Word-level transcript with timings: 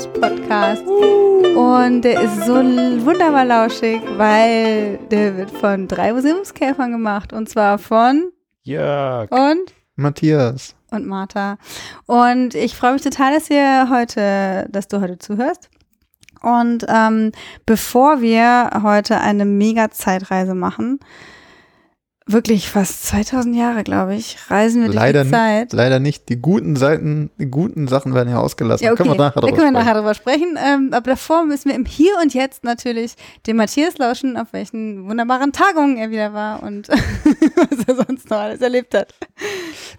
Museumspodcasts. 0.00 0.86
Und 1.56 2.02
der 2.02 2.22
ist 2.22 2.46
so 2.46 2.54
wunderbar 2.54 3.44
lauschig, 3.44 4.00
weil 4.16 4.98
der 5.10 5.36
wird 5.36 5.50
von 5.50 5.88
drei 5.88 6.12
Museumskäfern 6.12 6.92
gemacht. 6.92 7.32
Und 7.32 7.48
zwar 7.48 7.78
von 7.78 8.30
Jörg. 8.62 9.30
und 9.30 9.74
Matthias. 9.96 10.74
und 10.90 11.06
Martha. 11.06 11.58
Und 12.06 12.54
ich 12.54 12.76
freue 12.76 12.94
mich 12.94 13.02
total, 13.02 13.34
dass 13.34 13.50
ihr 13.50 13.88
heute, 13.90 14.66
dass 14.70 14.88
du 14.88 15.00
heute 15.00 15.18
zuhörst. 15.18 15.68
Und 16.42 16.86
ähm, 16.88 17.32
bevor 17.66 18.22
wir 18.22 18.70
heute 18.82 19.20
eine 19.20 19.44
mega 19.44 19.90
Zeitreise 19.90 20.54
machen, 20.54 21.00
wirklich 22.32 22.68
fast 22.68 23.06
2000 23.06 23.56
Jahre, 23.56 23.84
glaube 23.84 24.14
ich, 24.14 24.36
reisen 24.48 24.82
wir 24.82 24.92
Leider, 24.92 25.24
durch 25.24 25.30
die 25.30 25.36
Zeit. 25.36 25.72
leider 25.72 26.00
nicht. 26.00 26.28
Die 26.28 26.36
guten 26.36 26.76
Seiten, 26.76 27.30
die 27.38 27.46
guten 27.46 27.88
Sachen 27.88 28.14
werden 28.14 28.30
ja 28.30 28.38
ausgelassen. 28.38 28.84
Ja, 28.84 28.92
okay. 28.92 29.02
Können 29.04 29.18
wir 29.18 29.24
nachher 29.24 29.40
da 29.40 29.46
können 29.48 29.56
wir 29.56 29.62
sprechen. 29.62 29.72
nachher 29.74 29.94
drüber 29.94 30.14
sprechen. 30.14 30.58
Ähm, 30.64 30.88
aber 30.92 31.10
davor 31.10 31.44
müssen 31.44 31.68
wir 31.68 31.76
im 31.76 31.84
Hier 31.84 32.12
und 32.22 32.34
Jetzt 32.34 32.64
natürlich 32.64 33.14
den 33.46 33.56
Matthias 33.56 33.98
lauschen, 33.98 34.36
auf 34.36 34.48
welchen 34.52 35.08
wunderbaren 35.08 35.52
Tagungen 35.52 35.96
er 35.96 36.10
wieder 36.10 36.32
war 36.32 36.62
und 36.62 36.88
was 36.88 37.84
er 37.86 38.04
sonst 38.06 38.30
noch 38.30 38.38
alles 38.38 38.60
erlebt 38.60 38.94
hat. 38.94 39.14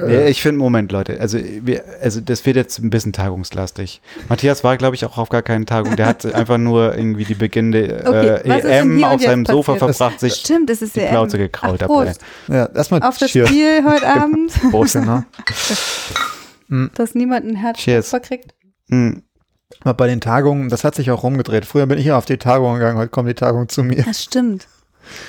Nee, 0.04 0.28
ich 0.28 0.42
finde, 0.42 0.60
Moment, 0.60 0.92
Leute, 0.92 1.20
also, 1.20 1.38
wir, 1.40 1.84
also 2.02 2.22
das 2.22 2.46
wird 2.46 2.56
jetzt 2.56 2.80
ein 2.80 2.90
bisschen 2.90 3.14
tagungslastig. 3.14 4.02
Matthias 4.30 4.64
war, 4.64 4.78
glaube 4.78 4.96
ich, 4.96 5.06
auch 5.06 5.18
auf 5.18 5.30
gar 5.30 5.42
keinen 5.42 5.66
Tagung. 5.66 5.96
Der 5.96 6.06
hat 6.06 6.26
einfach 6.34 6.58
nur 6.58 6.96
irgendwie 6.96 7.26
die 7.26 7.36
beginnende 7.36 8.42
äh, 8.46 8.80
EM 8.80 8.98
hier 8.98 9.08
und 9.08 9.14
auf 9.14 9.22
seinem 9.22 9.40
jetzt 9.42 9.52
Sofa 9.52 9.74
passiert? 9.74 9.96
verbracht, 9.96 10.20
sich 10.20 10.34
Stimmt, 10.36 10.70
das 10.70 10.82
ist 10.82 10.96
die 10.96 11.02
der 11.02 11.08
Plauze 11.08 11.38
gekrault 11.38 11.84
ach, 11.84 11.88
dabei. 11.88 12.14
Ja, 12.48 12.66
erstmal 12.68 13.02
Auf 13.04 13.18
das 13.18 13.32
Cheers. 13.32 13.50
Spiel 13.50 13.84
heute 13.88 14.08
Abend, 14.08 14.52
Prost. 14.72 14.94
Genau. 14.94 15.24
dass 16.96 17.16
niemand 17.16 17.46
ein 17.46 17.56
Herz 17.56 17.78
Cheers. 17.80 18.10
verkriegt. 18.10 18.54
Hm. 18.90 19.24
Mal 19.84 19.94
bei 19.94 20.08
den 20.08 20.22
Tagungen, 20.22 20.70
das 20.70 20.84
hat 20.84 20.96
sich 20.96 21.12
auch 21.12 21.24
rumgedreht. 21.24 21.66
Früher 21.66 21.86
bin 21.86 21.98
ich 21.98 22.06
ja 22.06 22.18
auf 22.18 22.26
die 22.26 22.38
Tagung 22.38 22.74
gegangen, 22.76 22.98
heute 22.98 23.10
kommt 23.10 23.30
die 23.30 23.34
Tagung 23.34 23.70
zu 23.70 23.84
mir. 23.84 24.04
Das 24.04 24.24
stimmt. 24.24 24.68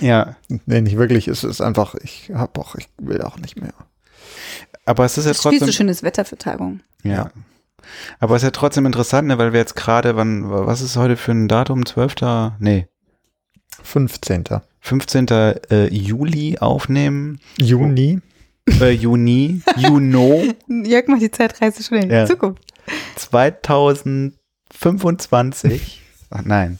Ja, 0.00 0.36
Nee, 0.66 0.80
nicht 0.82 0.98
wirklich. 0.98 1.28
Es 1.28 1.44
ist 1.44 1.60
einfach, 1.60 1.94
ich 1.96 2.30
hab 2.34 2.58
auch, 2.58 2.74
ich 2.74 2.88
will 2.98 3.22
auch 3.22 3.38
nicht 3.38 3.60
mehr. 3.60 3.72
aber 4.84 5.04
es 5.04 5.16
ist 5.16 5.24
ja 5.24 5.30
Es 5.30 5.38
ist 5.38 5.42
viel 5.42 5.52
trotzdem. 5.52 5.66
zu 5.68 5.72
schönes 5.72 6.02
Wetter 6.02 6.24
für 6.24 6.36
Tagungen. 6.36 6.82
Ja. 7.02 7.30
Aber 8.20 8.36
es 8.36 8.42
ist 8.42 8.46
ja 8.46 8.50
trotzdem 8.50 8.84
interessant, 8.86 9.28
ne, 9.28 9.38
weil 9.38 9.52
wir 9.52 9.60
jetzt 9.60 9.74
gerade, 9.77 10.14
wann, 10.16 10.48
was 10.50 10.80
ist 10.82 10.96
heute 10.96 11.16
für 11.16 11.32
ein 11.32 11.48
Datum? 11.48 11.86
12. 11.86 12.14
Nee, 12.58 12.86
15. 13.82 14.44
15. 14.83 15.27
Äh, 15.28 15.86
Juli 15.88 16.58
aufnehmen. 16.58 17.41
Juni. 17.58 18.20
Äh, 18.80 18.91
Juni, 18.91 19.61
Juno 19.77 20.44
Jörg 20.69 21.08
macht 21.08 21.22
die 21.22 21.30
Zeitreise 21.33 21.83
schon 21.83 21.98
in 21.98 22.08
die 22.11 22.14
Ja. 22.14 22.27
Zukunft. 22.27 22.62
2025. 24.70 25.98
Ach, 26.34 26.42
nein. 26.44 26.78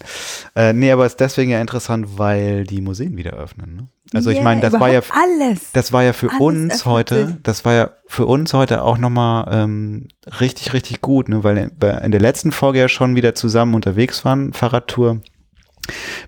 Äh, 0.55 0.73
nee, 0.73 0.91
aber 0.91 1.05
es 1.05 1.13
ist 1.13 1.21
deswegen 1.21 1.51
ja 1.51 1.61
interessant, 1.61 2.19
weil 2.19 2.65
die 2.65 2.81
Museen 2.81 3.17
wieder 3.19 3.33
öffnen. 3.33 3.77
Ne? 3.77 3.89
Also 4.15 4.31
ich 4.31 4.37
Yeah, 4.37 4.45
meine, 4.45 4.61
das 4.63 4.73
war 4.75 4.91
ja 4.91 5.01
alles. 5.11 5.73
das 5.73 5.93
war 5.93 6.03
ja 6.03 6.15
für 6.15 6.29
uns 6.39 6.73
öffnet 6.73 6.87
heute, 6.87 7.39
das 7.43 7.65
war 7.67 7.75
ja 7.75 7.91
für 8.07 8.25
uns 8.27 8.55
heute 8.55 8.83
auch 8.83 8.97
nochmal 8.97 9.47
ähm, 9.53 10.09
richtig, 10.41 10.73
richtig 10.73 11.03
gut, 11.03 11.29
ne? 11.29 11.45
weil 11.45 11.71
in 12.03 12.11
der 12.13 12.21
letzten 12.21 12.51
Folge 12.53 12.79
ja 12.79 12.89
schon 12.89 13.15
wieder 13.15 13.35
zusammen 13.35 13.75
unterwegs 13.75 14.25
waren, 14.25 14.53
Fahrradtour. 14.55 15.21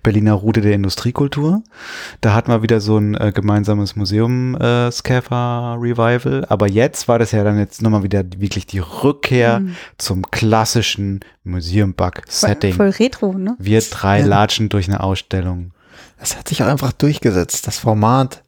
Berliner 0.02 0.32
Route 0.34 0.60
der 0.60 0.72
Industriekultur. 0.74 1.62
Da 2.20 2.34
hatten 2.34 2.50
wir 2.50 2.62
wieder 2.62 2.80
so 2.80 2.98
ein 2.98 3.14
äh, 3.14 3.32
gemeinsames 3.32 3.94
Museum 3.96 4.56
äh, 4.56 4.90
Scaffer 4.90 5.76
Revival. 5.80 6.44
Aber 6.48 6.68
jetzt 6.68 7.06
war 7.08 7.18
das 7.18 7.32
ja 7.32 7.44
dann 7.44 7.58
jetzt 7.58 7.80
nochmal 7.82 8.02
wieder 8.02 8.24
wirklich 8.38 8.66
die 8.66 8.80
Rückkehr 8.80 9.60
Mhm. 9.60 9.76
zum 9.98 10.22
klassischen 10.30 11.20
Museum 11.44 11.94
Bug 11.94 12.22
Setting. 12.28 12.74
Voll, 12.74 12.92
voll 12.92 13.04
retro, 13.06 13.32
ne? 13.34 13.56
Wir 13.58 13.80
drei 13.80 14.20
Ja. 14.20 14.26
latschen 14.26 14.68
durch 14.68 14.88
eine 14.88 15.00
Ausstellung. 15.02 15.70
Das 16.18 16.36
hat 16.36 16.48
sich 16.48 16.62
auch 16.62 16.68
einfach 16.68 16.92
durchgesetzt. 16.92 17.66
Das 17.66 17.78
Format, 17.78 18.42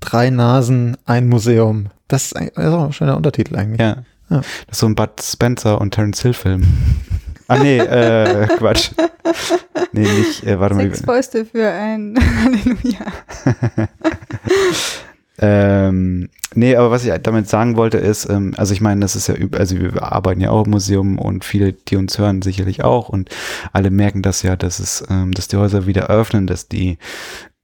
drei 0.00 0.30
Nasen, 0.30 0.96
ein 1.06 1.28
Museum. 1.28 1.86
Das 2.08 2.26
ist, 2.26 2.36
eigentlich- 2.36 2.54
das 2.54 2.64
ist 2.66 2.72
auch 2.72 2.84
ein 2.84 2.92
schöner 2.92 3.16
Untertitel 3.16 3.56
eigentlich. 3.56 3.80
Ja. 3.80 4.02
Ja. 4.30 4.38
Das 4.38 4.46
ist 4.72 4.78
so 4.80 4.86
ein 4.86 4.94
Bud 4.94 5.22
Spencer 5.22 5.80
und 5.80 5.92
Terence 5.92 6.20
Hill 6.22 6.32
Film. 6.34 6.62
Ah 7.48 7.58
nee, 7.58 7.78
äh, 7.78 8.46
Quatsch. 8.58 8.90
Nee, 9.92 10.02
nicht, 10.02 10.44
äh, 10.44 10.58
warte 10.58 10.74
mal. 10.74 10.84
Sechs 10.84 11.00
Fäuste 11.00 11.44
für 11.44 11.68
ein 11.70 12.16
Halleluja. 12.44 13.88
Ähm, 15.38 16.28
nee, 16.54 16.76
aber 16.76 16.92
was 16.92 17.04
ich 17.04 17.12
damit 17.22 17.48
sagen 17.48 17.76
wollte 17.76 17.98
ist, 17.98 18.30
ähm, 18.30 18.54
also 18.56 18.72
ich 18.72 18.80
meine, 18.80 19.00
das 19.00 19.16
ist 19.16 19.26
ja, 19.26 19.34
also 19.52 19.78
wir 19.78 20.02
arbeiten 20.02 20.40
ja 20.40 20.50
auch 20.50 20.64
im 20.64 20.70
Museum 20.70 21.18
und 21.18 21.44
viele, 21.44 21.72
die 21.72 21.96
uns 21.96 22.18
hören, 22.18 22.40
sicherlich 22.40 22.84
auch 22.84 23.08
und 23.08 23.30
alle 23.72 23.90
merken 23.90 24.22
das 24.22 24.42
ja, 24.42 24.54
dass 24.54 24.78
es, 24.78 25.04
ähm, 25.10 25.32
dass 25.32 25.48
die 25.48 25.56
Häuser 25.56 25.86
wieder 25.86 26.06
öffnen, 26.08 26.46
dass 26.46 26.68
die 26.68 26.98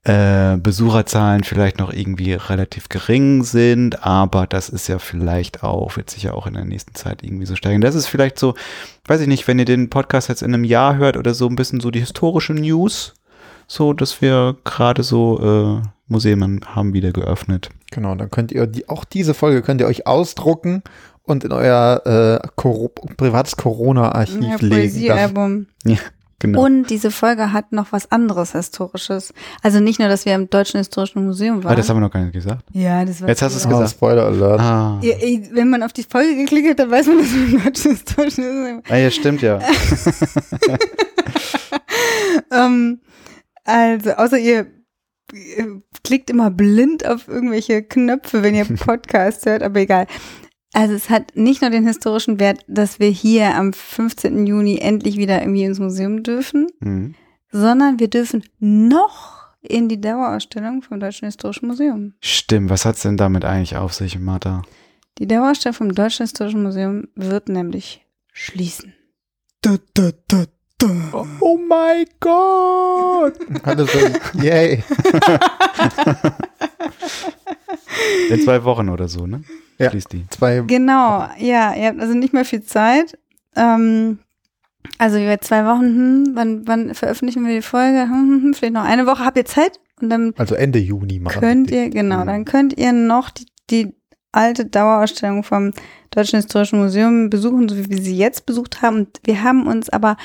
äh, 0.03 0.57
Besucherzahlen 0.57 1.43
vielleicht 1.43 1.77
noch 1.77 1.93
irgendwie 1.93 2.33
relativ 2.33 2.89
gering 2.89 3.43
sind, 3.43 4.03
aber 4.05 4.47
das 4.47 4.69
ist 4.69 4.87
ja 4.87 4.97
vielleicht 4.97 5.63
auch, 5.63 5.95
wird 5.95 6.09
sich 6.09 6.23
ja 6.23 6.33
auch 6.33 6.47
in 6.47 6.55
der 6.55 6.65
nächsten 6.65 6.95
Zeit 6.95 7.23
irgendwie 7.23 7.45
so 7.45 7.55
steigen. 7.55 7.81
Das 7.81 7.93
ist 7.93 8.07
vielleicht 8.07 8.39
so, 8.39 8.55
weiß 9.05 9.21
ich 9.21 9.27
nicht, 9.27 9.47
wenn 9.47 9.59
ihr 9.59 9.65
den 9.65 9.89
Podcast 9.89 10.27
jetzt 10.29 10.41
in 10.41 10.53
einem 10.53 10.63
Jahr 10.63 10.95
hört 10.97 11.17
oder 11.17 11.33
so 11.35 11.47
ein 11.47 11.55
bisschen 11.55 11.81
so 11.81 11.91
die 11.91 11.99
historische 11.99 12.53
News, 12.53 13.13
so, 13.67 13.93
dass 13.93 14.21
wir 14.21 14.57
gerade 14.63 15.03
so 15.03 15.81
äh, 15.83 15.87
Museen 16.07 16.61
haben 16.65 16.93
wieder 16.93 17.11
geöffnet. 17.11 17.69
Genau, 17.91 18.15
dann 18.15 18.31
könnt 18.31 18.51
ihr 18.51 18.67
die, 18.67 18.89
auch 18.89 19.05
diese 19.05 19.33
Folge 19.33 19.61
könnt 19.61 19.81
ihr 19.81 19.87
euch 19.87 20.07
ausdrucken 20.07 20.81
und 21.23 21.43
in 21.43 21.51
euer 21.51 22.01
äh, 22.41 22.47
Coro 22.55 22.89
privates 23.17 23.55
Corona-Archiv 23.55 24.41
Ja, 24.41 24.55
legen. 24.55 24.69
Poesiealbum. 24.69 25.67
Genau. 26.41 26.65
Und 26.65 26.89
diese 26.89 27.11
Folge 27.11 27.53
hat 27.53 27.71
noch 27.71 27.91
was 27.91 28.11
anderes 28.11 28.53
Historisches. 28.53 29.33
Also 29.61 29.79
nicht 29.79 29.99
nur, 29.99 30.09
dass 30.09 30.25
wir 30.25 30.33
im 30.33 30.49
Deutschen 30.49 30.79
Historischen 30.79 31.23
Museum 31.23 31.59
ah, 31.59 31.63
waren. 31.65 31.75
das 31.77 31.87
haben 31.87 31.97
wir 31.97 32.01
noch 32.01 32.11
gar 32.11 32.21
nicht 32.21 32.33
gesagt. 32.33 32.63
ja, 32.73 33.05
das 33.05 33.21
war 33.21 33.29
Jetzt 33.29 33.41
hast 33.43 33.53
du 33.53 33.59
es 33.59 33.65
oh, 33.65 33.69
gesagt. 33.69 33.91
Spoiler 33.91 34.25
Alert. 34.25 34.59
Ah. 34.59 34.99
Ja, 35.03 35.13
ey, 35.13 35.47
wenn 35.53 35.69
man 35.69 35.83
auf 35.83 35.93
die 35.93 36.03
Folge 36.03 36.35
geklickt 36.35 36.69
hat, 36.69 36.79
dann 36.79 36.89
weiß 36.89 37.07
man, 37.07 37.19
dass 37.19 37.33
wir 37.33 37.43
im 37.43 37.63
Deutschen 37.63 37.91
Historischen 37.91 38.43
Museum 38.43 38.81
ah, 38.89 38.97
ja, 38.97 39.11
stimmt 39.11 39.41
ja. 39.41 39.59
Ähm, 42.51 42.99
also, 43.63 44.11
außer 44.11 44.37
ihr, 44.37 44.67
ihr 45.33 45.81
klickt 46.03 46.29
immer 46.29 46.51
blind 46.51 47.05
auf 47.05 47.27
irgendwelche 47.27 47.83
Knöpfe, 47.83 48.43
wenn 48.43 48.55
ihr 48.55 48.65
Podcast 48.75 49.45
hört, 49.45 49.63
aber 49.63 49.79
egal. 49.79 50.07
Also 50.73 50.93
es 50.93 51.09
hat 51.09 51.35
nicht 51.35 51.61
nur 51.61 51.69
den 51.69 51.85
historischen 51.85 52.39
Wert, 52.39 52.63
dass 52.67 52.99
wir 52.99 53.09
hier 53.09 53.55
am 53.55 53.73
15. 53.73 54.47
Juni 54.47 54.77
endlich 54.79 55.17
wieder 55.17 55.41
irgendwie 55.41 55.63
ins 55.65 55.79
Museum 55.79 56.23
dürfen, 56.23 56.67
Hm. 56.81 57.15
sondern 57.51 57.99
wir 57.99 58.07
dürfen 58.09 58.43
noch 58.59 59.41
in 59.61 59.89
die 59.89 59.99
Dauerausstellung 59.99 60.81
vom 60.81 60.99
Deutschen 60.99 61.25
Historischen 61.25 61.67
Museum. 61.67 62.13
Stimmt, 62.21 62.69
was 62.69 62.85
hat's 62.85 63.01
denn 63.01 63.17
damit 63.17 63.43
eigentlich 63.45 63.75
auf 63.75 63.93
sich, 63.93 64.17
Martha? 64.17 64.61
Die 65.19 65.27
Dauerausstellung 65.27 65.75
vom 65.75 65.93
Deutschen 65.93 66.23
Historischen 66.23 66.63
Museum 66.63 67.09
wird 67.15 67.49
nämlich 67.49 68.05
schließen. 68.31 68.93
Oh 71.11 71.59
mein 71.67 72.05
Gott! 72.19 73.33
Alle 73.63 73.85
so, 73.85 73.99
yay. 74.41 74.83
In 78.29 78.39
zwei 78.41 78.63
Wochen 78.63 78.89
oder 78.89 79.07
so, 79.07 79.25
ne? 79.27 79.43
Ja. 79.77 79.89
Schließt 79.89 80.13
die. 80.13 80.25
Zwei, 80.29 80.61
Genau, 80.61 81.27
ja, 81.39 81.73
ihr 81.73 81.87
habt 81.87 81.99
also 81.99 82.13
nicht 82.13 82.33
mehr 82.33 82.45
viel 82.45 82.63
Zeit. 82.63 83.17
Ähm, 83.55 84.19
also 84.97 85.17
über 85.17 85.39
zwei 85.41 85.65
Wochen, 85.65 85.85
hm, 85.85 86.31
wann, 86.33 86.67
wann 86.67 86.93
veröffentlichen 86.93 87.45
wir 87.45 87.53
die 87.55 87.61
Folge? 87.61 88.01
Hm, 88.03 88.11
hm, 88.11 88.43
hm, 88.43 88.53
vielleicht 88.53 88.73
noch 88.73 88.83
eine 88.83 89.05
Woche. 89.07 89.25
Habt 89.25 89.37
ihr 89.37 89.45
Zeit? 89.45 89.79
Und 90.01 90.09
dann 90.09 90.33
also 90.37 90.55
Ende 90.55 90.79
Juni 90.79 91.19
machen 91.19 91.39
könnt 91.39 91.69
wir 91.71 91.83
ihr, 91.85 91.89
genau, 91.89 92.21
Mhm. 92.21 92.27
dann 92.27 92.45
könnt 92.45 92.77
ihr 92.77 92.91
noch 92.93 93.29
die, 93.29 93.45
die 93.69 93.93
alte 94.31 94.65
Dauerausstellung 94.65 95.43
vom 95.43 95.71
Deutschen 96.11 96.37
Historischen 96.37 96.79
Museum 96.79 97.29
besuchen, 97.29 97.67
so 97.69 97.77
wie 97.77 97.89
wir 97.89 98.01
sie 98.01 98.15
jetzt 98.15 98.45
besucht 98.45 98.81
haben. 98.81 98.95
Und 98.97 99.19
wir 99.25 99.43
haben 99.43 99.67
uns 99.67 99.89
aber 99.89 100.17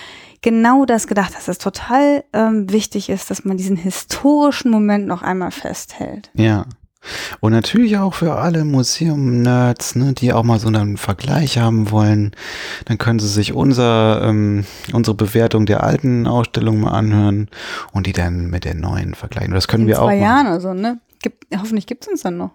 genau 0.42 0.84
das 0.84 1.06
gedacht, 1.08 1.34
dass 1.34 1.48
es 1.48 1.58
total 1.58 2.24
ähm, 2.32 2.70
wichtig 2.70 3.08
ist, 3.08 3.30
dass 3.30 3.44
man 3.44 3.56
diesen 3.56 3.76
historischen 3.76 4.70
Moment 4.70 5.06
noch 5.06 5.22
einmal 5.22 5.50
festhält. 5.50 6.30
Ja. 6.34 6.66
Und 7.40 7.52
natürlich 7.52 7.98
auch 7.98 8.14
für 8.14 8.36
alle 8.36 8.64
Museum-Nerds, 8.64 9.96
ne, 9.96 10.12
die 10.12 10.32
auch 10.32 10.42
mal 10.42 10.58
so 10.58 10.68
einen 10.68 10.96
Vergleich 10.96 11.58
haben 11.58 11.90
wollen, 11.90 12.32
dann 12.86 12.98
können 12.98 13.18
sie 13.18 13.28
sich 13.28 13.52
unser, 13.52 14.22
ähm, 14.24 14.64
unsere 14.92 15.16
Bewertung 15.16 15.66
der 15.66 15.82
alten 15.82 16.26
Ausstellung 16.26 16.80
mal 16.80 16.90
anhören 16.92 17.48
und 17.92 18.06
die 18.06 18.12
dann 18.12 18.48
mit 18.48 18.64
der 18.64 18.74
neuen 18.74 19.14
vergleichen. 19.14 19.52
Das 19.54 19.68
können 19.68 19.84
In 19.84 19.88
wir 19.88 20.02
auch 20.02 20.06
zwei 20.06 20.16
machen. 20.16 20.22
Jahren 20.22 20.46
oder 20.46 20.60
so, 20.60 20.74
ne? 20.74 20.98
Gibt, 21.22 21.46
hoffentlich 21.58 21.86
gibt 21.86 22.04
es 22.04 22.08
uns 22.08 22.22
dann 22.22 22.36
noch. 22.36 22.50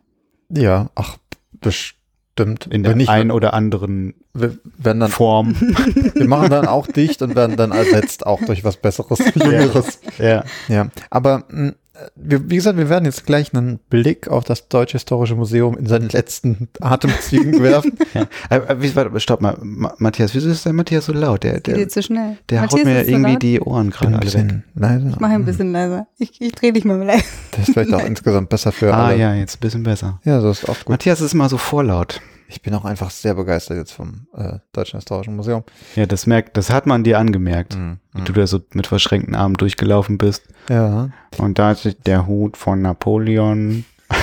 Ja, 0.49 0.89
ach, 0.95 1.17
bestimmt. 1.59 2.67
In 2.69 2.83
der 2.83 2.95
einen 3.09 3.31
oder 3.31 3.53
anderen 3.53 4.13
wir, 4.33 4.57
werden 4.77 4.99
dann, 5.01 5.11
Form. 5.11 5.55
wir 6.15 6.27
machen 6.27 6.49
dann 6.49 6.67
auch 6.67 6.87
dicht 6.87 7.21
und 7.21 7.35
werden 7.35 7.57
dann 7.57 7.71
ersetzt 7.71 8.25
auch 8.25 8.41
durch 8.41 8.63
was 8.63 8.77
Besseres, 8.77 9.19
Jüngeres. 9.35 9.99
ja. 10.17 10.43
Ja, 10.67 10.87
aber 11.09 11.43
mh, 11.49 11.73
wir, 11.73 11.75
wie 12.15 12.55
gesagt, 12.55 12.77
wir 12.77 12.89
werden 12.89 13.05
jetzt 13.05 13.25
gleich 13.25 13.53
einen 13.53 13.79
Blick 13.89 14.27
auf 14.29 14.43
das 14.45 14.69
Deutsche 14.69 14.93
Historische 14.93 15.35
Museum 15.35 15.77
in 15.77 15.85
seinen 15.87 16.09
letzten 16.09 16.69
Atemzügen 16.79 17.61
werfen. 17.63 17.97
Ja. 18.13 18.27
Aber 18.49 18.81
wie, 18.81 18.95
warte, 18.95 19.19
stopp 19.19 19.41
mal, 19.41 19.57
Ma 19.61 19.93
Matthias, 19.97 20.33
wieso 20.33 20.49
ist 20.49 20.65
der 20.65 20.73
Matthias 20.73 21.05
so 21.05 21.13
laut? 21.13 21.43
Der, 21.43 21.59
Geht 21.59 21.67
der, 21.67 21.89
zu 21.89 22.01
schnell. 22.01 22.37
der 22.49 22.61
Matthias, 22.61 22.79
haut 22.79 22.85
mir 22.85 23.03
so 23.05 23.11
irgendwie 23.11 23.31
laut? 23.33 23.41
die 23.43 23.59
Ohren 23.59 23.89
gerade 23.89 24.07
ein 24.07 24.13
alle 24.15 24.33
weg. 24.33 24.33
bisschen 24.33 24.63
leiser. 24.75 25.09
Ich 25.09 25.19
mache 25.19 25.33
ein 25.33 25.45
bisschen 25.45 25.71
leiser. 25.73 26.07
Ich, 26.17 26.41
ich 26.41 26.51
drehe 26.53 26.71
dich 26.73 26.85
mal 26.85 26.97
leise. 27.03 27.23
Das 27.51 27.67
ist 27.67 27.73
vielleicht 27.73 27.93
auch 27.93 28.05
insgesamt 28.05 28.49
besser 28.49 28.71
für 28.71 28.93
Ah 28.93 29.07
alle. 29.07 29.17
ja, 29.17 29.33
jetzt 29.35 29.57
ein 29.57 29.59
bisschen 29.59 29.83
besser. 29.83 30.19
Ja, 30.23 30.39
das 30.41 30.59
ist 30.63 30.69
auch 30.69 30.77
gut. 30.79 30.89
Matthias 30.89 31.19
ist 31.21 31.33
immer 31.33 31.49
so 31.49 31.57
vorlaut. 31.57 32.21
Ich 32.51 32.61
bin 32.61 32.73
auch 32.73 32.83
einfach 32.83 33.09
sehr 33.11 33.33
begeistert 33.33 33.77
jetzt 33.77 33.93
vom 33.93 34.27
äh, 34.35 34.59
Deutschen 34.73 34.97
Historischen 34.99 35.35
Museum. 35.37 35.63
Ja, 35.95 36.05
das 36.05 36.27
merkt, 36.27 36.57
das 36.57 36.69
hat 36.69 36.85
man 36.85 37.03
dir 37.05 37.17
angemerkt, 37.17 37.75
Mhm. 37.77 37.99
wie 38.13 38.21
du 38.23 38.33
da 38.33 38.45
so 38.45 38.59
mit 38.73 38.87
verschränkten 38.87 39.35
Armen 39.35 39.55
durchgelaufen 39.55 40.17
bist. 40.17 40.43
Ja. 40.69 41.09
Und 41.37 41.57
da 41.59 41.71
ist 41.71 41.97
der 42.05 42.27
Hut 42.27 42.57
von 42.57 42.81
Napoleon. 42.81 43.85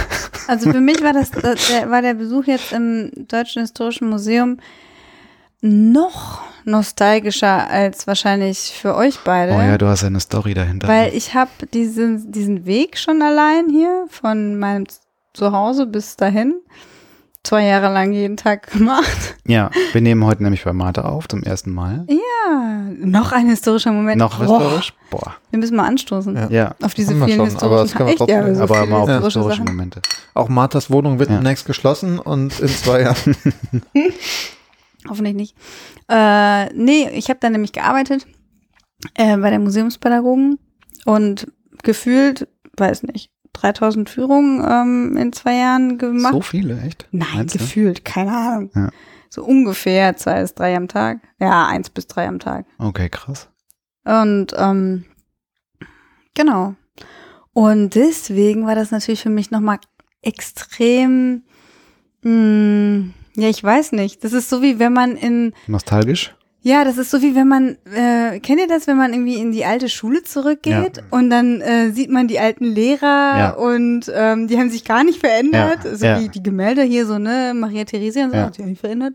Also 0.46 0.72
für 0.72 0.80
mich 0.80 1.02
war 1.02 1.12
das, 1.12 1.30
das 1.30 1.68
der, 1.68 1.90
war 1.90 2.00
der 2.00 2.14
Besuch 2.14 2.44
jetzt 2.46 2.72
im 2.72 3.10
Deutschen 3.28 3.60
Historischen 3.60 4.08
Museum 4.08 4.56
noch 5.60 6.40
nostalgischer 6.64 7.68
als 7.68 8.06
wahrscheinlich 8.06 8.58
für 8.80 8.94
euch 8.94 9.18
beide. 9.24 9.52
Oh 9.52 9.60
ja, 9.60 9.76
du 9.76 9.86
hast 9.86 10.04
eine 10.04 10.20
Story 10.20 10.54
dahinter. 10.54 10.88
Weil 10.88 11.14
ich 11.14 11.34
habe 11.34 11.50
diesen, 11.74 12.32
diesen 12.32 12.64
Weg 12.64 12.96
schon 12.96 13.20
allein 13.20 13.68
hier 13.68 14.06
von 14.08 14.58
meinem 14.58 14.86
Zuhause 15.34 15.86
bis 15.86 16.16
dahin 16.16 16.54
zwei 17.48 17.64
Jahre 17.64 17.92
lang 17.92 18.12
jeden 18.12 18.36
Tag 18.36 18.70
gemacht. 18.70 19.36
ja, 19.46 19.70
wir 19.92 20.00
nehmen 20.02 20.24
heute 20.26 20.42
nämlich 20.42 20.64
bei 20.64 20.72
Martha 20.74 21.02
auf 21.02 21.26
zum 21.28 21.42
ersten 21.42 21.72
Mal. 21.72 22.04
Ja, 22.08 22.82
noch 22.98 23.32
ein 23.32 23.48
historischer 23.48 23.90
Moment. 23.92 24.18
Noch 24.18 24.38
Boah, 24.44 24.58
historisch? 24.60 24.92
Boah. 25.10 25.34
Wir 25.50 25.58
müssen 25.58 25.76
mal 25.76 25.86
anstoßen. 25.86 26.36
Ja. 26.36 26.48
Ja, 26.50 26.74
Auf 26.82 26.92
diese 26.94 27.14
vielen 27.14 27.50
schon, 27.50 27.56
aber 27.60 27.78
das 27.78 27.92
historischen 27.92 27.96
können 27.96 28.08
wir 28.08 28.12
Echt, 28.12 28.20
ja, 28.28 28.36
trotzdem- 28.42 28.54
so 28.56 28.62
aber 28.64 28.74
viele 28.74 28.86
mal 28.90 28.96
auf 28.98 29.08
historische 29.08 29.38
historische. 29.40 29.62
Momente. 29.64 30.02
Auch 30.34 30.48
Marthas 30.50 30.90
Wohnung 30.90 31.18
wird 31.18 31.30
Ja. 31.30 31.36
demnächst 31.36 31.64
geschlossen 31.64 32.18
und 32.18 32.60
in 32.60 32.68
zwei 32.68 33.00
Jahren. 33.02 33.36
Hoffentlich 35.08 35.34
nicht. 35.34 35.56
Äh, 36.10 36.72
nee, 36.74 37.08
ich 37.14 37.28
habe 37.30 37.38
da 37.40 37.48
nämlich 37.50 37.72
gearbeitet 37.72 38.26
äh, 39.14 39.36
bei 39.38 39.50
der 39.50 39.58
Museumspädagogen 39.58 40.58
und 41.06 41.50
gefühlt, 41.82 42.48
weiß 42.76 43.04
nicht, 43.04 43.30
3000 43.60 44.08
Führungen 44.10 44.64
ähm, 44.68 45.16
in 45.16 45.32
zwei 45.32 45.56
Jahren 45.56 45.98
gemacht. 45.98 46.32
So 46.32 46.40
viele, 46.40 46.80
echt? 46.82 47.06
Nein, 47.12 47.28
Meinst 47.34 47.54
du? 47.54 47.58
gefühlt, 47.58 48.04
keine 48.04 48.36
Ahnung. 48.36 48.70
Ja. 48.74 48.90
So 49.30 49.44
ungefähr 49.44 50.16
zwei 50.16 50.40
bis 50.40 50.54
drei 50.54 50.76
am 50.76 50.88
Tag. 50.88 51.18
Ja, 51.38 51.66
eins 51.66 51.90
bis 51.90 52.06
drei 52.06 52.26
am 52.28 52.38
Tag. 52.38 52.64
Okay, 52.78 53.08
krass. 53.08 53.48
Und 54.04 54.54
ähm, 54.56 55.04
genau. 56.34 56.74
Und 57.52 57.94
deswegen 57.94 58.66
war 58.66 58.74
das 58.74 58.90
natürlich 58.90 59.22
für 59.22 59.30
mich 59.30 59.50
nochmal 59.50 59.78
extrem, 60.22 61.42
mh, 62.22 63.10
ja, 63.36 63.48
ich 63.48 63.62
weiß 63.62 63.92
nicht. 63.92 64.24
Das 64.24 64.32
ist 64.32 64.48
so 64.48 64.62
wie 64.62 64.78
wenn 64.78 64.92
man 64.92 65.16
in, 65.16 65.52
Nostalgisch? 65.66 66.34
Ja, 66.60 66.84
das 66.84 66.98
ist 66.98 67.10
so 67.10 67.22
wie 67.22 67.34
wenn 67.34 67.46
man, 67.48 67.76
äh, 67.94 68.40
kennt 68.40 68.60
ihr 68.60 68.66
das, 68.66 68.86
wenn 68.86 68.96
man 68.96 69.12
irgendwie 69.12 69.36
in 69.40 69.52
die 69.52 69.64
alte 69.64 69.88
Schule 69.88 70.22
zurückgeht 70.24 70.96
Ja. 70.98 71.02
und 71.10 71.30
dann 71.30 71.60
äh, 71.60 71.90
sieht 71.92 72.10
man 72.10 72.26
die 72.28 72.40
alten 72.40 72.64
Lehrer 72.64 73.38
Ja. 73.38 73.50
und 73.50 74.10
ähm, 74.14 74.48
die 74.48 74.58
haben 74.58 74.68
sich 74.70 74.84
gar 74.84 75.04
nicht 75.04 75.20
verändert. 75.20 75.84
Ja, 75.84 75.94
So 75.96 76.04
ja. 76.06 76.20
wie 76.20 76.28
die 76.28 76.42
Gemälde 76.42 76.82
hier 76.82 77.06
so, 77.06 77.18
ne, 77.18 77.52
Maria 77.54 77.84
Theresia 77.84 78.24
und 78.24 78.32
so, 78.32 78.36
hat 78.38 78.54
sich 78.56 78.64
auch 78.64 78.68
nicht 78.68 78.80
verändert. 78.80 79.14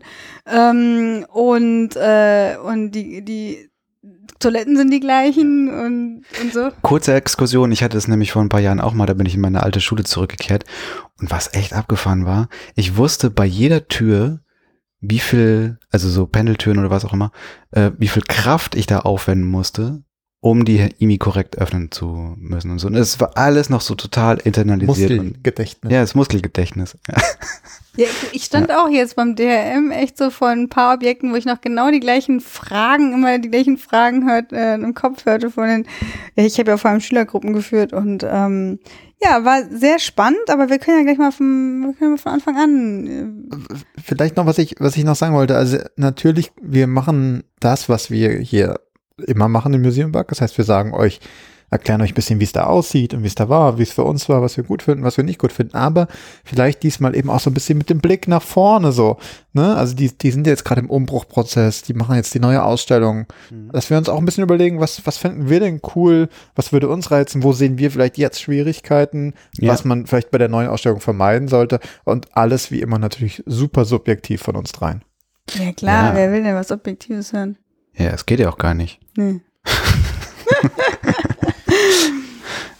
Ähm, 0.50 1.26
und, 1.32 1.96
äh, 1.96 2.56
und 2.64 2.92
die, 2.92 3.22
die 3.24 3.68
Toiletten 4.40 4.76
sind 4.76 4.90
die 4.92 5.00
gleichen 5.00 5.68
und, 5.68 6.22
und 6.42 6.52
so. 6.52 6.70
Kurze 6.82 7.14
Exkursion, 7.14 7.72
ich 7.72 7.82
hatte 7.82 7.96
es 7.96 8.08
nämlich 8.08 8.32
vor 8.32 8.42
ein 8.42 8.48
paar 8.48 8.60
Jahren 8.60 8.80
auch 8.80 8.92
mal, 8.94 9.06
da 9.06 9.14
bin 9.14 9.26
ich 9.26 9.34
in 9.34 9.40
meine 9.40 9.62
alte 9.62 9.80
Schule 9.80 10.04
zurückgekehrt. 10.04 10.64
Und 11.20 11.30
was 11.30 11.54
echt 11.54 11.72
abgefahren 11.72 12.26
war, 12.26 12.48
ich 12.74 12.96
wusste 12.96 13.30
bei 13.30 13.44
jeder 13.46 13.86
Tür, 13.88 14.40
wie 15.10 15.18
viel, 15.18 15.78
also 15.90 16.08
so 16.08 16.26
Pendeltüren 16.26 16.78
oder 16.78 16.90
was 16.90 17.04
auch 17.04 17.12
immer, 17.12 17.32
äh, 17.70 17.90
wie 17.98 18.08
viel 18.08 18.22
Kraft 18.22 18.74
ich 18.74 18.86
da 18.86 19.00
aufwenden 19.00 19.48
musste, 19.48 20.02
um 20.40 20.64
die 20.64 20.90
IMI 20.98 21.18
korrekt 21.18 21.58
öffnen 21.58 21.90
zu 21.90 22.34
müssen 22.36 22.70
und 22.70 22.78
so. 22.78 22.88
Und 22.88 22.94
es 22.96 23.18
war 23.20 23.36
alles 23.36 23.70
noch 23.70 23.80
so 23.80 23.94
total 23.94 24.38
internalisiert. 24.38 25.12
Und, 25.12 25.16
Muskelgedächtnis. 25.18 25.92
ja, 25.92 26.00
das 26.00 26.14
Muskelgedächtnis. 26.14 26.98
Ja. 27.08 27.16
Ja, 27.96 28.06
ich 28.32 28.42
stand 28.42 28.72
auch 28.72 28.88
jetzt 28.88 29.14
beim 29.14 29.36
DRM 29.36 29.92
echt 29.92 30.18
so 30.18 30.30
vor 30.30 30.48
ein 30.48 30.68
paar 30.68 30.94
Objekten, 30.94 31.30
wo 31.30 31.36
ich 31.36 31.44
noch 31.44 31.60
genau 31.60 31.92
die 31.92 32.00
gleichen 32.00 32.40
Fragen, 32.40 33.12
immer 33.12 33.38
die 33.38 33.50
gleichen 33.50 33.78
Fragen 33.78 34.28
hört, 34.28 34.52
äh, 34.52 34.74
im 34.74 34.94
Kopf 34.94 35.26
hörte 35.26 35.48
von 35.48 35.68
den, 35.68 35.86
ja, 36.34 36.44
ich 36.44 36.58
habe 36.58 36.72
ja 36.72 36.76
vor 36.76 36.90
allem 36.90 36.98
Schülergruppen 37.00 37.52
geführt 37.52 37.92
und 37.92 38.26
ähm, 38.28 38.80
ja, 39.24 39.44
war 39.44 39.62
sehr 39.70 39.98
spannend, 39.98 40.48
aber 40.48 40.68
wir 40.68 40.78
können 40.78 40.98
ja 40.98 41.04
gleich 41.04 41.18
mal 41.18 41.32
vom, 41.32 41.82
wir 41.86 41.94
können 41.94 42.12
mal 42.12 42.18
von 42.18 42.32
Anfang 42.32 42.56
an. 42.56 43.48
äh, 43.50 43.74
Vielleicht 44.02 44.36
noch, 44.36 44.46
was 44.46 44.58
ich, 44.58 44.76
was 44.78 44.96
ich 44.96 45.04
noch 45.04 45.16
sagen 45.16 45.34
wollte. 45.34 45.56
Also 45.56 45.78
natürlich, 45.96 46.52
wir 46.60 46.86
machen 46.86 47.44
das, 47.60 47.88
was 47.88 48.10
wir 48.10 48.38
hier 48.38 48.80
immer 49.26 49.48
machen 49.48 49.74
im 49.74 49.82
Museum 49.82 50.12
Bug. 50.12 50.28
Das 50.28 50.40
heißt, 50.40 50.56
wir 50.58 50.64
sagen 50.64 50.92
euch, 50.92 51.20
erklären 51.74 52.00
euch 52.00 52.12
ein 52.12 52.14
bisschen, 52.14 52.40
wie 52.40 52.44
es 52.44 52.52
da 52.52 52.64
aussieht 52.64 53.12
und 53.14 53.22
wie 53.22 53.26
es 53.26 53.34
da 53.34 53.48
war, 53.48 53.78
wie 53.78 53.82
es 53.82 53.92
für 53.92 54.04
uns 54.04 54.28
war, 54.28 54.40
was 54.42 54.56
wir 54.56 54.64
gut 54.64 54.82
finden, 54.82 55.04
was 55.04 55.16
wir 55.16 55.24
nicht 55.24 55.38
gut 55.38 55.52
finden. 55.52 55.76
Aber 55.76 56.08
vielleicht 56.44 56.82
diesmal 56.82 57.14
eben 57.16 57.28
auch 57.30 57.40
so 57.40 57.50
ein 57.50 57.54
bisschen 57.54 57.76
mit 57.78 57.90
dem 57.90 57.98
Blick 58.00 58.26
nach 58.28 58.42
vorne 58.42 58.92
so. 58.92 59.18
Ne? 59.52 59.76
Also 59.76 59.94
die, 59.94 60.16
die 60.16 60.30
sind 60.30 60.46
jetzt 60.46 60.64
gerade 60.64 60.80
im 60.80 60.88
Umbruchprozess, 60.90 61.82
die 61.82 61.94
machen 61.94 62.16
jetzt 62.16 62.32
die 62.34 62.40
neue 62.40 62.62
Ausstellung. 62.64 63.26
Dass 63.72 63.90
wir 63.90 63.98
uns 63.98 64.08
auch 64.08 64.18
ein 64.18 64.24
bisschen 64.24 64.44
überlegen, 64.44 64.80
was, 64.80 65.06
was 65.06 65.18
fänden 65.18 65.48
wir 65.48 65.60
denn 65.60 65.80
cool, 65.94 66.28
was 66.54 66.72
würde 66.72 66.88
uns 66.88 67.10
reizen, 67.10 67.42
wo 67.42 67.52
sehen 67.52 67.76
wir 67.78 67.90
vielleicht 67.90 68.16
jetzt 68.18 68.40
Schwierigkeiten, 68.40 69.34
Ja. 69.58 69.72
was 69.72 69.84
man 69.84 70.06
vielleicht 70.06 70.30
bei 70.30 70.38
der 70.38 70.48
neuen 70.48 70.68
Ausstellung 70.68 71.00
vermeiden 71.00 71.48
sollte. 71.48 71.80
Und 72.04 72.36
alles 72.36 72.70
wie 72.70 72.80
immer 72.80 72.98
natürlich 72.98 73.42
super 73.46 73.84
subjektiv 73.84 74.42
von 74.42 74.56
uns 74.56 74.72
dreien. 74.72 75.02
Ja 75.52 75.72
klar, 75.72 76.08
Ja. 76.10 76.14
wer 76.14 76.32
will 76.32 76.42
denn 76.42 76.54
was 76.54 76.70
Objektives 76.72 77.32
hören? 77.32 77.58
ja, 77.96 78.08
es 78.10 78.26
geht 78.26 78.40
ja 78.40 78.48
auch 78.48 78.58
gar 78.58 78.74
nicht. 78.74 78.98
Nee. 79.16 79.40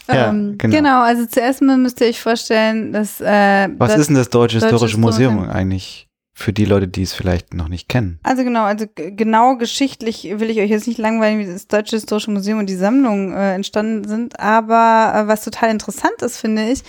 Ja, 0.06 0.28
ähm, 0.28 0.58
genau. 0.58 0.76
genau. 0.76 1.02
also 1.02 1.24
zuerst 1.26 1.62
mal 1.62 1.78
müsst 1.78 2.00
ihr 2.00 2.08
euch 2.08 2.20
vorstellen, 2.20 2.92
dass 2.92 3.20
äh, 3.20 3.68
Was 3.78 3.92
das, 3.92 4.00
ist 4.00 4.06
denn 4.08 4.16
das 4.16 4.28
Deutsche 4.28 4.58
Deutsche 4.58 4.72
Historische 4.72 4.98
Museum 4.98 5.38
Historische- 5.38 5.54
eigentlich 5.54 6.08
für 6.34 6.52
die 6.52 6.64
Leute, 6.64 6.88
die 6.88 7.02
es 7.02 7.14
vielleicht 7.14 7.54
noch 7.54 7.68
nicht 7.68 7.88
kennen? 7.88 8.18
Also 8.22 8.44
genau, 8.44 8.64
also 8.64 8.86
genau 8.94 9.56
geschichtlich 9.56 10.24
will 10.24 10.50
ich 10.50 10.58
euch 10.58 10.68
jetzt 10.68 10.88
nicht 10.88 10.98
langweilen, 10.98 11.38
wie 11.38 11.46
das 11.46 11.68
Deutsche 11.68 11.96
Historische 11.96 12.30
Museum 12.30 12.58
und 12.58 12.66
die 12.68 12.74
Sammlungen 12.74 13.32
äh, 13.32 13.54
entstanden 13.54 14.06
sind, 14.06 14.38
aber 14.40 15.12
äh, 15.14 15.26
was 15.28 15.44
total 15.44 15.70
interessant 15.70 16.20
ist, 16.20 16.38
finde 16.38 16.70
ich, 16.70 16.82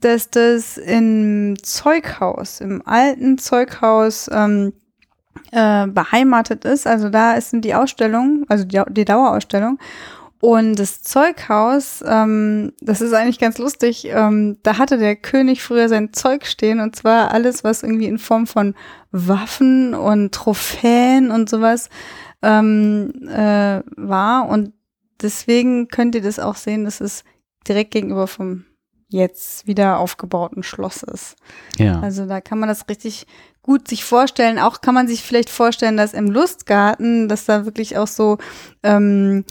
dass 0.00 0.30
das 0.30 0.78
im 0.78 1.56
Zeughaus, 1.62 2.60
im 2.60 2.80
alten 2.86 3.38
Zeughaus 3.38 4.30
ähm, 4.32 4.72
äh, 5.50 5.86
beheimatet 5.88 6.64
ist. 6.64 6.86
Also 6.86 7.08
da 7.08 7.34
ist 7.34 7.52
die 7.52 7.74
Ausstellung, 7.74 8.44
also 8.48 8.64
die, 8.64 8.80
die 8.90 9.04
Dauerausstellung. 9.04 9.78
Und 10.40 10.76
das 10.76 11.02
Zeughaus, 11.02 12.04
ähm, 12.06 12.72
das 12.80 13.00
ist 13.00 13.14
eigentlich 13.14 13.38
ganz 13.38 13.58
lustig, 13.58 14.06
ähm, 14.10 14.58
da 14.62 14.78
hatte 14.78 14.98
der 14.98 15.16
König 15.16 15.62
früher 15.62 15.88
sein 15.88 16.12
Zeug 16.12 16.46
stehen 16.46 16.80
und 16.80 16.94
zwar 16.94 17.32
alles, 17.32 17.64
was 17.64 17.82
irgendwie 17.82 18.06
in 18.06 18.18
Form 18.18 18.46
von 18.46 18.74
Waffen 19.12 19.94
und 19.94 20.34
Trophäen 20.34 21.30
und 21.30 21.48
sowas 21.48 21.88
ähm, 22.42 23.12
äh, 23.28 23.82
war. 23.96 24.48
Und 24.48 24.72
deswegen 25.22 25.88
könnt 25.88 26.14
ihr 26.14 26.22
das 26.22 26.38
auch 26.38 26.56
sehen, 26.56 26.84
dass 26.84 27.00
es 27.00 27.24
direkt 27.66 27.92
gegenüber 27.92 28.26
vom 28.26 28.64
jetzt 29.08 29.66
wieder 29.66 29.98
aufgebauten 29.98 30.62
Schloss 30.62 31.02
ist. 31.02 31.36
Ja. 31.78 32.00
Also 32.00 32.26
da 32.26 32.40
kann 32.40 32.58
man 32.58 32.68
das 32.68 32.88
richtig 32.88 33.26
gut 33.62 33.88
sich 33.88 34.04
vorstellen. 34.04 34.58
Auch 34.58 34.80
kann 34.80 34.94
man 34.94 35.08
sich 35.08 35.22
vielleicht 35.22 35.48
vorstellen, 35.50 35.96
dass 35.96 36.12
im 36.12 36.30
Lustgarten, 36.30 37.28
dass 37.28 37.44
da 37.44 37.64
wirklich 37.64 37.96
auch 37.96 38.08
so 38.08 38.38
ähm, 38.82 39.44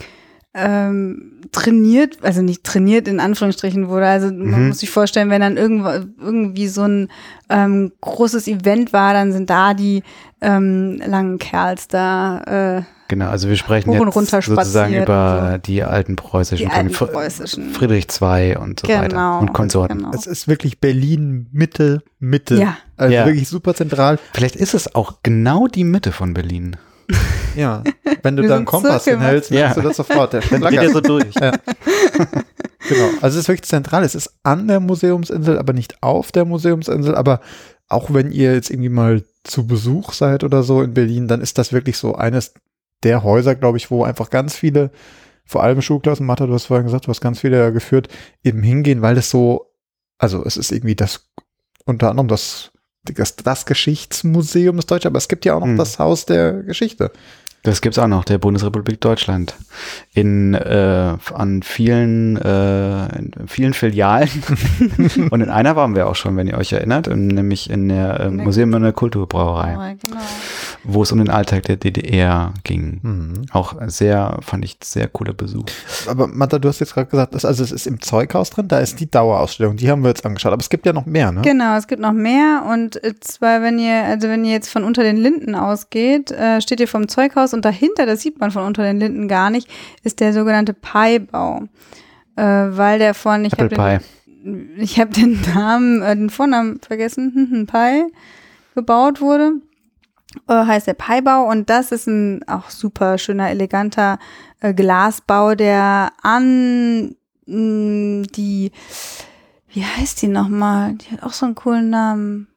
ähm, 0.56 1.42
trainiert, 1.52 2.18
also 2.24 2.42
nicht 2.42 2.64
trainiert 2.64 3.08
in 3.08 3.20
Anführungsstrichen 3.20 3.90
wurde. 3.90 4.08
Also 4.08 4.28
man 4.28 4.62
Mhm. 4.62 4.68
muss 4.70 4.80
sich 4.80 4.90
vorstellen, 4.90 5.30
wenn 5.30 5.42
dann 5.42 5.58
irgendwo, 5.58 5.90
irgendwie 6.24 6.68
so 6.68 6.84
ein 6.84 7.10
ähm, 7.50 7.92
großes 8.02 8.48
Event 8.48 8.94
war, 8.94 9.14
dann 9.14 9.32
sind 9.34 9.50
da 9.50 9.74
die 9.74 10.02
ähm, 10.42 11.02
langen 11.06 11.38
Kerls 11.40 11.88
da. 11.88 12.78
Äh, 12.80 12.84
Genau, 13.08 13.28
also 13.30 13.48
wir 13.50 13.56
sprechen 13.56 13.92
Hoch 13.92 14.00
und 14.16 14.16
jetzt 14.32 14.46
sozusagen 14.48 14.96
über 14.96 15.52
und 15.54 15.68
die 15.68 15.84
alten 15.84 16.16
preußischen, 16.16 16.66
Die 16.70 16.74
alten 16.74 16.92
preußischen. 16.92 17.70
Friedrich 17.72 18.08
II 18.20 18.58
und 18.58 18.80
so 18.80 18.88
weiter 18.88 19.10
Genau, 19.10 19.40
und 19.42 19.54
Konsorten. 19.54 20.00
genau. 20.00 20.12
Es 20.12 20.26
ist 20.26 20.48
wirklich 20.48 20.80
Berlin 20.80 21.46
Mitte, 21.52 22.02
Mitte. 22.20 22.56
Ja. 22.56 22.78
Also 22.98 23.14
Ja. 23.14 23.26
wirklich 23.28 23.48
super 23.48 23.76
zentral. 23.76 24.18
Vielleicht 24.34 24.56
ist 24.56 24.74
es 24.74 24.96
auch 24.96 25.20
genau 25.22 25.68
die 25.68 25.84
Mitte 25.84 26.12
von 26.12 26.34
Berlin. 26.34 26.78
Ja. 27.56 27.84
Wenn 28.24 28.36
du 28.36 28.44
da 28.44 28.50
ein 28.54 28.58
einen 28.60 28.66
Kompass 28.66 29.06
hinhältst, 29.06 29.52
Ja. 29.52 29.62
merkst 29.62 29.78
du 29.78 29.82
das 29.82 29.98
sofort. 29.98 30.34
Der 30.34 30.42
Dann 30.50 30.62
geht 30.62 30.80
er 30.82 30.90
so 30.92 31.02
durch. 31.02 31.34
Genau. 31.34 33.10
Also 33.22 33.38
es 33.40 33.44
ist 33.44 33.48
wirklich 33.48 33.64
zentral. 33.68 34.04
Es 34.04 34.16
ist 34.16 34.34
an 34.44 34.68
der 34.68 34.80
Museumsinsel, 34.80 35.58
aber 35.58 35.74
nicht 35.74 36.02
auf 36.04 36.32
der 36.32 36.46
Museumsinsel. 36.46 37.16
Aber 37.16 37.42
auch 37.88 38.14
wenn 38.14 38.32
ihr 38.32 38.54
jetzt 38.54 38.70
irgendwie 38.70 38.90
mal 38.90 39.24
zu 39.44 39.66
Besuch 39.68 40.14
seid 40.14 40.44
oder 40.44 40.64
so 40.64 40.82
in 40.82 40.94
Berlin, 40.94 41.28
dann 41.28 41.42
ist 41.42 41.58
das 41.58 41.74
wirklich 41.74 41.98
so 41.98 42.16
eines 42.16 42.54
der 43.04 43.24
Häuser, 43.24 43.56
glaube 43.56 43.78
ich, 43.78 43.92
wo 43.92 44.04
einfach 44.04 44.30
ganz 44.30 44.56
viele 44.56 44.92
vor 45.48 45.62
allem 45.62 45.82
Schulklassen, 45.82 46.26
Mathe, 46.26 46.48
du 46.48 46.54
hast 46.54 46.66
vorhin 46.66 46.86
gesagt, 46.88 47.06
du 47.06 47.10
hast 47.10 47.22
ganz 47.22 47.40
viele 47.40 47.72
geführt, 47.72 48.08
eben 48.44 48.64
hingehen, 48.64 49.04
weil 49.04 49.16
es 49.18 49.30
so, 49.30 49.72
also 50.18 50.44
es 50.44 50.58
ist 50.58 50.72
irgendwie 50.72 50.96
das, 50.96 51.30
unter 51.86 52.10
anderem 52.10 52.28
das, 52.28 52.72
das, 53.04 53.36
das 53.36 53.68
Geschichtsmuseum 53.68 54.76
des 54.78 54.88
Deutschen, 54.88 55.10
aber 55.10 55.20
es 55.20 55.28
gibt 55.28 55.46
ja 55.46 55.54
auch 55.54 55.60
noch 55.60 55.68
Hm. 55.68 55.78
das 55.78 56.00
Haus 56.00 56.26
der 56.26 56.64
Geschichte. 56.64 57.12
Das 57.66 57.82
gibt's 57.82 57.98
auch 57.98 58.08
noch, 58.08 58.26
der 58.26 58.38
Bundesrepublik 58.38 59.02
Deutschland. 59.02 59.56
In 60.14 60.54
äh, 60.54 61.18
an 61.34 61.64
vielen, 61.64 62.38
äh, 62.38 63.18
in 63.18 63.32
vielen 63.48 63.74
Filialen. 63.74 64.30
und 65.32 65.42
in 65.42 65.50
einer 65.50 65.76
waren 65.76 65.96
wir 65.96 66.08
auch 66.08 66.16
schon, 66.16 66.38
wenn 66.38 66.46
ihr 66.46 66.60
euch 66.60 66.74
erinnert, 66.74 67.08
in, 67.08 67.26
nämlich 67.28 67.72
in 67.72 67.90
der 67.90 68.20
äh, 68.20 68.28
In 68.28 68.38
der 68.38 68.46
Museum 68.46 68.72
und 68.72 68.84
der 68.84 68.94
Kulturbrauerei, 68.94 69.72
Ja, 69.72 69.94
genau. 69.94 70.22
Wo 70.88 71.04
es 71.04 71.12
um 71.12 71.20
den 71.20 71.30
Alltag 71.30 71.64
der 71.64 71.78
DDR 71.78 72.54
ging. 72.64 73.00
Mhm. 73.02 73.46
Auch 73.52 73.76
sehr, 73.88 74.38
fand 74.42 74.66
ich, 74.66 74.78
sehr 74.84 75.08
cooler 75.08 75.34
Besuch. 75.34 75.66
Aber 76.08 76.28
Matta, 76.28 76.60
du 76.60 76.70
hast 76.70 76.80
jetzt 76.80 76.94
gerade 76.94 77.10
gesagt, 77.10 77.36
das, 77.36 77.46
also 77.46 77.64
es 77.64 77.72
ist 77.72 77.88
im 77.88 78.02
Zeughaus 78.02 78.50
drin, 78.50 78.68
da 78.68 78.80
ist 78.80 79.00
die 79.00 79.10
Dauerausstellung, 79.10 79.78
die 79.78 79.90
haben 79.90 80.04
wir 80.04 80.10
jetzt 80.10 80.26
angeschaut, 80.26 80.54
aber 80.54 80.62
es 80.62 80.70
gibt 80.70 80.86
ja 80.86 80.94
noch 80.94 81.06
mehr, 81.06 81.32
ne? 81.32 81.42
Genau, 81.42 81.76
es 81.76 81.88
gibt 81.88 82.02
noch 82.02 82.14
mehr 82.14 82.64
und 82.72 83.00
zwar, 83.22 83.62
wenn 83.62 83.80
ihr, 83.80 84.04
also 84.04 84.28
wenn 84.28 84.46
ihr 84.46 84.52
jetzt 84.52 84.70
von 84.70 84.84
unter 84.84 85.04
den 85.04 85.18
Linden 85.18 85.56
ausgeht, 85.56 86.32
äh, 86.32 86.62
steht 86.62 86.80
ihr 86.80 86.88
vom 86.88 87.08
Zeughaus 87.08 87.54
und 87.54 87.66
dahinter, 87.66 88.06
das 88.06 88.22
sieht 88.22 88.40
man 88.40 88.52
von 88.52 88.64
unter 88.64 88.84
den 88.84 89.00
Linden 89.00 89.28
gar 89.28 89.50
nicht, 89.50 89.68
ist 90.04 90.20
der 90.20 90.34
sogenannte 90.34 90.74
Pi-Bau. 90.74 91.64
Äh, 92.36 92.44
weil 92.44 93.00
der 93.00 93.14
von, 93.14 93.46
ich 93.46 93.54
habe 93.54 93.70
den, 93.70 94.76
ich 94.78 95.00
hab 95.00 95.14
den 95.14 95.42
Namen, 95.54 96.02
äh, 96.02 96.16
den 96.16 96.30
Vornamen 96.30 96.80
vergessen, 96.86 97.34
hm, 97.52 97.68
Pi 97.68 98.12
gebaut 98.76 99.22
wurde. 99.22 99.54
Äh, 100.48 100.66
heißt 100.66 100.88
der 100.88 100.94
Pi-Bau 100.94 101.50
und 101.50 101.70
das 101.70 101.92
ist 101.92 102.08
ein 102.08 102.48
auch 102.48 102.70
super 102.70 103.18
schöner, 103.18 103.50
eleganter 103.50 104.20
äh, 104.60 104.74
Glasbau, 104.74 105.56
der 105.56 106.12
an 106.22 107.16
mh, 107.46 108.28
die 108.36 108.72
wie 109.76 109.84
heißt 109.84 110.22
die 110.22 110.30
nochmal? 110.30 110.94
Die 110.94 111.12
hat 111.12 111.24
auch 111.24 111.34
so 111.34 111.46
einen 111.46 111.56
coolen 111.56 111.90
Namen. 111.90 112.48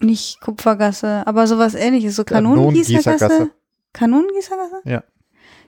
Nicht 0.00 0.40
Kupfergasse, 0.42 1.22
aber 1.26 1.46
sowas 1.46 1.74
ähnliches, 1.74 2.16
so 2.16 2.24
Kanonengießergasse. 2.24 3.18
Kanonengießergasse. 3.18 3.50
Kanonengießergasse? 3.94 4.80
Ja. 4.84 5.04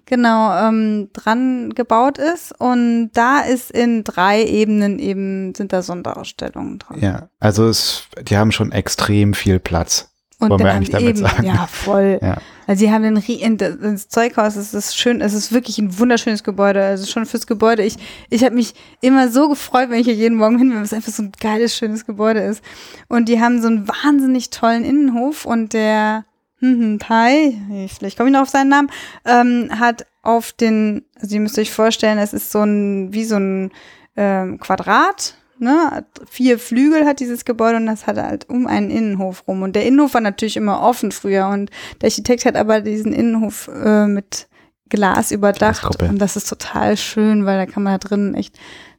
Genau, 0.05 0.55
ähm, 0.57 1.09
dran 1.15 1.73
gebaut 1.75 2.19
ist 2.19 2.53
und 2.61 3.11
da 3.15 3.41
ist 3.41 3.71
in 3.71 4.05
drei 4.05 4.45
Ebenen 4.45 4.99
eben, 4.99 5.55
sind 5.55 5.73
da 5.73 5.83
Sonderausstellungen 5.83 6.79
dran. 6.79 7.01
Ja, 7.01 7.29
also 7.41 7.67
es, 7.67 8.05
die 8.23 8.37
haben 8.37 8.53
schon 8.53 8.71
extrem 8.71 9.33
viel 9.35 9.59
Platz. 9.59 10.13
Und 10.39 10.51
Wollen 10.51 10.61
wir 10.61 10.67
dann 10.67 10.77
eigentlich 10.77 10.91
damit 10.91 11.19
sagen? 11.19 11.45
Ja, 11.45 11.67
voll. 11.67 12.19
Ja. 12.21 12.37
Also 12.67 12.81
sie 12.81 12.93
haben 12.93 13.03
den 13.03 13.57
das- 13.57 14.09
Zeughaus, 14.09 14.57
es 14.57 14.75
ist 14.75 14.99
schön, 14.99 15.21
es 15.21 15.33
ist 15.33 15.53
wirklich 15.53 15.79
ein 15.79 15.99
wunderschönes 15.99 16.45
Gebäude. 16.45 16.85
Also 16.85 17.07
schon 17.07 17.25
fürs 17.25 17.47
Gebäude. 17.47 17.83
Ich, 17.85 17.97
ich 18.29 18.45
habe 18.45 18.55
mich 18.55 18.75
immer 19.01 19.29
so 19.31 19.49
gefreut, 19.49 19.89
wenn 19.89 20.01
ich 20.01 20.07
hier 20.07 20.15
jeden 20.15 20.37
Morgen 20.37 20.59
hin 20.59 20.69
bin, 20.69 20.77
weil 20.77 20.85
es 20.85 20.93
einfach 20.93 21.13
so 21.13 21.23
ein 21.23 21.33
geiles, 21.41 21.75
schönes 21.77 22.05
Gebäude 22.05 22.41
ist. 22.41 22.63
Und 23.09 23.29
die 23.29 23.41
haben 23.41 23.63
so 23.63 23.69
einen 23.69 23.89
wahnsinnig 23.89 24.51
tollen 24.51 24.85
Innenhof 24.85 25.47
und 25.47 25.73
der 25.73 26.25
hm, 26.61 26.81
hm, 26.81 26.99
Pai, 26.99 27.55
vielleicht 27.99 28.17
komme 28.17 28.31
ich 28.31 28.33
noch 28.35 28.43
auf 28.43 28.49
seinen 28.49 28.71
Namen, 28.71 28.91
ähm, 29.25 29.71
hat 29.79 30.07
auf 30.23 30.53
den, 30.53 31.05
also 31.21 31.35
ihr 31.35 31.41
müsst 31.41 31.59
euch 31.59 31.71
vorstellen, 31.71 32.19
es 32.19 32.33
ist 32.33 32.51
so 32.51 32.63
ein, 32.63 33.13
wie 33.13 33.25
so 33.25 33.37
ein 33.37 33.71
ähm, 34.17 34.59
Quadrat, 34.59 35.35
ne, 35.59 36.05
vier 36.29 36.59
Flügel 36.59 37.07
hat 37.07 37.21
dieses 37.21 37.45
Gebäude 37.45 37.77
und 37.77 37.87
das 37.87 38.07
hat 38.07 38.17
halt 38.17 38.49
um 38.49 38.67
einen 38.67 38.91
Innenhof 38.91 39.45
rum. 39.47 39.63
Und 39.63 39.77
der 39.77 39.87
Innenhof 39.87 40.15
war 40.15 40.21
natürlich 40.21 40.57
immer 40.57 40.83
offen 40.83 41.13
früher 41.13 41.49
und 41.49 41.71
der 42.01 42.09
Architekt 42.09 42.45
hat 42.45 42.57
aber 42.57 42.81
diesen 42.81 43.13
Innenhof 43.13 43.69
äh, 43.69 44.07
mit 44.07 44.49
Glas 44.89 45.33
überdacht 45.33 46.01
und 46.03 46.19
das 46.19 46.37
ist 46.37 46.49
total 46.49 46.97
schön, 46.97 47.45
weil 47.45 47.59
da 47.59 47.67
kann 47.67 47.83
man 47.83 47.99
da 47.99 48.09
drin 48.09 48.35
echt 48.35 48.57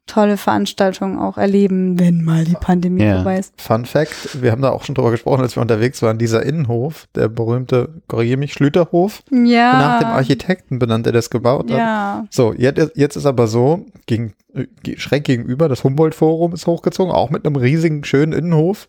tolle 0.07 0.37
Veranstaltungen 0.37 1.19
auch 1.19 1.37
erleben, 1.37 1.99
wenn 1.99 2.23
mal 2.23 2.43
die 2.45 2.55
Pandemie 2.55 3.03
Ja. 3.03 3.15
vorbei 3.17 3.37
ist. 3.39 3.53
Fun 3.61 3.85
Fact, 3.85 4.41
wir 4.41 4.51
haben 4.51 4.61
da 4.61 4.69
auch 4.71 4.83
schon 4.83 4.95
drüber 4.95 5.11
gesprochen, 5.11 5.41
als 5.41 5.55
wir 5.55 5.61
unterwegs 5.61 6.01
waren, 6.01 6.17
dieser 6.17 6.43
Innenhof, 6.43 7.07
der 7.13 7.27
berühmte, 7.29 7.89
korrigiere 8.07 8.37
mich, 8.37 8.53
Schlüterhof, 8.53 9.21
Ja. 9.31 9.73
nach 9.73 9.99
dem 9.99 10.07
Architekten 10.09 10.79
benannt, 10.79 11.05
der 11.05 11.13
das 11.13 11.29
gebaut 11.29 11.69
hat. 11.69 11.77
Ja. 11.77 12.25
So, 12.31 12.53
jetzt, 12.53 12.95
jetzt 12.95 13.15
ist 13.15 13.25
aber 13.25 13.47
so, 13.47 13.85
gegen, 14.07 14.33
äh, 14.55 14.65
schräg 14.97 15.25
gegenüber, 15.25 15.69
das 15.69 15.83
Humboldt-Forum 15.83 16.53
ist 16.53 16.65
hochgezogen, 16.65 17.11
auch 17.13 17.29
mit 17.29 17.45
einem 17.45 17.55
riesigen, 17.57 18.03
schönen 18.03 18.33
Innenhof. 18.33 18.87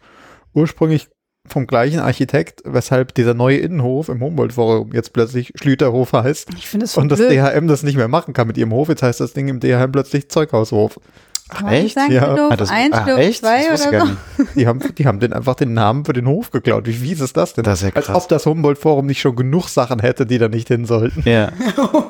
Ursprünglich 0.55 1.09
vom 1.53 1.67
gleichen 1.67 2.01
Architekt, 2.01 2.63
weshalb 2.65 3.15
dieser 3.15 3.35
neue 3.35 3.59
Innenhof 3.59 4.09
im 4.09 4.21
Humboldt-Forum 4.21 4.93
jetzt 4.93 5.13
plötzlich 5.13 5.53
Schlüterhof 5.57 6.13
heißt 6.13 6.49
Ich 6.57 6.69
finde 6.69 6.87
es 6.87 6.97
und 6.97 7.11
das. 7.11 7.19
DHM 7.19 7.69
das 7.69 7.83
nicht 7.83 7.97
mehr 7.97 8.09
machen 8.09 8.35
kann 8.35 8.47
mit 8.47 8.57
ihrem 8.57 8.73
Hof. 8.73 8.89
Jetzt 8.89 9.03
heißt 9.03 9.21
das 9.21 9.33
Ding 9.33 9.49
im 9.49 9.61
DHM 9.61 9.93
plötzlich 9.93 10.29
Zeughaushof. 10.29 11.01
Kann 11.49 11.65
man 11.65 11.75
nicht 11.75 11.85
echt? 11.87 11.95
Sagen, 11.95 12.13
Ja. 12.13 12.25
Schlüterhof 12.27 12.53
Ah, 12.53 12.57
das- 12.57 12.71
1, 12.71 12.95
ah, 12.95 13.03
Schlüterhof 13.03 13.21
echt? 13.25 13.41
2 13.41 13.69
Das 13.71 13.87
oder 13.87 14.07
so. 14.07 14.45
Die 14.55 14.67
haben, 14.67 14.81
die 14.97 15.07
haben 15.07 15.21
den 15.21 15.33
einfach 15.33 15.55
den 15.55 15.73
Namen 15.75 16.05
für 16.05 16.13
den 16.13 16.27
Hof 16.29 16.51
geklaut. 16.51 16.87
Wie 16.87 16.93
fies 16.93 17.21
ist 17.21 17.37
das 17.37 17.55
denn? 17.55 17.65
Das 17.65 17.83
ist 17.83 17.89
ja 17.89 17.95
Als 17.97 18.07
krass. 18.07 18.17
ob 18.25 18.29
das 18.29 18.47
Humboldt-Forum 18.47 19.07
nicht 19.07 19.21
schon 19.21 19.35
genug 19.37 19.69
Sachen 19.69 20.01
hätte, 20.01 20.27
die 20.27 20.39
da 20.39 20.49
nicht 20.49 20.69
hin 20.69 20.85
sollten. 20.85 21.23
Ja, 21.29 21.51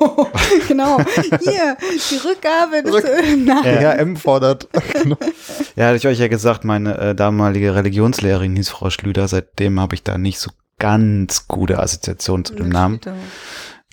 genau. 0.67 0.97
Hier, 1.41 1.77
die 1.81 2.15
Rückgabe 2.27 2.83
des 2.83 2.93
Rück- 2.93 3.45
Nein. 3.45 3.97
DHM 3.97 4.15
fordert. 4.17 4.67
Genau. 4.93 5.17
ja, 5.75 5.85
hatte 5.87 5.97
ich 5.97 6.07
euch 6.07 6.19
ja 6.19 6.27
gesagt, 6.27 6.65
meine 6.65 6.97
äh, 6.97 7.15
damalige 7.15 7.73
Religionslehrerin 7.75 8.55
hieß 8.55 8.69
Frau 8.69 8.89
Schlüter. 8.89 9.27
Seitdem 9.27 9.79
habe 9.79 9.95
ich 9.95 10.03
da 10.03 10.17
nicht 10.17 10.39
so 10.39 10.51
ganz 10.79 11.47
gute 11.47 11.79
Assoziationen 11.79 12.43
zu 12.45 12.55
dem 12.55 12.69
Namen. 12.69 12.99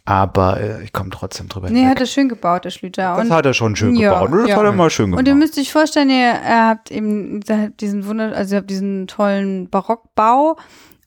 Aber 0.07 0.61
äh, 0.61 0.85
ich 0.85 0.93
komme 0.93 1.11
trotzdem 1.11 1.49
drüber 1.49 1.69
Nee, 1.69 1.81
hinweg. 1.81 1.91
hat 1.97 2.01
er 2.01 2.07
schön 2.07 2.29
gebaut, 2.29 2.65
der 2.65 2.71
Schlüter. 2.71 3.17
Das 3.17 3.29
hat 3.29 3.45
er 3.45 3.55
schon 3.55 3.75
schön 3.77 3.97
Ja, 3.97 4.21
gebaut. 4.21 4.41
Das 4.43 4.49
ja. 4.51 4.57
hat 4.57 4.65
er 4.65 4.73
mal 4.73 4.89
schön 4.89 5.07
gemacht. 5.07 5.19
und 5.19 5.29
ihr 5.29 5.35
müsst 5.35 5.59
euch 5.59 5.73
vorstellen, 5.73 6.11
ihr, 6.11 6.33
habt 6.45 6.91
eben 6.93 7.41
diesen 7.81 8.07
Wunder, 8.07 8.35
also 8.35 8.55
ihr 8.55 8.59
habt 8.61 8.71
diesen 8.71 9.09
tollen 9.09 9.69
Barockbau 9.69 10.57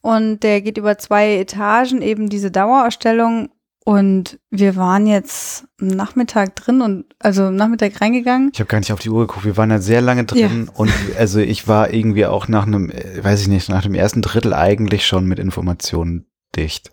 und 0.02 0.42
der 0.42 0.60
geht 0.60 0.76
über 0.78 0.98
zwei 0.98 1.36
Etagen, 1.38 2.02
eben 2.02 2.28
diese 2.28 2.50
Dauerausstellung. 2.50 3.48
Und 3.86 4.38
wir 4.50 4.76
waren 4.76 5.06
jetzt 5.06 5.64
am 5.80 5.88
Nachmittag 5.88 6.54
drin 6.54 6.82
und 6.82 7.06
also 7.18 7.44
am 7.44 7.56
Nachmittag 7.56 7.98
reingegangen. 8.02 8.50
Ich 8.52 8.60
habe 8.60 8.68
gar 8.68 8.78
nicht 8.78 8.92
auf 8.92 9.00
die 9.00 9.08
Uhr 9.08 9.26
geguckt. 9.26 9.46
Wir 9.46 9.56
waren 9.56 9.70
da 9.70 9.78
sehr 9.78 10.02
lange 10.02 10.24
drin 10.24 10.68
und 10.74 10.92
also 11.18 11.40
ich 11.40 11.66
war 11.66 11.90
irgendwie 11.92 12.26
auch 12.26 12.46
nach 12.46 12.66
einem, 12.66 12.90
äh, 12.90 13.24
weiß 13.24 13.40
ich 13.40 13.48
nicht, 13.48 13.70
nach 13.70 13.82
dem 13.82 13.94
ersten 13.94 14.20
Drittel 14.20 14.52
eigentlich 14.52 15.06
schon 15.06 15.24
mit 15.24 15.38
Informationen 15.38 16.26
dicht. 16.54 16.92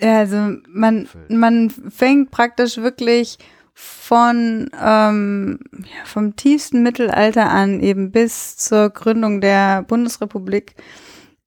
Also 0.00 0.36
man, 0.72 1.06
man 1.28 1.70
fängt 1.70 2.30
praktisch 2.30 2.78
wirklich 2.78 3.38
von 3.74 4.68
ähm, 4.82 5.58
ja, 5.78 6.04
vom 6.04 6.36
tiefsten 6.36 6.82
Mittelalter 6.82 7.50
an 7.50 7.80
eben 7.80 8.10
bis 8.10 8.56
zur 8.56 8.90
Gründung 8.90 9.40
der 9.40 9.82
Bundesrepublik. 9.82 10.74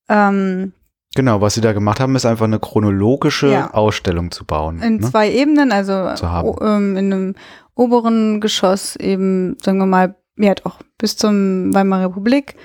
Ähm, 0.10 0.74
Genau, 1.15 1.41
was 1.41 1.53
sie 1.53 1.62
da 1.62 1.74
gemacht 1.74 2.00
haben, 2.00 2.15
ist 2.15 2.25
einfach 2.25 2.46
eine 2.46 2.58
chronologische 2.60 3.51
Ja. 3.51 3.72
Ausstellung 3.72 4.32
zu 4.32 4.46
bauen. 4.46 4.82
in 4.82 4.96
ne? 4.98 5.01
zwei 5.12 5.32
Ebenen, 5.32 5.72
also 5.72 5.93
o- 5.93 6.58
ähm, 6.63 6.98
in 6.98 7.13
einem 7.13 7.36
oberen 7.75 8.41
Geschoss 8.41 8.96
eben, 8.96 9.55
sagen 9.62 9.77
wir 9.77 9.86
mal, 9.86 10.15
ja 10.38 10.55
doch, 10.55 10.79
bis 10.98 11.15
zum 11.15 11.72
Weimarer 11.72 12.05
Republik 12.08 12.55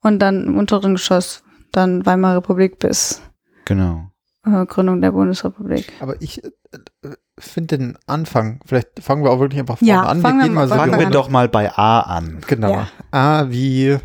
und 0.00 0.20
dann 0.20 0.46
im 0.46 0.56
unteren 0.56 0.94
Geschoss 0.94 1.42
dann 1.72 2.06
Weimarer 2.06 2.38
Republik 2.38 2.78
bis 2.78 3.20
Genau. 3.66 4.10
Äh, 4.46 4.66
Gründung 4.66 5.00
der 5.00 5.12
Bundesrepublik. 5.12 5.92
Aber 6.00 6.20
ich 6.20 6.42
äh, 6.44 6.48
finde 7.38 7.78
den 7.78 7.98
Anfang, 8.06 8.60
vielleicht 8.66 8.88
fangen 9.00 9.24
wir 9.24 9.30
auch 9.30 9.40
wirklich 9.40 9.60
einfach 9.60 9.78
vorne 9.78 9.90
Ja, 9.92 10.02
an. 10.02 10.20
fangen 10.20 10.38
wir 10.38 10.44
gehen 10.44 10.54
mal 10.54 10.68
so 10.68 10.74
Fangen 10.74 10.98
wir 10.98 11.06
an. 11.06 11.12
doch 11.12 11.28
mal 11.28 11.48
bei 11.48 11.70
A 11.72 12.00
an. 12.00 12.38
Genau. 12.46 12.70
Ja. 12.72 12.88
Ah, 13.10 13.46
wie 13.48 13.96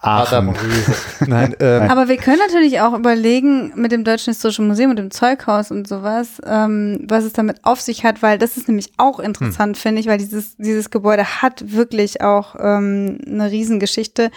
Adam 0.00 0.50
Aachen. 0.50 0.56
Riese. 0.70 0.94
Nein, 1.26 1.56
ähm, 1.58 1.90
Aber 1.90 2.08
wir 2.08 2.16
können 2.18 2.38
natürlich 2.38 2.80
auch 2.80 2.94
überlegen 2.96 3.72
mit 3.74 3.90
dem 3.90 4.04
Deutschen 4.04 4.32
Historischen 4.32 4.68
Museum 4.68 4.90
und 4.90 4.96
dem 4.96 5.10
Zeughaus 5.10 5.70
und 5.72 5.88
sowas, 5.88 6.40
ähm, 6.46 7.04
was 7.08 7.24
es 7.24 7.32
damit 7.32 7.64
auf 7.64 7.80
sich 7.80 8.04
hat, 8.04 8.22
weil 8.22 8.38
das 8.38 8.56
ist 8.56 8.68
nämlich 8.68 8.92
auch 8.96 9.18
interessant, 9.18 9.76
finde 9.76 10.00
ich, 10.00 10.06
weil 10.06 10.18
dieses, 10.18 10.56
dieses 10.56 10.90
Gebäude 10.90 11.24
hat 11.42 11.72
wirklich 11.72 12.22
auch 12.22 12.54
ähm, 12.60 13.18
eine 13.26 13.50
Riesengeschichte. 13.50 14.30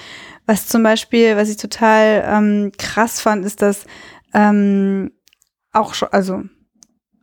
Was 0.48 0.68
zum 0.68 0.82
Beispiel, 0.82 1.38
was 1.38 1.50
ich 1.50 1.58
total 1.58 2.24
ähm, 2.28 2.72
krass 2.78 3.22
fand, 3.22 3.46
ist, 3.46 3.62
dass 3.62 3.86
ähm, 4.34 5.12
auch 5.74 5.94
schon, 5.94 6.10
also 6.12 6.44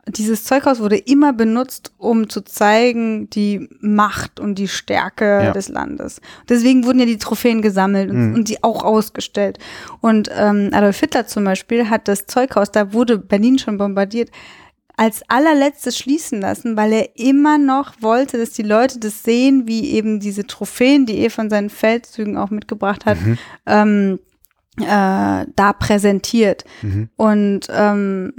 dieses 0.07 0.43
Zeughaus 0.43 0.79
wurde 0.79 0.97
immer 0.97 1.33
benutzt, 1.33 1.93
um 1.99 2.29
zu 2.29 2.41
zeigen 2.41 3.29
die 3.29 3.69
Macht 3.79 4.39
und 4.39 4.55
die 4.55 4.67
Stärke 4.67 5.25
Ja. 5.25 5.51
des 5.51 5.69
Landes. 5.69 6.19
Deswegen 6.47 6.83
wurden 6.83 6.99
ja 6.99 7.05
die 7.05 7.19
Trophäen 7.19 7.61
gesammelt 7.61 8.09
und, 8.09 8.29
Mhm. 8.29 8.33
und 8.33 8.49
die 8.49 8.63
auch 8.63 8.83
ausgestellt. 8.83 9.59
Und 10.01 10.31
ähm, 10.35 10.69
Adolf 10.71 10.99
Hitler 10.99 11.27
zum 11.27 11.43
Beispiel 11.43 11.89
hat 11.91 12.07
das 12.07 12.25
Zeughaus, 12.25 12.71
da 12.71 12.91
wurde 12.93 13.19
Berlin 13.19 13.59
schon 13.59 13.77
bombardiert, 13.77 14.31
als 14.97 15.21
allerletztes 15.29 15.97
schließen 15.97 16.41
lassen, 16.41 16.75
weil 16.75 16.91
er 16.91 17.17
immer 17.17 17.57
noch 17.57 17.93
wollte, 18.01 18.37
dass 18.37 18.49
die 18.51 18.63
Leute 18.63 18.99
das 18.99 19.23
sehen, 19.23 19.67
wie 19.67 19.91
eben 19.91 20.19
diese 20.19 20.45
Trophäen, 20.47 21.05
die 21.05 21.19
er 21.19 21.29
von 21.31 21.49
seinen 21.51 21.69
Feldzügen 21.69 22.35
auch 22.35 22.49
mitgebracht 22.49 23.05
hat, 23.05 23.17
Mhm. 23.21 23.37
ähm, 23.67 24.19
äh, 24.81 25.45
da 25.55 25.73
präsentiert. 25.77 26.63
Mhm. 26.81 27.09
Und 27.15 27.67
ähm, 27.71 28.33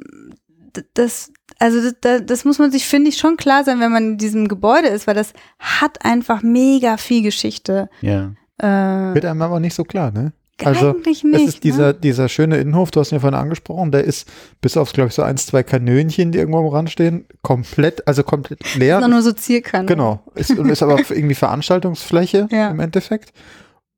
das, 0.95 1.33
also 1.59 1.81
das, 1.83 1.95
das, 2.01 2.23
das 2.27 2.45
muss 2.45 2.59
man 2.59 2.71
sich, 2.71 2.87
finde 2.87 3.09
ich, 3.11 3.19
schon 3.19 3.37
klar 3.37 3.65
sein, 3.65 3.81
wenn 3.81 3.93
man 3.93 4.05
in 4.13 4.19
diesem 4.19 4.49
Gebäude 4.49 4.89
ist, 4.89 5.07
weil 5.07 5.15
das 5.15 5.33
hat 5.59 6.05
einfach 6.05 6.43
mega 6.43 6.97
viel 6.97 7.23
Geschichte. 7.23 7.89
Ja. 8.01 8.33
Äh, 8.59 9.15
Wird 9.15 9.25
einem 9.25 9.43
aber 9.43 9.61
nicht 9.61 9.75
so 9.75 9.85
klar, 9.85 10.11
ne? 10.11 10.33
Also 10.63 10.91
eigentlich 10.91 11.25
nicht. 11.25 11.41
es 11.41 11.55
ist 11.55 11.65
dieser, 11.65 11.89
ne? 11.89 11.95
dieser 11.95 12.29
schöne 12.29 12.59
Innenhof, 12.59 12.91
du 12.91 13.01
hast 13.01 13.13
ihn 13.13 13.17
ja 13.17 13.21
vorhin 13.21 13.39
angesprochen, 13.39 13.93
der 13.93 14.05
ist 14.05 14.29
bis 14.61 14.77
auf, 14.77 14.93
glaube 14.93 15.09
ich, 15.09 15.15
so 15.15 15.23
eins, 15.23 15.47
zwei 15.47 15.63
Kanönchen, 15.63 16.33
die 16.33 16.39
irgendwo 16.39 16.59
am 16.59 16.67
Rand 16.67 16.91
stehen, 16.91 17.25
komplett, 17.43 18.07
also 18.07 18.23
komplett 18.23 18.75
leer. 18.77 19.01
Ist 19.01 19.09
nur 19.09 19.23
so 19.23 19.33
Zierkanten. 19.33 19.87
Genau. 19.87 20.23
Ist, 20.35 20.51
und 20.51 20.69
ist 20.69 20.83
aber 20.83 20.99
irgendwie 21.11 21.35
Veranstaltungsfläche 21.35 22.49
Ja. 22.51 22.69
im 22.71 22.81
Endeffekt. 22.81 23.33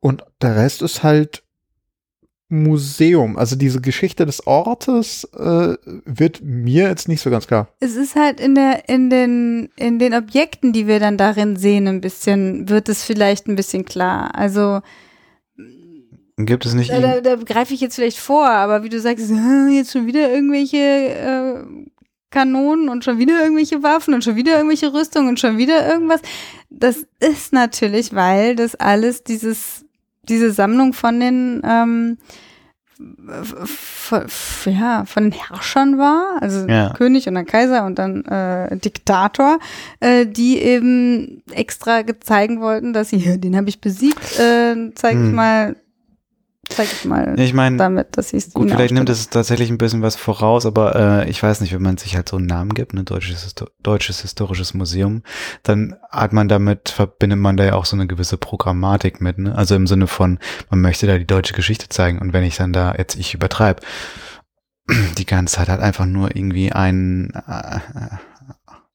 Und 0.00 0.24
der 0.40 0.56
Rest 0.56 0.82
ist 0.82 1.02
halt 1.02 1.42
Museum. 2.52 3.38
Also 3.38 3.56
diese 3.56 3.80
Geschichte 3.80 4.26
des 4.26 4.46
Ortes 4.46 5.24
äh, 5.34 5.74
wird 6.04 6.42
mir 6.42 6.88
jetzt 6.88 7.08
nicht 7.08 7.22
so 7.22 7.30
ganz 7.30 7.46
klar. 7.46 7.68
Es 7.80 7.96
ist 7.96 8.14
halt 8.14 8.40
in 8.40 8.54
der, 8.54 8.88
in 8.90 9.08
den, 9.08 9.70
in 9.76 9.98
den 9.98 10.14
Objekten, 10.14 10.74
die 10.74 10.86
wir 10.86 11.00
dann 11.00 11.16
darin 11.16 11.56
sehen, 11.56 11.88
ein 11.88 12.02
bisschen, 12.02 12.68
wird 12.68 12.90
es 12.90 13.04
vielleicht 13.04 13.48
ein 13.48 13.56
bisschen 13.56 13.86
klar. 13.86 14.34
Also, 14.34 14.80
Gibt 16.36 16.66
es 16.66 16.74
nicht 16.74 16.90
da, 16.90 17.00
da, 17.00 17.20
da 17.20 17.36
greife 17.36 17.72
ich 17.72 17.80
jetzt 17.80 17.94
vielleicht 17.94 18.18
vor, 18.18 18.48
aber 18.48 18.82
wie 18.82 18.88
du 18.90 19.00
sagst, 19.00 19.30
jetzt 19.70 19.92
schon 19.92 20.06
wieder 20.06 20.30
irgendwelche 20.30 20.76
äh, 20.76 21.64
Kanonen 22.30 22.90
und 22.90 23.02
schon 23.04 23.18
wieder 23.18 23.42
irgendwelche 23.42 23.82
Waffen 23.82 24.12
und 24.12 24.24
schon 24.24 24.36
wieder 24.36 24.56
irgendwelche 24.56 24.92
Rüstungen 24.92 25.28
und 25.28 25.40
schon 25.40 25.56
wieder 25.56 25.88
irgendwas. 25.88 26.20
Das 26.68 27.06
ist 27.18 27.52
natürlich, 27.54 28.14
weil 28.14 28.56
das 28.56 28.74
alles 28.74 29.24
dieses, 29.24 29.86
diese 30.28 30.52
Sammlung 30.52 30.92
von 30.92 31.18
den, 31.20 31.62
ähm, 31.64 32.18
f- 33.42 34.66
ja, 34.66 35.04
von 35.06 35.24
den 35.24 35.32
Herrschern 35.32 35.98
war, 35.98 36.38
also 36.40 36.66
Ja. 36.68 36.92
König 36.92 37.26
und 37.28 37.34
dann 37.34 37.46
Kaiser 37.46 37.84
und 37.84 37.98
dann 37.98 38.24
äh, 38.24 38.76
Diktator, 38.76 39.58
äh, 40.00 40.26
die 40.26 40.58
eben 40.58 41.42
extra 41.52 42.02
zeigen 42.20 42.60
wollten, 42.60 42.92
dass 42.92 43.08
sie, 43.10 43.18
den 43.40 43.56
habe 43.56 43.68
ich 43.68 43.80
besiegt, 43.80 44.38
äh, 44.38 44.92
zeig 44.94 45.14
ich 45.14 45.18
Hm. 45.22 45.34
mal, 45.34 45.76
zeig 46.74 46.88
ich 46.92 47.04
mal 47.04 47.38
Ich 47.38 47.54
meine, 47.54 47.76
damit, 47.76 48.16
dass 48.16 48.32
ich 48.32 48.46
es 48.46 48.54
Gut, 48.54 48.70
vielleicht 48.70 48.94
nimmt 48.94 49.08
es 49.08 49.28
tatsächlich 49.30 49.70
ein 49.70 49.78
bisschen 49.78 50.02
was 50.02 50.16
voraus, 50.16 50.66
aber 50.66 51.24
äh, 51.24 51.30
ich 51.30 51.42
weiß 51.42 51.60
nicht, 51.60 51.72
wenn 51.72 51.82
man 51.82 51.96
sich 51.96 52.16
halt 52.16 52.28
so 52.28 52.36
einen 52.36 52.46
Namen 52.46 52.74
gibt, 52.74 52.94
ne, 52.94 53.04
Deutsches, 53.04 53.42
Histo 53.42 53.66
Deutsches 53.82 54.22
Historisches 54.22 54.74
Museum, 54.74 55.22
dann 55.62 55.96
hat 56.10 56.32
man 56.32 56.48
damit, 56.48 56.88
verbindet 56.88 57.38
man 57.38 57.56
da 57.56 57.64
ja 57.64 57.74
auch 57.74 57.84
so 57.84 57.96
eine 57.96 58.06
gewisse 58.06 58.36
Programmatik 58.36 59.20
mit, 59.20 59.38
ne? 59.38 59.54
Also 59.54 59.74
im 59.74 59.86
Sinne 59.86 60.06
von, 60.06 60.38
man 60.70 60.80
möchte 60.80 61.06
da 61.06 61.18
die 61.18 61.26
deutsche 61.26 61.54
Geschichte 61.54 61.88
zeigen 61.88 62.18
und 62.18 62.32
wenn 62.32 62.44
ich 62.44 62.56
dann 62.56 62.72
da, 62.72 62.94
jetzt 62.96 63.16
ich 63.16 63.34
übertreibe, 63.34 63.82
die 65.18 65.26
ganze 65.26 65.56
Zeit 65.56 65.68
halt 65.68 65.80
einfach 65.80 66.06
nur 66.06 66.34
irgendwie 66.34 66.72
ein, 66.72 67.32
äh, 67.46 67.80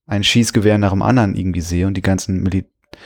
ein 0.06 0.24
Schießgewehr 0.24 0.78
nach 0.78 0.92
dem 0.92 1.02
anderen 1.02 1.36
irgendwie 1.36 1.62
sehe 1.62 1.88
und 1.88 1.96
die 1.96 2.02
ganzen 2.02 2.42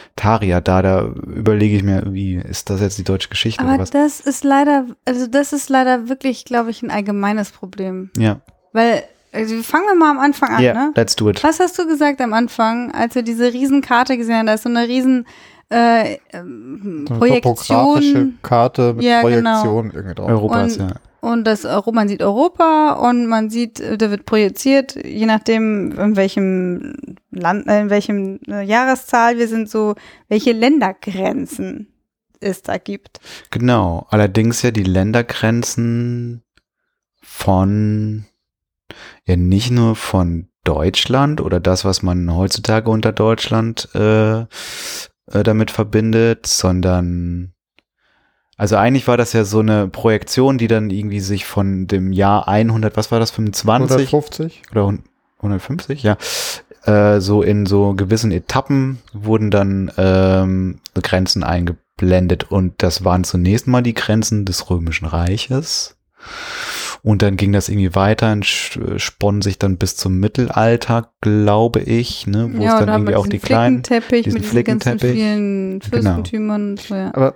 Militarier 0.10 0.62
da, 0.62 0.82
da 0.82 1.06
überlege 1.28 1.76
ich 1.78 1.84
mir, 1.84 2.04
wie 2.08 2.36
ist 2.36 2.70
das 2.70 2.82
jetzt 2.82 2.98
die 2.98 3.04
deutsche 3.04 3.30
Geschichte 3.30 3.62
Aber 3.64 3.74
oder 3.74 3.82
was? 3.84 3.92
das 3.92 4.20
ist 4.20 4.44
leider, 4.44 4.86
also 5.06 5.28
das 5.28 5.54
ist 5.54 5.70
leider 5.70 6.10
wirklich, 6.10 6.46
glaube 6.46 6.70
ich, 6.72 6.82
ein 6.84 6.92
allgemeines 6.92 7.52
Problem. 7.52 8.10
Ja, 8.18 8.42
Weil, 8.74 9.04
also 9.34 9.62
fangen 9.64 9.86
wir 9.88 9.96
mal 9.96 10.12
am 10.12 10.20
Anfang 10.20 10.50
an, 10.56 10.64
ja, 10.64 10.74
ne? 10.74 10.92
let's 10.96 11.16
do 11.16 11.30
it. 11.30 11.44
Was 11.44 11.60
hast 11.60 11.78
du 11.80 11.88
gesagt 11.88 12.22
am 12.22 12.34
Anfang, 12.34 12.92
als 12.92 13.16
wir 13.16 13.24
diese 13.24 13.52
Riesenkarte 13.52 14.18
gesehen 14.18 14.36
haben? 14.36 14.48
Da 14.48 14.54
ist 14.54 14.64
so 14.64 14.70
eine 14.70 14.88
riesen 14.88 15.26
äh, 15.70 16.18
ähm, 16.34 17.06
So 17.08 17.14
eine 17.16 17.42
topografische 17.42 17.74
Projektion 17.74 18.40
Karte 18.42 18.94
mit 18.94 19.06
Ja, 19.06 19.22
genau. 19.22 19.62
Projektion 19.62 19.92
irgendwie 19.94 20.16
drauf. 20.16 20.30
Europas, 20.30 20.78
Und- 20.78 20.90
ja. 20.90 20.96
Und 21.22 21.46
das 21.46 21.68
man 21.94 22.08
sieht 22.08 22.24
Europa 22.24 22.94
und 22.94 23.28
man 23.28 23.50
sieht, 23.50 23.80
äh, 23.80 23.98
da 23.98 24.10
wird 24.10 24.26
projiziert, 24.26 24.96
je 25.06 25.28
nachdem, 25.28 25.92
in 25.92 26.16
welchem 26.16 27.16
Land, 27.30 27.68
äh, 27.68 27.82
in 27.82 27.90
welchem 27.92 28.40
äh, 28.48 28.64
Jahreszahl 28.64 29.38
wir 29.38 29.48
sind, 29.48 29.70
so 29.70 29.96
welche 30.28 30.52
Ländergrenzen 30.52 31.94
es 32.40 32.64
da 32.64 32.80
gibt. 32.80 33.20
Genau, 33.52 34.08
allerdings 34.10 34.64
ja 34.64 34.72
die 34.72 34.84
Ländergrenzen 34.84 36.42
von, 37.22 38.26
ja 39.26 39.36
nicht 39.36 39.70
nur 39.70 39.96
von 39.96 40.50
Deutschland 40.64 41.40
oder 41.40 41.60
das, 41.60 41.86
was 41.86 42.02
man 42.02 42.36
heutzutage 42.36 42.90
unter 42.90 43.12
Deutschland 43.12 43.94
äh, 43.94 44.46
damit 45.28 45.70
verbindet, 45.72 46.48
sondern, 46.48 47.54
also 48.62 48.76
eigentlich 48.76 49.08
war 49.08 49.18
das 49.18 49.34
ja 49.34 49.44
so 49.44 49.60
eine 49.60 49.88
Projektion, 49.88 50.60
die 50.60 50.68
dann 50.68 50.92
irgendwie 50.92 51.20
sich 51.20 51.46
von 51.46 51.88
dem 51.88 52.14
Jahr 52.14 52.48
100, 52.48 52.96
was 52.96 53.10
war 53.12 53.20
das, 53.20 53.32
25? 53.32 54.14
150? 54.14 54.62
oder 54.72 54.86
hun- 54.86 55.04
150, 55.40 56.04
ja, 56.04 56.16
äh, 56.86 57.20
so 57.20 57.42
in 57.42 57.66
so 57.66 57.96
gewissen 57.96 58.32
Etappen 58.32 59.00
wurden 59.14 59.50
dann 59.50 59.92
ähm, 59.98 60.78
Grenzen 60.94 61.44
eingeblendet 61.44 62.52
und 62.52 62.84
das 62.84 63.04
waren 63.04 63.24
zunächst 63.24 63.66
mal 63.66 63.82
die 63.82 63.96
Grenzen 63.96 64.46
des 64.46 64.70
Römischen 64.70 65.08
Reiches 65.08 65.98
und 67.02 67.24
dann 67.24 67.38
ging 67.38 67.54
das 67.54 67.68
irgendwie 67.68 67.96
weiter 67.96 68.32
und 68.32 68.46
spann 68.46 69.42
sich 69.42 69.58
dann 69.58 69.78
bis 69.78 69.96
zum 69.96 70.20
Mittelalter, 70.20 71.10
glaube 71.22 71.80
ich, 71.80 72.28
ne, 72.28 72.52
wo 72.54 72.64
es 72.68 72.74
und 72.74 72.80
dann 72.82 72.90
irgendwie 72.90 73.16
auch 73.16 73.26
die 73.26 73.32
diesen 73.40 73.46
kleinen, 73.48 73.84
Flickenteppich 73.84 74.24
diesen 74.26 74.42
mit 74.42 74.44
diesen 74.52 74.64
ganzen 74.64 75.00
Flickenteppich. 75.00 75.20
vielen 75.20 75.80
Genau. 75.80 75.90
Fürstentümern 75.90 76.70
und 76.72 76.80
so, 76.80 76.94
ja. 76.94 77.12
Aber 77.16 77.34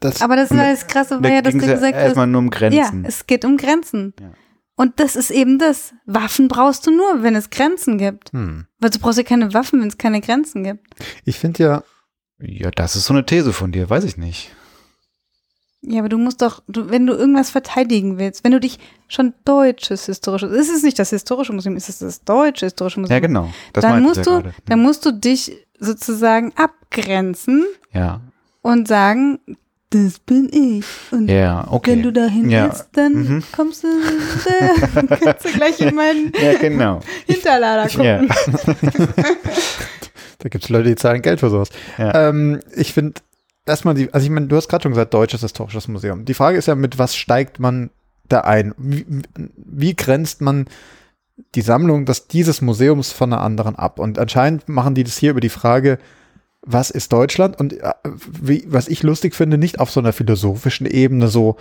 das, 0.00 0.20
Aber 0.20 0.36
das 0.36 0.50
war 0.50 0.70
das 0.70 0.86
Krasse, 0.86 1.16
war 1.16 1.22
da 1.22 1.28
ja, 1.28 1.34
ja 1.36 1.40
gesagt 1.42 1.82
hast, 1.82 1.82
erstmal 1.82 2.26
nur 2.26 2.40
um 2.40 2.46
ja, 2.46 2.50
Grenzen. 2.50 3.04
es 3.04 3.26
geht 3.26 3.44
um 3.44 3.56
Grenzen. 3.56 4.14
Ja. 4.20 4.32
Und 4.76 4.98
das 4.98 5.14
ist 5.14 5.30
eben 5.30 5.58
das. 5.58 5.92
Waffen 6.06 6.48
brauchst 6.48 6.86
du 6.86 6.90
nur, 6.90 7.22
wenn 7.22 7.36
es 7.36 7.50
Grenzen 7.50 7.98
gibt. 7.98 8.32
hm. 8.32 8.66
Weil 8.78 8.90
du 8.90 8.98
brauchst 8.98 9.18
ja 9.18 9.24
keine 9.24 9.52
Waffen, 9.52 9.80
wenn 9.80 9.88
es 9.88 9.98
keine 9.98 10.20
Grenzen 10.20 10.64
gibt. 10.64 10.86
Ich 11.24 11.38
finde 11.38 11.62
ja, 11.62 11.82
ja, 12.38 12.70
das 12.70 12.96
ist 12.96 13.04
so 13.04 13.12
eine 13.12 13.26
These 13.26 13.52
von 13.52 13.72
dir, 13.72 13.90
weiß 13.90 14.04
ich 14.04 14.16
nicht. 14.16 14.50
Ja, 15.82 16.00
aber 16.00 16.10
du 16.10 16.18
musst 16.18 16.42
doch, 16.42 16.62
du, 16.68 16.90
wenn 16.90 17.06
du 17.06 17.14
irgendwas 17.14 17.50
verteidigen 17.50 18.18
willst, 18.18 18.44
wenn 18.44 18.52
du 18.52 18.60
dich 18.60 18.78
schon 19.08 19.32
deutsches 19.46 20.06
historisches, 20.06 20.50
ist 20.50 20.70
es 20.70 20.82
nicht 20.82 20.98
das 20.98 21.10
historische 21.10 21.54
Museum, 21.54 21.76
ist 21.76 21.88
es 21.88 22.00
das 22.00 22.22
deutsche 22.22 22.66
historische 22.66 23.00
Museum? 23.00 23.14
Ja, 23.14 23.20
genau. 23.20 23.50
Das 23.72 23.82
dann 23.82 24.02
musst 24.02 24.26
du, 24.26 24.30
ja 24.30 24.40
gerade. 24.40 24.54
dann 24.66 24.82
musst 24.82 25.06
du 25.06 25.12
dich 25.12 25.56
sozusagen 25.78 26.52
abgrenzen 26.56 27.64
Ja, 27.92 28.20
und 28.60 28.88
sagen, 28.88 29.40
das 29.90 30.18
bin 30.20 30.48
ich. 30.52 30.84
Und 31.10 31.28
ja, 31.28 31.66
okay. 31.70 31.92
wenn 31.92 32.02
du 32.02 32.12
dahin 32.12 32.48
Ja. 32.48 32.64
willst, 32.66 32.88
dann 32.92 33.12
Mhm. 33.12 33.42
kommst 33.54 33.82
du, 33.84 33.88
dann 34.94 35.08
kannst 35.08 35.44
du 35.44 35.52
gleich 35.52 35.80
in 35.80 35.94
meinen 35.94 36.32
ja, 36.40 36.56
genau. 36.58 37.00
Hinterlader 37.26 37.88
gucken. 37.88 38.04
Ja. 38.04 38.22
da 40.38 40.48
gibt 40.48 40.64
es 40.64 40.70
Leute, 40.70 40.88
die 40.88 40.96
zahlen 40.96 41.22
Geld 41.22 41.40
für 41.40 41.50
sowas. 41.50 41.70
Ja. 41.98 42.28
Ähm, 42.28 42.60
ich 42.74 42.92
finde 42.92 43.20
erstmal 43.66 43.94
die, 43.94 44.12
also 44.12 44.24
ich 44.24 44.30
meine, 44.30 44.46
du 44.46 44.56
hast 44.56 44.68
gerade 44.68 44.82
schon 44.82 44.92
gesagt, 44.92 45.12
Deutsches 45.14 45.40
Historisches 45.42 45.88
Museum. 45.88 46.24
Die 46.24 46.34
Frage 46.34 46.58
ist 46.58 46.66
ja, 46.66 46.74
mit 46.74 46.98
was 46.98 47.16
steigt 47.16 47.58
man 47.60 47.90
da 48.28 48.42
ein? 48.42 48.74
Wie, 48.78 49.04
wie 49.56 49.96
grenzt 49.96 50.40
man 50.40 50.66
die 51.54 51.62
Sammlung 51.62 52.04
des, 52.06 52.28
dieses 52.28 52.60
Museums 52.62 53.12
von 53.12 53.32
einer 53.32 53.42
anderen 53.42 53.76
ab? 53.76 53.98
Und 53.98 54.18
anscheinend 54.18 54.68
machen 54.68 54.94
die 54.94 55.04
das 55.04 55.16
hier 55.16 55.30
über 55.32 55.40
die 55.40 55.48
Frage, 55.48 55.98
was 56.62 56.90
ist 56.90 57.12
Deutschland? 57.12 57.58
Und 57.58 57.72
äh, 57.74 57.92
wie, 58.40 58.64
was 58.68 58.88
ich 58.88 59.02
lustig 59.02 59.34
finde, 59.34 59.58
nicht 59.58 59.80
auf 59.80 59.90
so 59.90 60.00
einer 60.00 60.12
philosophischen 60.12 60.86
Ebene, 60.86 61.28
so 61.28 61.56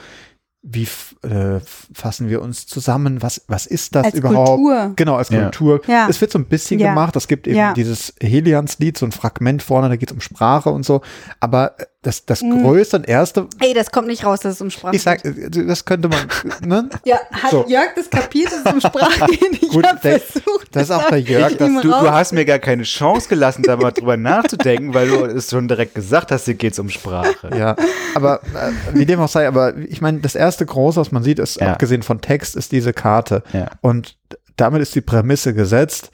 wie 0.61 0.83
f- 0.83 1.15
äh, 1.23 1.61
fassen 1.93 2.27
wir 2.27 2.41
uns 2.41 2.67
zusammen? 2.67 3.21
Was, 3.21 3.43
was 3.47 3.65
ist 3.65 3.95
das 3.95 4.07
Als 4.07 4.15
überhaupt? 4.15 4.49
Kultur. 4.61 4.91
Genau, 4.97 5.15
als 5.15 5.29
Ja. 5.29 5.43
Kultur. 5.43 5.81
Ja. 5.87 6.07
Es 6.09 6.19
wird 6.19 6.31
so 6.33 6.39
ein 6.39 6.45
bisschen 6.47 6.81
Ja. 6.81 6.89
gemacht. 6.89 7.15
Es 7.15 7.29
gibt 7.29 7.47
eben 7.47 7.55
Ja. 7.55 7.71
dieses 7.73 8.13
Helians-Lied, 8.21 8.97
so 8.97 9.05
ein 9.05 9.13
Fragment 9.13 9.63
vorne, 9.63 9.87
da 9.87 9.95
geht 9.95 10.09
es 10.09 10.13
um 10.15 10.19
Sprache 10.19 10.69
und 10.69 10.85
so. 10.85 10.99
Aber 11.39 11.79
äh, 11.79 11.85
das, 12.01 12.25
das 12.25 12.41
Mhm. 12.41 12.63
größte 12.63 12.95
und 12.97 13.09
erste, 13.09 13.47
Ey, 13.59 13.73
das 13.73 13.91
kommt 13.91 14.07
nicht 14.07 14.23
raus, 14.25 14.39
dass 14.39 14.53
es 14.55 14.61
um 14.61 14.69
Sprache 14.69 14.95
ich 14.95 15.01
sag, 15.03 15.25
äh, 15.25 15.49
das 15.49 15.83
könnte 15.83 16.07
man, 16.07 16.19
ne? 16.65 16.89
Ja, 17.05 17.19
hat 17.31 17.51
So. 17.51 17.65
Jörg 17.67 17.89
das 17.95 18.09
kapiert, 18.09 18.51
dass 18.53 18.59
es 18.65 18.73
um 18.73 18.79
Sprache 18.79 19.25
geht? 19.27 19.61
Ich 19.61 19.69
Gut, 19.75 19.85
habe 19.85 19.99
der- 20.01 20.19
versucht. 20.21 20.67
das 20.71 20.83
ist 20.83 20.91
auch 20.91 21.09
der 21.09 21.19
Jörg, 21.19 21.57
dass 21.57 21.67
ihm 21.69 21.81
Du, 21.81 21.89
du 21.89 22.11
hast 22.11 22.31
mir 22.31 22.45
gar 22.45 22.59
keine 22.59 22.83
Chance 22.83 23.27
gelassen, 23.27 23.63
da 23.63 23.75
mal 23.75 23.91
drüber 23.91 24.15
nachzudenken, 24.17 24.93
weil 24.93 25.09
du 25.09 25.25
es 25.25 25.49
schon 25.49 25.67
direkt 25.67 25.93
gesagt 25.93 26.31
hast, 26.31 26.45
hier 26.45 26.53
geht's 26.55 26.79
um 26.79 26.89
Sprache. 26.89 27.49
Ja, 27.57 27.75
aber 28.15 28.41
äh, 28.43 28.71
wie 28.97 29.05
dem 29.05 29.19
auch 29.19 29.27
sei, 29.29 29.45
aber 29.47 29.75
ich 29.77 29.99
meine, 30.01 30.19
das 30.21 30.35
erste 30.35 30.65
Große, 30.65 30.99
was 31.01 31.11
man 31.11 31.21
sieht, 31.23 31.37
ist, 31.39 31.59
Ja. 31.59 31.73
abgesehen 31.73 32.01
von 32.01 32.21
Text, 32.21 32.55
ist 32.55 32.71
diese 32.71 32.93
Karte. 32.93 33.43
Ja. 33.51 33.71
Und 33.81 34.17
damit 34.55 34.81
ist 34.81 34.95
die 34.95 35.01
Prämisse 35.01 35.53
gesetzt. 35.53 36.11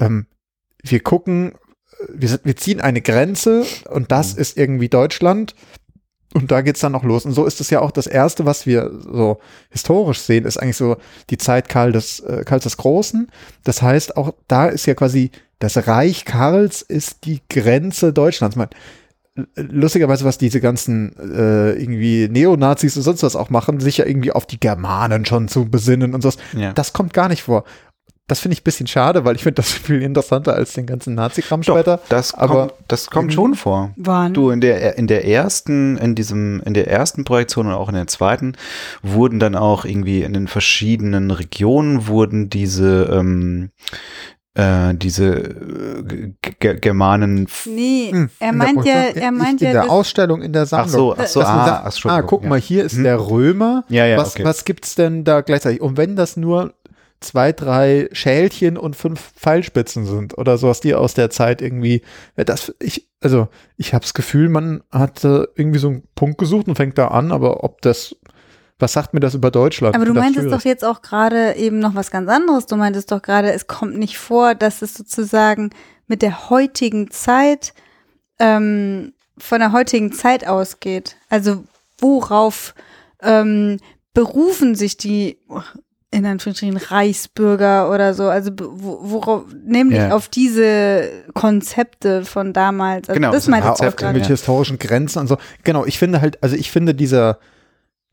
Ähm, 0.00 0.26
wir 0.82 1.00
gucken, 1.00 1.52
äh, 1.52 1.54
wir, 2.12 2.28
sind- 2.28 2.44
wir 2.44 2.56
ziehen 2.56 2.80
eine 2.80 3.00
Grenze 3.00 3.64
und 3.90 4.10
das 4.12 4.34
Mhm. 4.34 4.40
ist 4.40 4.56
irgendwie 4.56 4.88
Deutschland. 4.88 5.54
Und 6.34 6.50
da 6.50 6.60
geht's 6.60 6.80
dann 6.80 6.92
noch 6.92 7.04
los. 7.04 7.24
Und 7.24 7.32
so 7.32 7.46
ist 7.46 7.58
es 7.58 7.70
ja 7.70 7.80
auch 7.80 7.90
das 7.90 8.06
Erste, 8.06 8.44
was 8.44 8.66
wir 8.66 8.90
so 9.02 9.38
historisch 9.70 10.20
sehen, 10.20 10.44
ist 10.44 10.58
eigentlich 10.58 10.76
so 10.76 10.98
die 11.30 11.38
Zeit 11.38 11.70
Karl 11.70 11.90
des, 11.92 12.20
äh, 12.20 12.44
Karls 12.44 12.64
des 12.64 12.76
Großen. 12.76 13.28
Das 13.64 13.80
heißt, 13.80 14.18
auch 14.18 14.34
da 14.46 14.66
ist 14.66 14.84
ja 14.84 14.92
quasi 14.94 15.30
das 15.58 15.86
Reich 15.88 16.26
Karls 16.26 16.82
ist 16.82 17.24
die 17.24 17.40
Grenze 17.48 18.12
Deutschlands. 18.12 18.56
Man, 18.56 18.68
lustigerweise, 19.56 20.24
was 20.24 20.36
diese 20.38 20.60
ganzen 20.60 21.16
äh, 21.18 21.72
irgendwie 21.80 22.28
Neonazis 22.28 22.96
und 22.96 23.04
sonst 23.04 23.22
was 23.22 23.36
auch 23.36 23.50
machen, 23.50 23.80
sich 23.80 23.96
ja 23.98 24.04
irgendwie 24.06 24.32
auf 24.32 24.46
die 24.46 24.60
Germanen 24.60 25.24
schon 25.24 25.48
zu 25.48 25.70
besinnen 25.70 26.14
und 26.14 26.20
sowas. 26.22 26.36
Ja. 26.56 26.72
Das 26.72 26.92
kommt 26.92 27.14
gar 27.14 27.28
nicht 27.28 27.42
vor. 27.42 27.64
Das 28.28 28.40
finde 28.40 28.52
ich 28.52 28.60
ein 28.60 28.64
bisschen 28.64 28.86
schade, 28.86 29.24
weil 29.24 29.34
ich 29.34 29.42
finde 29.42 29.54
das 29.56 29.72
viel 29.72 30.02
interessanter 30.02 30.54
als 30.54 30.74
den 30.74 30.86
ganzen 30.86 31.14
Nazi-Kram 31.14 31.62
später. 31.62 32.00
das 32.08 32.34
aber 32.34 32.68
kommt, 32.68 32.74
das 32.88 33.10
kommt 33.10 33.32
schon 33.32 33.54
vor. 33.54 33.90
Wann? 33.96 34.34
Du, 34.34 34.50
in 34.50 34.60
der, 34.60 34.96
in 34.98 35.06
der 35.08 35.26
ersten, 35.26 35.96
in 35.98 36.14
diesem, 36.14 36.62
in 36.64 36.74
der 36.74 36.88
ersten 36.88 37.24
Projektion 37.24 37.66
und 37.66 37.72
auch 37.72 37.88
in 37.88 37.94
der 37.96 38.06
zweiten 38.06 38.52
wurden 39.02 39.40
dann 39.40 39.54
auch 39.56 39.84
irgendwie 39.84 40.22
in 40.22 40.32
den 40.34 40.46
verschiedenen 40.46 41.30
Regionen 41.30 42.06
wurden 42.06 42.50
diese, 42.50 43.08
ähm, 43.12 43.70
äh, 44.54 44.94
diese 44.94 45.26
äh, 45.36 46.32
G 46.58 46.74
Germanen. 46.80 47.46
Nee, 47.64 48.10
Hm, 48.10 48.30
er 48.40 48.50
in 48.50 48.58
der 48.58 48.66
meint 48.74 48.84
ja, 48.86 48.92
er 48.94 49.32
meint 49.32 49.60
in 49.62 49.66
ja, 49.68 49.72
der 49.72 49.82
das- 49.82 49.90
Ausstellung 49.90 50.42
in 50.42 50.52
der 50.52 50.62
Ach 50.62 50.66
Sammlung. 50.68 50.90
so, 50.90 51.14
ach 51.16 51.26
so, 51.26 51.40
Dass 51.40 51.48
man 51.48 51.58
ah, 51.60 51.66
sagt, 51.90 52.06
ach, 52.06 52.10
ah, 52.10 52.22
guck 52.22 52.42
ja. 52.42 52.48
mal, 52.48 52.60
hier 52.60 52.84
ist 52.84 52.96
Hm. 52.96 53.04
der 53.04 53.20
Römer. 53.30 53.84
Ja, 53.88 54.04
ja, 54.06 54.16
was, 54.18 54.34
okay. 54.34 54.44
was 54.44 54.64
gibt's 54.64 54.94
denn 54.96 55.24
da 55.24 55.40
gleichzeitig? 55.42 55.80
Und 55.80 55.96
wenn 55.96 56.16
das 56.16 56.36
nur 56.36 56.74
zwei, 57.20 57.52
drei 57.52 58.08
Schälchen 58.12 58.76
und 58.76 58.96
fünf 58.96 59.32
Pfeilspitzen 59.34 60.06
sind 60.06 60.38
oder 60.38 60.58
sowas, 60.58 60.80
die 60.80 60.94
aus 60.94 61.14
der 61.14 61.30
Zeit 61.30 61.60
irgendwie, 61.60 62.02
das, 62.36 62.74
ich, 62.80 63.08
also, 63.20 63.48
ich 63.76 63.94
habe 63.94 64.02
das 64.02 64.14
Gefühl, 64.14 64.48
man 64.48 64.82
hat 64.90 65.24
äh, 65.24 65.46
irgendwie 65.56 65.78
so 65.78 65.88
einen 65.88 66.02
Punkt 66.14 66.38
gesucht 66.38 66.68
und 66.68 66.76
fängt 66.76 66.98
da 66.98 67.08
an, 67.08 67.32
aber 67.32 67.64
ob 67.64 67.82
das, 67.82 68.16
was 68.78 68.92
sagt 68.92 69.14
mir 69.14 69.20
das 69.20 69.34
über 69.34 69.50
Deutschland? 69.50 69.96
Aber 69.96 70.04
du 70.04 70.14
meintest 70.14 70.44
schwierig. 70.44 70.52
doch 70.52 70.64
jetzt 70.64 70.84
auch 70.84 71.02
gerade 71.02 71.54
eben 71.56 71.80
noch 71.80 71.96
was 71.96 72.12
ganz 72.12 72.28
anderes. 72.28 72.66
Du 72.66 72.76
meintest 72.76 73.10
doch 73.10 73.22
gerade, 73.22 73.52
es 73.52 73.66
kommt 73.66 73.98
nicht 73.98 74.18
vor, 74.18 74.54
dass 74.54 74.82
es 74.82 74.94
sozusagen 74.94 75.70
mit 76.06 76.22
der 76.22 76.50
heutigen 76.50 77.10
Zeit, 77.10 77.74
ähm, 78.38 79.12
von 79.36 79.58
der 79.58 79.72
heutigen 79.72 80.12
Zeit 80.12 80.46
ausgeht. 80.46 81.16
Also 81.28 81.64
worauf 81.98 82.74
ähm, 83.20 83.78
berufen 84.14 84.74
sich 84.74 84.96
die 84.96 85.38
in 86.10 86.24
Anführungsstrichen 86.24 86.76
Reichsbürger 86.78 87.90
oder 87.92 88.14
so, 88.14 88.28
also 88.28 88.50
worauf, 88.56 89.44
nämlich 89.64 89.98
Ja. 89.98 90.12
auf 90.12 90.28
diese 90.28 91.08
Konzepte 91.34 92.24
von 92.24 92.52
damals. 92.52 93.08
Also 93.08 93.18
Genau, 93.20 93.32
das 93.32 93.44
das 93.44 93.48
meinte 93.50 93.66
ich 93.68 93.74
Konzepte, 93.78 94.08
auch 94.08 94.12
mit 94.12 94.26
historischen 94.26 94.78
Grenzen 94.78 95.18
und 95.18 95.26
so. 95.26 95.36
Genau, 95.64 95.84
ich 95.84 95.98
finde 95.98 96.20
halt, 96.20 96.42
also 96.42 96.56
ich 96.56 96.70
finde 96.70 96.94
dieser, 96.94 97.38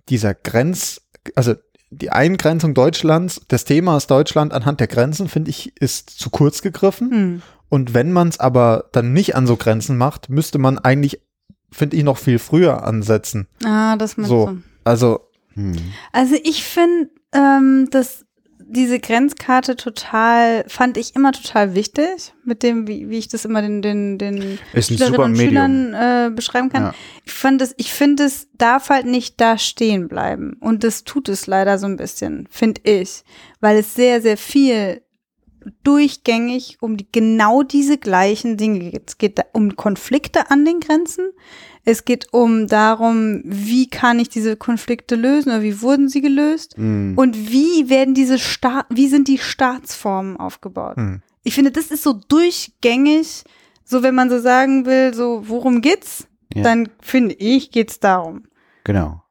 dieser 0.10 0.34
Grenz, 0.34 1.02
also 1.36 1.56
die 1.90 2.10
Eingrenzung 2.12 2.74
Deutschlands, 2.74 3.42
des 3.50 3.64
Themas 3.64 4.08
Deutschland 4.08 4.52
anhand 4.54 4.82
der 4.82 4.88
Grenzen, 4.88 5.30
finde 5.30 5.50
ich, 5.52 5.72
ist 5.80 6.10
zu 6.10 6.30
kurz 6.30 6.62
gegriffen. 6.62 7.12
Hm. 7.12 7.42
Und 7.70 7.94
wenn 7.94 8.12
man 8.12 8.28
es 8.28 8.40
aber 8.40 8.90
dann 8.92 9.14
nicht 9.14 9.36
an 9.36 9.48
so 9.48 9.56
Grenzen 9.56 9.98
macht, 9.98 10.30
müsste 10.30 10.58
man 10.60 10.78
eigentlich, 10.80 11.22
finde 11.72 11.96
ich, 11.96 12.04
noch 12.04 12.18
viel 12.18 12.40
früher 12.40 12.84
ansetzen. 12.84 13.48
Ah, 13.64 13.96
das 13.96 14.18
meinst 14.18 14.30
So. 14.30 14.48
du. 14.48 14.62
Also, 14.84 15.22
Hm. 15.54 15.74
Also 16.12 16.36
ich 16.44 16.66
finde, 16.66 17.10
ähm, 17.36 17.90
dass 17.92 18.26
diese 18.68 19.00
Grenzkarte 19.00 19.76
total, 19.76 20.66
fand 20.68 20.98
ich 20.98 21.16
immer 21.16 21.32
total 21.32 21.76
wichtig, 21.76 22.34
mit 22.44 22.64
dem, 22.64 22.88
wie, 22.88 23.10
wie 23.10 23.18
ich 23.18 23.28
das 23.28 23.46
immer 23.46 23.62
den, 23.62 23.82
den, 23.82 24.18
den 24.18 24.60
Schülerinnen 24.74 25.22
und. 25.22 25.38
Schülern 25.38 25.94
äh, 25.94 26.32
beschreiben 26.32 26.70
kann. 26.70 26.84
Ja. 26.84 26.96
Ich 27.26 27.34
fand 27.34 27.62
es, 27.62 27.76
ich 27.78 27.94
finde, 27.94 28.24
es 28.24 28.48
darf 28.58 28.90
halt 28.90 29.06
nicht 29.06 29.40
da 29.40 29.58
stehen 29.58 30.08
bleiben. 30.08 30.58
Und 30.60 30.84
das 30.84 31.04
tut 31.04 31.30
es 31.30 31.46
leider 31.46 31.78
so 31.78 31.86
ein 31.86 31.98
bisschen, 31.98 32.48
finde 32.50 32.82
ich. 32.84 33.24
Weil 33.60 33.78
es 33.78 33.94
sehr, 33.94 34.22
sehr 34.22 34.38
viel 34.38 35.02
durchgängig 35.84 36.78
um 36.82 36.98
die, 36.98 37.08
genau 37.12 37.64
diese 37.64 37.98
gleichen 37.98 38.58
Dinge 38.58 38.80
geht. 38.92 39.04
Es 39.10 39.18
geht 39.18 39.40
um 39.54 39.76
Konflikte 39.76 40.50
an 40.52 40.66
den 40.66 40.80
Grenzen. 40.80 41.32
Es 41.84 42.04
geht 42.06 42.34
um 42.34 42.68
darum, 42.68 43.42
wie 43.46 43.88
kann 43.90 44.20
ich 44.20 44.30
diese 44.30 44.56
Konflikte 44.56 45.16
lösen 45.16 45.50
oder 45.50 45.62
wie 45.62 45.82
wurden 45.82 46.10
sie 46.10 46.22
gelöst 46.22 46.76
Hm. 46.78 47.14
und 47.16 47.52
wie 47.52 47.90
werden 47.90 48.14
diese 48.16 48.40
Staat, 48.40 48.88
wie 48.90 49.08
sind 49.08 49.28
die 49.28 49.38
Staatsformen 49.38 50.38
aufgebaut? 50.38 50.98
hm. 50.98 51.22
Ich 51.44 51.54
finde, 51.54 51.70
das 51.72 51.92
ist 51.92 52.02
so 52.02 52.14
durchgängig, 52.28 53.44
so 53.84 54.02
wenn 54.02 54.16
man 54.16 54.32
so 54.32 54.40
sagen 54.40 54.88
will, 54.88 55.14
so 55.14 55.44
worum 55.48 55.82
geht's, 55.82 56.28
Ja. 56.56 56.64
dann 56.64 56.90
finde 57.02 57.36
ich, 57.36 57.70
geht's 57.70 58.00
darum. 58.00 58.46
Genau. 58.84 59.22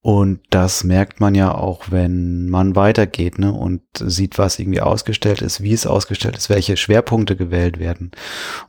Und 0.00 0.40
das 0.50 0.84
merkt 0.84 1.20
man 1.20 1.34
ja 1.34 1.52
auch, 1.52 1.90
wenn 1.90 2.48
man 2.48 2.76
weitergeht, 2.76 3.38
ne, 3.38 3.52
und 3.52 3.82
sieht, 3.98 4.38
was 4.38 4.58
irgendwie 4.58 4.80
ausgestellt 4.80 5.42
ist, 5.42 5.60
wie 5.62 5.72
es 5.72 5.86
ausgestellt 5.86 6.36
ist, 6.36 6.48
welche 6.48 6.76
Schwerpunkte 6.76 7.34
gewählt 7.36 7.78
werden 7.78 8.12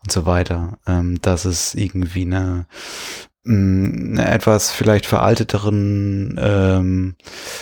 und 0.04 0.12
so 0.12 0.26
weiter. 0.26 0.80
Ähm, 0.88 1.22
dass 1.22 1.46
es 1.46 1.76
irgendwie 1.76 2.24
eine, 2.24 2.66
mh, 3.44 4.20
eine 4.22 4.32
etwas 4.32 4.72
vielleicht 4.72 5.06
veralteteren 5.06 6.40
ähm, 6.42 7.16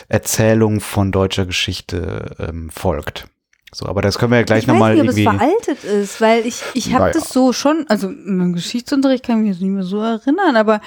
Erzählung 0.07 0.79
von 0.79 1.11
deutscher 1.11 1.45
Geschichte 1.45 2.35
ähm, 2.39 2.69
folgt. 2.69 3.27
So, 3.73 3.85
aber 3.85 4.01
das 4.01 4.17
können 4.17 4.31
wir 4.31 4.37
ja 4.39 4.43
gleich 4.45 4.63
ich 4.63 4.67
weiß 4.69 4.73
nochmal 4.73 4.93
nicht, 4.93 5.03
ob 5.03 5.09
es 5.09 5.17
irgendwie. 5.17 5.37
veraltet 5.37 5.83
ist, 5.83 6.21
weil 6.21 6.45
ich, 6.45 6.63
ich 6.73 6.93
habe 6.93 7.03
Naja. 7.03 7.13
das 7.13 7.29
so 7.29 7.51
schon, 7.51 7.85
also 7.89 8.07
im 8.09 8.53
Geschichtsunterricht 8.53 9.25
kann 9.25 9.39
ich 9.39 9.41
mich 9.41 9.51
jetzt 9.51 9.61
nicht 9.61 9.71
mehr 9.73 9.83
so 9.83 10.01
erinnern, 10.01 10.55
aber 10.55 10.79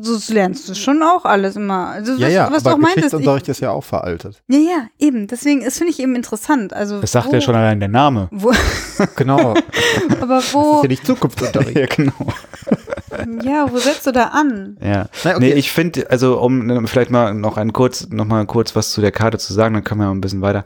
so 0.00 0.32
lernst 0.32 0.68
du 0.68 0.74
schon 0.74 1.02
auch 1.02 1.24
alles 1.24 1.56
immer. 1.56 1.88
Also 1.88 2.12
ja, 2.12 2.26
was, 2.26 2.32
ja, 2.32 2.50
was 2.52 2.62
du 2.62 2.70
aber 2.70 2.76
auch 2.76 2.80
meintest. 2.80 2.96
Ich, 2.96 3.02
Geschichtsunterricht 3.02 3.48
ist 3.48 3.60
ja 3.60 3.70
auch 3.70 3.84
veraltet. 3.84 4.42
ja, 4.48 4.58
ja, 4.58 4.86
eben. 4.98 5.26
Deswegen, 5.26 5.64
das 5.64 5.78
finde 5.78 5.92
ich 5.92 6.00
eben 6.00 6.14
interessant. 6.16 6.72
Also 6.72 7.00
Das 7.00 7.12
sagt 7.12 7.28
wo, 7.28 7.32
ja 7.32 7.40
schon 7.40 7.54
allein 7.54 7.80
der 7.80 7.88
Name. 7.88 8.28
Wo, 8.30 8.52
Genau. 9.16 9.54
das 10.08 10.22
aber 10.22 10.38
ist 10.38 10.54
wo, 10.54 10.80
ja 10.82 10.88
nicht 10.88 11.06
Zukunftsunterricht. 11.06 11.76
ja, 11.76 11.86
genau. 11.86 12.32
ja, 13.42 13.70
wo 13.70 13.78
setzt 13.78 14.06
du 14.06 14.12
da 14.12 14.28
an? 14.28 14.78
Ja. 14.80 15.08
Na, 15.24 15.30
okay. 15.32 15.40
Nee, 15.40 15.52
ich 15.52 15.72
finde, 15.72 16.10
also 16.10 16.40
um 16.40 16.70
äh, 16.70 16.86
vielleicht 16.86 17.10
mal 17.10 17.34
noch 17.34 17.56
ein 17.56 17.72
kurz, 17.72 18.08
noch 18.08 18.24
mal 18.24 18.44
kurz 18.46 18.74
was 18.74 18.92
zu 18.92 19.00
der 19.00 19.12
Karte 19.12 19.38
zu 19.38 19.52
sagen, 19.52 19.74
dann 19.74 19.84
können 19.84 20.00
wir 20.00 20.06
mal 20.06 20.14
ein 20.14 20.20
bisschen 20.20 20.42
weiter. 20.42 20.64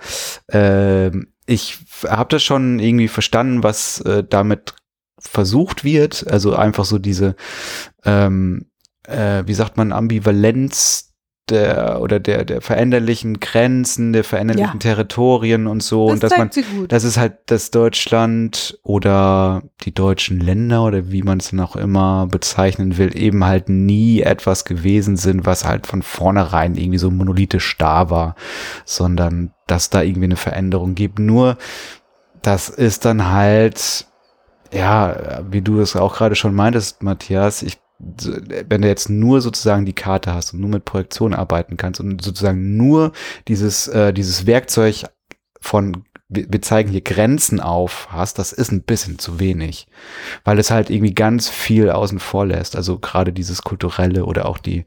Ähm, 0.50 1.32
ich 1.46 1.78
habe 2.06 2.28
das 2.30 2.42
schon 2.42 2.78
irgendwie 2.78 3.08
verstanden, 3.08 3.62
was 3.62 4.00
äh, 4.00 4.24
damit 4.28 4.74
versucht 5.18 5.84
wird. 5.84 6.26
Also 6.28 6.54
einfach 6.54 6.84
so 6.84 6.98
diese, 6.98 7.36
ähm, 8.04 8.66
äh, 9.08 9.42
wie 9.46 9.54
sagt 9.54 9.76
man, 9.76 9.92
Ambivalenz 9.92 11.06
der 11.48 12.00
oder 12.00 12.18
der 12.18 12.44
der 12.44 12.60
veränderlichen 12.60 13.38
Grenzen, 13.38 14.12
der 14.12 14.24
veränderlichen 14.24 14.74
Ja. 14.74 14.78
Territorien 14.80 15.68
und 15.68 15.80
so 15.80 16.06
und 16.06 16.20
das 16.22 16.30
dass 16.30 16.38
man 16.38 16.50
das 16.88 17.04
ist 17.04 17.18
halt 17.18 17.34
das 17.46 17.70
Deutschland 17.70 18.80
oder 18.82 19.62
die 19.82 19.94
deutschen 19.94 20.40
Länder 20.40 20.82
oder 20.82 21.12
wie 21.12 21.22
man 21.22 21.38
es 21.38 21.50
dann 21.50 21.60
auch 21.60 21.76
immer 21.76 22.26
bezeichnen 22.26 22.98
will, 22.98 23.16
eben 23.16 23.44
halt 23.44 23.68
nie 23.68 24.22
etwas 24.22 24.64
gewesen 24.64 25.16
sind, 25.16 25.46
was 25.46 25.64
halt 25.64 25.86
von 25.86 26.02
vornherein 26.02 26.74
irgendwie 26.74 26.98
so 26.98 27.12
monolithisch 27.12 27.76
da 27.78 28.10
war, 28.10 28.34
sondern 28.84 29.52
dass 29.68 29.88
da 29.88 30.02
irgendwie 30.02 30.24
eine 30.24 30.36
Veränderung 30.36 30.96
gibt. 30.96 31.20
Nur, 31.20 31.58
das 32.42 32.68
ist 32.68 33.04
dann 33.04 33.30
halt, 33.30 34.06
ja, 34.72 35.44
wie 35.48 35.62
du 35.62 35.80
es 35.80 35.94
auch 35.94 36.16
gerade 36.16 36.34
schon 36.34 36.56
meintest, 36.56 37.04
Matthias, 37.04 37.62
ich 37.62 37.78
wenn 37.98 38.82
du 38.82 38.88
jetzt 38.88 39.08
nur 39.08 39.40
sozusagen 39.40 39.86
die 39.86 39.94
Karte 39.94 40.34
hast 40.34 40.52
und 40.52 40.60
nur 40.60 40.70
mit 40.70 40.84
Projektion 40.84 41.34
arbeiten 41.34 41.76
kannst 41.76 42.00
und 42.00 42.22
sozusagen 42.22 42.76
nur 42.76 43.12
dieses, 43.48 43.88
äh, 43.88 44.12
dieses 44.12 44.46
Werkzeug 44.46 45.04
von 45.60 46.04
wir 46.28 46.46
wir 46.48 46.62
zeigen 46.62 46.90
hier 46.90 47.02
Grenzen 47.02 47.60
auf 47.60 48.08
hast, 48.10 48.38
das 48.38 48.52
ist 48.52 48.72
ein 48.72 48.82
bisschen 48.82 49.18
zu 49.18 49.38
wenig, 49.38 49.86
weil 50.44 50.58
es 50.58 50.70
halt 50.70 50.90
irgendwie 50.90 51.14
ganz 51.14 51.48
viel 51.48 51.90
außen 51.90 52.18
vor 52.18 52.46
lässt. 52.46 52.76
Also 52.76 52.98
gerade 52.98 53.32
dieses 53.32 53.62
kulturelle 53.62 54.24
oder 54.24 54.46
auch 54.46 54.58
die 54.58 54.84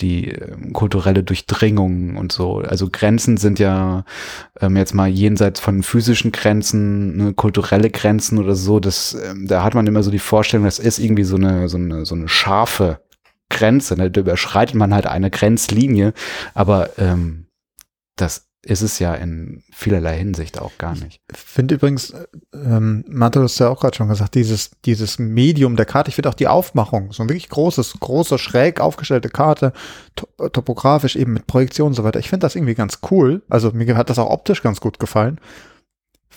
die 0.00 0.30
ähm, 0.30 0.72
kulturelle 0.72 1.24
Durchdringung 1.24 2.16
und 2.16 2.30
so. 2.30 2.58
Also 2.58 2.88
Grenzen 2.90 3.36
sind 3.36 3.58
ja 3.58 4.04
ähm, 4.60 4.76
jetzt 4.76 4.94
mal 4.94 5.08
jenseits 5.08 5.60
von 5.60 5.82
physischen 5.82 6.30
Grenzen, 6.32 7.16
ne, 7.16 7.34
kulturelle 7.34 7.90
Grenzen 7.90 8.38
oder 8.38 8.54
so. 8.54 8.78
Das 8.80 9.14
ähm, 9.14 9.46
da 9.48 9.64
hat 9.64 9.74
man 9.74 9.86
immer 9.86 10.02
so 10.02 10.10
die 10.10 10.20
Vorstellung, 10.20 10.64
das 10.64 10.78
ist 10.78 10.98
irgendwie 11.00 11.24
so 11.24 11.36
eine 11.36 11.68
so 11.68 11.78
eine 11.78 12.06
so 12.06 12.14
eine 12.14 12.28
scharfe 12.28 13.00
Grenze. 13.50 13.96
Ne? 13.96 14.10
Da 14.10 14.20
überschreitet 14.20 14.76
man 14.76 14.94
halt 14.94 15.06
eine 15.06 15.30
Grenzlinie, 15.30 16.12
aber 16.54 16.90
ähm, 16.98 17.46
das 18.16 18.47
ist 18.68 18.82
es 18.82 18.98
ja 18.98 19.14
in 19.14 19.62
vielerlei 19.72 20.18
Hinsicht 20.18 20.60
auch 20.60 20.76
gar 20.76 20.94
nicht. 20.94 21.20
Ich 21.32 21.38
finde 21.38 21.76
übrigens, 21.76 22.10
äh, 22.10 22.26
ähm, 22.52 23.02
Mathe 23.08 23.42
hast 23.42 23.58
ja 23.58 23.70
auch 23.70 23.80
gerade 23.80 23.96
schon 23.96 24.08
gesagt, 24.08 24.34
dieses, 24.34 24.72
dieses 24.84 25.18
Medium 25.18 25.74
der 25.76 25.86
Karte, 25.86 26.10
ich 26.10 26.14
finde 26.14 26.28
auch 26.28 26.34
die 26.34 26.48
Aufmachung, 26.48 27.12
so 27.12 27.22
ein 27.22 27.30
wirklich 27.30 27.48
großes, 27.48 27.94
große, 27.98 28.36
schräg 28.38 28.80
aufgestellte 28.80 29.30
Karte, 29.30 29.72
to 30.16 30.26
topografisch 30.50 31.16
eben 31.16 31.32
mit 31.32 31.46
Projektion 31.46 31.88
und 31.88 31.94
so 31.94 32.04
weiter. 32.04 32.20
Ich 32.20 32.28
finde 32.28 32.44
das 32.44 32.56
irgendwie 32.56 32.74
ganz 32.74 32.98
cool. 33.10 33.42
Also 33.48 33.72
mir 33.72 33.96
hat 33.96 34.10
das 34.10 34.18
auch 34.18 34.30
optisch 34.30 34.62
ganz 34.62 34.80
gut 34.80 34.98
gefallen. 34.98 35.40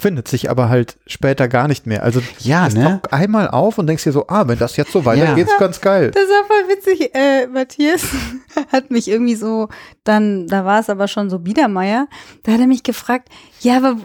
Findet 0.02 0.28
sich 0.28 0.50
aber 0.50 0.68
halt 0.68 0.98
später 1.06 1.48
gar 1.48 1.68
nicht 1.68 1.86
mehr. 1.86 2.02
Also 2.02 2.24
Ja, 2.40 2.66
es 2.66 2.74
ne? 2.74 2.84
taucht 3.04 3.14
einmal 3.14 3.48
auf 3.48 3.78
und 3.78 3.86
denkst 3.86 4.04
dir 4.04 4.12
so, 4.12 4.26
ah, 4.30 4.48
wenn 4.48 4.58
das 4.58 4.76
jetzt 4.76 4.92
so 4.92 5.06
weitergeht, 5.06 5.46
Ja. 5.48 5.54
ist 5.54 5.60
ganz 5.60 5.80
geil. 5.80 6.10
Das 6.10 6.24
war 6.24 6.44
voll 6.48 6.76
witzig, 6.76 7.14
äh, 7.14 7.46
Matthias 7.46 8.02
hat 8.72 8.90
mich 8.90 9.08
irgendwie 9.08 9.36
so, 9.36 9.70
dann, 10.04 10.48
da 10.48 10.66
war 10.66 10.80
es 10.80 10.90
aber 10.90 11.08
schon 11.08 11.30
so 11.30 11.38
Biedermeier, 11.38 12.08
da 12.42 12.54
hat 12.54 12.60
er 12.60 12.66
mich 12.66 12.82
gefragt, 12.82 13.30
ja, 13.64 13.78
aber 13.78 13.96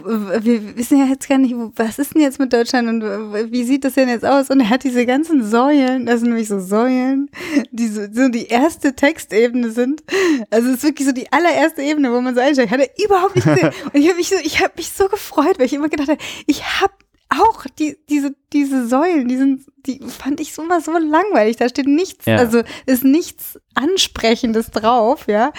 wir 0.45 0.77
wissen 0.77 0.99
ja 0.99 1.05
jetzt 1.05 1.27
gar 1.27 1.39
nicht, 1.39 1.55
was 1.75 1.97
ist 1.97 2.13
denn 2.13 2.21
jetzt 2.21 2.39
mit 2.39 2.53
Deutschland 2.53 2.87
und 2.87 3.51
wie 3.51 3.63
sieht 3.63 3.83
das 3.85 3.93
denn 3.93 4.07
jetzt 4.07 4.23
aus? 4.25 4.51
Und 4.51 4.59
er 4.59 4.69
hat 4.69 4.83
diese 4.83 5.05
ganzen 5.07 5.43
Säulen, 5.43 6.05
das 6.05 6.19
sind 6.19 6.29
nämlich 6.29 6.47
so 6.47 6.59
Säulen, 6.59 7.29
die 7.71 7.87
so, 7.87 8.01
so 8.11 8.29
die 8.29 8.45
erste 8.47 8.93
Textebene 8.95 9.71
sind. 9.71 10.03
Also 10.51 10.69
es 10.69 10.75
ist 10.77 10.83
wirklich 10.83 11.07
so 11.07 11.13
die 11.13 11.31
allererste 11.31 11.81
Ebene, 11.81 12.11
wo 12.13 12.21
man 12.21 12.35
so 12.35 12.41
einsteigt. 12.41 12.69
Hat 12.71 12.79
er 12.81 13.03
überhaupt 13.03 13.35
nicht 13.35 13.47
gesehen. 13.47 13.71
Und 13.93 13.95
ich 13.99 14.07
habe 14.07 14.17
mich 14.17 14.29
so, 14.29 14.35
ich 14.43 14.61
habe 14.61 14.73
mich 14.77 14.91
so 14.91 15.07
gefreut, 15.07 15.57
weil 15.57 15.65
ich 15.65 15.73
immer 15.73 15.89
gedacht 15.89 16.09
habe, 16.09 16.21
ich 16.45 16.63
habe 16.81 16.93
auch 17.29 17.65
die, 17.77 17.97
diese, 18.09 18.35
diese 18.53 18.87
Säulen, 18.87 19.27
die 19.27 19.35
sind, 19.37 19.63
die 19.85 19.99
fand 20.07 20.39
ich 20.39 20.53
so 20.53 20.61
immer 20.63 20.79
so 20.81 20.91
langweilig. 20.93 21.57
Da 21.57 21.67
steht 21.67 21.87
nichts, 21.87 22.25
Ja. 22.25 22.37
also 22.37 22.61
ist 22.85 23.03
nichts 23.03 23.59
Ansprechendes 23.75 24.71
drauf, 24.71 25.25
ja. 25.27 25.51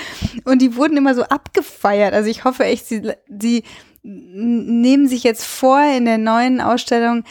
Und 0.44 0.62
die 0.62 0.76
wurden 0.76 0.96
immer 0.96 1.14
so 1.14 1.24
abgefeiert. 1.24 2.14
Also 2.14 2.30
ich 2.30 2.44
hoffe 2.44 2.64
echt, 2.64 2.86
sie, 2.86 3.12
sie 3.28 3.64
nehmen 4.02 5.08
sich 5.08 5.22
jetzt 5.24 5.44
vor 5.44 5.80
in 5.96 6.04
der 6.04 6.18
neuen 6.18 6.60
Ausstellung 6.60 7.24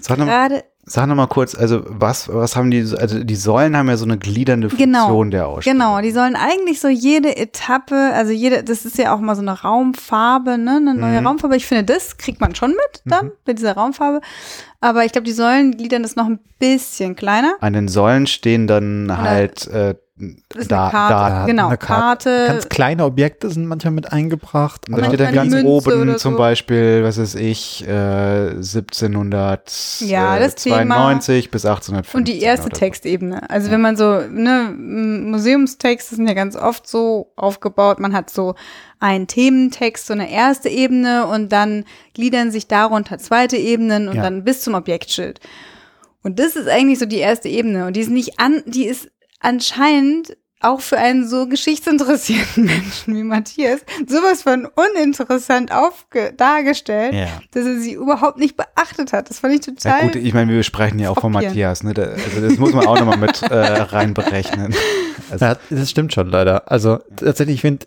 Sag 0.00 0.18
noch, 0.18 0.24
gerade, 0.26 0.64
sag 0.84 1.06
noch 1.06 1.14
mal 1.14 1.26
kurz, 1.26 1.54
also 1.54 1.82
was, 1.86 2.32
was 2.32 2.56
haben 2.56 2.70
die, 2.70 2.80
also 2.96 3.22
die 3.22 3.36
Säulen 3.36 3.76
haben 3.76 3.88
ja 3.90 3.96
so 3.98 4.06
eine 4.06 4.16
gliedernde 4.16 4.70
Funktion 4.70 4.90
Genau, 4.90 5.24
der 5.24 5.46
Ausstellung. 5.46 5.78
genau, 5.80 6.00
die 6.00 6.10
sollen 6.10 6.34
eigentlich 6.36 6.80
so 6.80 6.88
jede 6.88 7.36
Etappe, 7.36 7.94
also 8.14 8.32
jede, 8.32 8.64
das 8.64 8.86
ist 8.86 8.96
ja 8.96 9.14
auch 9.14 9.20
mal 9.20 9.34
so 9.36 9.42
eine 9.42 9.60
Raumfarbe, 9.60 10.56
ne, 10.56 10.76
eine 10.76 10.94
neue 10.94 11.20
Mhm. 11.20 11.26
Raumfarbe. 11.26 11.56
Ich 11.56 11.66
finde, 11.66 11.84
das 11.84 12.16
kriegt 12.16 12.40
man 12.40 12.54
schon 12.54 12.70
mit 12.70 13.02
dann, 13.04 13.32
mit 13.46 13.58
dieser 13.58 13.74
Raumfarbe. 13.74 14.20
Aber 14.80 15.04
ich 15.04 15.12
glaube, 15.12 15.26
die 15.26 15.32
Säulen 15.32 15.76
gliedern 15.76 16.02
das 16.02 16.16
noch 16.16 16.26
ein 16.26 16.38
bisschen 16.58 17.14
kleiner. 17.16 17.54
An 17.60 17.74
den 17.74 17.88
Säulen 17.88 18.26
stehen 18.26 18.66
dann 18.66 19.14
halt 19.18 19.66
äh, 19.66 19.94
ist 20.56 20.70
da, 20.70 20.84
eine 20.84 20.90
Karte, 20.92 21.14
Daten. 21.14 21.46
genau, 21.46 21.68
eine 21.68 21.76
Karte. 21.78 22.44
Ganz 22.48 22.68
kleine 22.68 23.04
Objekte 23.04 23.50
sind 23.50 23.66
manchmal 23.66 23.92
mit 23.92 24.12
eingebracht. 24.12 24.88
Und 24.88 24.98
da 24.98 25.04
steht 25.04 25.20
dann 25.20 25.34
ganz 25.34 25.52
Münze 25.52 25.66
oben 25.68 26.18
zum 26.18 26.32
so. 26.32 26.38
Beispiel, 26.38 27.02
was 27.04 27.18
weiß 27.18 27.36
ich, 27.36 27.86
äh, 27.86 28.54
1792 28.60 30.10
Ja, 30.10 30.36
Thema. 30.48 31.14
bis 31.14 31.64
1850. 31.64 32.14
Und 32.14 32.28
die 32.28 32.40
erste 32.40 32.64
so. 32.64 32.68
Textebene. 32.70 33.48
Also 33.50 33.70
wenn 33.70 33.80
man 33.80 33.96
so, 33.96 34.20
ne, 34.30 34.74
Museumstexte 34.76 36.16
sind 36.16 36.26
ja 36.28 36.34
ganz 36.34 36.56
oft 36.56 36.86
so 36.88 37.32
aufgebaut, 37.36 38.00
man 38.00 38.12
hat 38.12 38.30
so 38.30 38.54
einen 39.00 39.26
Thementext, 39.26 40.06
so 40.06 40.12
eine 40.12 40.30
erste 40.30 40.68
Ebene 40.68 41.26
und 41.26 41.52
dann 41.52 41.84
gliedern 42.14 42.50
sich 42.50 42.66
darunter 42.66 43.18
zweite 43.18 43.56
Ebenen 43.56 44.08
und 44.08 44.16
Ja. 44.16 44.22
dann 44.22 44.44
bis 44.44 44.62
zum 44.62 44.74
Objektschild. 44.74 45.40
Und 46.22 46.38
das 46.40 46.56
ist 46.56 46.68
eigentlich 46.68 46.98
so 46.98 47.06
die 47.06 47.18
erste 47.18 47.48
Ebene 47.48 47.86
und 47.86 47.94
die 47.94 48.00
ist 48.00 48.10
nicht 48.10 48.40
an, 48.40 48.62
die 48.66 48.86
ist 48.86 49.08
anscheinend 49.40 50.36
auch 50.60 50.80
für 50.80 50.98
einen 50.98 51.28
so 51.28 51.46
geschichtsinteressierten 51.46 52.64
Menschen 52.64 53.14
wie 53.16 53.22
Matthias 53.22 53.80
sowas 54.08 54.42
von 54.42 54.66
uninteressant 54.66 55.70
aufge 55.70 56.32
dargestellt, 56.36 57.14
Ja. 57.14 57.28
dass 57.52 57.64
er 57.64 57.78
sie 57.78 57.92
überhaupt 57.92 58.38
nicht 58.38 58.56
beachtet 58.56 59.12
hat. 59.12 59.30
Das 59.30 59.38
fand 59.38 59.54
ich 59.54 59.64
Ja 59.66 59.72
total. 59.72 60.00
gut, 60.08 60.16
ich 60.16 60.34
meine, 60.34 60.52
wir 60.52 60.62
sprechen 60.64 60.98
ja 60.98 61.10
auch 61.10 61.20
von. 61.20 61.30
Matthias, 61.32 61.84
ne? 61.84 61.94
Also 61.96 62.40
das 62.40 62.58
muss 62.58 62.72
man 62.72 62.86
auch 62.86 62.98
nochmal 62.98 63.18
mit 63.18 63.40
äh, 63.42 63.54
reinberechnen. 63.54 64.74
Also, 65.30 65.44
Ja, 65.44 65.56
das 65.70 65.90
stimmt 65.90 66.12
schon 66.12 66.28
leider. 66.28 66.68
Also 66.70 66.98
tatsächlich, 67.14 67.56
ich 67.56 67.60
finde, 67.60 67.86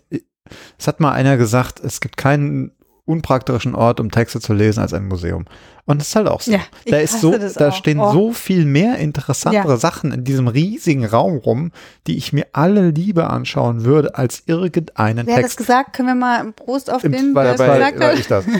es 0.78 0.88
hat 0.88 0.98
mal 0.98 1.12
einer 1.12 1.36
gesagt, 1.36 1.78
es 1.80 2.00
gibt 2.00 2.16
keinen 2.16 2.72
unpraktischen 3.12 3.74
Ort, 3.74 4.00
um 4.00 4.10
Texte 4.10 4.40
zu 4.40 4.52
lesen, 4.52 4.80
als 4.80 4.92
ein 4.92 5.06
Museum. 5.06 5.44
Und 5.84 6.00
das 6.00 6.08
ist 6.08 6.16
halt 6.16 6.28
auch 6.28 6.40
so. 6.40 6.52
Ja, 6.52 6.60
ich 6.84 6.92
da 6.92 6.98
ist 6.98 7.20
so, 7.20 7.36
das 7.36 7.54
da 7.54 7.68
auch. 7.70 7.74
stehen 7.74 7.98
Oh. 7.98 8.12
so 8.12 8.32
viel 8.32 8.64
mehr 8.64 8.98
interessantere 8.98 9.68
Ja. 9.72 9.76
Sachen 9.76 10.12
in 10.12 10.22
diesem 10.22 10.46
riesigen 10.46 11.04
Raum 11.04 11.38
rum, 11.38 11.72
die 12.06 12.16
ich 12.16 12.32
mir 12.32 12.46
alle 12.52 12.90
lieber 12.90 13.30
anschauen 13.30 13.84
würde, 13.84 14.14
als 14.16 14.44
irgendeinen 14.46 15.26
Wer 15.26 15.34
hat 15.36 15.42
das 15.44 15.56
Text. 15.56 15.58
gesagt? 15.58 15.92
Können 15.94 16.08
wir 16.08 16.14
mal 16.14 16.38
einen 16.40 16.52
Prost 16.54 16.90
auf 16.92 17.02
Im- 17.02 17.12
den, 17.12 17.30
es 17.30 17.34
war, 17.58 17.78
gesagt 17.78 18.00
hat? 18.00 18.18
ich 18.18 18.28
das. 18.28 18.44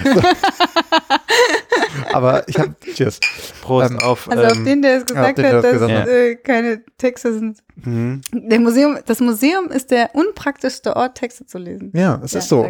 Aber 2.13 2.47
ich 2.49 2.59
habe, 2.59 2.75
cheers. 2.95 3.19
Prost 3.63 3.91
Ähm, 3.91 3.99
auf. 4.01 4.31
Also 4.31 4.45
auf 4.45 4.57
ähm, 4.57 4.65
den, 4.65 4.83
der 4.83 4.99
es 4.99 5.07
gesagt 5.07 5.39
den, 5.39 5.45
der 5.45 5.57
hat, 5.59 5.65
dass 5.65 5.73
gesagt 5.73 6.09
äh, 6.09 6.35
keine 6.37 6.83
Texte 6.99 7.33
sind. 7.35 7.59
mhm. 7.77 8.21
Der 8.33 8.61
Museum, 8.61 8.99
das 9.07 9.21
Museum 9.21 9.69
ist 9.69 9.91
der 9.91 10.15
unpraktischste 10.15 10.97
Ort, 10.97 11.17
Texte 11.17 11.47
zu 11.47 11.59
lesen. 11.59 11.91
Ja, 11.95 12.21
es 12.25 12.33
Ja, 12.33 12.39
ist 12.41 12.49
so. 12.49 12.69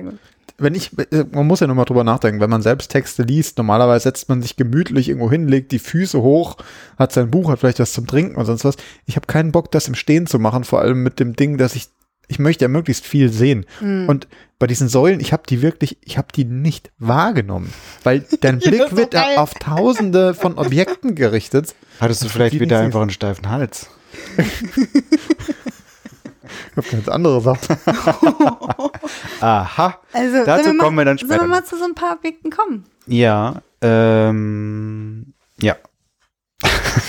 Wenn 0.58 0.74
ich, 0.74 0.90
man 1.32 1.46
muss 1.46 1.60
ja 1.60 1.66
nur 1.66 1.76
mal 1.76 1.84
drüber 1.84 2.04
nachdenken, 2.04 2.40
wenn 2.40 2.50
man 2.50 2.62
selbst 2.62 2.90
Texte 2.90 3.22
liest, 3.22 3.58
normalerweise 3.58 4.04
setzt 4.04 4.28
man 4.28 4.42
sich 4.42 4.56
gemütlich 4.56 5.08
irgendwo 5.08 5.30
hin, 5.30 5.48
legt 5.48 5.72
die 5.72 5.78
Füße 5.78 6.20
hoch, 6.22 6.56
hat 6.98 7.12
sein 7.12 7.30
Buch, 7.30 7.50
hat 7.50 7.60
vielleicht 7.60 7.80
was 7.80 7.92
zum 7.92 8.06
Trinken 8.06 8.36
und 8.36 8.44
sonst 8.44 8.64
was. 8.64 8.76
Ich 9.06 9.16
habe 9.16 9.26
keinen 9.26 9.52
Bock, 9.52 9.70
das 9.70 9.88
im 9.88 9.94
Stehen 9.94 10.26
zu 10.26 10.38
machen, 10.38 10.64
vor 10.64 10.80
allem 10.80 11.02
mit 11.02 11.20
dem 11.20 11.34
Ding, 11.34 11.58
dass 11.58 11.74
ich, 11.74 11.88
ich 12.28 12.38
möchte 12.38 12.64
ja 12.64 12.68
möglichst 12.68 13.06
viel 13.06 13.30
sehen. 13.30 13.66
Hm. 13.80 14.08
Und 14.08 14.28
bei 14.58 14.66
diesen 14.66 14.88
Säulen, 14.88 15.20
ich 15.20 15.32
habe 15.32 15.42
die 15.48 15.62
wirklich, 15.62 15.98
ich 16.02 16.18
habe 16.18 16.28
die 16.34 16.44
nicht 16.44 16.92
wahrgenommen, 16.98 17.72
weil 18.04 18.24
dein 18.40 18.58
Blick 18.60 18.90
so 18.90 18.96
wird 18.96 19.12
geil. 19.12 19.36
auf 19.36 19.54
tausende 19.54 20.34
von 20.34 20.58
Objekten 20.58 21.14
gerichtet. 21.14 21.74
Hattest 22.00 22.22
du 22.22 22.28
vielleicht 22.28 22.54
Die 22.54 22.60
wieder 22.60 22.78
einfach 22.78 23.00
einen 23.00 23.10
steifen 23.10 23.48
Hals? 23.48 23.88
Ich 26.72 26.76
habe 26.78 26.88
ganz 26.90 27.08
andere 27.08 27.40
Sachen. 27.40 27.76
Aha. 29.40 29.98
Also, 30.12 30.44
Dazu 30.44 30.72
wir 30.72 30.78
kommen 30.78 30.96
wir 30.98 31.04
dann 31.04 31.18
Sollen 31.18 31.30
wir 31.30 31.36
später. 31.36 31.46
mal 31.48 31.64
zu 31.64 31.76
so 31.76 31.84
ein 31.84 31.94
paar 31.94 32.16
Objekten 32.16 32.50
kommen? 32.50 32.84
Ja, 33.06 33.62
ähm, 33.80 35.34
ja. 35.60 35.76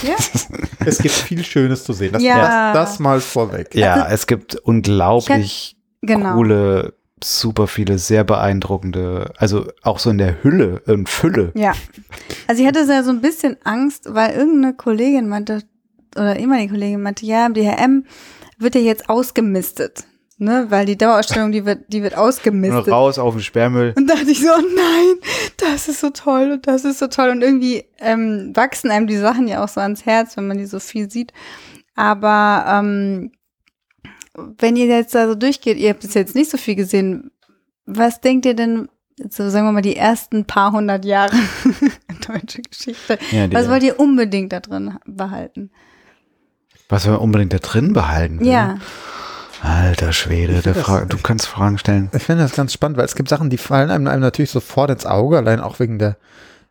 Ja? 0.02 0.16
Es 0.86 0.98
gibt 0.98 1.14
viel 1.14 1.44
Schönes 1.46 1.86
zu 1.86 1.94
sehen. 1.94 2.12
Das, 2.14 2.22
Ja. 2.22 2.74
das, 2.74 2.90
das 2.92 3.00
mal 3.00 3.22
vorweg. 3.22 3.74
Ja, 3.74 4.08
es 4.10 4.28
gibt 4.28 4.56
unglaublich 4.56 5.78
Genau. 6.02 6.34
coole, 6.34 6.94
super 7.24 7.68
viele, 7.68 7.98
sehr 8.00 8.26
beeindruckende, 8.26 9.32
also 9.38 9.66
auch 9.84 10.00
so 10.00 10.10
in 10.10 10.18
der 10.18 10.44
Hülle 10.44 10.82
und 10.88 11.08
Fülle. 11.08 11.54
Ja. 11.56 11.72
Also 12.48 12.62
ich 12.62 12.68
hatte 12.68 12.80
ja 12.86 13.04
so 13.04 13.12
ein 13.12 13.22
bisschen 13.22 13.56
Angst, 13.64 14.14
weil 14.14 14.32
irgendeine 14.36 14.74
Kollegin 14.74 15.30
meinte, 15.30 15.62
oder 16.18 16.36
ehemalige 16.38 16.74
Kollegin 16.74 17.02
meinte, 17.02 17.26
ja, 17.26 17.46
im 17.46 17.54
DHM 17.54 18.06
wird 18.64 18.76
ja 18.76 18.82
jetzt 18.82 19.10
ausgemistet. 19.10 20.06
Ne? 20.38 20.66
Weil 20.70 20.86
die 20.86 20.98
Dauerausstellung, 20.98 21.52
die 21.52 21.66
wird, 21.66 21.86
die 21.88 22.02
wird 22.02 22.18
ausgemistet. 22.18 22.92
raus 22.92 23.20
auf 23.20 23.36
den 23.36 23.44
Sperrmüll. 23.44 23.94
Und 23.96 24.10
dachte 24.10 24.30
ich 24.32 24.42
so, 24.42 24.48
oh 24.50 24.62
nein, 24.62 25.16
das 25.58 25.88
ist 25.88 26.00
so 26.02 26.10
toll 26.10 26.52
und 26.54 26.68
das 26.68 26.86
ist 26.86 27.00
so 27.00 27.08
toll. 27.08 27.30
Und 27.30 27.42
irgendwie 27.42 27.86
ähm, 28.00 28.52
wachsen 28.54 28.90
einem 28.92 29.08
die 29.08 29.18
Sachen 29.18 29.48
ja 29.48 29.64
auch 29.64 29.68
so 29.70 29.80
ans 29.80 30.06
Herz, 30.06 30.36
wenn 30.36 30.48
man 30.48 30.58
die 30.58 30.66
so 30.66 30.80
viel 30.80 31.10
sieht. 31.10 31.32
Aber 31.96 32.66
ähm, 32.68 33.32
wenn 34.36 34.76
ihr 34.76 34.88
jetzt 34.88 35.14
da 35.14 35.28
so 35.28 35.36
durchgeht, 35.36 35.78
ihr 35.78 35.92
habt 35.92 36.02
bis 36.02 36.16
jetzt 36.16 36.36
nicht 36.36 36.50
so 36.50 36.58
viel 36.58 36.76
gesehen, 36.76 37.32
was 37.86 38.20
denkt 38.22 38.46
ihr 38.46 38.56
denn, 38.56 38.90
so 39.30 39.50
sagen 39.50 39.68
wir 39.68 39.72
mal, 39.72 39.82
die 39.82 39.96
ersten 39.96 40.46
paar 40.46 40.72
hundert 40.72 41.06
Jahre 41.06 41.36
deutsche 42.28 42.64
Geschichte? 42.64 43.20
Ja, 43.32 43.52
Was 43.54 43.70
wollt 43.70 43.84
ihr 43.84 44.00
unbedingt 44.00 44.52
da 44.52 44.60
drin 44.60 44.98
behalten? 45.06 45.72
Was 46.90 47.06
wir 47.06 47.22
unbedingt 47.22 47.54
da 47.54 47.58
drin 47.60 47.94
behalten. 47.94 48.40
will? 48.40 48.48
Ja, 48.48 48.78
Alter 49.62 50.12
Schwede, 50.12 50.62
der 50.62 50.74
das- 50.74 51.08
du 51.08 51.18
kannst 51.24 51.48
Fragen 51.48 51.78
stellen. 51.78 52.10
Ich 52.14 52.24
finde 52.24 52.44
das 52.44 52.54
ganz 52.54 52.74
spannend, 52.74 52.98
weil 52.98 53.06
es 53.06 53.16
gibt 53.16 53.30
Sachen, 53.30 53.50
die 53.50 53.58
fallen 53.58 53.90
einem, 53.92 54.08
einem 54.08 54.22
natürlich 54.22 54.52
sofort 54.52 54.90
ins 54.92 55.06
Auge, 55.06 55.38
allein 55.38 55.62
auch 55.62 55.80
wegen 55.80 56.00
der, 56.00 56.18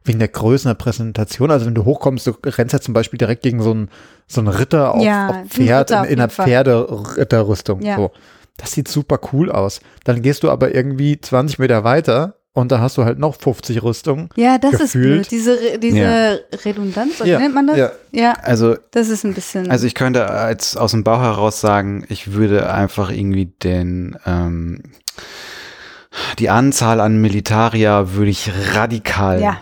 wegen 0.04 0.18
der 0.18 0.28
Größen 0.28 0.68
der 0.68 0.74
Präsentation. 0.74 1.50
Also 1.50 1.64
wenn 1.64 1.74
du 1.74 1.84
hochkommst, 1.86 2.26
du 2.26 2.32
rennst 2.44 2.74
ja 2.74 2.80
zum 2.80 2.92
Beispiel 2.92 3.16
direkt 3.18 3.42
gegen 3.42 3.62
so 3.62 3.70
einen, 3.70 3.88
so 4.26 4.40
einen 4.42 4.48
Ritter 4.48 4.94
auf, 4.94 5.02
Ja, 5.02 5.28
auf 5.28 5.36
Pferd 5.48 5.90
Ritter 5.90 5.96
in, 6.00 6.04
auf 6.04 6.10
in 6.10 6.20
einer. 6.20 6.28
Pferderitterrüstung. 6.28 7.80
Ja. 7.82 7.96
So. 7.96 8.10
Das 8.58 8.72
sieht 8.72 8.88
super 8.88 9.18
cool 9.32 9.50
aus. 9.50 9.80
Dann 10.04 10.20
gehst 10.20 10.42
du 10.42 10.50
aber 10.50 10.74
irgendwie 10.74 11.18
20 11.18 11.58
Meter 11.58 11.84
weiter 11.84 12.34
und 12.54 12.70
da 12.72 12.80
hast 12.80 12.98
du 12.98 13.04
halt 13.04 13.18
noch 13.18 13.34
50 13.40 13.82
Rüstungen. 13.82 14.28
ja, 14.36 14.58
das 14.58 14.74
ist 14.74 14.80
Gefühlt. 14.92 15.28
blöd. 15.28 15.30
Diese, 15.30 15.78
diese 15.78 15.98
Ja. 15.98 16.32
Redundanz, 16.64 17.20
oder 17.20 17.30
Ja, 17.30 17.38
nennt 17.38 17.54
man 17.54 17.66
das? 17.66 17.78
ja. 17.78 17.92
ja, 18.12 18.32
Also, 18.42 18.76
das 18.90 19.08
ist 19.08 19.24
ein 19.24 19.34
bisschen. 19.34 19.70
also 19.70 19.86
ich 19.86 19.94
könnte 19.94 20.28
als 20.28 20.76
aus 20.76 20.90
dem 20.90 21.02
Bauch 21.04 21.20
heraus 21.22 21.60
sagen, 21.60 22.04
ich 22.08 22.32
würde 22.32 22.70
einfach 22.72 23.10
irgendwie 23.10 23.46
den 23.46 24.16
ähm, 24.26 24.82
die 26.38 26.50
Anzahl 26.50 27.00
an 27.00 27.20
Militarier 27.22 28.12
würde 28.14 28.30
ich 28.30 28.50
radikal 28.74 29.40
ja. 29.40 29.56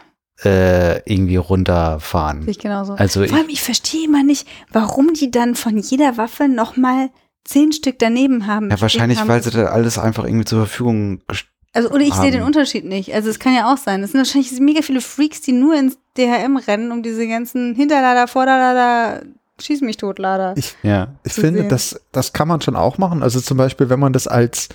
äh, 0.45 0.97
irgendwie 1.11 1.37
runterfahren. 1.37 2.43
Sehe 2.43 2.51
ich 2.51 2.59
genauso. 2.59 2.95
Also 2.95 3.25
Vor 3.25 3.37
allem, 3.39 3.49
ich 3.49 3.63
verstehe 3.63 4.07
immer 4.07 4.25
nicht, 4.25 4.49
warum 4.73 5.15
die 5.15 5.31
dann 5.31 5.55
von 5.55 5.79
jeder 5.79 6.17
Waffe 6.17 6.49
nochmal 6.49 7.11
zehn 7.45 7.73
Stück 7.73 8.01
daneben 8.01 8.49
haben. 8.49 8.69
Ja, 8.71 8.81
wahrscheinlich, 8.81 9.19
stehen 9.19 9.29
weil 9.29 9.37
haben. 9.43 9.51
sie 9.51 9.57
da 9.57 9.67
alles 9.67 9.97
einfach 9.99 10.25
irgendwie 10.25 10.45
zur 10.45 10.59
Verfügung 10.67 11.21
gestellt 11.29 11.51
Also, 11.73 11.91
oder 11.91 12.01
ich 12.03 12.15
sehe 12.15 12.31
den. 12.33 12.43
Unterschied 12.43 12.85
nicht. 12.85 13.15
Also, 13.15 13.31
es 13.31 13.39
kann 13.39 13.55
ja 13.55 13.73
auch 13.73 13.77
sein. 13.77 14.03
Es 14.03 14.13
sind 14.13 14.19
wahrscheinlich 14.21 14.59
mega 14.61 14.83
viele 14.83 15.01
Freaks, 15.01 15.41
die 15.41 15.53
nur 15.53 15.75
ins 15.77 15.99
DHM 16.19 16.57
rennen, 16.57 16.91
um 16.91 17.03
diese 17.03 17.27
ganzen 17.29 17.75
Hinterlader, 17.75 18.27
Vorderlader, 18.27 19.23
Schieß 19.61 19.83
mich 19.83 19.97
tot, 19.99 20.19
Lader. 20.19 20.55
Ich, 20.57 20.75
Ja. 20.83 21.15
ich 21.23 21.33
finde, 21.35 21.61
sehen. 21.61 21.69
das, 21.69 22.01
das 22.13 22.33
kann 22.33 22.49
man 22.49 22.61
schon 22.61 22.77
auch 22.77 22.99
machen. 22.99 23.23
Also 23.23 23.41
zum 23.41 23.59
Beispiel, 23.59 23.91
wenn 23.91 24.01
man 24.01 24.13
das 24.13 24.27
als 24.27 24.69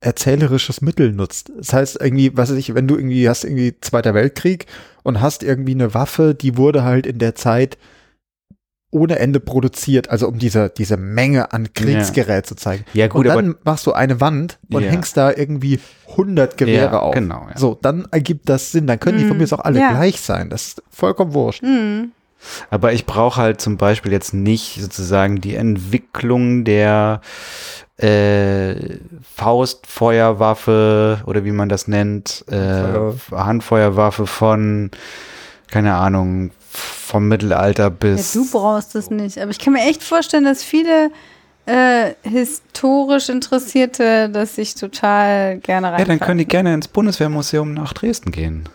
erzählerisches 0.00 0.82
Mittel 0.82 1.12
nutzt. 1.12 1.50
Das 1.56 1.72
heißt 1.72 1.98
irgendwie, 2.00 2.36
was 2.36 2.50
weiß 2.50 2.58
ich, 2.58 2.74
wenn 2.74 2.86
du 2.86 2.96
irgendwie 2.96 3.28
hast 3.28 3.44
irgendwie 3.44 3.74
Zweiter 3.80 4.12
Weltkrieg 4.12 4.66
und 5.02 5.20
hast 5.20 5.42
irgendwie 5.42 5.72
eine 5.72 5.94
Waffe, 5.94 6.34
die 6.34 6.56
wurde 6.58 6.84
halt 6.84 7.06
in 7.06 7.18
der 7.18 7.34
Zeit 7.34 7.78
ohne 8.94 9.18
Ende 9.18 9.40
produziert, 9.40 10.08
also 10.10 10.28
um 10.28 10.38
diese, 10.38 10.70
diese 10.70 10.96
Menge 10.96 11.52
an 11.52 11.72
Kriegsgerät 11.74 12.46
zu 12.46 12.54
zeigen. 12.54 12.84
Ja, 12.94 13.08
gut, 13.08 13.20
und 13.20 13.26
dann 13.34 13.50
aber- 13.50 13.58
machst 13.64 13.86
du 13.86 13.92
eine 13.92 14.20
Wand 14.20 14.58
und 14.70 14.82
Ja. 14.84 14.90
hängst 14.90 15.16
da 15.16 15.32
irgendwie 15.32 15.80
100 16.16 16.56
Gewehre 16.56 16.92
Ja, 16.94 17.00
auf. 17.00 17.14
genau, 17.14 17.46
ja. 17.50 17.58
So, 17.58 17.76
dann 17.82 18.06
ergibt 18.12 18.48
das 18.48 18.70
Sinn. 18.72 18.86
Dann 18.86 19.00
können 19.00 19.18
die 19.18 19.24
von 19.24 19.36
mir 19.36 19.44
aus 19.44 19.52
auch 19.52 19.60
alle 19.64 19.80
Ja. 19.80 19.90
gleich 19.92 20.20
sein. 20.20 20.48
Das 20.48 20.68
ist 20.68 20.82
vollkommen 20.90 21.34
wurscht. 21.34 21.62
Hm. 21.62 22.12
Aber 22.70 22.92
ich 22.92 23.06
brauche 23.06 23.40
halt 23.40 23.60
zum 23.60 23.78
Beispiel 23.78 24.12
jetzt 24.12 24.34
nicht 24.34 24.80
sozusagen 24.80 25.40
die 25.40 25.54
Entwicklung 25.56 26.64
der 26.64 27.20
äh, 27.96 28.98
Faustfeuerwaffe 29.34 31.20
oder 31.26 31.44
wie 31.44 31.52
man 31.52 31.68
das 31.68 31.88
nennt, 31.88 32.44
äh, 32.48 32.52
Feuer- 32.52 33.14
Handfeuerwaffe 33.46 34.26
von, 34.26 34.90
keine 35.70 35.94
Ahnung, 35.94 36.50
vom 36.76 37.28
Mittelalter 37.28 37.84
Ja, 37.84 37.88
bis. 37.88 38.32
du 38.32 38.50
brauchst 38.50 38.94
es 38.94 39.10
nicht. 39.10 39.38
Aber 39.38 39.50
ich 39.50 39.58
kann 39.58 39.72
mir 39.72 39.82
echt 39.88 40.02
vorstellen, 40.02 40.44
dass 40.44 40.62
viele 40.62 41.10
äh, 41.66 42.12
historisch 42.22 43.28
Interessierte 43.28 44.28
das 44.28 44.56
sich 44.56 44.74
total 44.74 45.58
gerne 45.58 45.92
rein. 45.92 46.00
ja, 46.00 46.04
dann 46.04 46.20
können 46.20 46.38
die 46.38 46.46
gerne 46.48 46.74
ins 46.74 46.88
Bundeswehrmuseum 46.88 47.72
nach 47.72 47.92
Dresden 47.92 48.30
gehen. 48.32 48.68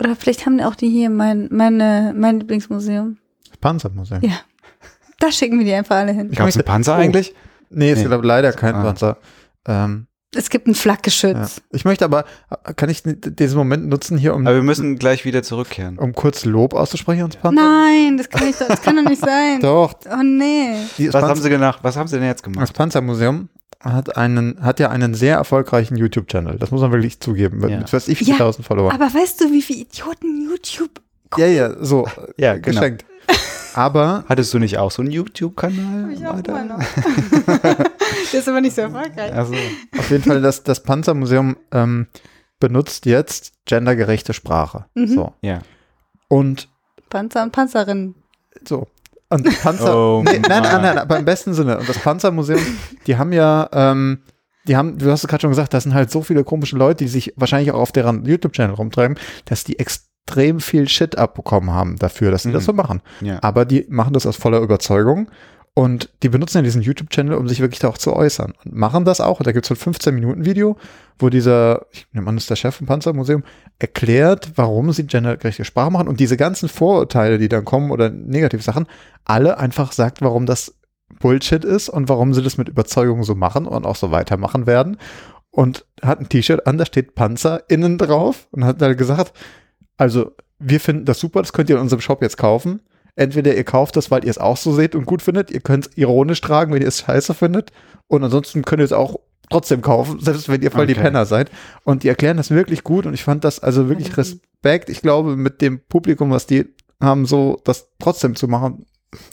Oder 0.00 0.16
vielleicht 0.16 0.46
haben 0.46 0.58
die 0.58 0.64
auch 0.64 0.74
die 0.74 0.88
hier 0.88 1.10
mein, 1.10 1.48
meine, 1.50 2.14
mein 2.16 2.40
Lieblingsmuseum. 2.40 3.18
Das 3.48 3.58
Panzermuseum. 3.58 4.20
Ja. 4.22 4.40
Da 5.20 5.30
schicken 5.30 5.58
wir 5.58 5.64
die 5.64 5.74
einfach 5.74 5.96
alle 5.96 6.12
hin. 6.12 6.30
Gab 6.32 6.48
es 6.48 6.56
einen 6.56 6.64
Panzer 6.64 6.94
Oh. 6.96 7.00
eigentlich? 7.00 7.34
Nee, 7.70 7.92
es 7.92 8.02
Nee. 8.02 8.08
gibt 8.08 8.24
leider 8.24 8.52
kein 8.52 8.74
Ah. 8.74 8.82
Panzer. 8.82 9.16
Ähm, 9.66 10.06
Es 10.36 10.50
gibt 10.50 10.66
ein 10.66 10.72
ja. 10.72 10.78
Flakgeschütz. 10.78 11.62
Ich 11.70 11.84
möchte 11.84 12.04
aber, 12.04 12.24
kann 12.76 12.88
ich 12.88 13.02
diesen 13.04 13.56
Moment 13.56 13.88
nutzen 13.88 14.18
hier, 14.18 14.34
um, 14.34 14.46
Aber 14.46 14.56
wir 14.56 14.62
müssen 14.62 14.96
gleich 14.98 15.24
wieder 15.24 15.42
zurückkehren. 15.42 15.98
um 15.98 16.12
kurz 16.12 16.44
Lob 16.44 16.74
auszusprechen 16.74 17.20
ans 17.22 17.36
Panzer? 17.36 17.62
Nein, 17.62 18.16
das 18.16 18.28
kann, 18.28 18.46
nicht, 18.46 18.60
das 18.60 18.82
kann 18.82 18.96
doch 18.96 19.04
nicht 19.08 19.20
sein. 19.20 19.60
Doch. 19.62 19.94
Oh 20.10 20.22
nee. 20.22 20.74
Die, 20.98 21.08
Was 21.08 21.12
Panzer, 21.12 21.28
haben 21.28 21.40
sie 21.42 21.48
gemacht? 21.50 21.78
Was 21.82 21.96
haben 21.96 22.08
sie 22.08 22.16
denn 22.18 22.26
jetzt 22.26 22.42
gemacht? 22.42 22.62
das 22.62 22.72
Panzermuseum 22.72 23.48
hat 23.80 24.16
einen, 24.16 24.62
hat 24.62 24.80
ja 24.80 24.88
einen 24.90 25.14
sehr 25.14 25.36
erfolgreichen 25.36 25.96
YouTube-Channel. 25.96 26.58
Das 26.58 26.70
muss 26.70 26.80
man 26.80 26.90
wirklich 26.92 27.20
zugeben. 27.20 27.58
Mit, 27.58 27.70
Ja. 27.70 27.78
mit 27.78 27.92
was 27.92 28.08
ich, 28.08 28.20
wie 28.20 28.24
viele 28.24 28.38
Ja, 28.38 28.44
tausend 28.44 28.66
Follower. 28.66 28.92
Aber 28.92 29.04
weißt 29.12 29.40
du, 29.42 29.52
wie 29.52 29.62
viele 29.62 29.80
Idioten 29.80 30.48
YouTube 30.48 31.00
Ja, 31.36 31.46
ja, 31.46 31.84
so. 31.84 32.08
Ja, 32.38 32.54
äh, 32.54 32.60
genau. 32.60 32.80
Geschenkt. 32.80 33.04
Aber 33.74 34.24
Hattest 34.28 34.54
du 34.54 34.58
nicht 34.58 34.78
auch 34.78 34.90
so 34.90 35.02
einen 35.02 35.10
YouTube-Kanal? 35.10 36.12
Ich 36.12 36.26
auch 36.26 36.42
mal 36.46 36.64
noch. 36.64 36.78
Der 38.32 38.40
ist 38.40 38.48
aber 38.48 38.60
nicht 38.60 38.74
so 38.74 38.82
erfolgreich. 38.82 39.32
Also, 39.32 39.54
auf 39.98 40.10
jeden 40.10 40.24
Fall, 40.24 40.40
das, 40.40 40.62
das 40.62 40.82
Panzermuseum 40.82 41.56
ähm, 41.72 42.06
benutzt 42.60 43.06
jetzt 43.06 43.52
gendergerechte 43.66 44.32
Sprache. 44.32 44.86
Mhm. 44.94 45.08
So. 45.08 45.34
ja. 45.42 45.60
Und 46.28 46.68
Panzer 47.10 47.42
und 47.42 47.52
Panzerinnen. 47.52 48.14
so. 48.66 48.88
Und 49.30 49.62
Panzer. 49.62 49.96
Oh 49.96 50.22
nee, 50.24 50.38
nein, 50.38 50.62
nein, 50.62 50.82
nein, 50.82 50.98
aber 50.98 51.18
im 51.18 51.24
besten 51.24 51.54
Sinne. 51.54 51.78
Und 51.78 51.88
das 51.88 51.98
Panzermuseum, 51.98 52.60
die 53.06 53.16
haben 53.16 53.32
ja, 53.32 53.68
ähm, 53.72 54.22
die 54.66 54.76
haben, 54.76 54.98
du 54.98 55.10
hast 55.10 55.24
es 55.24 55.28
gerade 55.28 55.42
schon 55.42 55.50
gesagt, 55.50 55.74
das 55.74 55.82
sind 55.82 55.94
halt 55.94 56.10
so 56.10 56.22
viele 56.22 56.44
komische 56.44 56.76
Leute, 56.76 57.04
die 57.04 57.08
sich 57.08 57.32
wahrscheinlich 57.36 57.72
auch 57.72 57.80
auf 57.80 57.92
deren 57.92 58.24
YouTube-Channel 58.24 58.74
rumtreiben, 58.74 59.18
dass 59.44 59.64
die 59.64 59.78
extrem 59.78 60.13
viel 60.60 60.88
Shit 60.88 61.18
abbekommen 61.18 61.70
haben 61.70 61.96
dafür, 61.96 62.30
dass 62.30 62.42
sie 62.44 62.52
das 62.52 62.62
Mhm. 62.62 62.66
so 62.66 62.72
machen. 62.72 63.02
ja. 63.20 63.38
Aber 63.42 63.64
die 63.64 63.86
machen 63.88 64.12
das 64.14 64.26
aus 64.26 64.36
voller 64.36 64.60
Überzeugung 64.60 65.30
und 65.74 66.10
die 66.22 66.28
benutzen 66.28 66.58
ja 66.58 66.62
diesen 66.62 66.82
YouTube-Channel, 66.82 67.34
um 67.36 67.48
sich 67.48 67.60
wirklich 67.60 67.80
da 67.80 67.88
auch 67.88 67.98
zu 67.98 68.14
äußern. 68.14 68.52
Und 68.64 68.74
machen 68.74 69.04
das 69.04 69.20
auch. 69.20 69.40
Und 69.40 69.46
da 69.46 69.52
gibt 69.52 69.68
es 69.68 69.68
so 69.68 69.74
ein 69.90 69.94
15-Minuten-Video, 69.94 70.76
wo 71.18 71.28
dieser, 71.30 71.86
ich 71.90 72.06
nehme 72.12 72.28
an, 72.28 72.36
das 72.36 72.44
ist 72.44 72.50
der 72.50 72.56
Chef 72.56 72.76
vom 72.76 72.86
Panzermuseum, 72.86 73.42
erklärt, 73.80 74.52
warum 74.56 74.92
sie 74.92 75.04
gendergerechte 75.06 75.64
Sprache 75.64 75.90
machen 75.90 76.08
und 76.08 76.20
diese 76.20 76.36
ganzen 76.36 76.68
Vorurteile, 76.68 77.38
die 77.38 77.48
dann 77.48 77.64
kommen 77.64 77.90
oder 77.90 78.08
Negativsachen, 78.08 78.86
alle 79.24 79.58
einfach 79.58 79.92
sagt, 79.92 80.22
warum 80.22 80.46
das 80.46 80.74
Bullshit 81.20 81.64
ist 81.64 81.88
und 81.88 82.08
warum 82.08 82.34
sie 82.34 82.42
das 82.42 82.56
mit 82.56 82.68
Überzeugung 82.68 83.24
so 83.24 83.34
machen 83.34 83.66
und 83.66 83.84
auch 83.84 83.96
so 83.96 84.10
weitermachen 84.10 84.66
werden. 84.66 84.96
Und 85.50 85.84
hat 86.02 86.18
ein 86.20 86.28
T-Shirt 86.28 86.66
an, 86.66 86.78
da 86.78 86.86
steht 86.86 87.14
Panzer 87.14 87.62
innen 87.68 87.98
drauf 87.98 88.48
und 88.50 88.64
hat 88.64 88.80
dann 88.82 88.96
gesagt, 88.96 89.32
also 89.96 90.32
wir 90.58 90.80
finden 90.80 91.04
das 91.04 91.20
super, 91.20 91.40
das 91.40 91.52
könnt 91.52 91.68
ihr 91.70 91.76
in 91.76 91.82
unserem 91.82 92.00
Shop 92.00 92.22
jetzt 92.22 92.36
kaufen. 92.36 92.80
Entweder 93.16 93.54
ihr 93.54 93.64
kauft 93.64 93.96
das, 93.96 94.10
weil 94.10 94.24
ihr 94.24 94.30
es 94.30 94.38
auch 94.38 94.56
so 94.56 94.74
seht 94.74 94.94
und 94.94 95.06
gut 95.06 95.22
findet, 95.22 95.50
ihr 95.50 95.60
könnt 95.60 95.86
es 95.86 95.96
ironisch 95.96 96.40
tragen, 96.40 96.72
wenn 96.72 96.82
ihr 96.82 96.88
es 96.88 97.00
scheiße 97.00 97.34
findet. 97.34 97.70
Und 98.08 98.24
ansonsten 98.24 98.62
könnt 98.62 98.80
ihr 98.80 98.86
es 98.86 98.92
auch 98.92 99.20
trotzdem 99.50 99.82
kaufen, 99.82 100.18
selbst 100.20 100.48
wenn 100.48 100.62
ihr 100.62 100.70
voll 100.70 100.86
die 100.86 100.94
Okay. 100.94 101.02
Penner 101.02 101.26
seid. 101.26 101.50
Und 101.84 102.02
die 102.02 102.08
erklären 102.08 102.36
das 102.36 102.50
wirklich 102.50 102.82
gut 102.82 103.06
und 103.06 103.14
ich 103.14 103.22
fand 103.22 103.44
das 103.44 103.60
also 103.60 103.88
wirklich 103.88 104.16
Respekt. 104.16 104.88
Ich 104.88 105.00
glaube, 105.00 105.36
mit 105.36 105.60
dem 105.60 105.80
Publikum, 105.80 106.30
was 106.30 106.46
die 106.46 106.66
haben, 107.00 107.26
so 107.26 107.60
das 107.64 107.88
trotzdem 107.98 108.34
zu 108.34 108.48
machen, 108.48 108.86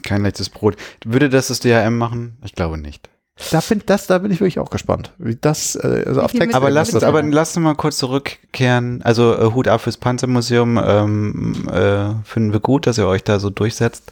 Kein 0.04 0.22
leichtes 0.22 0.50
Brot. 0.50 0.76
Würde 1.04 1.30
das 1.30 1.48
das 1.48 1.60
DHM 1.60 1.98
machen? 1.98 2.38
Ich 2.44 2.54
glaube 2.54 2.78
nicht. 2.78 3.10
Da, 3.52 3.62
find, 3.62 3.90
das, 3.90 4.08
da 4.08 4.18
bin 4.20 4.32
ich 4.32 4.40
wirklich 4.40 4.60
auch 4.60 4.70
gespannt. 4.70 5.14
Wie 5.18 5.36
das, 5.36 5.76
äh, 5.76 6.04
also 6.06 6.22
auf 6.22 6.32
Text. 6.32 6.56
Aber 6.56 6.70
lass 6.70 6.94
uns, 6.94 7.04
aber- 7.04 7.24
lass 7.24 7.56
uns 7.58 7.64
mal 7.64 7.76
kurz 7.76 7.98
zurückkehren. 7.98 9.02
Also 9.04 9.34
äh, 9.36 9.52
Hut 9.54 9.68
ab 9.68 9.82
fürs 9.82 9.98
Panzermuseum. 9.98 10.80
Ähm, 10.84 11.68
äh, 11.72 12.14
finden 12.24 12.54
wir 12.54 12.60
gut, 12.60 12.88
dass 12.88 12.98
ihr 12.98 13.08
euch 13.08 13.24
da 13.24 13.40
so 13.40 13.50
durchsetzt. 13.50 14.12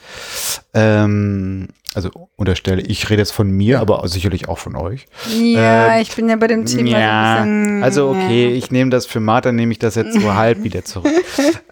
Ähm, 0.73 1.67
also 1.95 2.09
unterstelle, 2.35 2.81
ich 2.83 3.09
rede 3.09 3.21
jetzt 3.21 3.31
von 3.31 3.49
mir, 3.49 3.79
aber 3.79 4.07
sicherlich 4.07 4.47
auch 4.47 4.57
von 4.59 4.75
euch. 4.75 5.07
Ja, 5.27 5.95
Äh, 5.95 6.01
ich 6.01 6.15
bin 6.15 6.29
ja 6.29 6.35
bei 6.35 6.47
dem 6.47 6.65
Thema 6.65 6.89
Ja, 6.99 7.35
so 7.37 7.41
ein 7.43 7.63
bisschen. 7.63 7.83
also 7.83 8.09
okay, 8.11 8.47
ich 8.49 8.69
nehme 8.71 8.91
das 8.91 9.05
für 9.07 9.19
Martha, 9.19 9.51
nehme 9.51 9.71
ich 9.71 9.79
das 9.79 9.95
jetzt 9.95 10.13
so 10.19 10.33
halb 10.35 10.63
wieder 10.63 10.85
zurück. 10.85 11.11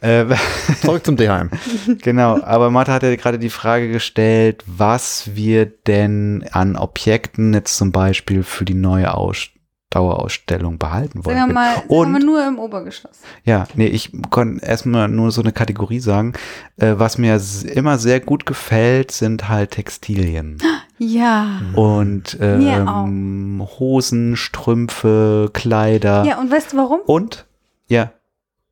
äh, 0.02 0.26
Zurück 0.82 1.06
zum 1.06 1.18
DHM. 1.18 1.50
Genau, 2.02 2.42
aber 2.42 2.72
Martha 2.72 2.94
hat 2.94 3.04
ja 3.04 3.16
gerade 3.16 3.38
die 3.40 3.50
Frage 3.52 3.90
gestellt, 3.92 4.64
was 4.66 5.30
wir 5.36 5.66
denn 5.68 6.46
an 6.52 6.76
Objekten 6.78 7.54
jetzt 7.54 7.78
zum 7.78 7.92
Beispiel 7.92 8.44
für 8.44 8.66
die 8.66 8.74
neue 8.74 9.14
Aus 9.14 9.50
Dauerausstellung 9.90 10.78
behalten 10.78 11.24
wollen. 11.24 11.38
Sagen 11.38 11.50
wir 11.50 11.54
mal, 11.54 11.76
sagen 11.76 11.90
wir 11.90 11.98
Und 11.98 12.12
mal 12.12 12.20
nur 12.20 12.46
im 12.46 12.60
Obergeschoss. 12.60 13.20
ja, 13.46 13.66
nee, 13.76 13.88
ich 13.88 14.12
kann 14.30 14.60
erstmal 14.60 15.08
nur 15.08 15.32
so 15.32 15.42
eine 15.42 15.54
Kategorie 15.54 16.00
sagen. 16.02 16.34
Äh, 16.76 16.96
was 16.98 17.18
mir 17.18 17.40
immer 17.74 17.98
sehr 17.98 18.20
gut 18.20 18.46
gefällt, 18.46 19.12
sind 19.12 19.50
halt 19.50 19.72
Textilien. 19.72 20.58
Ja. 21.00 21.62
Und 21.76 22.40
ähm, 22.42 23.62
Hosen, 23.78 24.36
Strümpfe, 24.36 25.52
Kleider. 25.54 26.26
Ja, 26.26 26.40
und 26.40 26.50
weißt 26.50 26.74
du 26.74 26.78
warum? 26.78 27.02
Und, 27.02 27.46
ja, 27.88 28.14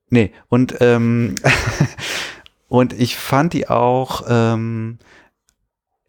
nee, 0.09 0.31
und, 0.49 0.73
ähm, 0.79 1.35
und 2.67 2.93
ich 2.93 3.15
fand 3.15 3.53
die 3.53 3.69
auch, 3.69 4.23
ähm, 4.27 4.97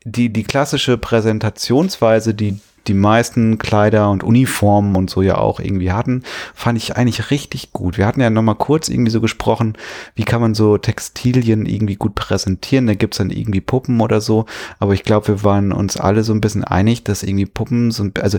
die, 0.05 0.33
die 0.33 0.45
klassische 0.45 0.97
Präsentationsweise, 0.97 2.33
die 2.33 2.61
die 2.89 2.95
meisten 2.95 3.59
Kleider 3.59 4.11
und 4.11 4.23
Uniformen 4.25 4.97
und 4.97 5.11
so 5.11 5.23
ja 5.23 5.39
auch 5.39 5.61
irgendwie 5.61 5.93
hatten, 5.93 6.23
fand 6.55 6.79
ich 6.79 6.97
eigentlich 6.97 7.31
richtig 7.31 7.73
gut. 7.73 7.99
Wir 7.99 8.07
hatten 8.07 8.21
ja 8.21 8.31
noch 8.31 8.43
mal 8.43 8.55
kurz 8.55 8.89
irgendwie 8.89 9.11
so 9.11 9.21
gesprochen, 9.21 9.75
wie 10.15 10.25
kann 10.25 10.41
man 10.41 10.55
so 10.55 10.79
Textilien 10.79 11.67
irgendwie 11.67 11.97
gut 11.97 12.15
präsentieren. 12.15 12.87
Da 12.87 12.95
gibt's 12.95 13.19
dann 13.19 13.31
irgendwie 13.31 13.61
Puppen 13.61 14.01
oder 14.01 14.21
so. 14.21 14.47
Aber 14.79 14.95
ich 14.95 15.03
glaube, 15.03 15.29
wir 15.29 15.45
waren 15.45 15.73
uns 15.73 15.97
alle 15.97 16.25
so 16.25 16.33
ein 16.33 16.41
bisschen 16.41 16.65
einig, 16.65 17.05
dass 17.05 17.23
irgendwie 17.23 17.47
Puppen 17.47 17.91
so, 17.91 18.05
ein- 18.05 18.13
also 18.21 18.39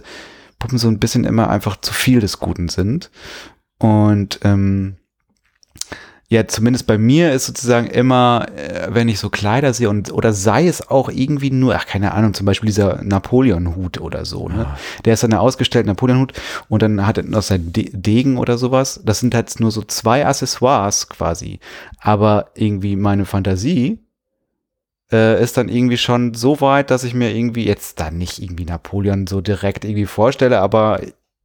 Puppen 0.60 0.78
so 0.78 0.88
ein 0.88 1.00
bisschen 1.00 1.24
immer 1.24 1.50
einfach 1.50 1.78
zu 1.82 1.94
viel 1.94 2.20
des 2.20 2.40
Guten 2.40 2.70
sind. 2.70 3.12
Und 3.80 4.40
ähm, 4.44 4.96
ja, 6.30 6.46
zumindest 6.46 6.88
bei 6.88 6.98
mir 6.98 7.32
ist 7.32 7.46
sozusagen 7.46 7.88
immer, 7.88 8.48
äh, 8.54 8.90
wenn 8.90 9.08
ich 9.08 9.18
so 9.18 9.30
Kleider 9.30 9.74
sehe 9.74 9.90
und 9.90 10.12
oder 10.12 10.34
sei 10.34 10.68
es 10.68 10.90
auch 10.90 11.08
irgendwie 11.08 11.52
nur, 11.52 11.76
ach 11.76 11.86
keine 11.86 12.13
Ahnung, 12.13 12.34
zum 12.34 12.46
Beispiel 12.46 12.68
dieser 12.68 13.02
Napoleon-Hut 13.02 14.02
oder 14.02 14.26
so, 14.26 14.50
ne? 14.50 14.66
Der 15.06 15.13
ist 15.13 15.24
dann 15.24 15.32
eine 15.32 15.40
ausgestellte 15.40 15.88
Napoleon-Hut 15.88 16.34
und 16.68 16.82
dann 16.82 17.08
hat 17.08 17.18
er 17.18 17.24
noch 17.24 17.44
sein 17.44 17.72
De 17.72 17.90
Degen 17.94 18.38
oder 18.38 18.58
sowas. 18.58 19.00
Das 19.06 19.22
sind 19.22 19.34
jetzt 19.34 19.62
nur 19.62 19.72
so 19.72 19.84
zwei 19.84 20.26
Accessoires 20.26 21.08
quasi. 21.08 21.62
Aber 22.02 22.52
irgendwie 22.56 22.98
meine 22.98 23.24
Fantasie 23.24 24.00
äh, 25.13 25.42
ist 25.42 25.56
dann 25.56 25.70
irgendwie 25.70 25.98
schon 25.98 26.34
so 26.34 26.60
weit, 26.60 26.92
dass 26.92 27.06
ich 27.06 27.13
mir 27.13 27.34
irgendwie 27.34 27.66
jetzt 27.66 28.02
da 28.02 28.12
nicht 28.12 28.42
irgendwie 28.42 28.66
Napoleon 28.66 29.28
so 29.28 29.40
direkt 29.40 29.86
irgendwie 29.86 30.06
vorstelle, 30.06 30.60
aber 30.60 31.00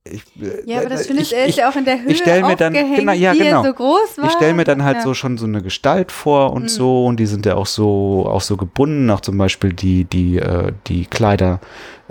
ich, 0.04 0.22
äh, 0.40 0.62
Ja, 0.66 0.80
aber 0.80 0.88
das 0.88 1.02
äh, 1.02 1.04
Schöne 1.08 1.20
ist, 1.20 1.32
ich- 1.32 1.36
er 1.38 1.44
ich- 1.44 1.50
ist 1.50 1.56
ja 1.58 1.68
auch 1.70 1.76
in 1.76 1.84
der 1.84 2.02
Höhe 2.02 2.14
stell 2.14 2.42
mir 2.42 2.56
dann- 2.56 2.72
genau, 2.72 3.12
ja, 3.12 3.32
genau. 3.34 3.62
so 3.64 3.72
groß 3.72 4.18
war. 4.18 4.24
ich 4.26 4.32
stelle 4.32 4.54
mir 4.54 4.64
dann 4.64 4.82
halt 4.84 4.96
ja. 4.98 5.02
so 5.02 5.14
schon 5.14 5.38
so 5.38 5.46
eine 5.46 5.62
Gestalt 5.62 6.10
vor 6.12 6.52
und 6.52 6.64
Mhm. 6.64 6.68
so 6.68 7.06
und 7.06 7.18
die 7.20 7.26
sind 7.26 7.46
ja 7.46 7.54
auch 7.54 7.66
so 7.66 8.26
auch 8.28 8.40
so 8.40 8.56
gebunden, 8.56 9.10
auch 9.10 9.20
zum 9.20 9.38
Beispiel 9.38 9.72
die 9.72 10.04
die 10.04 10.38
äh, 10.38 10.72
die 10.88 11.06
Kleider, 11.06 11.60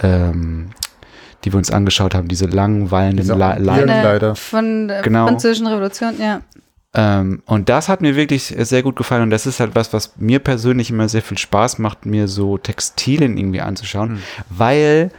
ähm, 0.01 0.69
die 1.43 1.51
wir 1.53 1.57
uns 1.57 1.71
angeschaut 1.71 2.13
haben, 2.15 2.27
diese 2.27 2.45
langen 2.45 2.91
wallenden 2.91 3.17
Diese 3.21 3.33
La- 3.35 3.57
Leinen. 3.57 3.79
Von 3.79 3.87
der- 3.87 4.01
Kleider. 4.01 4.35
Von 4.35 4.87
der 4.87 5.01
Genau. 5.01 5.27
französischen 5.27 5.67
Revolution, 5.67 6.13
ja. 6.19 6.41
Ähm, 6.93 7.41
und 7.45 7.69
das 7.69 7.87
hat 7.89 8.01
mir 8.01 8.15
wirklich 8.17 8.53
sehr 8.57 8.83
gut 8.83 8.97
gefallen 8.97 9.23
und 9.23 9.29
das 9.29 9.45
ist 9.47 9.59
halt 9.61 9.75
was, 9.75 9.93
was 9.93 10.13
mir 10.17 10.39
persönlich 10.39 10.89
immer 10.89 11.07
sehr 11.07 11.21
viel 11.21 11.37
Spaß 11.37 11.79
macht, 11.79 12.05
mir 12.05 12.27
so 12.27 12.57
Textilien 12.57 13.37
irgendwie 13.37 13.61
anzuschauen, 13.61 14.09
Hm. 14.09 14.19
weil, 14.49 15.11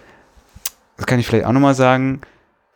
das 0.98 1.06
kann 1.06 1.18
ich 1.18 1.26
vielleicht 1.26 1.46
auch 1.46 1.52
nochmal 1.52 1.74
sagen, 1.74 2.20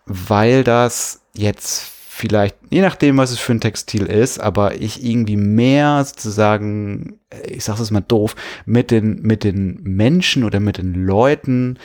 weil 0.07 0.65
das 0.65 1.21
jetzt 1.35 1.93
vielleicht, 2.17 2.57
je 2.71 2.81
nachdem, 2.81 3.19
was 3.19 3.31
es 3.31 3.39
für 3.39 3.53
ein 3.53 3.61
Textil 3.61 4.07
ist, 4.07 4.41
aber 4.41 4.81
ich 4.81 5.05
irgendwie 5.05 5.37
mehr 5.37 6.03
sozusagen, 6.05 7.21
ich 7.47 7.65
sag's 7.65 7.81
es 7.81 7.91
mal 7.91 8.01
doof, 8.01 8.35
mit 8.65 8.91
den, 8.91 9.21
mit 9.21 9.45
den 9.45 9.81
Menschen 9.83 10.45
oder 10.45 10.59
mit 10.61 10.79
den 10.79 10.95
Leuten 10.95 11.79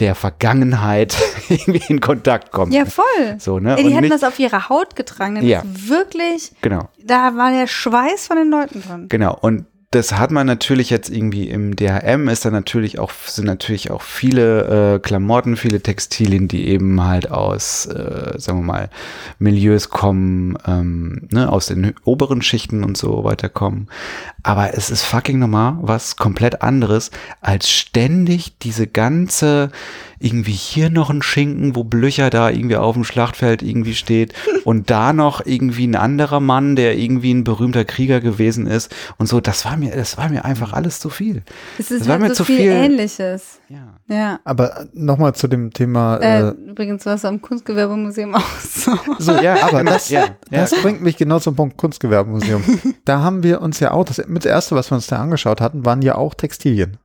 der 0.00 0.16
Vergangenheit 0.16 1.16
irgendwie 1.48 1.82
in 1.88 2.00
Kontakt 2.00 2.50
kommt. 2.50 2.74
Ja, 2.74 2.86
voll. 2.86 3.36
So, 3.38 3.60
ne? 3.60 3.76
Die 3.76 3.84
Und 3.84 3.92
hätten 3.92 4.10
das 4.10 4.24
auf 4.24 4.38
ihre 4.40 4.68
Haut 4.68 4.96
getragen. 4.96 5.40
Ja. 5.46 5.62
wirklich, 5.64 6.52
genau. 6.60 6.88
da 7.04 7.36
war 7.36 7.52
der 7.52 7.68
Schweiß 7.68 8.26
von 8.26 8.36
den 8.36 8.50
Leuten 8.50 8.82
drin. 8.82 9.06
Genau, 9.08 9.38
und 9.40 9.66
das 9.96 10.12
hat 10.12 10.30
man 10.30 10.46
natürlich 10.46 10.90
jetzt 10.90 11.08
irgendwie 11.08 11.48
im 11.48 11.74
DHM 11.74 12.28
ist 12.28 12.44
da 12.44 12.50
natürlich 12.50 12.98
auch, 12.98 13.10
sind 13.24 13.46
natürlich 13.46 13.90
auch 13.90 14.02
viele 14.02 14.94
äh, 14.94 14.98
Klamotten, 14.98 15.56
viele 15.56 15.80
Textilien, 15.80 16.48
die 16.48 16.68
eben 16.68 17.02
halt 17.02 17.30
aus, 17.30 17.86
äh, 17.86 18.34
sagen 18.36 18.58
wir 18.58 18.64
mal, 18.64 18.90
Milieus 19.38 19.88
kommen, 19.88 20.58
ähm, 20.66 21.28
ne, 21.32 21.50
aus 21.50 21.66
den 21.66 21.94
oberen 22.04 22.42
Schichten 22.42 22.84
und 22.84 22.98
so 22.98 23.24
weiter 23.24 23.48
kommen. 23.48 23.88
Aber 24.42 24.74
es 24.74 24.90
ist 24.90 25.02
fucking 25.02 25.38
normal 25.38 25.78
was 25.80 26.16
komplett 26.16 26.60
anderes, 26.60 27.10
als 27.40 27.70
ständig 27.70 28.58
diese 28.58 28.86
ganze, 28.86 29.70
irgendwie 30.18 30.52
hier 30.52 30.90
noch 30.90 31.10
ein 31.10 31.22
Schinken, 31.22 31.76
wo 31.76 31.84
Blöcher 31.84 32.30
da 32.30 32.50
irgendwie 32.50 32.76
auf 32.76 32.94
dem 32.94 33.04
Schlachtfeld 33.04 33.62
irgendwie 33.62 33.94
steht 33.94 34.32
und 34.64 34.90
da 34.90 35.12
noch 35.12 35.44
irgendwie 35.44 35.86
ein 35.86 35.94
anderer 35.96 36.40
Mann, 36.40 36.76
der 36.76 36.96
irgendwie 36.98 37.32
ein 37.34 37.44
berühmter 37.44 37.84
Krieger 37.84 38.20
gewesen 38.20 38.66
ist 38.66 38.94
und 39.18 39.26
so, 39.28 39.40
das 39.40 39.64
war 39.64 39.76
mir, 39.76 39.94
das 39.94 40.16
war 40.16 40.28
mir 40.28 40.44
einfach 40.44 40.72
alles 40.72 41.00
zu 41.00 41.10
viel. 41.10 41.42
Es 41.78 41.90
ist 41.90 42.00
Das 42.02 42.08
war 42.08 42.14
halt 42.14 42.22
mir 42.22 42.28
so 42.28 42.34
zu 42.34 42.44
viel, 42.44 42.56
viel- 42.58 42.70
Ähnliches. 42.72 43.60
Ja. 43.68 43.94
Ja. 44.08 44.40
Aber 44.44 44.86
nochmal 44.94 45.34
zu 45.34 45.48
dem 45.48 45.72
Thema. 45.72 46.16
Äh, 46.18 46.36
Äh, 46.48 46.50
übrigens, 46.70 47.04
was 47.06 47.24
am 47.24 47.40
Kunstgewerbemuseum 47.42 48.34
auch 48.34 48.58
so. 48.60 48.92
so, 49.18 49.32
ja, 49.32 49.62
aber 49.64 49.78
genau, 49.78 49.92
das, 49.92 50.08
ja, 50.10 50.20
ja. 50.20 50.28
das 50.50 50.72
bringt 50.82 51.02
mich 51.02 51.16
genau 51.16 51.38
zum 51.40 51.56
Punkt 51.56 51.76
Kunstgewerbemuseum. 51.76 52.62
da 53.04 53.20
haben 53.20 53.42
wir 53.42 53.60
uns 53.62 53.80
ja 53.80 53.90
auch, 53.90 54.04
das, 54.04 54.18
mit 54.28 54.44
das 54.44 54.50
erste, 54.50 54.76
was 54.76 54.90
wir 54.90 54.94
uns 54.96 55.06
da 55.08 55.16
angeschaut 55.16 55.60
hatten, 55.60 55.84
waren 55.84 56.02
ja 56.02 56.14
auch 56.14 56.34
Textilien. 56.34 56.98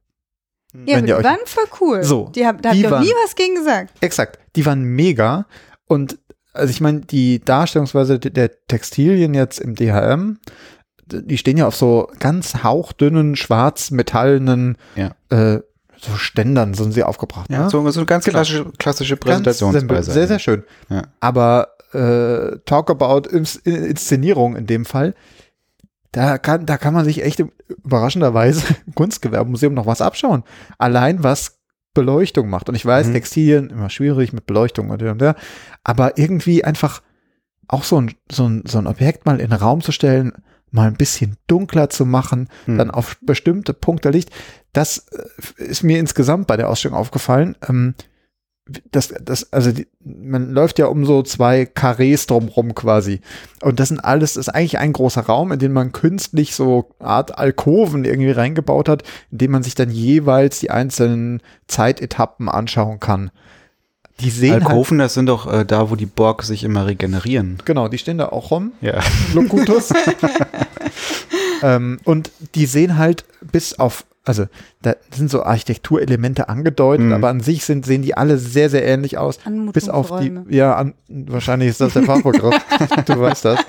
Ja, 0.74 0.80
aber 0.80 0.86
Wenn 0.98 1.06
die 1.06 1.10
ihr 1.12 1.18
euch- 1.18 1.24
waren 1.24 1.38
voll 1.46 1.64
cool. 1.82 2.04
So, 2.04 2.30
Die 2.36 2.46
hab, 2.46 2.62
da 2.62 2.70
hab 2.70 2.74
die 2.76 2.82
ich 2.82 2.88
auch 2.88 2.92
waren- 2.92 3.04
nie 3.04 3.14
was 3.26 3.36
gegen 3.36 3.56
gesagt. 3.56 3.94
Exakt. 4.02 4.40
Die 4.56 4.66
waren 4.66 4.84
mega. 4.84 5.46
Und 5.88 6.18
also 6.54 6.72
ich 6.72 6.82
meine, 6.82 7.02
die 7.02 7.40
Darstellungsweise 7.44 8.20
de- 8.20 8.32
der 8.32 8.52
Textilien 8.68 9.34
jetzt 9.34 9.60
im 9.60 9.76
DHM, 9.76 10.40
die 11.08 11.38
stehen 11.38 11.58
ja 11.58 11.68
auf 11.68 11.76
so 11.76 12.10
ganz 12.20 12.64
hauchdünnen, 12.64 13.36
schwarz 13.36 13.92
metallenen 13.92 14.78
Ja. 14.96 15.12
äh, 15.30 15.60
so 16.00 16.16
Ständern 16.16 16.74
sind 16.74 16.94
sie 16.94 17.04
aufgebracht. 17.04 17.50
Ja, 17.52 17.64
ne? 17.66 17.70
so, 17.70 17.88
so 17.92 18.00
eine 18.00 18.06
ganz 18.08 18.26
Genau. 18.26 18.38
klassische, 18.38 18.66
klassische. 18.78 19.18
Präsentationsweise. 19.18 20.12
Sehr, 20.12 20.28
sehr 20.28 20.40
schön. 20.40 20.64
Ja. 20.90 21.04
Aber 21.20 21.68
äh, 21.94 22.58
Talk 22.66 22.90
about 22.90 23.28
Ins 23.30 23.58
Inszenierung 23.58 24.56
in 24.56 24.66
dem 24.66 24.86
Fall, 24.86 25.14
da 26.12 26.38
kann, 26.38 26.66
da 26.66 26.78
kann 26.78 26.94
man 26.94 27.06
sich 27.06 27.24
echt 27.24 27.44
überraschenderweise 27.84 28.64
im 28.88 28.96
Kunstgewerbemuseum 28.96 29.74
noch 29.74 29.86
was 29.86 30.02
abschauen. 30.02 30.44
Allein 30.78 31.24
was 31.24 31.60
Beleuchtung 31.94 32.50
macht. 32.50 32.70
Und 32.70 32.76
ich 32.76 32.86
weiß, 32.86 33.08
Mhm. 33.08 33.14
Textilien 33.14 33.70
immer 33.70 33.90
schwierig 33.90 34.32
mit 34.34 34.46
Beleuchtung 34.46 34.90
und 34.90 35.02
der 35.02 35.12
und 35.12 35.22
der, 35.22 35.36
aber 35.84 36.18
irgendwie 36.18 36.64
einfach 36.64 37.02
auch 37.68 37.84
so 37.84 38.00
ein, 38.00 38.14
so 38.32 38.48
ein, 38.48 38.64
so 38.66 38.78
ein 38.78 38.88
Objekt 38.88 39.26
mal 39.26 39.40
in 39.40 39.50
den 39.50 39.60
Raum 39.60 39.82
zu 39.82 39.92
stellen, 39.92 40.34
mal 40.72 40.88
ein 40.88 40.96
bisschen 40.96 41.36
dunkler 41.48 41.90
zu 41.90 42.06
machen, 42.06 42.48
Hm. 42.66 42.78
dann 42.78 42.92
auf 42.92 43.18
bestimmte 43.22 43.74
Punkte 43.74 44.10
Licht. 44.10 44.30
Das 44.72 45.06
äh, 45.58 45.64
ist 45.64 45.84
mir 45.84 46.00
insgesamt 46.00 46.48
bei 46.48 46.56
der 46.58 46.70
Ausstellung 46.70 46.98
aufgefallen. 46.98 47.56
Ähm, 47.68 47.96
das, 48.92 49.14
das, 49.22 49.52
also 49.52 49.72
die, 49.72 49.88
man 50.04 50.52
läuft 50.52 50.80
ja 50.80 50.88
um 50.88 51.06
so 51.06 51.24
zwei 51.24 51.66
Karrees 51.66 52.28
drumrum 52.28 52.76
quasi. 52.76 53.22
Und 53.62 53.80
das 53.80 53.90
sind 53.90 54.00
alles, 54.00 54.34
das 54.34 54.48
ist 54.48 54.54
eigentlich 54.54 54.80
ein 54.80 54.94
großer 54.94 55.22
Raum, 55.22 55.52
in 55.52 55.60
den 55.60 55.74
man 55.74 55.92
künstlich 55.92 56.56
so 56.56 56.90
Art 57.00 57.38
Alkoven 57.38 58.06
irgendwie 58.06 58.32
reingebaut 58.32 58.90
hat, 58.90 59.04
in 59.32 59.38
dem 59.40 59.52
man 59.52 59.64
sich 59.64 59.76
dann 59.76 59.90
jeweils 59.90 60.60
die 60.60 60.72
einzelnen 60.72 61.42
Zeitetappen 61.68 62.50
anschauen 62.50 63.00
kann. 63.00 63.32
Die 64.22 64.30
sehen 64.30 64.54
halt, 64.54 64.66
Alkoven, 64.66 65.00
das 65.00 65.14
sind 65.16 65.26
doch 65.28 65.52
äh, 65.52 65.66
da, 65.66 65.90
wo 65.90 65.96
die 65.96 66.06
Borg 66.06 66.44
sich 66.44 66.64
immer 66.64 66.86
regenerieren. 66.86 67.58
genau, 67.66 67.88
die 67.88 67.98
stehen 67.98 68.20
da 68.20 68.30
auch 68.30 68.52
rum. 68.52 68.72
Ja. 68.82 69.00
Locutus. 69.34 69.90
ähm, 71.64 72.00
und 72.04 72.32
die 72.56 72.68
sehen 72.68 72.98
halt 72.98 73.26
bis 73.42 73.80
auf, 73.80 74.06
also 74.24 74.46
da 74.84 74.94
sind 75.12 75.32
so 75.32 75.44
Architekturelemente 75.44 76.48
angedeutet, 76.48 77.08
Mhm. 77.08 77.14
aber 77.14 77.30
an 77.30 77.40
sich 77.40 77.66
sind, 77.66 77.86
sehen 77.86 78.02
die 78.04 78.16
alle 78.16 78.38
sehr, 78.38 78.70
sehr 78.70 78.86
ähnlich 78.86 79.18
aus. 79.18 79.40
Bis 79.74 79.90
auf 79.90 80.20
die, 80.20 80.40
ja, 80.50 80.76
an, 80.76 80.94
wahrscheinlich 81.08 81.70
ist 81.70 81.82
das 81.82 81.94
der 81.94 82.04
Farbprogramm. 82.04 82.54
du 83.06 83.20
weißt 83.20 83.46
das. 83.46 83.60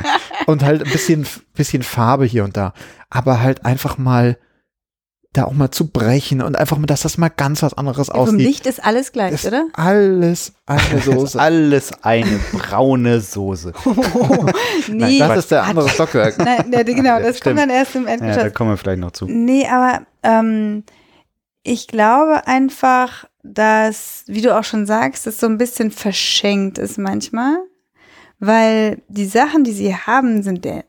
Und 0.46 0.62
halt 0.62 0.84
ein 0.84 0.90
bisschen, 0.92 1.26
bisschen 1.54 1.82
Farbe 1.82 2.24
hier 2.26 2.44
und 2.44 2.56
da. 2.56 2.74
Aber 3.08 3.40
halt 3.40 3.64
einfach 3.64 3.96
mal 3.98 4.36
da 5.34 5.44
auch 5.44 5.52
mal 5.52 5.70
zu 5.70 5.88
brechen 5.88 6.42
und 6.42 6.56
einfach 6.58 6.76
mal, 6.76 6.86
dass 6.86 7.02
das 7.02 7.16
mal 7.16 7.30
ganz 7.30 7.62
was 7.62 7.72
anderes 7.74 8.08
Ja, 8.08 8.14
vom 8.14 8.22
aussieht. 8.22 8.40
Licht 8.40 8.66
ist 8.66 8.84
alles 8.84 9.12
gleich, 9.12 9.32
ist 9.32 9.46
oder? 9.46 9.66
alles 9.72 10.52
eine 10.66 11.00
Soße. 11.00 11.40
alles 11.40 11.90
eine 12.02 12.38
braune 12.52 13.20
Soße. 13.20 13.72
nee, 14.88 15.18
das 15.18 15.38
ist 15.38 15.50
der 15.50 15.62
andere 15.64 15.88
Stockwerk. 15.88 16.38
Nein, 16.38 16.70
ja, 16.72 16.82
genau, 16.82 17.18
das 17.20 17.38
Stimmt. 17.38 17.42
kommt 17.56 17.58
dann 17.60 17.70
erst 17.70 17.96
im 17.96 18.06
Ja, 18.06 18.16
da 18.18 18.50
kommen 18.50 18.70
wir 18.70 18.76
vielleicht 18.76 19.00
noch 19.00 19.12
zu. 19.12 19.26
nee, 19.26 19.66
aber 19.66 20.02
ähm, 20.22 20.84
ich 21.62 21.86
glaube 21.88 22.46
einfach, 22.46 23.24
dass, 23.42 24.24
wie 24.26 24.42
du 24.42 24.56
auch 24.56 24.64
schon 24.64 24.84
sagst, 24.86 25.26
es 25.26 25.40
so 25.40 25.46
ein 25.46 25.58
bisschen 25.58 25.90
verschenkt 25.90 26.76
ist 26.78 26.98
manchmal, 26.98 27.56
weil 28.38 29.00
die 29.08 29.26
Sachen, 29.26 29.64
die 29.64 29.72
sie 29.72 29.94
haben, 29.94 30.42
sind 30.42 30.64
der 30.64 30.84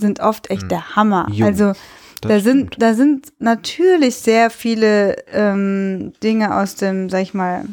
sind 0.00 0.20
oft 0.20 0.48
echt 0.50 0.62
Hm. 0.62 0.68
der 0.68 0.94
Hammer. 0.94 1.26
Jo, 1.32 1.46
also 1.46 1.72
Das 2.20 2.30
da 2.30 2.40
sind, 2.40 2.74
stimmt. 2.74 2.82
da 2.82 2.94
sind 2.94 3.32
natürlich 3.38 4.16
sehr 4.16 4.50
viele 4.50 5.16
ähm, 5.32 6.12
Dinge 6.22 6.56
aus 6.56 6.74
dem, 6.74 7.08
sag 7.08 7.22
ich 7.22 7.34
mal, 7.34 7.64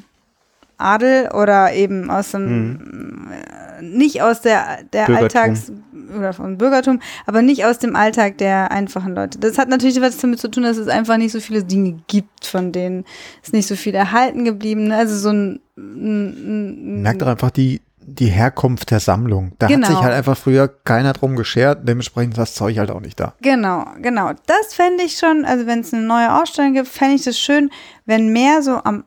Adel 0.77 1.29
oder 1.31 1.73
eben 1.73 2.09
aus 2.11 2.31
dem, 2.31 3.29
äh, 3.31 3.81
nicht 3.81 4.21
aus 4.21 4.41
der, 4.41 4.83
der 4.93 5.05
Bürgertum. 5.05 5.23
Alltags- 5.23 5.71
oder 6.15 6.33
vom 6.33 6.57
Bürgertum, 6.57 6.99
aber 7.25 7.41
nicht 7.41 7.65
aus 7.65 7.79
dem 7.79 7.95
Alltag 7.95 8.37
der 8.37 8.71
einfachen 8.71 9.15
Leute. 9.15 9.39
Das 9.39 9.57
hat 9.57 9.69
natürlich 9.69 9.99
was 10.01 10.17
damit 10.17 10.39
zu 10.39 10.49
tun, 10.49 10.63
dass 10.63 10.77
es 10.77 10.87
einfach 10.87 11.17
nicht 11.17 11.31
so 11.31 11.39
viele 11.39 11.63
Dinge 11.63 11.99
gibt, 12.07 12.45
von 12.45 12.71
denen 12.71 13.05
ist 13.43 13.53
nicht 13.53 13.67
so 13.67 13.75
viel 13.75 13.95
erhalten 13.95 14.45
geblieben. 14.45 14.87
ne? 14.87 14.97
Also 14.97 15.17
so 15.17 15.29
ein, 15.29 15.59
ein, 15.77 16.97
ein 16.97 17.01
Merkt 17.01 17.21
doch 17.21 17.27
einfach 17.27 17.51
die, 17.51 17.81
die 18.07 18.27
Herkunft 18.27 18.91
der 18.91 18.99
Sammlung. 18.99 19.53
Da 19.59 19.67
Genau. 19.67 19.87
hat 19.87 19.95
sich 19.95 20.03
halt 20.03 20.13
einfach 20.13 20.37
früher 20.37 20.67
keiner 20.67 21.13
drum 21.13 21.35
geschert, 21.35 21.87
dementsprechend 21.87 22.33
ist 22.33 22.39
das 22.39 22.55
Zeug 22.55 22.77
halt 22.77 22.91
auch 22.91 22.99
nicht 23.01 23.19
da. 23.19 23.33
Genau, 23.41 23.85
genau. 24.01 24.31
Das 24.45 24.73
fände 24.73 25.03
ich 25.03 25.17
schon, 25.17 25.43
also 25.45 25.65
wenn 25.65 25.79
es 25.79 25.93
eine 25.93 26.03
neue 26.03 26.41
Ausstellung 26.41 26.73
gibt, 26.73 26.87
fände 26.87 27.15
ich 27.15 27.23
das 27.23 27.39
schön, 27.39 27.71
wenn 28.05 28.31
mehr 28.31 28.61
so 28.61 28.81
am 28.83 29.05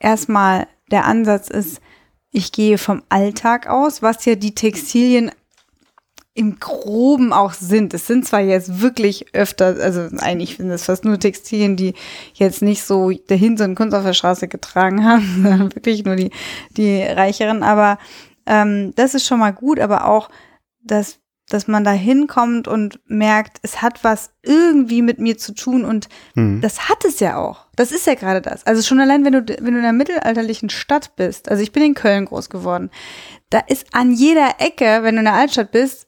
erstmal 0.00 0.66
der 0.90 1.04
Ansatz 1.04 1.48
ist, 1.48 1.80
ich 2.30 2.52
gehe 2.52 2.78
vom 2.78 3.02
Alltag 3.08 3.66
aus, 3.68 4.02
was 4.02 4.24
ja 4.24 4.34
die 4.34 4.54
Textilien 4.54 5.30
im 6.34 6.60
Groben 6.60 7.32
auch 7.32 7.52
sind. 7.52 7.92
Es 7.94 8.06
sind 8.06 8.24
zwar 8.24 8.40
jetzt 8.40 8.80
wirklich 8.80 9.34
öfter, 9.34 9.76
also 9.82 10.08
eigentlich 10.18 10.56
sind 10.56 10.70
es 10.70 10.84
fast 10.84 11.04
nur 11.04 11.18
Textilien, 11.18 11.74
die 11.74 11.94
jetzt 12.34 12.62
nicht 12.62 12.84
so 12.84 13.10
dahin 13.10 13.56
so 13.56 13.64
einen 13.64 13.74
Kunst 13.74 13.92
auf 13.96 14.04
der 14.04 14.12
Straße 14.12 14.46
getragen 14.46 15.04
haben, 15.04 15.24
sondern 15.42 15.74
wirklich 15.74 16.04
nur 16.04 16.14
die, 16.14 16.30
die 16.76 17.02
Reicheren. 17.02 17.64
Aber 17.64 17.98
ähm, 18.48 18.92
das 18.96 19.14
ist 19.14 19.26
schon 19.26 19.38
mal 19.38 19.52
gut, 19.52 19.78
aber 19.78 20.06
auch, 20.06 20.28
dass, 20.82 21.20
dass 21.48 21.68
man 21.68 21.84
da 21.84 21.92
hinkommt 21.92 22.66
und 22.66 22.98
merkt, 23.06 23.58
es 23.62 23.80
hat 23.82 24.02
was 24.02 24.30
irgendwie 24.42 25.02
mit 25.02 25.18
mir 25.20 25.38
zu 25.38 25.54
tun 25.54 25.84
und 25.84 26.08
Hm. 26.34 26.60
das 26.60 26.88
hat 26.88 27.04
es 27.04 27.20
ja 27.20 27.36
auch. 27.36 27.66
Das 27.76 27.92
ist 27.92 28.06
ja 28.06 28.14
gerade 28.14 28.40
das. 28.40 28.66
Also 28.66 28.82
schon 28.82 29.00
allein, 29.00 29.24
wenn 29.24 29.32
du, 29.32 29.40
wenn 29.46 29.74
du 29.74 29.78
in 29.78 29.84
einer 29.84 29.92
mittelalterlichen 29.92 30.70
Stadt 30.70 31.14
bist, 31.16 31.48
also 31.48 31.62
ich 31.62 31.70
bin 31.72 31.82
in 31.84 31.94
Köln 31.94 32.24
groß 32.24 32.50
geworden, 32.50 32.90
da 33.50 33.60
ist 33.60 33.86
an 33.92 34.12
jeder 34.12 34.56
Ecke, 34.58 35.02
wenn 35.02 35.14
du 35.14 35.20
in 35.20 35.24
der 35.26 35.34
Altstadt 35.34 35.70
bist, 35.70 36.07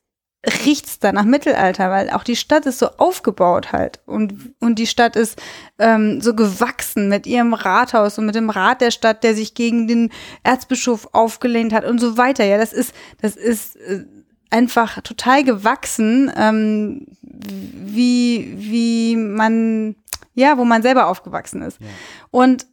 riecht's 0.65 0.99
da 0.99 1.13
nach 1.13 1.25
Mittelalter, 1.25 1.91
weil 1.91 2.11
auch 2.11 2.25
die 2.25 2.37
Stadt 2.37 2.65
ist 2.65 2.79
so 2.79 2.89
aufgebaut 2.97 3.73
halt 3.73 4.01
und, 4.07 4.55
und 4.61 4.79
die 4.79 4.87
Stadt 4.87 5.15
ist 5.15 5.41
ähm, 5.79 6.23
so 6.23 6.35
gewachsen 6.35 7.11
mit 7.11 7.27
ihrem 7.27 7.53
Rathaus 7.53 8.19
und 8.19 8.27
mit 8.27 8.35
dem 8.35 8.49
Rat 8.49 8.81
der 8.81 8.91
Stadt, 8.91 9.23
der 9.23 9.35
sich 9.35 9.55
gegen 9.55 9.87
den 9.87 10.11
Erzbischof 10.43 11.09
aufgelehnt 11.13 11.75
hat 11.75 11.85
und 11.85 12.01
so 12.01 12.17
weiter. 12.17 12.45
Ja, 12.45 12.57
das 12.57 12.73
ist, 12.73 12.95
das 13.21 13.37
ist 13.37 13.77
äh, 13.77 14.05
einfach 14.49 15.03
total 15.03 15.45
gewachsen, 15.45 16.33
ähm, 16.35 17.07
wie, 17.21 18.55
wie 18.57 19.17
man, 19.17 19.95
ja, 20.35 20.57
wo 20.57 20.65
man 20.65 20.81
selber 20.81 21.09
aufgewachsen 21.09 21.61
ist. 21.61 21.81
Ja. 21.81 21.87
Und 22.31 22.67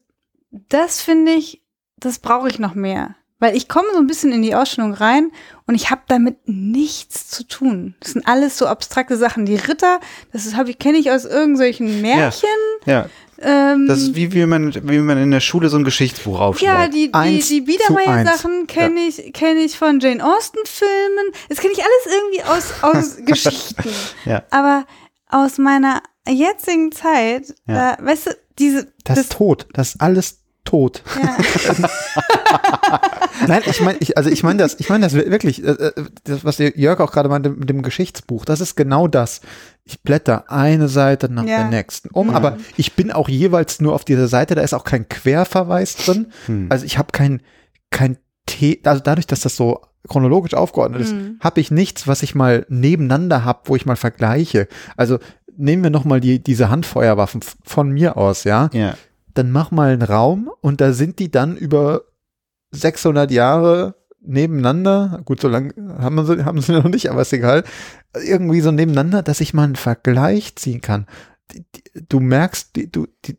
das 0.70 1.02
finde 1.02 1.34
ich, 1.34 1.64
das 1.98 2.20
brauche 2.20 2.48
ich 2.48 2.60
noch 2.60 2.76
mehr. 2.76 3.16
Weil 3.40 3.56
ich 3.56 3.68
komme 3.68 3.88
so 3.94 4.00
ein 4.00 4.08
bisschen 4.08 4.32
in 4.32 4.42
die 4.42 4.56
Ausstellung 4.56 4.94
rein 4.94 5.32
und 5.68 5.76
ich 5.76 5.92
habe 5.92 6.02
damit 6.08 6.38
nichts 6.48 7.28
zu 7.30 7.44
tun. 7.44 7.94
Das 8.00 8.12
sind 8.14 8.28
alles 8.28 8.58
so 8.58 8.66
abstrakte 8.66 9.16
Sachen. 9.16 9.46
Die 9.46 9.56
Ritter, 9.58 10.00
das 10.34 10.56
habe 10.56 10.72
ich 10.72 10.80
kenne 10.80 10.98
ich 10.98 11.12
aus 11.12 11.24
irgendwelchen 11.26 12.02
Märchen. 12.02 12.50
Ja, 12.86 13.08
Ähm, 13.40 13.86
Das 13.88 14.00
ist 14.02 14.16
wie, 14.16 14.34
wie, 14.34 14.48
man, 14.48 14.74
wie 14.90 14.98
man 14.98 15.20
in 15.20 15.30
der 15.30 15.40
Schule 15.42 15.70
so 15.70 15.78
ein 15.78 15.84
Geschichtsbuch 15.84 16.40
aufschlägt. 16.40 16.74
ja, 16.74 16.88
die, 16.88 17.12
die, 17.12 17.40
die 17.48 17.62
Biedermeier-Sachen 17.62 18.66
kenne 18.66 19.02
ich, 19.02 19.32
kenn 19.34 19.58
ich 19.58 19.78
von 19.78 20.00
Jane 20.00 20.24
Austen-Filmen. 20.26 21.32
Das 21.48 21.60
kenne 21.60 21.74
ich 21.74 21.80
alles 21.84 22.16
irgendwie 22.16 22.44
aus, 22.44 22.74
aus 22.82 23.18
Geschichten. 23.26 23.90
Ja. 24.26 24.42
Aber 24.50 24.86
aus 25.30 25.60
meiner 25.60 26.02
jetzigen 26.28 26.92
Zeit, 26.92 27.54
Ja. 27.68 27.96
da, 27.98 28.04
weißt 28.04 28.26
du, 28.28 28.32
diese, 28.58 28.92
Das 29.04 29.20
ist 29.20 29.34
tot. 29.34 29.68
Das 29.74 29.90
ist 29.90 30.02
alles 30.02 30.40
tot. 30.66 31.04
ja, 31.22 31.38
Nein, 33.48 33.62
ich 33.66 33.82
meine, 33.82 33.98
ich, 34.00 34.18
also 34.18 34.30
ich 34.30 34.44
meine 34.44 34.60
das, 34.60 34.80
ich 34.80 34.90
meine 34.90 35.06
das 35.06 35.14
wirklich, 35.14 35.64
äh, 35.64 35.72
äh, 35.72 35.92
das, 36.24 36.44
was 36.46 36.58
der 36.58 36.78
Jörg 36.78 37.00
auch 37.00 37.12
gerade 37.12 37.30
meinte 37.30 37.50
mit 37.50 37.70
dem 37.70 37.82
Geschichtsbuch, 37.82 38.46
das 38.46 38.62
ist 38.62 38.76
genau 38.76 39.08
das. 39.08 39.42
Ich 39.84 40.02
blätter 40.02 40.52
eine 40.52 40.88
Seite 40.88 41.32
nach 41.32 41.44
Ja. 41.46 41.58
der 41.58 41.68
nächsten 41.70 42.10
um, 42.10 42.30
Ja. 42.30 42.36
aber 42.36 42.58
ich 42.78 42.94
bin 42.94 43.12
auch 43.12 43.30
jeweils 43.30 43.80
nur 43.82 43.94
auf 43.94 44.06
dieser 44.06 44.28
Seite, 44.28 44.56
da 44.56 44.62
ist 44.62 44.74
auch 44.74 44.84
kein 44.84 45.08
Querverweis 45.10 45.96
drin. 45.98 46.28
Hm. 46.48 46.68
Also 46.70 46.86
ich 46.86 46.98
habe 46.98 47.10
kein, 47.12 47.42
kein 47.92 48.18
The 48.50 48.80
also 48.86 49.02
dadurch, 49.04 49.28
dass 49.28 49.42
das 49.42 49.56
so 49.58 49.82
chronologisch 50.08 50.54
aufgeordnet 50.54 51.02
ist, 51.02 51.14
Mhm. 51.14 51.38
habe 51.42 51.60
ich 51.60 51.70
nichts, 51.70 52.08
was 52.08 52.24
ich 52.24 52.34
mal 52.34 52.66
nebeneinander 52.70 53.44
habe, 53.44 53.60
wo 53.66 53.76
ich 53.76 53.86
mal 53.86 53.98
vergleiche. 53.98 54.68
Also 54.96 55.20
nehmen 55.58 55.84
wir 55.84 55.90
nochmal 55.90 56.22
die, 56.22 56.42
diese 56.42 56.70
Handfeuerwaffen 56.70 57.42
von 57.66 57.90
mir 57.92 58.16
aus, 58.16 58.46
ja 58.46 58.70
ja. 58.74 58.96
dann 59.34 59.52
mach 59.52 59.70
mal 59.72 59.92
einen 59.92 60.02
Raum 60.02 60.50
und 60.62 60.80
da 60.82 60.94
sind 60.94 61.20
die 61.20 61.30
dann 61.30 61.58
über 61.58 62.04
600 62.72 63.32
Jahre 63.32 63.96
nebeneinander. 64.22 65.22
Gut, 65.26 65.40
so 65.40 65.48
lange 65.48 65.74
haben 66.00 66.26
sie, 66.26 66.44
haben 66.46 66.62
sie 66.62 66.72
noch 66.74 66.86
nicht, 66.90 67.10
aber 67.10 67.22
ist 67.22 67.34
egal. 67.34 67.64
Irgendwie 68.26 68.62
so 68.62 68.72
nebeneinander, 68.72 69.24
dass 69.24 69.42
ich 69.42 69.54
mal 69.54 69.64
einen 69.64 69.76
Vergleich 69.76 70.56
ziehen 70.56 70.82
kann. 70.82 71.06
Du 72.10 72.20
merkst, 72.20 72.72
du, 72.92 73.08
die, 73.26 73.38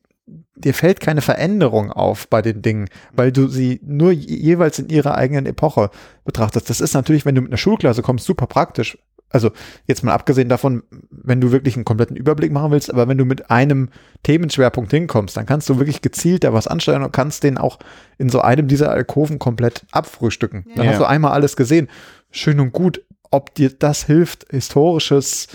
dir 0.56 0.74
fällt 0.74 1.00
keine 1.00 1.20
Veränderung 1.20 1.92
auf 1.92 2.28
bei 2.28 2.42
den 2.42 2.62
Dingen, 2.62 2.88
weil 3.12 3.32
du 3.32 3.48
sie 3.48 3.80
nur 3.84 4.12
je- 4.12 4.36
jeweils 4.36 4.78
in 4.78 4.88
ihrer 4.88 5.14
eigenen 5.14 5.46
Epoche 5.46 5.90
betrachtest. 6.24 6.70
Das 6.70 6.80
ist 6.80 6.94
natürlich, 6.94 7.26
wenn 7.26 7.34
du 7.34 7.42
mit 7.42 7.50
einer 7.50 7.58
Schulklasse 7.58 8.02
kommst, 8.02 8.24
super 8.24 8.46
praktisch. 8.46 8.98
Also 9.30 9.50
jetzt 9.86 10.02
mal 10.04 10.12
abgesehen 10.14 10.48
davon, 10.48 10.82
wenn 11.10 11.40
du 11.40 11.52
wirklich 11.52 11.76
einen 11.76 11.84
kompletten 11.84 12.16
Überblick 12.16 12.50
machen 12.50 12.70
willst, 12.70 12.90
aber 12.92 13.08
wenn 13.08 13.18
du 13.18 13.24
mit 13.26 13.50
einem 13.50 13.90
Themenschwerpunkt 14.22 14.90
hinkommst, 14.90 15.36
dann 15.36 15.44
kannst 15.46 15.68
du 15.68 15.78
wirklich 15.78 16.00
gezielt 16.00 16.44
da 16.44 16.52
was 16.54 16.66
ansteuern 16.66 17.02
und 17.02 17.12
kannst 17.12 17.42
den 17.44 17.58
auch 17.58 17.78
in 18.16 18.30
so 18.30 18.40
einem 18.40 18.68
dieser 18.68 18.90
Alkoven 18.90 19.38
komplett 19.38 19.84
abfrühstücken. 19.92 20.64
Dann 20.76 20.86
Ja. 20.86 20.92
hast 20.92 21.00
du 21.00 21.04
einmal 21.04 21.32
alles 21.32 21.56
gesehen. 21.56 21.88
Schön 22.30 22.58
und 22.60 22.72
gut, 22.72 23.02
ob 23.30 23.54
dir 23.54 23.70
das 23.70 24.04
hilft, 24.04 24.46
historisches 24.50 25.48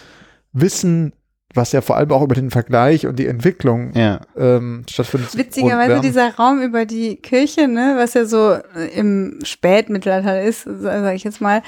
Wissen, 0.52 1.14
was 1.56 1.72
ja 1.72 1.82
vor 1.82 1.98
allem 1.98 2.12
auch 2.12 2.24
über 2.24 2.36
den 2.36 2.50
Vergleich 2.52 3.06
und 3.06 3.18
die 3.20 3.28
Entwicklung 3.28 3.92
Ja. 3.96 4.22
ähm, 4.38 4.86
stattfindet. 4.90 5.36
witzigerweise 5.38 6.02
dieser 6.02 6.36
Raum 6.36 6.62
über 6.62 6.86
die 6.86 7.16
Kirche, 7.18 7.68
ne, 7.68 7.94
was 7.98 8.14
ja 8.16 8.26
so 8.26 8.58
im 8.96 9.40
Spätmittelalter 9.44 10.42
ist, 10.44 10.64
sage 10.64 11.14
ich 11.16 11.24
jetzt 11.24 11.42
mal, 11.42 11.62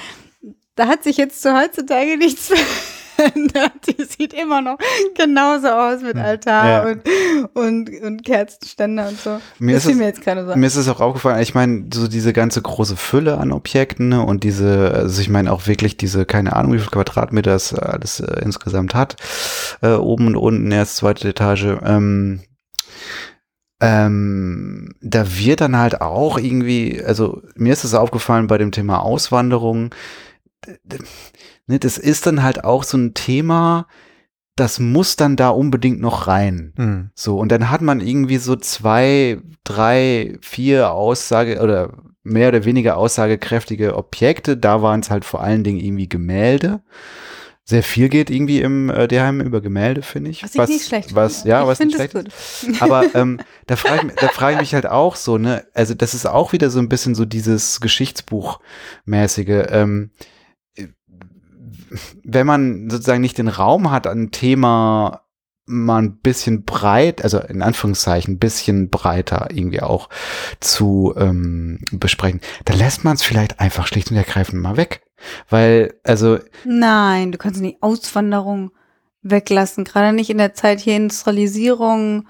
da 0.76 0.86
hat 0.86 1.02
sich 1.04 1.16
jetzt 1.16 1.42
zu 1.42 1.54
heutzutage 1.58 2.16
nichts 2.16 2.48
verändert. 3.16 3.72
Die 3.88 4.04
sieht 4.04 4.34
immer 4.34 4.60
noch 4.60 4.76
genauso 5.16 5.68
aus 5.68 6.02
mit 6.02 6.16
Altar 6.16 6.66
Ja. 6.68 6.82
und, 6.92 7.02
und, 7.54 8.02
und 8.02 8.24
Kerzenständer 8.24 9.08
und 9.08 9.18
so. 9.18 9.40
Mir 9.58 9.74
das 9.74 9.86
ist 9.86 9.92
es- 9.92 9.96
mir 9.96 10.04
jetzt 10.04 10.20
gerade 10.22 10.46
so. 10.46 10.54
Mir 10.54 10.66
ist 10.66 10.76
es 10.76 10.86
auch 10.88 11.00
aufgefallen, 11.00 11.40
ich 11.42 11.54
meine, 11.54 11.86
so 11.94 12.08
diese 12.08 12.32
ganze 12.34 12.60
große 12.60 12.96
Fülle 12.96 13.38
an 13.38 13.52
Objekten 13.52 14.10
ne, 14.10 14.22
und 14.22 14.44
diese, 14.44 14.92
also 14.92 15.20
ich 15.22 15.30
meine 15.30 15.50
auch 15.50 15.66
wirklich 15.66 15.96
diese, 15.96 16.26
keine 16.26 16.54
Ahnung, 16.54 16.74
wie 16.74 16.78
viel 16.78 16.88
Quadratmeter 16.90 17.52
das 17.52 17.72
alles 17.74 18.20
äh, 18.20 18.40
insgesamt 18.42 18.94
hat, 18.94 19.16
äh, 19.80 19.94
oben 19.94 20.26
und 20.26 20.36
unten, 20.36 20.70
erst 20.70 20.96
zweite 20.96 21.28
Etage, 21.28 21.78
ähm, 21.84 22.42
ähm, 23.80 24.94
da 25.02 25.36
wird 25.38 25.60
dann 25.60 25.76
halt 25.76 26.00
auch 26.00 26.38
irgendwie, 26.38 27.02
also 27.04 27.42
mir 27.56 27.72
ist 27.74 27.84
es 27.84 27.94
aufgefallen 27.94 28.46
bei 28.46 28.56
dem 28.56 28.72
Thema 28.72 29.00
Auswanderung, 29.02 29.94
ne, 31.66 31.78
das 31.78 31.98
ist 31.98 32.26
dann 32.26 32.42
halt 32.42 32.64
auch 32.64 32.82
so 32.84 32.96
ein 32.96 33.14
Thema, 33.14 33.86
das 34.56 34.78
muss 34.80 35.16
dann 35.16 35.36
da 35.36 35.50
unbedingt 35.50 36.00
noch 36.00 36.26
rein. 36.26 36.72
Hm. 36.76 37.10
So, 37.14 37.38
und 37.38 37.52
dann 37.52 37.70
hat 37.70 37.82
man 37.82 38.00
irgendwie 38.00 38.38
so 38.38 38.56
zwei, 38.56 39.38
drei, 39.64 40.38
vier 40.40 40.92
Aussage 40.92 41.60
oder 41.60 41.92
mehr 42.22 42.48
oder 42.48 42.64
weniger 42.64 42.96
aussagekräftige 42.96 43.96
Objekte. 43.96 44.56
Da 44.56 44.82
waren 44.82 45.00
es 45.00 45.10
halt 45.10 45.24
vor 45.24 45.42
allen 45.42 45.62
Dingen 45.62 45.78
irgendwie 45.78 46.08
Gemälde. 46.08 46.80
Sehr 47.68 47.82
viel 47.82 48.08
geht 48.08 48.30
irgendwie 48.30 48.60
im 48.60 48.90
äh, 48.90 49.08
Derheim 49.08 49.40
über 49.40 49.60
Gemälde, 49.60 50.02
finde 50.02 50.30
ich. 50.30 50.42
was 50.44 50.54
ich 50.54 50.68
nicht 50.68 50.86
schlecht 50.86 51.14
was, 51.16 51.38
finde. 51.42 51.48
Ja, 51.50 51.62
ich 51.62 51.66
was 51.66 51.78
nicht 51.80 51.94
schlecht 51.96 52.14
ist. 52.14 52.66
gut. 52.66 52.80
Aber 52.82 53.04
ähm, 53.14 53.40
da 53.66 53.74
frage 53.76 53.96
ich, 53.98 54.04
mich- 54.04 54.14
da 54.16 54.28
frage 54.28 54.54
ich 54.54 54.60
mich 54.60 54.74
halt 54.74 54.86
auch 54.86 55.16
so, 55.16 55.36
ne, 55.36 55.66
also 55.74 55.92
das 55.94 56.14
ist 56.14 56.26
auch 56.26 56.52
wieder 56.52 56.70
so 56.70 56.78
ein 56.78 56.88
bisschen 56.88 57.14
so 57.16 57.24
dieses 57.24 57.80
Geschichtsbuchmäßige. 57.80 59.66
Ähm, 59.70 60.10
wenn 62.22 62.46
man 62.46 62.90
sozusagen 62.90 63.20
nicht 63.20 63.38
den 63.38 63.48
Raum 63.48 63.90
hat, 63.90 64.06
ein 64.06 64.30
Thema 64.30 65.22
mal 65.66 66.02
ein 66.02 66.18
bisschen 66.18 66.64
breit, 66.64 67.22
also 67.22 67.38
in 67.40 67.60
Anführungszeichen 67.60 68.34
ein 68.34 68.38
bisschen 68.38 68.88
breiter 68.88 69.48
irgendwie 69.50 69.82
auch 69.82 70.08
zu 70.60 71.12
ähm, 71.16 71.80
besprechen, 71.90 72.40
dann 72.64 72.78
lässt 72.78 73.04
man 73.04 73.14
es 73.14 73.24
vielleicht 73.24 73.58
einfach 73.58 73.86
schlicht 73.86 74.10
und 74.10 74.16
ergreifend 74.16 74.62
mal 74.62 74.76
weg. 74.76 75.02
Weil, 75.48 75.94
also, 76.04 76.38
Nein, 76.64 77.32
du 77.32 77.38
kannst 77.38 77.60
nicht 77.60 77.82
Auswanderung 77.82 78.70
weglassen, 79.22 79.84
gerade 79.84 80.14
nicht 80.14 80.30
in 80.30 80.38
der 80.38 80.54
Zeit 80.54 80.80
hier 80.80 80.96
Industrialisierung. 80.96 82.28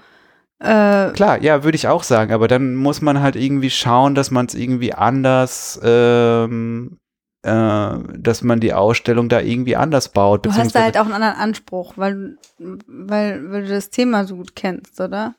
Äh, 0.59 1.11
Klar, 1.11 1.41
ja, 1.41 1.63
würde 1.63 1.75
ich 1.75 1.87
auch 1.87 2.03
sagen, 2.03 2.33
aber 2.33 2.47
dann 2.47 2.75
muss 2.75 3.01
man 3.01 3.21
halt 3.21 3.35
irgendwie 3.35 3.69
schauen, 3.69 4.15
dass 4.15 4.31
man 4.31 4.47
es 4.47 4.55
irgendwie 4.55 4.93
anders, 4.93 5.79
ähm, 5.83 6.93
äh, 6.93 7.06
dass 7.43 8.41
man 8.41 8.59
die 8.59 8.73
Ausstellung 8.73 9.29
da 9.29 9.39
irgendwie 9.39 9.75
anders 9.75 10.09
baut. 10.09 10.45
du 10.45 10.53
hast 10.53 10.75
da 10.75 10.83
halt 10.83 10.97
auch 10.97 11.05
einen 11.05 11.13
anderen 11.13 11.35
Anspruch, 11.35 11.93
weil, 11.95 12.37
weil, 12.57 13.51
weil 13.51 13.61
du 13.63 13.69
das 13.69 13.89
Thema 13.89 14.25
so 14.25 14.35
gut 14.37 14.55
kennst, 14.55 14.99
oder? 14.99 15.35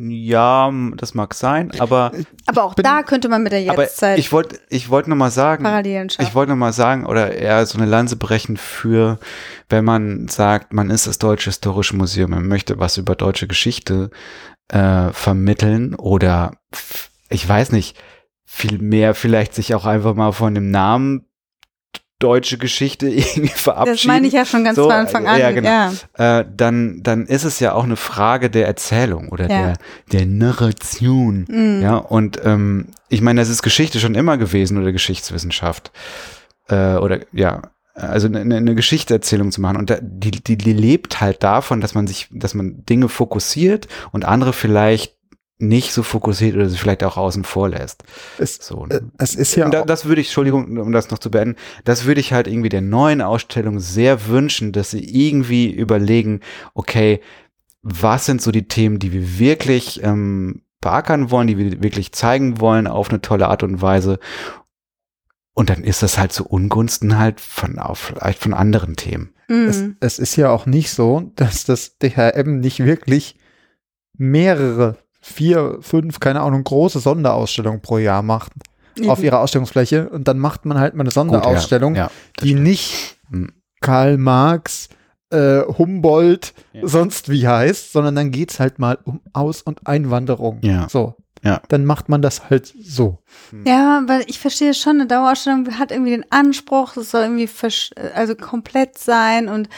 ja, 0.00 0.72
das 0.96 1.14
mag 1.14 1.34
sein, 1.34 1.72
aber, 1.80 2.12
Aber 2.46 2.62
auch 2.64 2.74
bin- 2.74 2.84
da 2.84 3.02
könnte 3.02 3.28
man 3.28 3.42
mit 3.42 3.52
der 3.52 3.62
Jetztzeit 3.62 4.18
ich 4.18 4.30
wollte, 4.32 4.58
ich 4.70 4.90
wollte 4.90 5.10
noch 5.10 5.16
mal 5.16 5.30
sagen, 5.30 5.64
Parallelen 5.64 6.08
schaffen. 6.08 6.26
ich 6.28 6.34
wollte 6.34 6.50
noch 6.52 6.56
mal 6.58 6.72
sagen 6.72 7.04
oder 7.04 7.32
eher 7.34 7.66
so 7.66 7.78
eine 7.78 7.86
Lanze 7.90 8.16
brechen 8.16 8.56
für, 8.56 9.18
wenn 9.68 9.84
man 9.84 10.28
sagt, 10.28 10.72
man 10.72 10.90
ist 10.90 11.06
das 11.08 11.18
Deutsche 11.18 11.50
Historische 11.50 11.96
Museum, 11.96 12.30
man 12.30 12.46
möchte 12.46 12.78
was 12.78 12.96
über 12.96 13.16
deutsche 13.16 13.48
Geschichte 13.48 14.10
äh, 14.68 15.10
vermitteln 15.10 15.94
oder 15.96 16.52
ich 17.28 17.46
weiß 17.46 17.72
nicht, 17.72 17.96
viel 18.50 18.78
mehr 18.78 19.14
vielleicht 19.14 19.54
sich 19.54 19.74
auch 19.74 19.84
einfach 19.84 20.14
mal 20.14 20.32
von 20.32 20.54
dem 20.54 20.70
Namen 20.70 21.26
deutsche 22.18 22.56
Geschichte 22.58 23.06
irgendwie 23.08 23.48
verabschieden. 23.48 23.96
das 23.96 24.04
meine 24.06 24.26
ich 24.26 24.32
ja 24.32 24.44
schon 24.46 24.64
ganz 24.64 24.76
So, 24.76 24.84
von 24.84 24.92
Anfang 24.92 25.26
an. 25.28 25.38
ja, 25.38 25.50
Ja, 25.50 25.90
genau. 25.90 25.92
äh, 26.40 26.44
dann, 26.56 27.02
dann 27.02 27.26
ist 27.26 27.44
es 27.44 27.60
ja 27.60 27.74
auch 27.74 27.84
eine 27.84 27.96
Frage 27.96 28.48
der 28.50 28.66
Erzählung 28.66 29.28
oder 29.28 29.44
Ja. 29.48 29.48
der, 29.60 29.74
der 30.12 30.26
Narration. 30.26 31.44
Mhm. 31.48 31.82
Ja, 31.82 31.96
und 31.96 32.40
ähm, 32.44 32.86
ich 33.10 33.20
meine, 33.20 33.40
das 33.40 33.50
ist 33.50 33.62
Geschichte 33.62 34.00
schon 34.00 34.14
immer 34.14 34.38
gewesen 34.38 34.78
oder 34.78 34.90
Geschichtswissenschaft. 34.92 35.92
Äh, 36.68 36.94
oder 36.96 37.20
ja, 37.32 37.62
also 37.94 38.26
eine, 38.28 38.40
eine 38.56 38.74
Geschichteerzählung 38.74 39.52
zu 39.52 39.60
machen. 39.60 39.76
Und 39.76 39.90
da, 39.90 39.98
die, 40.00 40.30
die, 40.30 40.56
die 40.56 40.72
lebt 40.72 41.20
halt 41.20 41.42
davon, 41.42 41.80
dass 41.80 41.94
man 41.94 42.06
sich, 42.06 42.28
dass 42.32 42.54
man 42.54 42.84
Dinge 42.86 43.08
fokussiert 43.08 43.86
und 44.10 44.24
andere 44.24 44.52
vielleicht 44.54 45.14
nicht 45.58 45.92
so 45.92 46.02
fokussiert 46.02 46.54
oder 46.54 46.68
sie 46.68 46.78
vielleicht 46.78 47.02
auch 47.02 47.16
außen 47.16 47.42
vor 47.44 47.68
lässt. 47.68 48.04
Es, 48.38 48.56
So, 48.56 48.84
äh, 48.86 48.94
ne? 48.94 49.10
es 49.18 49.34
ist 49.34 49.56
ja 49.56 49.64
Und 49.64 49.74
da, 49.74 49.82
das 49.82 50.04
würde 50.04 50.20
ich, 50.20 50.28
Entschuldigung, 50.28 50.78
um 50.78 50.92
das 50.92 51.10
noch 51.10 51.18
zu 51.18 51.30
beenden, 51.30 51.56
das 51.84 52.04
würde 52.04 52.20
ich 52.20 52.32
halt 52.32 52.46
irgendwie 52.46 52.68
der 52.68 52.80
neuen 52.80 53.20
Ausstellung 53.20 53.80
sehr 53.80 54.28
wünschen, 54.28 54.72
dass 54.72 54.92
sie 54.92 55.04
irgendwie 55.04 55.70
überlegen, 55.70 56.40
okay, 56.74 57.20
was 57.82 58.26
sind 58.26 58.40
so 58.40 58.52
die 58.52 58.68
Themen, 58.68 58.98
die 58.98 59.12
wir 59.12 59.38
wirklich 59.38 60.02
ähm, 60.04 60.62
beackern 60.80 61.30
wollen, 61.30 61.48
die 61.48 61.58
wir 61.58 61.82
wirklich 61.82 62.12
zeigen 62.12 62.60
wollen 62.60 62.86
auf 62.86 63.10
eine 63.10 63.20
tolle 63.20 63.48
Art 63.48 63.62
und 63.64 63.82
Weise. 63.82 64.20
Und 65.54 65.70
dann 65.70 65.82
ist 65.82 66.04
das 66.04 66.18
halt 66.18 66.32
zu 66.32 66.46
Ungunsten 66.46 67.18
halt 67.18 67.40
von, 67.40 67.80
auf, 67.80 67.98
vielleicht 68.14 68.40
von 68.40 68.54
anderen 68.54 68.94
Themen. 68.94 69.34
es, 69.48 69.78
Mhm. 69.78 69.96
es 69.98 70.20
ist 70.20 70.36
ja 70.36 70.50
auch 70.50 70.66
nicht 70.66 70.92
so, 70.92 71.32
dass 71.34 71.64
das 71.64 71.98
DHM 71.98 72.60
nicht 72.60 72.84
wirklich 72.84 73.36
mehrere, 74.16 74.98
vier, 75.28 75.78
fünf, 75.80 76.20
keine 76.20 76.40
Ahnung, 76.40 76.64
große 76.64 76.98
Sonderausstellungen 77.00 77.80
pro 77.80 77.98
Jahr 77.98 78.22
macht 78.22 78.52
auf 79.06 79.22
ihrer 79.22 79.38
Ausstellungsfläche 79.40 80.08
und 80.10 80.26
dann 80.26 80.38
macht 80.40 80.64
man 80.64 80.78
halt 80.80 80.94
mal 80.94 81.02
eine 81.02 81.10
Gut, 81.10 81.16
ja, 81.16 81.22
Sonderausstellung, 81.22 81.94
ja, 81.94 82.10
die 82.42 82.48
stimmt. 82.48 82.62
nicht 82.64 83.16
Hm. 83.30 83.52
Karl 83.80 84.16
Marx, 84.18 84.88
äh, 85.30 85.60
Humboldt, 85.62 86.52
Ja. 86.72 86.80
sonst 86.88 87.28
wie 87.28 87.46
heißt, 87.46 87.92
sondern 87.92 88.16
dann 88.16 88.30
geht's 88.32 88.58
halt 88.58 88.78
mal 88.80 88.98
um 89.04 89.20
Aus- 89.34 89.62
und 89.62 89.86
Einwanderung. 89.86 90.58
Ja. 90.62 90.88
So. 90.88 91.14
Ja. 91.44 91.62
dann 91.68 91.84
macht 91.84 92.08
man 92.08 92.20
das 92.20 92.50
halt 92.50 92.74
so. 92.82 93.18
Ja, 93.64 94.02
weil 94.08 94.24
ich 94.26 94.40
verstehe 94.40 94.74
schon, 94.74 94.96
eine 94.96 95.06
Dauerausstellung 95.06 95.78
hat 95.78 95.92
irgendwie 95.92 96.10
den 96.10 96.26
Anspruch, 96.32 96.96
es 96.96 97.12
soll 97.12 97.22
irgendwie 97.22 97.48
also 98.12 98.34
komplett 98.34 98.98
sein 98.98 99.48
und 99.48 99.68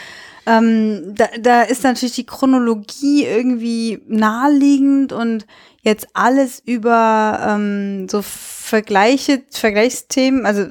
ähm, 0.45 1.13
da, 1.15 1.27
da 1.39 1.61
ist 1.63 1.83
natürlich 1.83 2.15
die 2.15 2.25
Chronologie 2.25 3.25
irgendwie 3.25 4.01
naheliegend 4.07 5.13
und 5.13 5.45
jetzt 5.81 6.07
alles 6.13 6.61
über 6.65 7.39
ähm, 7.47 8.07
so 8.09 8.21
Vergleiche, 8.21 9.43
Vergleichsthemen, 9.51 10.45
also 10.45 10.67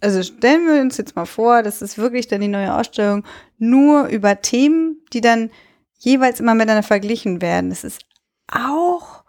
also 0.00 0.22
stellen 0.22 0.66
wir 0.66 0.82
uns 0.82 0.98
jetzt 0.98 1.16
mal 1.16 1.24
vor, 1.24 1.62
das 1.62 1.80
ist 1.80 1.96
wirklich 1.96 2.28
dann 2.28 2.42
die 2.42 2.48
neue 2.48 2.74
Ausstellung 2.74 3.24
nur 3.58 4.08
über 4.08 4.42
Themen, 4.42 5.02
die 5.14 5.22
dann 5.22 5.50
jeweils 5.98 6.40
immer 6.40 6.54
miteinander 6.54 6.82
verglichen 6.82 7.40
werden. 7.40 7.70
Das 7.70 7.84
ist 7.84 8.04
auch 8.52 9.24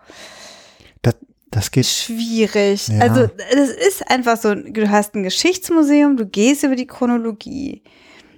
Das 1.51 1.71
geht. 1.71 1.85
schwierig. 1.85 2.89
Ja. 2.89 2.99
Also 2.99 3.27
das 3.27 3.69
ist 3.69 4.09
einfach 4.11 4.35
so, 4.35 4.53
du 4.53 4.89
hast 4.89 5.15
ein 5.15 5.23
Geschichtsmuseum, 5.23 6.17
du 6.17 6.25
gehst 6.25 6.63
über 6.63 6.75
die 6.75 6.87
Chronologie. 6.87 7.81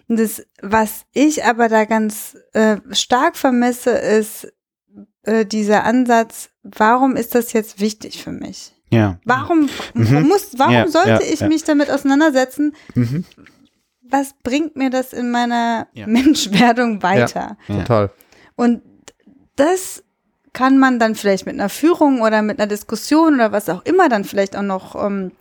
Das, 0.09 0.45
was 0.61 1.05
ich 1.11 1.43
aber 1.43 1.67
da 1.67 1.85
ganz 1.85 2.37
äh, 2.53 2.77
stark 2.91 3.35
vermisse, 3.35 3.91
ist 3.91 4.53
äh, 5.23 5.45
dieser 5.45 5.83
Ansatz, 5.83 6.49
warum 6.63 7.15
ist 7.17 7.35
das 7.35 7.51
jetzt 7.53 7.79
wichtig 7.81 8.23
für 8.23 8.31
mich? 8.31 8.73
Ja. 8.89 9.19
Warum 9.25 9.69
Mhm. 9.93 10.27
muss, 10.27 10.51
warum 10.57 10.73
Ja, 10.73 10.87
sollte 10.87 11.09
ja, 11.09 11.19
ich 11.21 11.41
ja. 11.41 11.47
mich 11.49 11.63
damit 11.65 11.91
auseinandersetzen? 11.91 12.73
Mhm. 12.95 13.25
Was 14.09 14.33
bringt 14.43 14.77
mir 14.77 14.89
das 14.89 15.11
in 15.11 15.29
meiner 15.31 15.87
Ja. 15.91 16.07
Menschwerdung 16.07 17.03
weiter? 17.03 17.57
Ja. 17.67 17.79
Total. 17.79 18.09
Und 18.55 18.81
das 19.57 20.03
kann 20.53 20.77
man 20.77 20.99
dann 20.99 21.15
vielleicht 21.15 21.45
mit 21.45 21.55
einer 21.55 21.67
Führung 21.69 22.21
oder 22.21 22.41
mit 22.41 22.59
einer 22.59 22.67
Diskussion 22.67 23.35
oder 23.35 23.51
was 23.51 23.67
auch 23.69 23.83
immer 23.85 24.07
dann 24.07 24.23
vielleicht 24.23 24.55
auch 24.55 24.61
noch 24.63 24.95
ähm, 24.95 25.31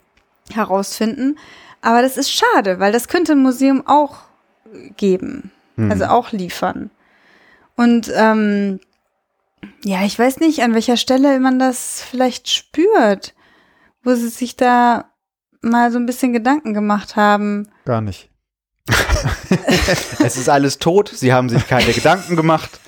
herausfinden. 0.53 1.39
Aber 1.81 2.03
das 2.03 2.17
ist 2.17 2.33
schade, 2.33 2.81
weil 2.81 2.91
das 2.93 3.07
könnte 3.09 3.33
ein 3.33 3.43
Museum 3.43 3.87
auch 3.87 4.26
geben, 4.97 5.51
Mhm. 5.77 5.91
also 5.91 6.05
auch 6.07 6.33
liefern. 6.33 6.91
Und 7.77 8.11
ähm, 8.17 8.81
ja, 9.85 10.05
ich 10.05 10.19
weiß 10.19 10.41
nicht, 10.41 10.63
an 10.63 10.75
welcher 10.75 10.97
Stelle 10.97 11.39
man 11.41 11.59
das 11.59 12.01
vielleicht 12.03 12.49
spürt, 12.49 13.35
wo 14.03 14.15
sie 14.15 14.29
sich 14.29 14.57
da 14.57 15.11
mal 15.61 15.91
so 15.91 15.99
ein 15.99 16.07
bisschen 16.07 16.33
Gedanken 16.33 16.73
gemacht 16.75 17.17
haben. 17.17 17.69
Gar 17.85 18.01
nicht. 18.01 18.31
Es 20.25 20.37
ist 20.37 20.49
alles 20.49 20.79
tot, 20.79 21.11
sie 21.15 21.33
haben 21.33 21.49
sich 21.49 21.67
keine 21.67 21.93
Gedanken 21.93 22.37
gemacht. 22.37 22.81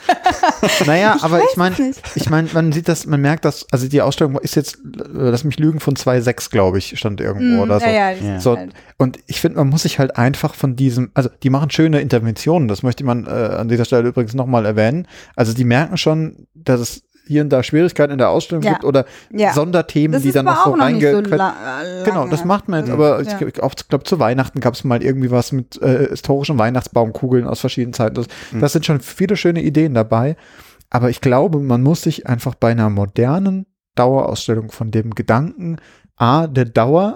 Naja, 0.86 1.16
aber 1.20 1.40
ich 1.44 1.56
meine, 1.56 1.74
ich 2.14 2.30
meine, 2.30 2.48
man 2.52 2.72
sieht 2.72 2.88
das, 2.88 3.06
man 3.06 3.20
merkt 3.20 3.44
das, 3.44 3.66
also 3.70 3.88
die 3.88 4.00
Ausstellung 4.02 4.38
ist 4.38 4.54
jetzt, 4.56 4.76
äh, 4.76 4.80
lass 5.14 5.44
mich 5.44 5.58
lügen, 5.58 5.80
von 5.80 5.94
2,6, 5.96 6.50
glaube 6.50 6.78
ich, 6.78 6.98
stand 6.98 7.20
irgendwo 7.20 7.56
Mm, 7.58 7.60
oder 7.60 7.80
so. 7.80 7.86
Ja, 7.86 8.10
ja, 8.10 8.40
So, 8.40 8.56
halt- 8.56 8.72
und 8.96 9.18
ich 9.26 9.40
finde, 9.40 9.58
man 9.58 9.68
muss 9.68 9.82
sich 9.82 9.98
halt 9.98 10.16
einfach 10.16 10.54
von 10.54 10.76
diesem, 10.76 11.10
also 11.14 11.28
die 11.42 11.50
machen 11.50 11.70
schöne 11.70 12.00
Interventionen, 12.00 12.68
das 12.68 12.82
möchte 12.82 13.04
man 13.04 13.26
äh, 13.26 13.30
an 13.30 13.68
dieser 13.68 13.84
Stelle 13.84 14.08
übrigens 14.08 14.34
nochmal 14.34 14.66
erwähnen. 14.66 15.06
Also 15.36 15.52
die 15.52 15.64
merken 15.64 15.96
schon, 15.96 16.46
dass 16.54 16.80
es 16.80 17.02
hier 17.28 17.42
und 17.42 17.50
da 17.50 17.62
Schwierigkeiten 17.62 18.12
in 18.12 18.18
der 18.18 18.30
Ausstellung 18.30 18.64
Ja. 18.64 18.72
gibt 18.72 18.84
oder 18.84 19.04
ja. 19.30 19.52
Sonderthemen, 19.52 20.12
Das 20.14 20.22
die 20.22 20.32
dann 20.32 20.46
noch 20.46 20.64
so 20.64 20.74
nicht 20.76 21.02
so 21.06 21.20
la 21.20 21.54
Genau, 22.04 22.26
das 22.26 22.44
macht 22.44 22.68
man 22.68 22.80
jetzt, 22.80 22.88
Mhm. 22.88 22.94
aber 22.94 23.22
Ja. 23.22 23.38
ich 23.46 23.54
glaube, 23.54 24.04
zu 24.04 24.18
Weihnachten 24.18 24.60
gab 24.60 24.74
es 24.74 24.82
mal 24.84 25.02
irgendwie 25.02 25.30
was 25.30 25.52
mit 25.52 25.80
äh, 25.80 26.08
historischen 26.08 26.58
Weihnachtsbaumkugeln 26.58 27.46
aus 27.46 27.60
verschiedenen 27.60 27.92
Zeiten. 27.92 28.14
Das, 28.16 28.26
Mhm. 28.50 28.60
das 28.60 28.72
sind 28.72 28.86
schon 28.86 29.00
viele 29.00 29.36
schöne 29.36 29.62
Ideen 29.62 29.94
dabei. 29.94 30.36
Aber 30.90 31.10
ich 31.10 31.20
glaube, 31.20 31.60
man 31.60 31.82
muss 31.82 32.02
sich 32.02 32.26
einfach 32.26 32.54
bei 32.54 32.70
einer 32.70 32.88
modernen 32.90 33.66
Dauerausstellung 33.94 34.70
von 34.70 34.90
dem 34.90 35.14
Gedanken 35.14 35.76
A, 36.16 36.46
der 36.46 36.64
Dauer 36.64 37.14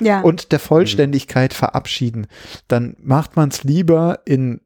Ja. 0.00 0.20
und 0.22 0.50
der 0.52 0.58
Vollständigkeit 0.58 1.52
verabschieden. 1.52 2.26
Dann 2.68 2.96
macht 3.00 3.36
man 3.36 3.50
es 3.50 3.64
lieber 3.64 4.20
in, 4.24 4.60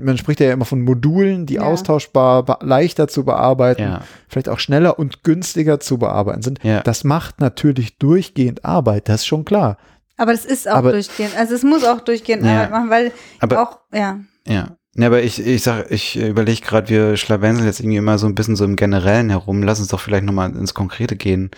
man 0.00 0.18
spricht 0.18 0.40
ja 0.40 0.52
immer 0.52 0.64
von 0.64 0.82
Modulen, 0.82 1.46
die 1.46 1.54
Ja. 1.54 1.62
austauschbar, 1.62 2.58
leichter 2.62 3.08
zu 3.08 3.24
bearbeiten, 3.24 3.82
Ja. 3.82 4.00
vielleicht 4.28 4.48
auch 4.48 4.58
schneller 4.58 4.98
und 4.98 5.22
günstiger 5.24 5.80
zu 5.80 5.98
bearbeiten 5.98 6.42
sind. 6.42 6.60
Ja. 6.62 6.80
Das 6.82 7.04
macht 7.04 7.40
natürlich 7.40 7.98
durchgehend 7.98 8.64
Arbeit, 8.64 9.08
das 9.08 9.22
ist 9.22 9.26
schon 9.26 9.44
klar. 9.44 9.76
Aber 10.16 10.32
das 10.32 10.44
ist 10.44 10.68
auch 10.68 10.76
Aber- 10.76 10.92
durchgehend. 10.92 11.36
Also 11.38 11.54
es 11.54 11.62
muss 11.62 11.84
auch 11.84 12.00
durchgehend 12.00 12.44
Ja. 12.44 12.54
Arbeit 12.56 12.70
machen, 12.70 12.90
weil 12.90 13.12
Aber- 13.40 13.62
auch, 13.62 13.78
ja. 13.92 14.18
Ja. 14.46 14.76
Ja, 14.94 15.06
aber 15.06 15.22
ich, 15.22 15.44
ich 15.46 15.62
sag, 15.62 15.92
ich 15.92 16.16
überlege 16.20 16.60
gerade, 16.62 16.88
wir 16.88 17.16
schlawenzeln 17.16 17.66
jetzt 17.66 17.78
irgendwie 17.78 17.98
immer 17.98 18.18
so 18.18 18.26
ein 18.26 18.34
bisschen 18.34 18.56
so 18.56 18.64
im 18.64 18.74
Generellen 18.74 19.30
herum. 19.30 19.62
Lass 19.62 19.78
uns 19.78 19.88
doch 19.88 20.00
vielleicht 20.00 20.24
nochmal 20.24 20.50
ins 20.56 20.74
Konkrete 20.74 21.14
gehen. 21.14 21.52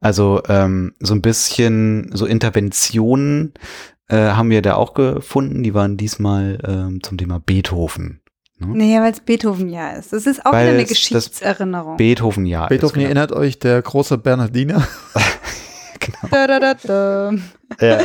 Also 0.00 0.42
ähm, 0.48 0.92
so 1.00 1.14
ein 1.14 1.22
bisschen 1.22 2.10
so 2.12 2.26
Interventionen 2.26 3.54
äh, 4.08 4.16
haben 4.16 4.50
wir 4.50 4.62
da 4.62 4.74
auch 4.74 4.94
gefunden. 4.94 5.62
Die 5.62 5.74
waren 5.74 5.96
diesmal 5.96 6.58
ähm, 6.66 7.02
zum 7.02 7.18
Thema 7.18 7.38
Beethoven. 7.38 8.20
Nee, 8.58 9.00
weil 9.00 9.12
es 9.12 9.20
Beethoven 9.20 9.68
ja 9.68 9.90
ist. 9.90 10.12
Das 10.12 10.26
ist 10.26 10.46
auch 10.46 10.52
Weil 10.52 10.66
wieder 10.66 10.78
eine 10.78 10.84
Geschichtserinnerung. 10.84 11.96
Beethoven 11.96 12.46
ja. 12.46 12.66
Beethoven 12.66 13.00
ist, 13.00 13.06
erinnert 13.06 13.32
euch, 13.32 13.58
der 13.58 13.82
große 13.82 14.18
Bernardiner. 14.18 14.86
Da, 16.30 16.46
da, 16.46 16.58
da, 16.58 16.74
da. 16.74 17.32
Ja. 17.80 18.00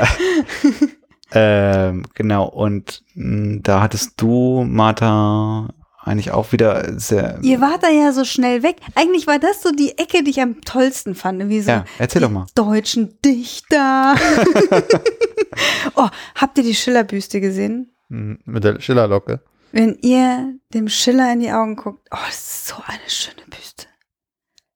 ähm, 1.32 2.04
genau. 2.14 2.46
Und 2.46 3.04
mh, 3.16 3.62
da 3.64 3.82
hattest 3.82 4.22
du, 4.22 4.64
Martha, 4.68 5.70
eigentlich 6.08 6.32
auch 6.32 6.52
wieder 6.52 7.00
sehr. 7.00 7.40
Ihr 7.42 7.62
wart 7.62 7.84
da 7.84 7.90
ja 7.90 8.12
so 8.12 8.26
schnell 8.26 8.64
weg. 8.64 8.78
Eigentlich 8.96 9.28
war 9.28 9.40
das 9.40 9.62
so 9.62 9.72
die 9.72 9.98
Ecke, 9.98 10.24
die 10.24 10.32
ich 10.32 10.42
am 10.42 10.62
tollsten 10.62 11.16
fand. 11.16 11.50
Wie 11.50 11.62
so 11.62 11.72
ja, 11.72 11.86
erzähl 12.00 12.22
doch 12.22 12.30
mal. 12.32 12.46
deutschen 12.56 13.20
Dichter. 13.24 14.16
oh, 15.96 16.08
habt 16.36 16.58
ihr 16.58 16.64
die 16.64 16.76
Schillerbüste 16.76 17.42
gesehen? 17.42 17.92
Hm, 18.10 18.40
Mit 18.46 18.64
der 18.64 18.80
Schillerlocke. 18.80 19.42
Wenn 19.72 19.98
ihr 20.02 20.56
dem 20.74 20.88
Schiller 20.88 21.32
in 21.34 21.42
die 21.42 21.52
Augen 21.52 21.76
guckt, 21.76 22.08
oh, 22.12 22.18
das 22.26 22.36
ist 22.38 22.68
so 22.68 22.76
eine 22.86 23.10
schöne 23.10 23.46
Büste. 23.50 23.86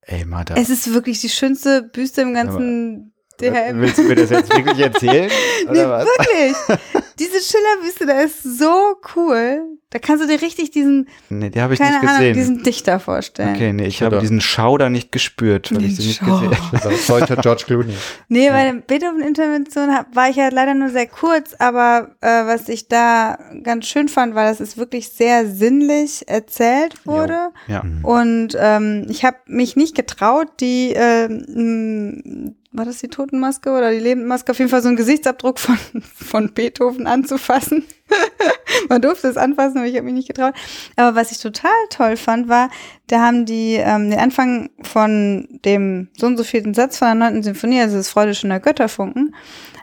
Ey, 0.01 0.25
Martha. 0.25 0.55
Es 0.55 0.69
ist 0.69 0.93
wirklich 0.93 1.21
die 1.21 1.29
schönste 1.29 1.81
Büste 1.83 2.21
im 2.21 2.33
ganzen 2.33 3.10
DHM. 3.41 3.81
Willst 3.81 3.97
du 3.97 4.03
mir 4.03 4.15
das 4.15 4.29
jetzt 4.29 4.55
wirklich 4.55 4.79
erzählen? 4.79 5.29
Nee, 5.69 5.77
wirklich. 5.77 6.55
Diese 7.19 7.39
Schillerbüste, 7.39 8.05
da 8.07 8.19
ist 8.21 8.41
so 8.43 8.95
cool. 9.15 9.61
Da 9.91 9.99
kannst 9.99 10.23
du 10.23 10.27
dir 10.27 10.41
richtig 10.41 10.71
diesen, 10.71 11.09
Nee, 11.29 11.49
die 11.49 11.61
habe 11.61 11.73
ich 11.73 11.79
keine 11.79 11.97
nicht 11.99 12.03
Ahnung, 12.07 12.19
gesehen. 12.19 12.33
diesen 12.33 12.63
Dichter 12.63 12.99
vorstellen. 13.01 13.53
okay, 13.55 13.73
nee, 13.73 13.85
ich 13.87 14.01
habe 14.01 14.19
diesen 14.19 14.39
Schauder 14.39 14.89
nicht 14.89 15.11
gespürt, 15.11 15.69
weil 15.75 15.83
ich 15.83 15.95
Den 15.95 16.01
sie 16.01 16.07
nicht 16.07 16.19
Schauder. 16.19 16.47
gesehen 16.49 16.81
habe. 16.83 16.95
Deutscher 17.07 17.35
George 17.35 17.63
Clooney. 17.67 17.93
Nee, 18.29 18.49
bei 18.49 18.63
der 18.63 18.73
Beethoven-Intervention 18.73 19.89
war 20.13 20.29
ich 20.29 20.37
ja 20.37 20.47
leider 20.49 20.73
nur 20.75 20.89
sehr 20.89 21.07
kurz, 21.07 21.53
aber 21.59 22.15
äh, 22.21 22.27
was 22.45 22.69
ich 22.69 22.87
da 22.87 23.37
ganz 23.63 23.85
schön 23.87 24.07
fand, 24.07 24.33
war, 24.33 24.45
dass 24.45 24.61
es 24.61 24.77
wirklich 24.77 25.09
sehr 25.09 25.45
sinnlich 25.45 26.23
erzählt 26.27 27.05
wurde. 27.05 27.49
Ja. 27.67 27.83
Und 28.03 28.55
ähm, 28.57 29.05
ich 29.09 29.25
habe 29.25 29.37
mich 29.45 29.75
nicht 29.75 29.93
getraut, 29.93 30.47
die, 30.61 30.93
ähm, 30.95 32.55
war 32.73 32.85
das 32.85 32.99
die 32.99 33.09
Totenmaske 33.09 33.69
oder 33.71 33.91
die 33.91 33.99
Lebendmaske, 33.99 34.51
auf 34.51 34.59
jeden 34.59 34.69
Fall 34.69 34.81
so 34.81 34.87
einen 34.87 34.97
Gesichtsabdruck 34.97 35.59
von, 35.59 35.77
von 36.15 36.53
Beethoven 36.53 37.05
anzufassen. 37.05 37.83
Man 38.89 39.01
durfte 39.01 39.27
es 39.27 39.37
anfassen, 39.37 39.77
aber 39.77 39.87
ich 39.87 39.95
habe 39.95 40.05
mich 40.05 40.13
nicht 40.13 40.27
getraut. 40.27 40.53
Aber 40.95 41.15
was 41.15 41.31
ich 41.31 41.39
total 41.39 41.71
toll 41.89 42.15
fand, 42.15 42.47
war, 42.47 42.69
da 43.07 43.21
haben 43.21 43.45
die 43.45 43.75
ähm, 43.75 44.09
den 44.09 44.19
Anfang 44.19 44.69
von 44.81 45.47
dem 45.65 46.09
so 46.17 46.27
und 46.27 46.37
so 46.37 46.43
vierten 46.43 46.73
Satz 46.73 46.97
von 46.97 47.07
der 47.07 47.15
neunten 47.15 47.43
Sinfonie, 47.43 47.81
also 47.81 47.97
das 47.97 48.09
Freude 48.09 48.33
schöner 48.33 48.59
Götterfunken, 48.59 49.35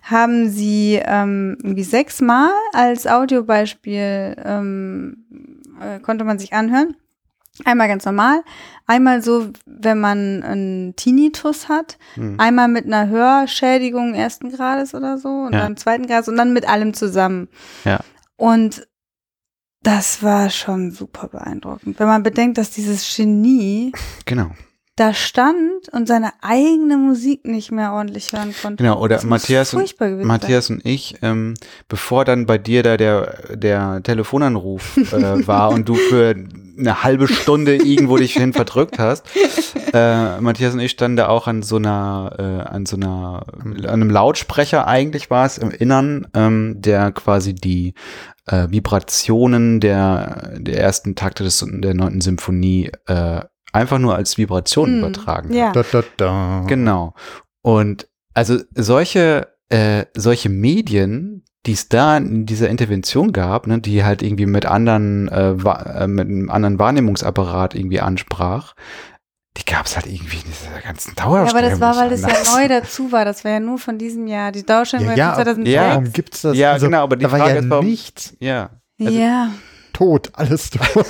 haben 0.03 0.49
sie 0.49 1.01
ähm, 1.05 1.59
irgendwie 1.63 1.85
sechsmal 1.85 2.51
als 2.73 3.07
Audiobeispiel 3.07 4.37
ähm, 4.43 5.27
äh, 5.81 6.01
konnte 6.01 6.25
man 6.25 6.39
sich 6.39 6.55
anhören. 6.55 6.97
Einmal 7.65 7.89
ganz 7.89 8.05
normal, 8.05 8.43
einmal 8.87 9.23
so, 9.23 9.49
wenn 9.67 10.01
man 10.01 10.43
einen 10.43 10.97
Tinnitus 10.97 11.69
hat, 11.69 11.99
Hm. 12.15 12.39
einmal 12.39 12.69
mit 12.69 12.87
einer 12.87 13.09
Hörschädigung 13.09 14.15
ersten 14.15 14.51
Grades 14.51 14.95
oder 14.95 15.19
so 15.19 15.29
und 15.29 15.53
Ja. 15.55 15.61
dann 15.61 15.77
zweiten 15.77 16.07
Grades 16.07 16.29
und 16.29 16.37
dann 16.37 16.53
mit 16.53 16.69
allem 16.69 16.95
zusammen. 16.95 17.49
Ja. 17.85 18.01
Und 18.37 18.87
das 19.83 20.23
war 20.23 20.51
schon 20.51 20.91
super 20.91 21.29
beeindruckend, 21.29 21.99
wenn 22.01 22.07
man 22.09 22.23
bedenkt, 22.23 22.59
dass 22.59 22.71
dieses 22.71 23.15
Genie 23.17 23.93
Genau. 24.27 24.51
Da 24.99 25.15
stand 25.15 25.89
und 25.93 26.09
seine 26.09 26.33
eigene 26.43 26.97
Musik 26.97 27.47
nicht 27.47 27.71
mehr 27.71 27.93
ordentlich 27.93 28.33
hören 28.33 28.53
konnte. 28.61 28.83
Genau, 28.83 29.01
oder 29.01 29.17
Das 29.17 29.25
Matthias 29.25 29.73
und, 29.73 29.95
Matthias 30.25 30.71
und 30.71 30.85
ich, 30.85 31.17
ähm, 31.23 31.55
bevor 31.89 32.25
dann 32.25 32.47
bei 32.47 32.59
dir 32.59 32.83
da 32.83 32.97
der, 32.97 33.57
der 33.57 34.03
Telefonanruf 34.03 34.97
äh, 34.97 35.47
war 35.47 35.71
und 35.71 35.89
du 35.89 35.95
für 35.95 36.35
eine 36.79 37.03
halbe 37.05 37.29
Stunde 37.29 37.77
irgendwo 37.77 38.17
dich 38.17 38.33
hin 38.33 38.53
verdrückt 38.53 38.99
hast, 38.99 39.25
äh, 39.93 40.41
Matthias 40.41 40.75
und 40.75 40.81
ich 40.81 40.91
standen 40.91 41.17
da 41.17 41.29
auch 41.29 41.47
an 41.47 41.63
so 41.63 41.77
einer, 41.77 42.35
äh, 42.39 42.69
an 42.69 42.85
so 42.85 42.97
einer, 42.97 43.47
an 43.63 43.87
einem 43.87 44.11
Lautsprecher 44.11 44.87
eigentlich 44.87 45.31
war 45.31 45.47
es 45.47 45.59
im 45.59 45.71
Innern, 45.71 46.27
ähm, 46.35 46.75
der 46.79 47.13
quasi 47.13 47.55
die 47.55 47.95
äh, 48.47 48.67
Vibrationen 48.71 49.79
der, 49.79 50.55
der 50.59 50.81
ersten 50.81 51.15
Takte 51.15 51.45
des, 51.45 51.65
der 51.69 51.95
neunten 51.95 52.21
Symphonie 52.21 52.91
äh, 53.07 53.43
einfach 53.73 53.99
nur 53.99 54.15
als 54.17 54.39
Vibration 54.39 54.93
Mhm. 54.93 54.99
übertragen 54.99 55.53
Ja. 55.53 55.73
Da, 55.73 55.83
da, 55.91 56.03
da. 56.17 56.65
Genau. 56.67 57.15
Und 57.63 58.09
also 58.35 58.59
solche, 58.75 59.49
äh, 59.69 60.07
solche 60.17 60.49
Medien, 60.49 61.45
die 61.67 61.73
es 61.73 61.89
da 61.89 62.17
in 62.17 62.47
dieser 62.47 62.69
Intervention 62.71 63.33
gab, 63.33 63.67
ne, 63.67 63.81
die 63.81 64.05
halt 64.05 64.23
irgendwie 64.23 64.47
mit 64.47 64.65
anderen, 64.65 65.29
äh, 65.29 65.51
äh, 65.51 66.07
mit 66.07 66.27
einem 66.29 66.49
anderen 66.51 66.79
Wahrnehmungsapparat 66.79 67.75
irgendwie 67.75 68.01
ansprach, 68.01 68.75
die 69.57 69.65
gab 69.65 69.87
es 69.87 69.97
halt 69.97 70.07
irgendwie 70.07 70.37
in 70.37 70.45
dieser 70.53 70.81
ganzen 70.83 71.15
Ja, 71.19 71.25
Dauerstrecke. 71.25 71.59
aber 71.67 71.69
das 71.71 71.81
war, 71.81 71.97
weil 71.97 72.11
das 72.11 72.23
ja 72.23 72.55
neu 72.55 72.69
dazu 72.69 73.11
war. 73.11 73.25
Das 73.25 73.45
war 73.45 73.51
ja 73.51 73.61
nur 73.61 73.79
von 73.79 73.99
diesem 73.99 74.29
Jahr. 74.29 74.53
Die 74.53 74.65
Dauerstelle 74.65 75.03
Ja, 75.03 75.09
war 75.11 75.17
ja, 75.17 75.35
von 75.35 75.45
2006. 75.45 75.75
ja. 75.75 75.89
Warum 75.91 76.13
gibt's 76.13 76.43
das? 76.43 76.57
Ja, 76.57 76.73
Also, 76.73 76.87
genau, 76.87 77.03
aber 77.03 77.17
die 77.17 77.25
da 77.25 77.33
war 77.33 77.39
Frage 77.41 77.55
ja 77.55 77.61
ist, 77.61 77.69
warum- 77.71 77.85
nichts. 77.87 78.37
Ja. 78.39 78.71
Also- 79.01 79.13
ja. 79.19 79.51
Tot, 79.93 80.31
alles 80.35 80.71
tot. 80.71 80.89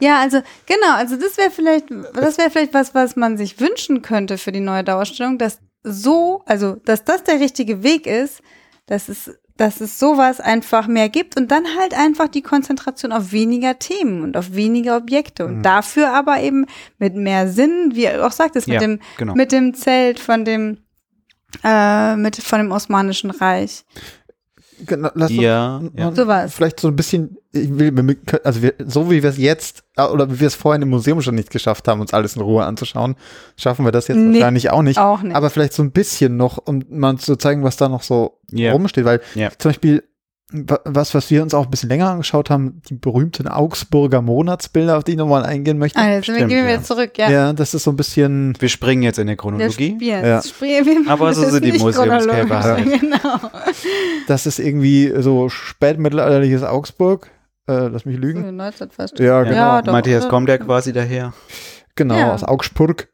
Ja, 0.00 0.20
also 0.20 0.42
genau, 0.66 0.92
also 0.94 1.16
das 1.16 1.36
wäre 1.38 1.50
vielleicht, 1.50 1.86
das 2.14 2.38
wäre 2.38 2.50
vielleicht 2.50 2.74
was, 2.74 2.94
was 2.94 3.16
man 3.16 3.36
sich 3.36 3.60
wünschen 3.60 4.02
könnte 4.02 4.38
für 4.38 4.52
die 4.52 4.60
neue 4.60 4.84
Dauerstellung, 4.84 5.38
dass 5.38 5.58
so, 5.82 6.42
also 6.46 6.76
dass 6.84 7.04
das 7.04 7.24
der 7.24 7.40
richtige 7.40 7.82
Weg 7.82 8.06
ist, 8.06 8.40
dass 8.86 9.08
es, 9.08 9.30
dass 9.56 9.80
es 9.80 9.98
sowas 10.00 10.40
einfach 10.40 10.88
mehr 10.88 11.08
gibt 11.08 11.36
und 11.36 11.50
dann 11.50 11.64
halt 11.78 11.94
einfach 11.94 12.26
die 12.28 12.42
Konzentration 12.42 13.12
auf 13.12 13.30
weniger 13.32 13.78
Themen 13.78 14.22
und 14.22 14.36
auf 14.36 14.54
weniger 14.54 14.96
Objekte 14.96 15.44
und 15.46 15.58
Mhm. 15.58 15.62
dafür 15.62 16.12
aber 16.12 16.40
eben 16.40 16.66
mit 16.98 17.14
mehr 17.14 17.48
Sinn, 17.48 17.90
wie 17.94 18.04
er 18.04 18.26
auch 18.26 18.32
sagt, 18.32 18.56
es 18.56 18.66
mit 18.66 18.74
Ja, 18.74 18.80
dem 18.80 18.98
genau. 19.16 19.34
mit 19.34 19.52
dem 19.52 19.74
Zelt 19.74 20.18
von 20.18 20.44
dem 20.44 20.78
äh, 21.62 22.16
mit 22.16 22.36
von 22.36 22.58
dem 22.58 22.72
Osmanischen 22.72 23.30
Reich. 23.30 23.84
Genau, 24.86 25.10
lass 25.14 25.30
uns 25.30 25.40
Ja, 25.40 25.80
ja. 25.96 26.04
mal 26.06 26.16
Sowas. 26.16 26.54
Vielleicht 26.54 26.80
so 26.80 26.88
ein 26.88 26.96
bisschen, 26.96 27.36
ich 27.52 27.78
will, 27.78 28.16
also 28.44 28.62
wir, 28.62 28.74
so 28.86 29.10
wie 29.10 29.22
wir 29.22 29.30
es 29.30 29.38
jetzt, 29.38 29.84
äh, 29.96 30.02
oder 30.04 30.30
wie 30.30 30.40
wir 30.40 30.46
es 30.46 30.54
vorhin 30.54 30.82
im 30.82 30.90
Museum 30.90 31.20
schon 31.22 31.34
nicht 31.34 31.50
geschafft 31.50 31.86
haben, 31.88 32.00
uns 32.00 32.12
alles 32.12 32.36
in 32.36 32.42
Ruhe 32.42 32.64
anzuschauen, 32.64 33.16
schaffen 33.56 33.84
wir 33.84 33.92
das 33.92 34.08
jetzt 34.08 34.16
Nee, 34.18 34.34
wahrscheinlich 34.40 34.70
auch 34.70 34.82
nicht. 34.82 34.98
Auch 34.98 35.22
nicht. 35.22 35.36
Aber 35.36 35.50
vielleicht 35.50 35.72
so 35.72 35.82
ein 35.82 35.90
bisschen 35.92 36.36
noch, 36.36 36.58
um 36.58 36.84
mal 36.90 37.16
zu 37.16 37.36
zeigen, 37.36 37.62
was 37.62 37.76
da 37.76 37.88
noch 37.88 38.02
so 38.02 38.38
Ja. 38.50 38.72
rumsteht, 38.72 39.04
weil 39.04 39.20
Ja. 39.34 39.50
zum 39.58 39.70
Beispiel 39.70 40.02
was, 40.84 41.14
was 41.14 41.30
wir 41.30 41.42
uns 41.42 41.52
auch 41.54 41.64
ein 41.64 41.70
bisschen 41.70 41.88
länger 41.88 42.10
angeschaut 42.10 42.48
haben, 42.50 42.80
die 42.88 42.94
berühmten 42.94 43.48
Augsburger 43.48 44.22
Monatsbilder, 44.22 44.96
auf 44.98 45.04
die 45.04 45.12
ich 45.12 45.16
nochmal 45.18 45.44
eingehen 45.44 45.78
möchte. 45.78 45.98
also 45.98 46.14
wir 46.14 46.22
Stimmt, 46.36 46.48
gehen 46.50 46.66
wir 46.66 46.74
ja. 46.74 46.82
zurück, 46.82 47.18
ja. 47.18 47.30
Ja, 47.30 47.52
das 47.52 47.74
ist 47.74 47.82
so 47.84 47.90
ein 47.90 47.96
bisschen, 47.96 48.54
Wir 48.60 48.68
springen 48.68 49.02
jetzt 49.02 49.18
in 49.18 49.26
der 49.26 49.34
Wir 49.34 49.38
Chronologie. 49.38 49.94
spielen. 49.96 50.00
Ja. 50.00 50.42
Wir 50.60 51.02
Aber 51.10 51.32
so 51.34 51.42
das 51.42 51.52
sind 51.52 51.64
die 51.64 51.72
nicht 51.72 51.82
Museumskäfer 51.82 52.60
chronologisch, 52.60 52.64
halt. 52.92 53.00
Genau. 53.00 53.50
das 54.28 54.46
ist 54.46 54.58
irgendwie 54.58 55.12
so 55.18 55.48
spätmittelalterliches 55.48 56.62
Augsburg. 56.62 57.30
Äh, 57.66 57.88
lass 57.88 58.04
mich 58.04 58.18
lügen. 58.18 58.56
19 58.56 58.90
fast. 58.90 59.18
Ja, 59.18 59.42
genau. 59.42 59.54
Ja, 59.56 59.82
doch. 59.82 59.92
Matthias 59.92 60.28
kommt 60.28 60.48
ja 60.48 60.58
quasi 60.58 60.92
daher. 60.92 61.32
Genau, 61.96 62.16
Ja. 62.16 62.34
aus 62.34 62.44
Augsburg. 62.44 63.08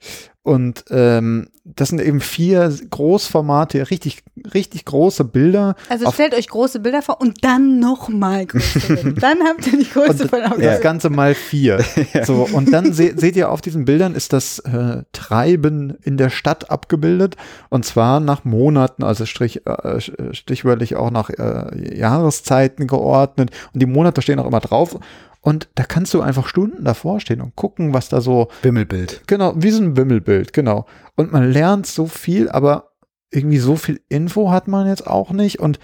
Und 0.51 0.87
ähm, 0.91 1.47
das 1.63 1.91
sind 1.91 2.01
eben 2.01 2.21
vier 2.21 2.77
Großformate, 2.91 3.89
richtig, 3.89 4.25
richtig 4.53 4.85
große 4.85 5.23
Bilder. 5.23 5.77
Also 5.89 6.11
stellt 6.11 6.35
euch 6.35 6.49
große 6.49 6.81
Bilder 6.81 7.03
vor 7.03 7.21
und 7.21 7.45
dann 7.45 7.79
nochmal 7.79 8.47
größere 8.47 8.97
Bilder. 8.97 9.21
dann 9.21 9.39
habt 9.47 9.65
ihr 9.69 9.79
die 9.79 9.89
Größe 9.89 10.25
Und 10.25 10.29
von 10.31 10.41
das 10.41 10.51
Augsburg. 10.51 10.83
Ganze 10.83 11.09
mal 11.09 11.37
vier. 11.37 11.85
So, 12.25 12.49
und 12.53 12.73
dann 12.73 12.93
se 12.93 13.13
seht 13.17 13.37
ihr 13.37 13.53
auf 13.53 13.61
diesen 13.61 13.85
Bildern 13.85 14.17
ist 14.17 14.33
das 14.33 14.59
äh, 14.59 15.05
Treiben 15.13 15.97
in 16.03 16.17
der 16.17 16.31
Stadt 16.31 16.69
abgebildet. 16.69 17.37
Und 17.69 17.85
zwar 17.85 18.19
nach 18.19 18.45
Monaten, 18.45 19.05
also 19.05 19.27
strich, 19.27 19.65
äh, 19.67 20.01
stichwörtlich 20.33 20.97
auch 20.97 21.13
nach 21.13 21.31
äh, 21.31 21.97
Jahreszeiten 21.97 22.89
geordnet. 22.89 23.53
Und 23.73 23.81
die 23.81 23.87
Monate 23.87 24.21
stehen 24.21 24.41
auch 24.41 24.49
immer 24.49 24.61
drauf. 24.61 24.99
Und 25.43 25.69
da 25.75 25.85
kannst 25.85 26.13
du 26.13 26.21
einfach 26.21 26.47
Stunden 26.47 26.85
davor 26.85 27.19
stehen 27.21 27.41
und 27.41 27.57
gucken, 27.57 27.95
was 27.95 28.09
da 28.09 28.21
so 28.21 28.49
Wimmelbild. 28.63 29.23
Genau, 29.27 29.55
wie 29.57 29.71
so 29.71 29.83
ein 29.83 29.97
Wimmelbild, 29.97 30.53
genau. 30.53 30.87
Und 31.17 31.33
man 31.33 31.51
lernt 31.51 31.87
so 31.87 32.07
viel, 32.07 32.51
aber 32.51 32.91
irgendwie 33.31 33.59
so 33.59 33.77
viel 33.77 34.01
Info 34.09 34.51
hat 34.51 34.69
man 34.69 34.87
jetzt 34.87 35.07
auch 35.07 35.31
nicht. 35.31 35.59
Und 35.61 35.79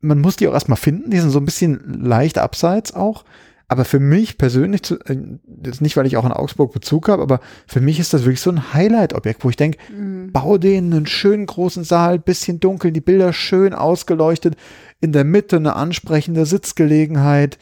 man 0.00 0.20
muss 0.20 0.36
die 0.36 0.46
auch 0.48 0.54
erstmal 0.54 0.76
finden. 0.76 1.10
Die 1.10 1.18
sind 1.18 1.30
so 1.30 1.40
ein 1.40 1.44
bisschen 1.44 2.02
leicht 2.04 2.38
abseits 2.38 2.94
auch. 2.94 3.24
Aber 3.68 3.84
für 3.86 4.00
mich 4.00 4.36
persönlich, 4.36 4.82
äh, 5.06 5.16
jetzt 5.64 5.80
nicht, 5.80 5.96
weil 5.96 6.06
ich 6.06 6.16
auch 6.18 6.26
in 6.26 6.32
Augsburg 6.32 6.72
Bezug 6.72 7.08
habe, 7.08 7.22
aber 7.22 7.40
für 7.66 7.80
mich 7.80 7.98
ist 7.98 8.12
das 8.12 8.24
wirklich 8.24 8.42
so 8.42 8.50
ein 8.50 8.74
Highlight-Objekt, 8.74 9.44
wo 9.44 9.50
ich 9.50 9.56
denke, 9.56 9.78
Mhm. 9.90 10.30
bau 10.30 10.58
denen 10.58 10.92
einen 10.92 11.06
schönen 11.06 11.46
großen 11.46 11.82
Saal, 11.82 12.18
bisschen 12.18 12.60
dunkel, 12.60 12.92
die 12.92 13.00
Bilder 13.00 13.32
schön 13.32 13.72
ausgeleuchtet, 13.72 14.56
in 15.00 15.12
der 15.12 15.24
Mitte 15.24 15.56
eine 15.56 15.74
ansprechende 15.74 16.44
Sitzgelegenheit 16.44 17.58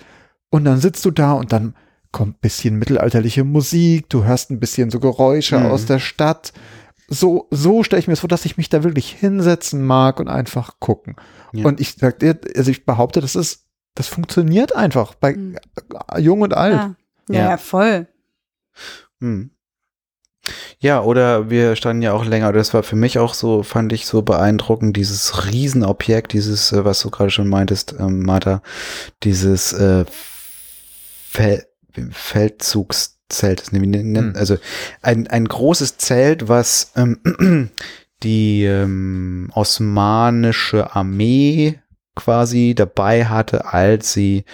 und 0.51 0.65
dann 0.65 0.81
sitzt 0.81 1.05
du 1.05 1.11
da 1.11 1.33
und 1.33 1.53
dann 1.53 1.75
kommt 2.13 2.37
ein 2.37 2.41
bisschen 2.41 2.77
mittelalterliche 2.79 3.45
Musik, 3.45 4.09
du 4.11 4.25
hörst 4.25 4.51
ein 4.51 4.61
bisschen 4.61 4.91
so 4.91 4.99
Geräusche 5.01 5.59
Mhm. 5.59 5.67
aus 5.67 5.87
der 5.87 5.99
Stadt. 6.01 6.53
So, 7.09 7.47
so 7.51 7.83
stelle 7.83 8.01
ich 8.01 8.07
mir 8.09 8.13
das 8.13 8.21
vor, 8.21 8.29
dass 8.29 8.45
ich 8.45 8.57
mich 8.57 8.69
da 8.69 8.83
wirklich 8.85 9.11
hinsetzen 9.11 9.85
mag 9.85 10.21
und 10.21 10.29
einfach 10.29 10.79
gucken. 10.81 11.17
Ja. 11.53 11.67
Und 11.67 11.81
ich 11.81 11.95
sag 11.95 12.19
dir, 12.21 12.39
also 12.57 12.71
ich 12.71 12.85
behaupte, 12.85 13.21
das 13.21 13.35
ist, 13.37 13.65
das 13.95 14.07
funktioniert 14.09 14.75
einfach 14.77 15.15
bei 15.15 15.35
Mhm. 15.35 15.57
jung 16.19 16.41
und 16.43 16.55
alt. 16.55 16.75
Ja. 16.75 16.95
Ja, 17.29 17.51
Ja. 17.51 17.57
voll. 17.57 18.07
Hm. 19.21 19.51
Ja, 20.79 21.03
oder 21.03 21.51
wir 21.51 21.77
standen 21.77 22.03
ja 22.03 22.13
auch 22.15 22.25
länger, 22.25 22.49
oder 22.49 22.59
das 22.59 22.73
war 22.73 22.83
für 22.83 22.97
mich 22.97 23.19
auch 23.19 23.35
so, 23.35 23.63
fand 23.63 23.93
ich 23.93 24.07
so 24.07 24.23
beeindruckend, 24.23 24.97
dieses 24.97 25.47
Riesenobjekt, 25.47 26.33
dieses, 26.33 26.73
äh, 26.73 26.85
was 26.85 27.01
du 27.01 27.11
gerade 27.11 27.31
schon 27.31 27.47
meintest, 27.49 27.95
ähm, 27.99 28.23
Martha, 28.23 28.63
dieses 29.23 29.73
äh, 29.75 30.07
Fel 31.31 31.65
Feldzugszelt, 32.13 33.73
Hm. 33.73 34.33
also 34.37 34.57
ein, 35.03 35.27
ein 35.27 35.47
großes 35.47 35.99
Zelt, 35.99 36.49
was 36.49 36.93
ähm, 36.97 37.71
die 38.23 38.65
ähm, 38.65 39.51
osmanische 39.55 40.95
Armee 40.95 41.81
quasi 42.15 42.75
dabei 42.77 43.27
hatte, 43.27 43.73
als 43.73 44.13
sie 44.13 44.45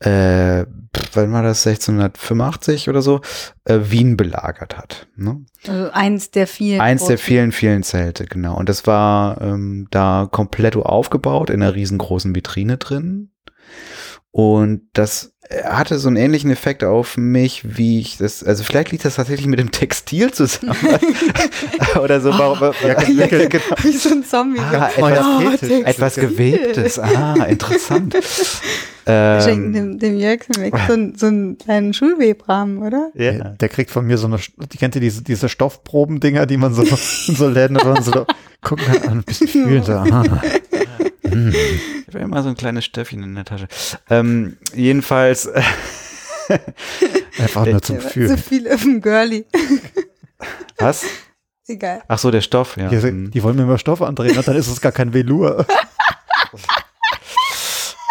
äh, 0.00 0.66
wann 1.12 1.32
war 1.32 1.42
das, 1.42 1.66
1685 1.66 2.88
oder 2.88 3.02
so, 3.02 3.20
äh, 3.64 3.78
Wien 3.84 4.16
belagert 4.16 4.76
hat. 4.76 5.06
Ne? 5.16 5.44
Also 5.66 5.90
eins 5.92 6.30
der 6.30 6.46
vielen. 6.46 6.80
Eins 6.80 7.06
der 7.06 7.18
vielen, 7.18 7.52
vielen 7.52 7.82
Zelte, 7.82 8.26
genau. 8.26 8.56
Und 8.56 8.68
das 8.68 8.86
war 8.86 9.40
ähm, 9.40 9.86
da 9.90 10.28
komplett 10.30 10.76
aufgebaut, 10.76 11.50
in 11.50 11.62
einer 11.62 11.74
riesengroßen 11.74 12.34
Vitrine 12.34 12.76
drin. 12.78 13.30
Und 14.30 14.82
das 14.92 15.31
hatte 15.64 15.98
so 15.98 16.08
einen 16.08 16.16
ähnlichen 16.16 16.50
Effekt 16.50 16.82
auf 16.84 17.16
mich, 17.16 17.76
wie 17.76 18.00
ich 18.00 18.16
das, 18.16 18.42
also 18.42 18.64
vielleicht 18.64 18.90
liegt 18.92 19.04
das 19.04 19.16
tatsächlich 19.16 19.46
mit 19.46 19.58
dem 19.58 19.70
Textil 19.70 20.32
zusammen. 20.32 20.74
Oder 22.02 22.20
so. 22.20 22.30
warum- 22.30 22.72
Ja, 22.82 23.02
Ja, 23.08 23.26
genau. 23.26 23.58
Wie 23.82 23.92
so 23.92 24.10
ein 24.10 24.24
Zombie. 24.24 24.60
Ah, 24.60 24.88
etwas- 24.96 25.26
Oh. 25.62 25.74
Etwas 25.84 26.14
Gewebtes. 26.14 26.98
Ah, 26.98 27.34
interessant. 27.48 28.14
Wir 29.04 29.40
schenken 29.40 29.74
ähm, 29.74 29.98
dem, 29.98 29.98
dem 29.98 30.18
Jörg 30.18 30.40
weg 30.58 30.72
so, 30.86 30.92
einen- 30.94 31.16
so 31.18 31.26
einen 31.26 31.58
kleinen 31.58 31.92
Schulwebrahmen, 31.92 32.78
oder? 32.78 33.10
ja. 33.14 33.32
Der 33.50 33.68
kriegt 33.68 33.90
von 33.90 34.06
mir 34.06 34.16
so 34.18 34.28
eine, 34.28 34.38
die 34.72 34.78
kennt 34.78 34.94
ihr 34.94 35.00
diese, 35.00 35.22
diese 35.22 35.48
Stoffprobendinger, 35.48 36.46
die 36.46 36.56
man 36.56 36.72
so 36.72 36.82
in 37.26 37.34
so 37.36 37.48
Läden 37.48 37.76
oder 37.76 38.00
so 38.00 38.26
gucken 38.62 38.84
kann, 38.86 39.18
ein 39.18 39.22
bisschen 39.24 39.48
fühlen. 39.48 39.82
Ich 42.08 42.14
habe 42.14 42.24
immer 42.24 42.42
so 42.42 42.48
ein 42.50 42.56
kleines 42.56 42.84
Stöffchen 42.84 43.22
in 43.22 43.34
der 43.34 43.44
Tasche. 43.44 43.68
Ähm, 44.10 44.56
jedenfalls, 44.74 45.48
Einfach 47.38 47.64
nur 47.66 47.80
zum 47.80 47.96
war 48.02 48.10
So 48.28 48.36
viel 48.36 48.70
auf 48.70 48.82
dem 48.82 49.00
Girlie. 49.00 49.44
was? 50.78 51.04
Egal. 51.66 52.02
Ach 52.08 52.18
so, 52.18 52.30
der 52.30 52.40
Stoff, 52.42 52.76
ja. 52.76 52.88
Die, 52.88 53.00
Hm. 53.00 53.30
die 53.30 53.42
wollen 53.42 53.56
mir 53.56 53.64
mal 53.64 53.78
Stoff 53.78 54.02
andrehen, 54.02 54.36
und 54.36 54.46
dann 54.46 54.56
ist 54.56 54.66
es 54.68 54.80
gar 54.80 54.92
kein 54.92 55.14
Velour. 55.14 55.64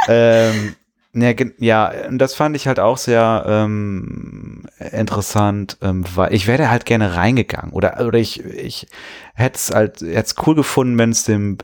ähm, 0.07 0.75
ja, 1.13 1.33
gen- 1.33 1.53
ja, 1.59 1.91
und 2.07 2.17
das 2.19 2.33
fand 2.35 2.55
ich 2.55 2.67
halt 2.67 2.79
auch 2.79 2.97
sehr 2.97 3.43
ähm, 3.47 4.63
interessant, 4.91 5.77
ähm, 5.81 6.05
weil 6.15 6.33
ich 6.33 6.47
wäre 6.47 6.69
halt 6.71 6.85
gerne 6.85 7.15
reingegangen 7.15 7.71
oder 7.73 7.99
oder 8.05 8.17
ich 8.17 8.43
ich 8.45 8.87
hätte 9.35 9.57
es 9.57 9.71
halt 9.71 10.01
hätte 10.01 10.35
cool 10.47 10.55
gefunden, 10.55 10.97
wenn 10.97 11.09
es 11.11 11.25
dem 11.25 11.57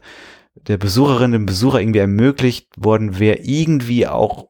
der 0.67 0.77
Besucherin, 0.77 1.31
dem 1.31 1.45
Besucher 1.45 1.79
irgendwie 1.79 1.99
ermöglicht 1.99 2.67
worden 2.77 3.19
wäre, 3.19 3.37
irgendwie 3.39 4.07
auch 4.07 4.49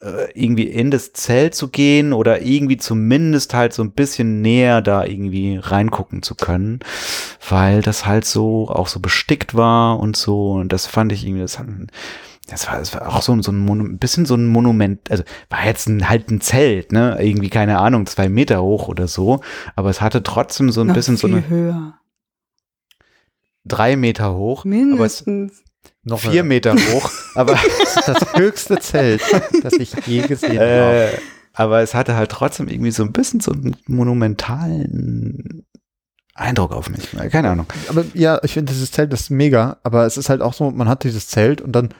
äh, 0.00 0.30
irgendwie 0.34 0.64
in 0.68 0.90
das 0.90 1.12
Zelt 1.12 1.54
zu 1.54 1.68
gehen 1.68 2.12
oder 2.12 2.42
irgendwie 2.42 2.76
zumindest 2.76 3.54
halt 3.54 3.72
so 3.72 3.82
ein 3.82 3.92
bisschen 3.92 4.40
näher 4.40 4.82
da 4.82 5.04
irgendwie 5.04 5.56
reingucken 5.60 6.22
zu 6.22 6.34
können, 6.34 6.80
weil 7.48 7.82
das 7.82 8.06
halt 8.06 8.24
so 8.24 8.68
auch 8.68 8.86
so 8.88 9.00
bestickt 9.00 9.54
war 9.54 9.98
und 10.00 10.16
so. 10.16 10.52
Und 10.52 10.72
das 10.72 10.86
fand 10.86 11.12
ich 11.12 11.24
irgendwie, 11.24 11.42
das 11.42 11.58
hat, 11.58 11.66
das 12.48 12.66
war, 12.68 12.78
das 12.78 12.92
war 12.94 13.08
auch 13.08 13.22
so, 13.22 13.32
ein- 13.32 13.42
so 13.42 13.52
ein, 13.52 13.58
Monu 13.60 13.96
bisschen 13.98 14.26
so 14.26 14.34
ein 14.34 14.46
Monument, 14.46 15.10
also 15.10 15.22
war 15.50 15.64
jetzt 15.64 15.88
ein, 15.88 16.08
halt 16.08 16.30
ein 16.30 16.40
Zelt, 16.40 16.92
ne, 16.92 17.16
irgendwie 17.20 17.50
keine 17.50 17.78
Ahnung, 17.78 18.06
zwei 18.06 18.28
Meter 18.28 18.62
hoch 18.62 18.88
oder 18.88 19.06
so, 19.08 19.40
aber 19.76 19.90
es 19.90 20.00
hatte 20.00 20.22
trotzdem 20.22 20.70
so 20.70 20.80
ein 20.82 20.88
Noch 20.88 20.94
bisschen 20.94 21.16
so 21.16 21.26
eine 21.28 21.48
höher. 21.48 21.94
Drei 23.64 23.96
Meter 23.96 24.34
hoch, 24.34 24.64
aber 24.64 24.70
es 25.06 25.24
Mindestens. 25.26 25.62
Noch 26.04 26.18
vier 26.20 26.42
Meter 26.44 26.74
hoch, 26.74 27.10
aber 27.36 27.52
Das 27.54 27.96
ist 27.96 28.08
das 28.08 28.34
höchste 28.34 28.78
Zelt, 28.80 29.22
das 29.62 29.72
ich 29.74 29.94
je 30.06 30.22
gesehen 30.22 30.58
habe. 30.58 31.10
äh, 31.12 31.18
Aber 31.54 31.80
es 31.80 31.94
hatte 31.94 32.16
halt 32.16 32.30
trotzdem 32.32 32.66
irgendwie 32.68 32.90
so 32.90 33.02
ein 33.04 33.12
bisschen 33.12 33.38
so 33.40 33.52
einen 33.52 33.76
monumentalen 33.86 35.64
Eindruck 36.34 36.72
auf 36.72 36.88
mich. 36.90 37.10
Keine 37.30 37.50
Ahnung. 37.50 37.66
Aber 37.88 38.04
ja, 38.14 38.40
ich 38.42 38.54
finde 38.54 38.72
dieses 38.72 38.90
Zelt 38.90 39.12
ist 39.12 39.30
mega, 39.30 39.76
aber 39.82 40.06
es 40.06 40.16
ist 40.16 40.28
halt 40.28 40.40
auch 40.40 40.54
so, 40.54 40.70
man 40.70 40.88
hat 40.88 41.04
dieses 41.04 41.28
Zelt 41.28 41.60
und 41.60 41.72
dann, 41.72 41.90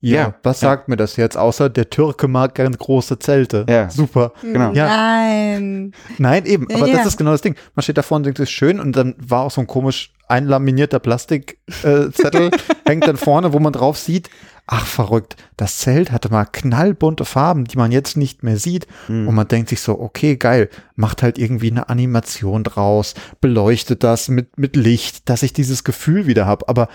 ja, 0.00 0.20
Ja, 0.20 0.34
was 0.42 0.60
ja. 0.60 0.68
sagt 0.70 0.88
mir 0.88 0.96
das 0.96 1.16
jetzt? 1.16 1.36
Außer 1.36 1.70
der 1.70 1.88
Türke 1.88 2.26
mag 2.28 2.56
gern 2.56 2.76
große 2.76 3.18
Zelte. 3.20 3.64
Ja. 3.68 3.88
Super. 3.88 4.32
Genau. 4.42 4.72
Ja. 4.72 4.86
Nein. 4.88 5.92
Nein, 6.18 6.44
eben, 6.44 6.66
aber 6.74 6.88
Ja. 6.88 6.96
das 6.98 7.06
ist 7.06 7.16
genau 7.18 7.30
das 7.30 7.40
Ding. 7.42 7.54
Man 7.76 7.82
steht 7.84 7.96
da 7.98 8.02
vorne 8.02 8.20
und 8.22 8.24
denkt, 8.26 8.40
das 8.40 8.48
ist 8.48 8.52
schön 8.54 8.80
und 8.80 8.96
dann 8.96 9.14
war 9.18 9.42
auch 9.42 9.50
so 9.52 9.60
ein 9.60 9.66
komisch 9.68 10.12
einlaminierter 10.32 10.98
Plastikzettel, 10.98 12.48
äh, 12.48 12.50
hängt 12.86 13.06
dann 13.06 13.16
vorne, 13.16 13.52
wo 13.52 13.58
man 13.60 13.72
drauf 13.72 13.98
sieht, 13.98 14.30
ach 14.66 14.86
verrückt, 14.86 15.36
das 15.56 15.78
Zelt 15.78 16.10
hatte 16.12 16.30
mal 16.30 16.44
knallbunte 16.46 17.24
Farben, 17.24 17.64
die 17.64 17.76
man 17.76 17.92
jetzt 17.92 18.16
nicht 18.16 18.42
mehr 18.42 18.56
sieht 18.56 18.86
Hm. 19.06 19.28
und 19.28 19.34
man 19.34 19.48
denkt 19.48 19.68
sich 19.68 19.80
so, 19.80 20.00
okay, 20.00 20.36
geil, 20.36 20.68
macht 20.94 21.22
halt 21.22 21.38
irgendwie 21.38 21.70
eine 21.70 21.88
Animation 21.88 22.64
draus, 22.64 23.14
beleuchtet 23.40 24.02
das 24.04 24.28
mit, 24.28 24.58
mit 24.58 24.76
Licht, 24.76 25.28
dass 25.28 25.42
ich 25.42 25.52
dieses 25.52 25.84
Gefühl 25.84 26.26
wieder 26.26 26.46
habe, 26.46 26.68
aber 26.68 26.88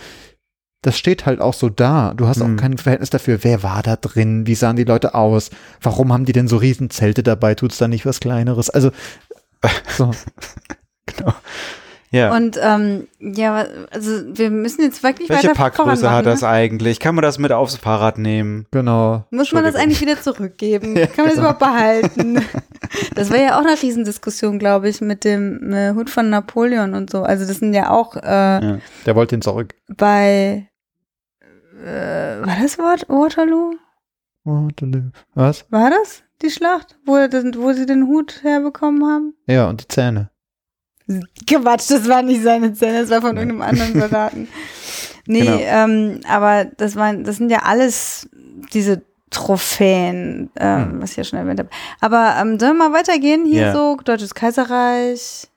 das 0.83 0.97
steht 0.97 1.25
halt 1.25 1.41
auch 1.41 1.55
so 1.55 1.69
da. 1.69 2.13
Du 2.13 2.27
hast 2.27 2.39
Hm. 2.39 2.53
auch 2.55 2.59
kein 2.61 2.77
Verhältnis 2.77 3.09
dafür, 3.09 3.39
wer 3.43 3.63
war 3.63 3.83
da 3.83 3.95
drin, 3.97 4.47
wie 4.47 4.55
sahen 4.55 4.75
die 4.77 4.83
Leute 4.85 5.15
aus, 5.15 5.49
warum 5.81 6.13
haben 6.13 6.25
die 6.25 6.33
denn 6.33 6.47
so 6.47 6.57
riesen 6.57 6.89
Zelte 6.89 7.23
dabei, 7.23 7.55
tut's 7.55 7.77
da 7.77 7.87
nicht 7.87 8.05
was 8.05 8.19
kleineres? 8.19 8.69
Also, 8.69 8.91
so. 9.97 10.11
Genau. 11.07 11.33
Ja. 12.11 12.33
Und 12.35 12.57
ähm, 12.61 13.07
ja, 13.19 13.65
also 13.91 14.11
wir 14.27 14.49
müssen 14.49 14.81
jetzt 14.81 15.03
wirklich 15.03 15.29
Welche 15.29 15.49
weiter 15.49 15.55
Packgröße 15.55 16.09
hat 16.09 16.25
machen, 16.25 16.25
das 16.25 16.43
eigentlich? 16.43 16.99
Kann 16.99 17.15
man 17.15 17.21
das 17.21 17.37
mit 17.37 17.51
aufs 17.51 17.75
Fahrrad 17.75 18.17
nehmen? 18.17 18.65
Genau. 18.71 19.15
Ne? 19.15 19.25
Muss 19.31 19.51
man 19.51 19.63
das 19.63 19.75
eigentlich 19.75 19.99
wieder 19.99 20.21
zurückgeben? 20.21 20.95
Kann 20.95 21.25
man 21.25 21.27
das 21.27 21.37
überhaupt 21.37 21.59
behalten? 21.59 22.41
Das 23.15 23.29
war 23.31 23.37
ja 23.37 23.59
auch 23.59 23.65
eine 23.65 23.81
Riesendiskussion, 23.81 24.59
glaube 24.59 24.87
ich, 24.87 25.01
mit 25.01 25.25
dem 25.25 25.73
äh, 25.73 25.93
Hut 25.93 26.09
von 26.09 26.29
Napoleon 26.29 26.93
und 26.93 27.09
so. 27.09 27.23
Also 27.23 27.45
das 27.45 27.57
sind 27.57 27.73
ja 27.73 27.89
auch 27.89 28.15
äh, 28.15 28.21
Ja. 28.21 28.77
Der 29.05 29.15
wollte 29.15 29.35
ihn 29.35 29.41
zurück. 29.41 29.75
bei 29.87 30.69
äh, 31.83 32.41
war 32.41 32.57
das 32.61 32.79
Wort 32.79 33.09
Waterloo? 33.09 33.73
Was? 35.33 35.65
War 35.69 35.89
das 35.89 36.23
die 36.41 36.49
Schlacht, 36.49 36.97
wo, 37.05 37.15
er 37.15 37.31
wo 37.31 37.73
sie 37.73 37.85
den 37.85 38.07
Hut 38.07 38.43
herbekommen 38.43 39.03
haben? 39.05 39.33
Ja, 39.47 39.67
und 39.67 39.81
die 39.81 39.87
Zähne. 39.87 40.29
Quatsch, 41.47 41.89
das 41.89 42.07
war 42.09 42.21
nicht 42.21 42.43
seine 42.43 42.73
Zähne, 42.73 43.01
das 43.01 43.09
war 43.09 43.21
von 43.21 43.37
irgendeinem 43.37 43.61
anderen 43.61 43.99
Soldaten. 43.99 44.47
Nee, 45.29 45.41
Genau. 45.41 45.57
ähm, 45.59 46.21
aber 46.25 46.63
das 46.63 46.95
waren, 46.95 47.25
das 47.25 47.35
sind 47.35 47.49
ja 47.49 47.63
alles 47.63 48.29
diese 48.71 49.01
Trophäen, 49.29 50.49
ähm, 50.57 50.91
Hm. 50.93 51.01
was 51.01 51.11
ich 51.11 51.17
ja 51.17 51.25
schon 51.25 51.37
erwähnt 51.39 51.59
habe. 51.59 51.69
Aber 51.99 52.35
ähm, 52.39 52.57
sollen 52.57 52.77
wir 52.77 52.89
mal 52.89 52.93
weitergehen? 52.97 53.45
Hier 53.45 53.61
Ja. 53.63 53.73
so, 53.73 53.97
Deutsches 54.05 54.33
Kaiserreich. 54.33 55.49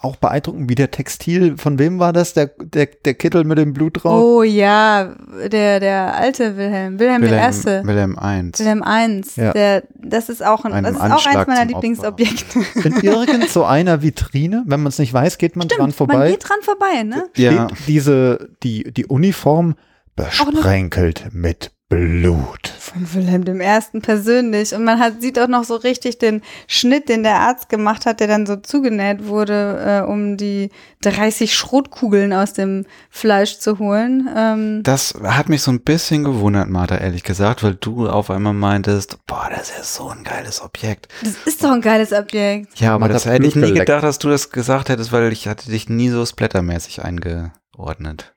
Auch 0.00 0.14
beeindruckend, 0.14 0.70
wie 0.70 0.76
der 0.76 0.92
Textil, 0.92 1.56
von 1.56 1.80
wem 1.80 1.98
war 1.98 2.12
das? 2.12 2.32
Der, 2.32 2.46
der, 2.46 2.86
der 2.86 3.14
Kittel 3.14 3.42
mit 3.42 3.58
dem 3.58 3.72
Blut 3.72 4.04
drauf? 4.04 4.22
Oh 4.22 4.42
ja, 4.44 5.16
der, 5.50 5.80
der 5.80 6.14
alte 6.14 6.56
Wilhelm, 6.56 7.00
Wilhelm, 7.00 7.22
der 7.22 7.32
Erste. 7.32 7.82
Wilhelm 7.84 8.16
I. 8.22 8.52
Wilhelm 8.56 8.84
I. 8.86 9.22
Ja. 9.34 9.52
Der, 9.52 9.82
das 9.96 10.28
ist 10.28 10.44
auch, 10.44 10.64
ein, 10.64 10.72
Einem 10.72 10.94
das 10.94 11.02
ist 11.02 11.12
auch 11.12 11.26
eins 11.26 11.46
meiner 11.48 11.64
Lieblingsobjekte. 11.64 12.60
In 12.84 12.92
irgend 13.02 13.48
so 13.48 13.64
einer 13.64 14.00
Vitrine, 14.00 14.62
wenn 14.66 14.80
man 14.80 14.90
es 14.90 15.00
nicht 15.00 15.12
weiß, 15.12 15.36
geht 15.36 15.56
man 15.56 15.66
dran 15.66 15.78
Man 15.80 15.92
vorbei. 15.92 16.30
geht 16.30 16.48
dran 16.48 16.58
vorbei, 16.62 17.02
ne? 17.02 17.24
Ja. 17.36 17.66
Steht 17.66 17.88
diese, 17.88 18.50
die, 18.62 18.92
die 18.92 19.06
Uniform 19.06 19.74
besprenkelt 20.14 21.28
mit 21.32 21.72
Blut. 21.90 22.68
Von 22.78 23.14
Wilhelm 23.14 23.44
dem 23.46 23.60
Ersten 23.62 24.02
persönlich. 24.02 24.74
Und 24.74 24.84
man 24.84 24.98
hat, 24.98 25.22
sieht 25.22 25.38
auch 25.38 25.48
noch 25.48 25.64
so 25.64 25.74
richtig 25.76 26.18
den 26.18 26.42
Schnitt, 26.66 27.08
den 27.08 27.22
der 27.22 27.36
Arzt 27.36 27.70
gemacht 27.70 28.04
hat, 28.04 28.20
der 28.20 28.26
dann 28.26 28.44
so 28.44 28.56
zugenäht 28.56 29.26
wurde, 29.26 30.02
äh, 30.04 30.06
um 30.10 30.36
die 30.36 30.68
30 31.00 31.54
Schrotkugeln 31.54 32.34
aus 32.34 32.52
dem 32.52 32.84
Fleisch 33.08 33.58
zu 33.58 33.78
holen. 33.78 34.28
Ähm, 34.36 34.82
Das 34.82 35.14
hat 35.22 35.48
mich 35.48 35.62
so 35.62 35.70
ein 35.70 35.80
bisschen 35.80 36.24
gewundert, 36.24 36.68
Martha, 36.68 36.96
ehrlich 36.98 37.22
gesagt, 37.22 37.62
weil 37.62 37.74
du 37.76 38.06
auf 38.08 38.30
einmal 38.30 38.52
meintest, 38.54 39.18
boah, 39.26 39.48
das 39.50 39.70
ist 39.70 39.76
ja 39.78 39.84
so 39.84 40.08
ein 40.10 40.24
geiles 40.24 40.60
Objekt. 40.60 41.08
das 41.22 41.36
ist 41.46 41.64
doch 41.64 41.70
ein 41.72 41.80
geiles 41.80 42.12
Objekt. 42.12 42.78
Ja, 42.80 42.90
aber 42.90 43.00
Man 43.06 43.12
das 43.12 43.24
hätte 43.24 43.46
ich 43.46 43.54
nie 43.56 43.62
geleckt. 43.62 43.86
gedacht, 43.86 44.02
dass 44.04 44.18
du 44.18 44.28
das 44.28 44.50
gesagt 44.50 44.90
hättest, 44.90 45.10
weil 45.12 45.32
ich 45.32 45.48
hatte 45.48 45.70
dich 45.70 45.88
nie 45.88 46.10
so 46.10 46.26
splattermäßig 46.26 47.02
eingeordnet. 47.02 48.34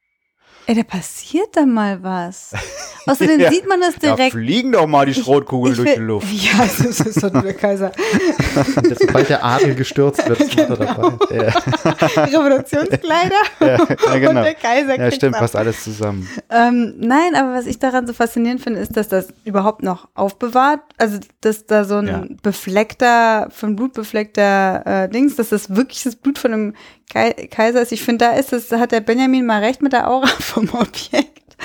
Ey, 0.72 0.78
da 0.78 0.84
passiert 0.84 1.49
da 1.57 1.65
mal 1.65 2.01
was. 2.01 2.53
Außerdem 3.05 3.41
Ja. 3.41 3.51
sieht 3.51 3.67
man 3.67 3.82
das 3.82 3.95
direkt. 3.95 4.32
fliegen 4.32 4.72
doch 4.72 4.88
mal 4.88 5.05
die 5.05 5.13
Schrotkugeln 5.13 5.74
Ich 5.74 5.78
durch 5.80 5.89
will- 5.89 5.95
die 5.97 6.01
Luft. 6.01 6.28
Ja, 6.32 6.59
das 6.61 6.99
ist 7.01 7.22
doch 7.22 7.34
nur 7.34 7.41
der 7.41 7.55
Kaiser. 7.55 7.91
Und 8.78 8.97
sobald 8.97 9.28
der 9.28 9.43
Adel 9.43 9.76
gestürzt 9.76 10.26
wird, 10.30 10.39
ist 10.39 10.57
da 10.57 10.67
dabei. 10.76 11.17
Ja, 11.36 12.24
Revolutionskleider 12.24 13.36
ja, 13.59 13.67
ja 13.67 13.84
und 14.13 14.22
genau. 14.22 14.43
der 14.43 14.53
Kaiser 14.53 14.97
Ja, 14.97 15.11
stimmt, 15.11 15.36
passt 15.36 15.55
alles 15.55 15.84
zusammen. 15.84 16.28
Ähm, 16.49 16.93
nein, 16.99 17.36
aber 17.36 17.53
was 17.53 17.65
ich 17.65 17.80
daran 17.80 18.07
so 18.07 18.13
faszinierend 18.13 18.61
finde, 18.61 18.80
ist, 18.80 18.95
dass 18.95 19.07
das 19.09 19.34
überhaupt 19.43 19.84
noch 19.84 20.07
aufbewahrt, 20.13 20.82
also 20.97 21.19
dass 21.41 21.65
da 21.65 21.84
so 21.84 21.95
ein 21.97 22.07
Ja. 22.07 22.24
befleckter, 22.43 23.49
von 23.51 23.76
Blut 23.76 23.93
befleckter 23.93 24.86
äh, 24.86 25.09
Dings, 25.09 25.36
dass 25.36 25.49
das 25.49 25.76
wirklich 25.76 26.03
das 26.03 26.15
Blut 26.15 26.38
von 26.39 26.53
einem 26.53 26.74
Kai 27.10 27.32
Kaiser 27.49 27.82
ist. 27.82 27.91
Ich 27.91 28.04
finde, 28.04 28.26
da 28.26 28.32
ist 28.34 28.54
es, 28.54 28.68
da 28.70 28.80
hat 28.80 28.91
der 28.91 29.02
Benjamin 29.02 29.45
mal 29.45 29.64
recht 29.64 29.82
mit 29.82 29.93
der 29.93 30.10
Aura 30.10 30.28
vom 30.39 30.70
Objekt. 30.70 31.58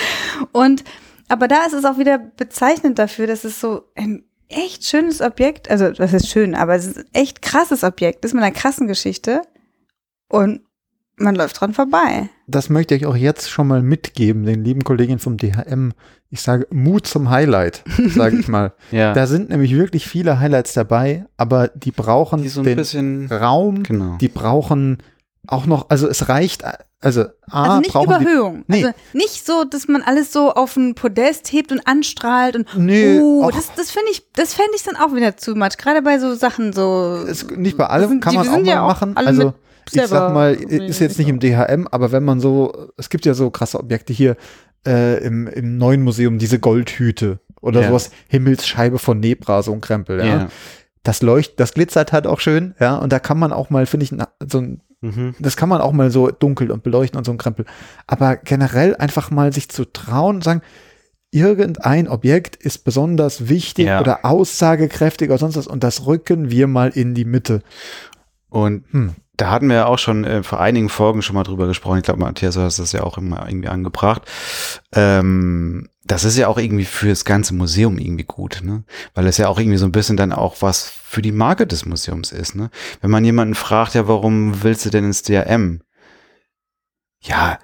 Und 0.52 0.84
aber 1.28 1.48
da 1.48 1.64
ist 1.64 1.72
es 1.72 1.84
auch 1.84 1.98
wieder 1.98 2.18
bezeichnend 2.18 2.98
dafür, 2.98 3.26
dass 3.26 3.44
es 3.44 3.60
so 3.60 3.82
ein 3.94 4.24
echt 4.48 4.84
schönes 4.84 5.20
Objekt, 5.20 5.70
also 5.70 5.90
das 5.90 6.12
ist 6.12 6.28
schön, 6.28 6.54
aber 6.54 6.76
es 6.76 6.86
ist 6.86 6.98
ein 6.98 7.04
echt 7.12 7.42
krasses 7.42 7.82
Objekt, 7.82 8.24
ist 8.24 8.32
mit 8.32 8.44
einer 8.44 8.54
krassen 8.54 8.86
Geschichte 8.86 9.42
und 10.28 10.60
man 11.18 11.34
läuft 11.34 11.60
dran 11.60 11.72
vorbei. 11.72 12.28
Das 12.46 12.68
möchte 12.68 12.94
ich 12.94 13.06
auch 13.06 13.16
jetzt 13.16 13.50
schon 13.50 13.66
mal 13.66 13.82
mitgeben, 13.82 14.44
den 14.44 14.62
lieben 14.62 14.84
Kolleginnen 14.84 15.18
vom 15.18 15.38
DHM. 15.38 15.92
Ich 16.30 16.42
sage 16.42 16.66
Mut 16.70 17.06
zum 17.06 17.30
Highlight, 17.30 17.82
sage 18.08 18.38
ich 18.38 18.48
mal. 18.48 18.74
Ja, 18.90 19.14
Da 19.14 19.26
sind 19.26 19.48
nämlich 19.48 19.74
wirklich 19.74 20.06
viele 20.06 20.38
Highlights 20.38 20.74
dabei, 20.74 21.24
aber 21.36 21.68
die 21.68 21.90
brauchen 21.90 22.42
die 22.42 22.48
so 22.48 22.60
ein 22.60 22.66
den 22.66 22.76
bisschen, 22.76 23.32
Raum, 23.32 23.82
genau. 23.82 24.18
die 24.18 24.28
brauchen 24.28 24.98
auch 25.48 25.66
noch, 25.66 25.90
also 25.90 26.08
es 26.08 26.28
reicht, 26.28 26.64
also 27.00 27.24
A, 27.50 27.62
Also 27.64 27.78
nicht 27.80 27.92
brauchen 27.92 28.18
die, 28.18 28.24
Überhöhung. 28.24 28.64
Nee. 28.66 28.84
Also 28.84 28.96
nicht 29.12 29.46
so, 29.46 29.64
dass 29.64 29.88
man 29.88 30.02
alles 30.02 30.32
so 30.32 30.52
auf 30.52 30.76
ein 30.76 30.94
Podest 30.94 31.52
hebt 31.52 31.72
und 31.72 31.86
anstrahlt 31.86 32.56
und 32.56 32.76
Nö, 32.76 33.20
oh, 33.22 33.44
auch- 33.44 33.52
das, 33.52 33.70
das 33.76 33.90
finde 33.90 34.10
ich, 34.10 34.30
das 34.32 34.54
fände 34.54 34.72
ich 34.74 34.82
dann 34.82 34.96
auch 34.96 35.14
wieder 35.14 35.36
zu 35.36 35.54
much. 35.54 35.76
Gerade 35.78 36.02
bei 36.02 36.18
so 36.18 36.34
Sachen 36.34 36.72
so. 36.72 37.24
es, 37.28 37.46
nicht 37.50 37.76
bei 37.76 37.86
allem 37.86 38.08
sind- 38.08 38.20
kann 38.24 38.32
die 38.32 38.38
man 38.38 38.48
auch 38.48 38.52
mal 38.52 38.66
ja 38.66 38.82
auch 38.82 38.88
machen. 38.88 39.16
alle 39.16 39.26
Also 39.28 39.54
ich 39.92 40.02
sag 40.06 40.34
mal, 40.34 40.54
ist 40.54 40.98
jetzt 40.98 41.18
nicht 41.18 41.28
im 41.28 41.38
DHM, 41.38 41.86
aber 41.90 42.10
wenn 42.10 42.24
man 42.24 42.40
so, 42.40 42.88
es 42.96 43.08
gibt 43.08 43.24
ja 43.24 43.34
so 43.34 43.50
krasse 43.50 43.78
Objekte 43.78 44.12
hier 44.12 44.36
äh, 44.86 45.22
im, 45.24 45.46
im 45.46 45.78
neuen 45.78 46.02
Museum, 46.02 46.38
diese 46.38 46.58
Goldhüte 46.58 47.38
oder 47.60 47.82
Ja. 47.82 47.88
sowas, 47.88 48.10
Himmelsscheibe 48.28 48.98
von 48.98 49.20
Nebra, 49.20 49.62
so 49.62 49.72
ein 49.72 49.80
Krempel, 49.80 50.18
ja. 50.18 50.24
Ja. 50.26 50.48
Das 51.04 51.22
leuchtet, 51.22 51.60
das 51.60 51.72
glitzert 51.74 52.12
halt 52.12 52.26
auch 52.26 52.40
schön, 52.40 52.74
ja, 52.80 52.96
und 52.96 53.12
da 53.12 53.20
kann 53.20 53.38
man 53.38 53.52
auch 53.52 53.70
mal, 53.70 53.86
finde 53.86 54.04
ich, 54.04 54.14
so 54.50 54.58
ein 54.58 54.80
Mhm. 55.02 55.34
das 55.38 55.56
kann 55.56 55.68
man 55.68 55.80
auch 55.80 55.92
mal 55.92 56.10
so 56.10 56.30
dunkel 56.30 56.70
und 56.70 56.82
beleuchten 56.82 57.18
und 57.18 57.24
so 57.24 57.30
ein 57.32 57.38
Krempel. 57.38 57.66
Aber 58.06 58.36
generell 58.36 58.96
einfach 58.96 59.30
mal 59.30 59.52
sich 59.52 59.68
zu 59.68 59.84
trauen 59.84 60.36
und 60.36 60.44
sagen, 60.44 60.62
irgendein 61.30 62.08
Objekt 62.08 62.56
ist 62.56 62.78
besonders 62.84 63.48
wichtig 63.48 63.86
Ja. 63.86 64.00
oder 64.00 64.24
aussagekräftig 64.24 65.28
oder 65.28 65.38
sonst 65.38 65.56
was 65.56 65.66
und 65.66 65.84
das 65.84 66.06
rücken 66.06 66.50
wir 66.50 66.66
mal 66.66 66.88
in 66.90 67.14
die 67.14 67.24
Mitte. 67.26 67.62
Und 68.48 68.84
Hm. 68.92 69.12
Da 69.36 69.50
hatten 69.50 69.68
wir 69.68 69.76
ja 69.76 69.86
auch 69.86 69.98
schon 69.98 70.24
äh, 70.24 70.42
vor 70.42 70.60
einigen 70.60 70.88
Folgen 70.88 71.22
schon 71.22 71.34
mal 71.34 71.42
drüber 71.42 71.66
gesprochen. 71.66 71.98
Ich 71.98 72.04
glaube, 72.04 72.20
Matthias, 72.20 72.54
du 72.54 72.60
hast 72.60 72.78
das 72.78 72.92
ja 72.92 73.02
auch 73.02 73.18
immer 73.18 73.46
irgendwie 73.46 73.68
angebracht. 73.68 74.22
Ähm, 74.92 75.88
das 76.04 76.24
ist 76.24 76.36
ja 76.36 76.48
auch 76.48 76.58
irgendwie 76.58 76.84
für 76.84 77.08
das 77.08 77.24
ganze 77.24 77.54
Museum 77.54 77.98
irgendwie 77.98 78.24
gut, 78.24 78.60
ne? 78.62 78.84
Weil 79.14 79.26
es 79.26 79.38
ja 79.38 79.48
auch 79.48 79.58
irgendwie 79.58 79.78
so 79.78 79.86
ein 79.86 79.92
bisschen 79.92 80.16
dann 80.16 80.32
auch 80.32 80.56
was 80.60 80.88
für 80.88 81.22
die 81.22 81.32
Marke 81.32 81.66
des 81.66 81.84
Museums 81.84 82.32
ist, 82.32 82.54
ne? 82.54 82.70
Wenn 83.00 83.10
man 83.10 83.24
jemanden 83.24 83.54
fragt, 83.54 83.94
ja, 83.94 84.06
warum 84.08 84.62
willst 84.62 84.86
du 84.86 84.90
denn 84.90 85.04
ins 85.04 85.22
DRM? 85.22 85.80
Ja, 87.20 87.58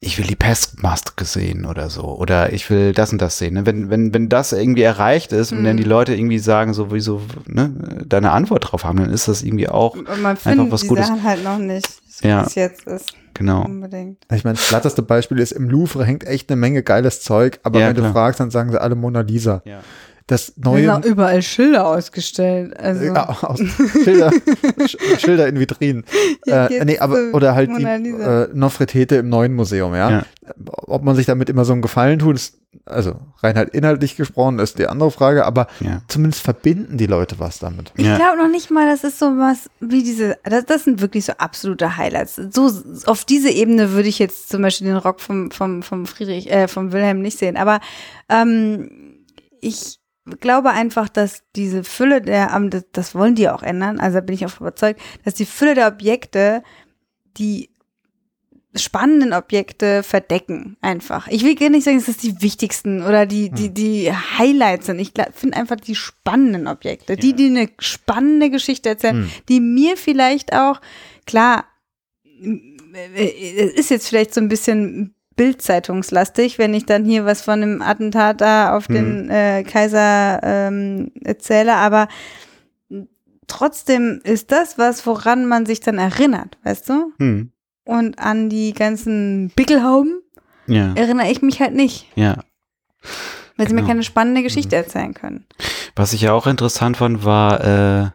ich 0.00 0.18
will 0.18 0.26
die 0.26 0.36
Pestmaske 0.36 1.24
sehen 1.24 1.64
oder 1.64 1.88
so. 1.88 2.02
Oder 2.02 2.52
ich 2.52 2.68
will 2.68 2.92
das 2.92 3.10
und 3.12 3.22
das 3.22 3.38
sehen. 3.38 3.54
Ne? 3.54 3.64
Wenn, 3.64 3.88
wenn, 3.88 4.12
wenn 4.12 4.28
das 4.28 4.52
irgendwie 4.52 4.82
erreicht 4.82 5.32
ist 5.32 5.52
und 5.52 5.60
Mhm. 5.60 5.64
dann 5.64 5.76
die 5.78 5.82
Leute 5.84 6.14
irgendwie 6.14 6.38
sagen, 6.38 6.74
so 6.74 6.92
wieso, 6.92 7.22
ne, 7.46 8.04
da 8.06 8.18
eine 8.18 8.32
Antwort 8.32 8.70
drauf 8.70 8.84
haben, 8.84 8.98
dann 8.98 9.10
ist 9.10 9.28
das 9.28 9.42
irgendwie 9.42 9.68
auch 9.68 9.94
Und 9.96 10.20
man 10.22 10.36
findet 10.36 10.70
was 10.70 10.82
die 10.82 10.88
Gutes. 10.88 11.06
Sachen 11.06 11.22
halt 11.22 11.42
noch 11.42 11.58
nicht, 11.58 11.86
so 12.06 12.28
Ja. 12.28 12.42
wie 12.42 12.46
es 12.46 12.54
jetzt 12.54 12.86
ist. 12.86 13.14
Genau. 13.32 13.64
Unbedingt. 13.64 14.18
Ich 14.32 14.44
meine, 14.44 14.56
das 14.56 14.68
platteste 14.68 15.02
Beispiel 15.02 15.38
ist, 15.38 15.52
im 15.52 15.68
Louvre 15.70 16.04
hängt 16.04 16.24
echt 16.24 16.50
eine 16.50 16.56
Menge 16.56 16.82
geiles 16.82 17.22
Zeug, 17.22 17.58
aber 17.62 17.80
Ja, 17.80 17.88
wenn 17.88 17.96
klar. 17.96 18.08
du 18.08 18.12
fragst, 18.12 18.38
dann 18.40 18.50
sagen 18.50 18.70
sie 18.72 18.80
alle 18.80 18.94
Mona 18.96 19.22
Lisa. 19.22 19.62
Ja. 19.64 19.80
Das 20.26 20.54
Da 20.56 20.70
neue 20.70 20.82
sind 20.82 20.90
auch 20.90 21.04
überall 21.04 21.42
Schilder 21.42 21.86
ausgestellt. 21.86 22.74
Also, 22.78 23.04
ja, 23.04 23.28
aus, 23.42 23.60
Schilder, 24.04 24.30
Sch- 24.30 25.18
Schilder 25.20 25.48
in 25.48 25.58
Vitrinen. 25.60 26.04
Äh, 26.46 26.84
nee, 26.84 26.98
aber, 26.98 27.16
oder 27.32 27.54
halt 27.54 27.70
die 27.78 27.82
äh, 27.84 28.48
Nofretete 28.52 29.16
im 29.16 29.28
neuen 29.30 29.54
Museum, 29.54 29.94
ja? 29.94 30.10
Ja. 30.10 30.24
Ob 30.66 31.02
man 31.02 31.16
sich 31.16 31.24
damit 31.26 31.48
immer 31.48 31.64
so 31.64 31.72
einen 31.72 31.80
Gefallen 31.80 32.18
tut, 32.18 32.36
ist, 32.36 32.58
also 32.84 33.14
rein 33.42 33.56
halt 33.56 33.70
inhaltlich 33.70 34.14
gesprochen, 34.16 34.58
ist 34.58 34.78
die 34.78 34.86
andere 34.86 35.10
Frage, 35.10 35.46
aber 35.46 35.68
Ja. 35.80 36.02
zumindest 36.08 36.42
verbinden 36.42 36.98
die 36.98 37.06
Leute 37.06 37.38
was 37.38 37.58
damit. 37.60 37.92
Ich 37.96 38.04
Ja. 38.04 38.16
glaube 38.16 38.36
noch 38.36 38.50
nicht 38.50 38.70
mal, 38.70 38.86
das 38.86 39.04
ist 39.04 39.18
so 39.18 39.26
was 39.38 39.70
wie 39.80 40.02
diese, 40.02 40.36
das, 40.44 40.66
das 40.66 40.84
sind 40.84 41.00
wirklich 41.00 41.24
so 41.24 41.32
absolute 41.38 41.96
Highlights. 41.96 42.36
So, 42.50 42.70
auf 43.06 43.24
diese 43.24 43.50
Ebene 43.50 43.92
würde 43.92 44.08
ich 44.10 44.18
jetzt 44.18 44.50
zum 44.50 44.60
Beispiel 44.60 44.86
den 44.88 44.96
Rock 44.98 45.20
vom, 45.20 45.50
vom, 45.50 45.82
vom 45.82 46.04
Friedrich, 46.04 46.50
äh, 46.52 46.68
vom 46.68 46.92
Wilhelm 46.92 47.20
nicht 47.22 47.38
sehen. 47.38 47.56
Aber 47.56 47.80
ähm, 48.28 48.90
ich 49.62 49.98
glaube 50.40 50.70
einfach, 50.70 51.08
dass 51.08 51.42
diese 51.54 51.84
Fülle 51.84 52.22
der, 52.22 52.58
das, 52.92 53.14
wollen 53.14 53.34
die 53.34 53.48
auch 53.48 53.62
ändern, 53.62 54.00
also 54.00 54.16
da 54.16 54.20
bin 54.22 54.34
ich 54.34 54.46
auch 54.46 54.60
überzeugt, 54.60 55.00
dass 55.24 55.34
die 55.34 55.46
Fülle 55.46 55.74
der 55.74 55.88
Objekte, 55.88 56.62
die 57.36 57.70
spannenden 58.76 59.32
Objekte 59.32 60.02
verdecken 60.02 60.76
einfach. 60.80 61.28
Ich 61.28 61.44
will 61.44 61.54
gar 61.54 61.68
nicht 61.68 61.84
sagen, 61.84 61.98
dass 61.98 62.06
das 62.06 62.16
die 62.16 62.42
wichtigsten 62.42 63.02
oder 63.02 63.24
die 63.24 63.50
die 63.50 63.70
die 63.72 64.12
Highlights 64.12 64.86
sind. 64.86 64.98
Ich 64.98 65.12
finde 65.32 65.56
einfach 65.56 65.76
die 65.76 65.94
spannenden 65.94 66.66
Objekte, 66.66 67.16
die 67.16 67.34
die 67.34 67.46
eine 67.46 67.68
spannende 67.78 68.50
Geschichte 68.50 68.88
erzählen, 68.88 69.22
Hm. 69.22 69.30
die 69.48 69.60
mir 69.60 69.96
vielleicht 69.96 70.52
auch 70.52 70.80
klar 71.24 71.66
es 73.14 73.72
ist 73.72 73.90
jetzt 73.90 74.08
vielleicht 74.08 74.34
so 74.34 74.40
ein 74.40 74.48
bisschen 74.48 75.13
Bildzeitungslastig, 75.36 76.58
wenn 76.58 76.74
ich 76.74 76.86
dann 76.86 77.04
hier 77.04 77.24
was 77.24 77.42
von 77.42 77.62
einem 77.62 77.82
Attentat 77.82 78.40
da 78.40 78.76
auf 78.76 78.86
den 78.86 79.28
äh, 79.30 79.62
Kaiser 79.64 80.40
ähm, 80.42 81.10
erzähle, 81.24 81.74
aber 81.74 82.08
trotzdem 83.46 84.20
ist 84.24 84.52
das 84.52 84.78
was, 84.78 85.06
woran 85.06 85.46
man 85.46 85.66
sich 85.66 85.80
dann 85.80 85.98
erinnert, 85.98 86.58
weißt 86.64 86.88
du? 86.88 87.12
Hm. 87.18 87.50
Und 87.84 88.18
an 88.18 88.48
die 88.48 88.72
ganzen 88.72 89.52
Pickelhauben 89.54 90.20
Ja. 90.66 90.94
erinnere 90.94 91.30
ich 91.30 91.42
mich 91.42 91.60
halt 91.60 91.74
nicht, 91.74 92.06
Ja. 92.14 92.38
Weil 93.56 93.68
sie 93.68 93.74
mir 93.74 93.80
Genau. 93.82 93.90
keine 93.92 94.02
spannende 94.02 94.42
Geschichte 94.42 94.76
erzählen 94.76 95.14
können. 95.14 95.44
Was 95.96 96.12
ich 96.12 96.22
ja 96.22 96.32
auch 96.32 96.46
interessant 96.46 96.96
fand, 96.96 97.24
war 97.24 98.04
äh, 98.04 98.10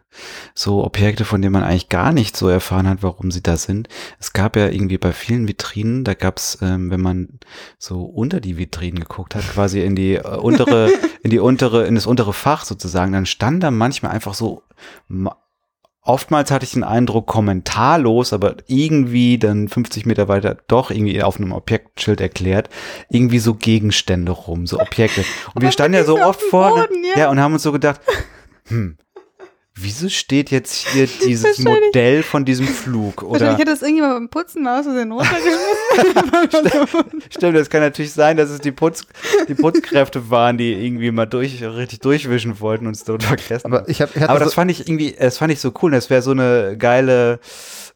so 0.54 0.84
Objekte, 0.84 1.24
von 1.24 1.40
denen 1.40 1.52
man 1.52 1.62
eigentlich 1.62 1.88
gar 1.88 2.12
nicht 2.12 2.36
so 2.36 2.48
erfahren 2.48 2.88
hat, 2.88 3.02
warum 3.02 3.30
sie 3.30 3.42
da 3.42 3.56
sind. 3.56 3.88
Es 4.18 4.32
gab 4.32 4.56
ja 4.56 4.68
irgendwie 4.68 4.98
bei 4.98 5.12
vielen 5.12 5.48
Vitrinen, 5.48 6.04
da 6.04 6.14
gab's, 6.14 6.58
ähm, 6.60 6.90
wenn 6.90 7.00
man 7.00 7.28
so 7.78 8.02
unter 8.02 8.40
die 8.40 8.58
Vitrinen 8.58 9.00
geguckt 9.00 9.34
hat, 9.34 9.42
quasi 9.50 9.80
in 9.80 9.96
die 9.96 10.16
äh, 10.16 10.22
untere, 10.36 10.90
in 11.22 11.30
die 11.30 11.38
untere, 11.38 11.86
in 11.86 11.94
das 11.94 12.06
untere 12.06 12.32
Fach 12.32 12.64
sozusagen, 12.64 13.12
dann 13.12 13.26
stand 13.26 13.62
da 13.62 13.70
manchmal 13.70 14.12
einfach 14.12 14.34
so 14.34 14.62
Oftmals 16.10 16.50
hatte 16.50 16.64
ich 16.64 16.72
den 16.72 16.82
Eindruck, 16.82 17.28
kommentarlos, 17.28 18.32
aber 18.32 18.56
irgendwie 18.66 19.38
dann 19.38 19.68
50 19.68 20.06
Meter 20.06 20.26
weiter 20.26 20.56
doch 20.66 20.90
irgendwie 20.90 21.22
auf 21.22 21.36
einem 21.36 21.52
Objektschild 21.52 22.20
erklärt, 22.20 22.68
irgendwie 23.10 23.38
so 23.38 23.54
Gegenstände 23.54 24.32
rum, 24.32 24.66
so 24.66 24.80
Objekte. 24.80 25.24
Und 25.54 25.62
wir 25.62 25.70
standen 25.72 25.94
ja 25.94 26.02
so 26.02 26.20
oft 26.20 26.42
vorne, 26.42 26.88
Boden, 26.88 27.04
ja. 27.04 27.20
ja, 27.20 27.30
und 27.30 27.38
haben 27.38 27.52
uns 27.52 27.62
so 27.62 27.70
gedacht, 27.70 28.00
hm, 28.66 28.96
wieso 29.82 30.08
steht 30.08 30.50
jetzt 30.50 30.88
hier 30.88 31.08
dieses 31.26 31.58
Modell 31.58 32.22
von 32.22 32.44
diesem 32.44 32.66
Flug? 32.66 33.22
Oder 33.22 33.40
Wahrscheinlich 33.40 33.60
hat 33.60 33.68
das 33.68 33.82
irgendjemand 33.82 34.14
beim 34.14 34.28
Putzen 34.28 34.62
mal 34.62 34.80
aus 34.80 34.86
Versehen 34.86 35.12
runtergeschmissen. 35.12 37.22
stimmt, 37.30 37.56
das 37.56 37.70
kann 37.70 37.80
natürlich 37.80 38.12
sein, 38.12 38.36
dass 38.36 38.50
es 38.50 38.60
die, 38.60 38.72
Putz, 38.72 39.06
die 39.48 39.54
Putzkräfte 39.54 40.30
waren, 40.30 40.58
die 40.58 40.72
irgendwie 40.72 41.10
mal 41.10 41.26
durch, 41.26 41.62
richtig 41.62 42.00
durchwischen 42.00 42.60
wollten 42.60 42.86
und 42.86 42.96
es 42.96 43.04
dort 43.04 43.22
vergessen. 43.22 43.66
Aber 43.66 43.88
ich 43.88 44.00
habe, 44.00 44.12
ich 44.14 44.22
Aber 44.22 44.38
so, 44.38 44.44
das 44.44 44.54
fand 44.54 44.70
ich 44.70 44.88
irgendwie, 44.88 45.14
das 45.18 45.38
fand 45.38 45.52
ich 45.52 45.60
so 45.60 45.72
cool. 45.82 45.90
Das 45.90 46.10
wäre 46.10 46.22
so 46.22 46.32
eine 46.32 46.76
geile, 46.78 47.40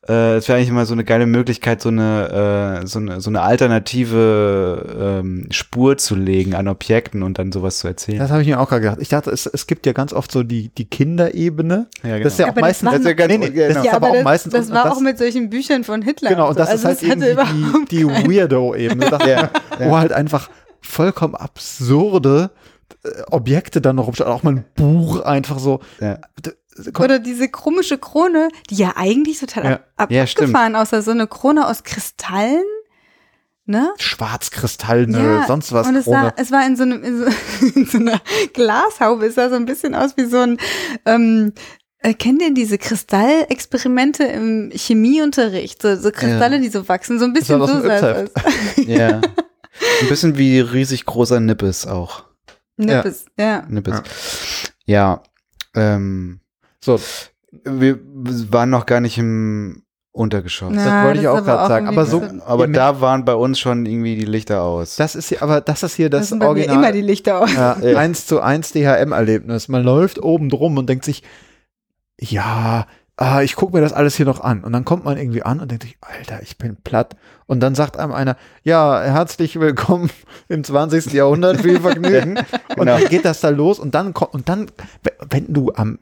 äh, 0.09 0.37
es 0.37 0.49
wäre 0.49 0.59
eigentlich 0.59 0.69
immer 0.71 0.87
so 0.87 0.93
eine 0.93 1.05
geile 1.05 1.27
Möglichkeit, 1.27 1.81
so 1.81 1.89
eine, 1.89 2.81
äh, 2.83 2.87
so 2.87 2.99
eine, 2.99 3.21
so 3.21 3.31
eine 3.31 3.41
alternative 3.43 5.21
ähm, 5.23 5.47
Spur 5.51 5.97
zu 5.97 6.15
legen 6.15 6.55
an 6.55 6.69
Objekten 6.69 7.23
und 7.23 7.39
dann 7.39 7.53
sowas 7.53 7.79
zu 7.79 7.89
erzählen. 7.89 8.19
das 8.19 8.31
habe 8.31 8.43
ich 8.43 8.49
mir 8.49 8.61
auch 8.61 8.69
gerade 8.69 8.83
gedacht. 8.83 8.99
Ich 9.01 9.09
dachte, 9.09 9.31
es, 9.31 9.47
es 9.47 9.67
gibt 9.67 9.87
ja 9.87 9.93
ganz 9.93 10.13
oft 10.13 10.31
so 10.31 10.43
die, 10.43 10.69
die 10.71 10.85
Kinderebene. 10.85 11.87
Ja, 12.03 12.19
Das 12.19 12.35
ist 12.35 12.39
ja 12.39 12.47
auch 12.47 12.51
Aber 12.51 12.61
das 12.61 12.83
meistens, 12.83 12.91
war- 12.93 12.99
das 12.99 13.17
ganz, 13.17 13.29
Nee, 13.33 13.39
nee, 13.39 13.47
das 13.47 13.55
genau. 13.69 13.81
ist 13.81 13.87
Ja, 13.87 13.93
aber 13.95 14.09
auch 14.11 14.15
das, 14.15 14.25
meistens, 14.25 14.53
das 14.53 14.71
war 14.71 14.85
das, 14.85 14.93
auch 14.93 15.01
mit 15.01 15.19
solchen 15.19 15.51
Büchern 15.51 15.85
von 15.85 16.03
Hitler. 16.03 16.31
Genau, 16.31 16.49
und 16.51 16.59
das 16.59 16.69
also 16.69 16.89
ist 16.89 17.03
halt 17.03 17.03
das 17.03 17.11
hatte 17.11 17.31
eben 17.31 17.63
überhaupt 17.65 17.91
die, 17.91 17.97
die 17.97 18.05
Weirdo-Ebene, 18.07 19.11
das- 19.11 19.25
Ja, 19.29 19.51
wo 19.81 19.97
halt 19.97 20.13
einfach 20.13 20.51
vollkommen 20.81 21.35
absurde 21.35 22.51
äh, 23.05 23.09
Objekte 23.31 23.81
dann 23.81 23.97
noch 23.97 24.07
rumstehen. 24.07 24.29
Auch 24.29 24.43
mal 24.43 24.53
ein 24.57 24.65
Buch 24.75 25.21
einfach 25.23 25.59
so. 25.59 25.81
Ja. 26.01 26.19
Oder 26.99 27.19
diese 27.19 27.49
komische 27.49 27.99
Krone, 27.99 28.49
die 28.71 28.77
ja 28.77 28.95
eigentlich 28.97 29.39
total 29.41 29.65
Ja. 29.65 29.73
ab, 29.75 29.87
ab 29.97 30.11
Ja, 30.11 30.23
abgefahren 30.25 30.75
aussah. 30.77 31.03
So 31.03 31.11
eine 31.13 31.27
Krone 31.27 31.67
aus 31.67 31.85
Kristallen, 31.85 32.65
ne? 33.67 33.93
Schwarzkristallene, 33.99 35.45
sonst 35.47 35.73
was. 35.73 35.87
Und 35.87 35.97
es, 35.97 36.05
Krone. 36.05 36.17
sah, 36.23 36.33
es 36.37 36.51
war 36.53 36.67
in 36.67 36.77
so, 36.77 36.83
einem, 36.83 37.03
in, 37.03 37.19
so, 37.19 37.25
in 37.75 37.87
so 37.87 37.99
einer 37.99 38.21
Glashaube. 38.53 39.27
Es 39.27 39.35
sah 39.37 39.49
so 39.49 39.57
ein 39.57 39.67
bisschen 39.67 39.95
aus 39.95 40.17
wie 40.17 40.25
so 40.27 40.39
ein. 40.41 40.59
Ähm, 41.07 41.53
äh, 41.99 42.13
kennt 42.13 42.43
ihr 42.43 42.53
diese 42.53 42.77
Kristallexperimente 42.77 44.25
im 44.25 44.71
Chemieunterricht? 44.75 45.81
So, 45.81 45.97
so 45.97 46.11
Kristalle, 46.11 46.57
Ja. 46.57 46.63
die 46.63 46.69
so 46.69 46.87
wachsen. 46.89 47.19
So 47.19 47.25
ein 47.25 47.33
Das 47.35 47.45
bisschen 47.45 47.63
aus 47.63 47.71
so 47.71 47.81
sah 47.81 48.13
aus. 48.13 48.29
Ja. 48.87 49.21
Ein 50.03 50.09
bisschen 50.09 50.37
wie 50.39 50.61
riesig 50.61 51.05
großer 51.07 51.41
Nippes 51.41 51.87
auch. 51.87 52.25
Nippes, 52.77 53.27
ja. 53.39 53.65
Nippes. 53.69 54.03
Ja. 54.85 55.23
ähm, 55.75 56.41
So, 56.85 57.01
wir 57.65 57.99
waren 58.51 58.69
noch 58.69 58.85
gar 58.85 59.01
nicht 59.01 59.17
im 59.17 59.83
Untergeschoss. 60.13 60.75
Ja, 60.75 61.05
wollte 61.07 61.19
ich 61.21 61.25
das 61.25 61.33
auch 61.33 61.39
ist 61.39 61.49
aber 61.49 61.57
grad 61.57 61.69
sagen. 61.69 61.89
Aber 61.89 62.05
so- 62.07 62.23
Aber 62.45 62.69
da 62.69 63.01
waren 63.01 63.25
bei 63.25 63.35
uns 63.35 63.59
schon 63.59 63.87
irgendwie 63.87 64.17
die 64.17 64.27
Lichter 64.27 64.63
aus. 64.63 64.97
das 64.97 65.15
ist 65.15 65.31
hier, 65.31 65.43
aber 65.43 65.61
das 65.63 65.83
ist 65.83 65.95
hier 65.95 66.11
Das 66.11 66.21
das 66.23 66.29
sind 66.29 66.41
bei 66.41 66.45
mir 66.47 66.51
Original. 66.51 66.77
immer 66.77 66.93
die 66.93 67.01
Lichter 67.01 67.41
aus. 67.41 67.53
Ja, 67.55 67.79
Ja. 67.81 67.97
1 67.99 68.27
zu 68.27 68.41
1 68.43 68.73
DHM-Erlebnis. 68.73 69.69
Man 69.69 69.83
läuft 69.83 70.23
oben 70.23 70.51
drum 70.51 70.77
und 70.77 70.87
denkt 70.89 71.05
sich, 71.07 71.23
ja, 72.21 72.87
ah, 73.17 73.41
ich 73.43 73.57
gucke 73.57 73.75
mir 73.75 73.81
das 73.81 73.93
alles 73.95 74.15
hier 74.17 74.27
noch 74.27 74.41
an. 74.41 74.63
Und 74.63 74.73
dann 74.73 74.85
kommt 74.85 75.05
man 75.05 75.17
irgendwie 75.17 75.43
an 75.43 75.61
und 75.61 75.71
denkt 75.71 75.85
sich, 75.85 75.97
Alter, 76.03 76.43
ich 76.43 76.59
bin 76.59 76.77
platt. 76.77 77.17
Und 77.47 77.61
dann 77.61 77.75
sagt 77.75 77.97
einem 77.97 78.13
einer, 78.13 78.37
ja, 78.63 79.01
herzlich 79.03 79.59
willkommen 79.59 80.11
im 80.49 80.63
20. 80.63 81.13
Jahrhundert, 81.15 81.61
viel 81.63 81.81
Vergnügen. 81.81 82.37
Und 82.77 82.77
Genau. 82.87 82.99
dann 82.99 83.09
geht 83.09 83.25
das 83.25 83.41
da 83.41 83.49
los 83.49 83.79
und 83.79 83.95
dann 83.95 84.15
kommt, 84.15 84.35
und 84.35 84.49
dann, 84.49 84.67
wenn 85.31 85.53
du 85.53 85.73
am 85.75 85.99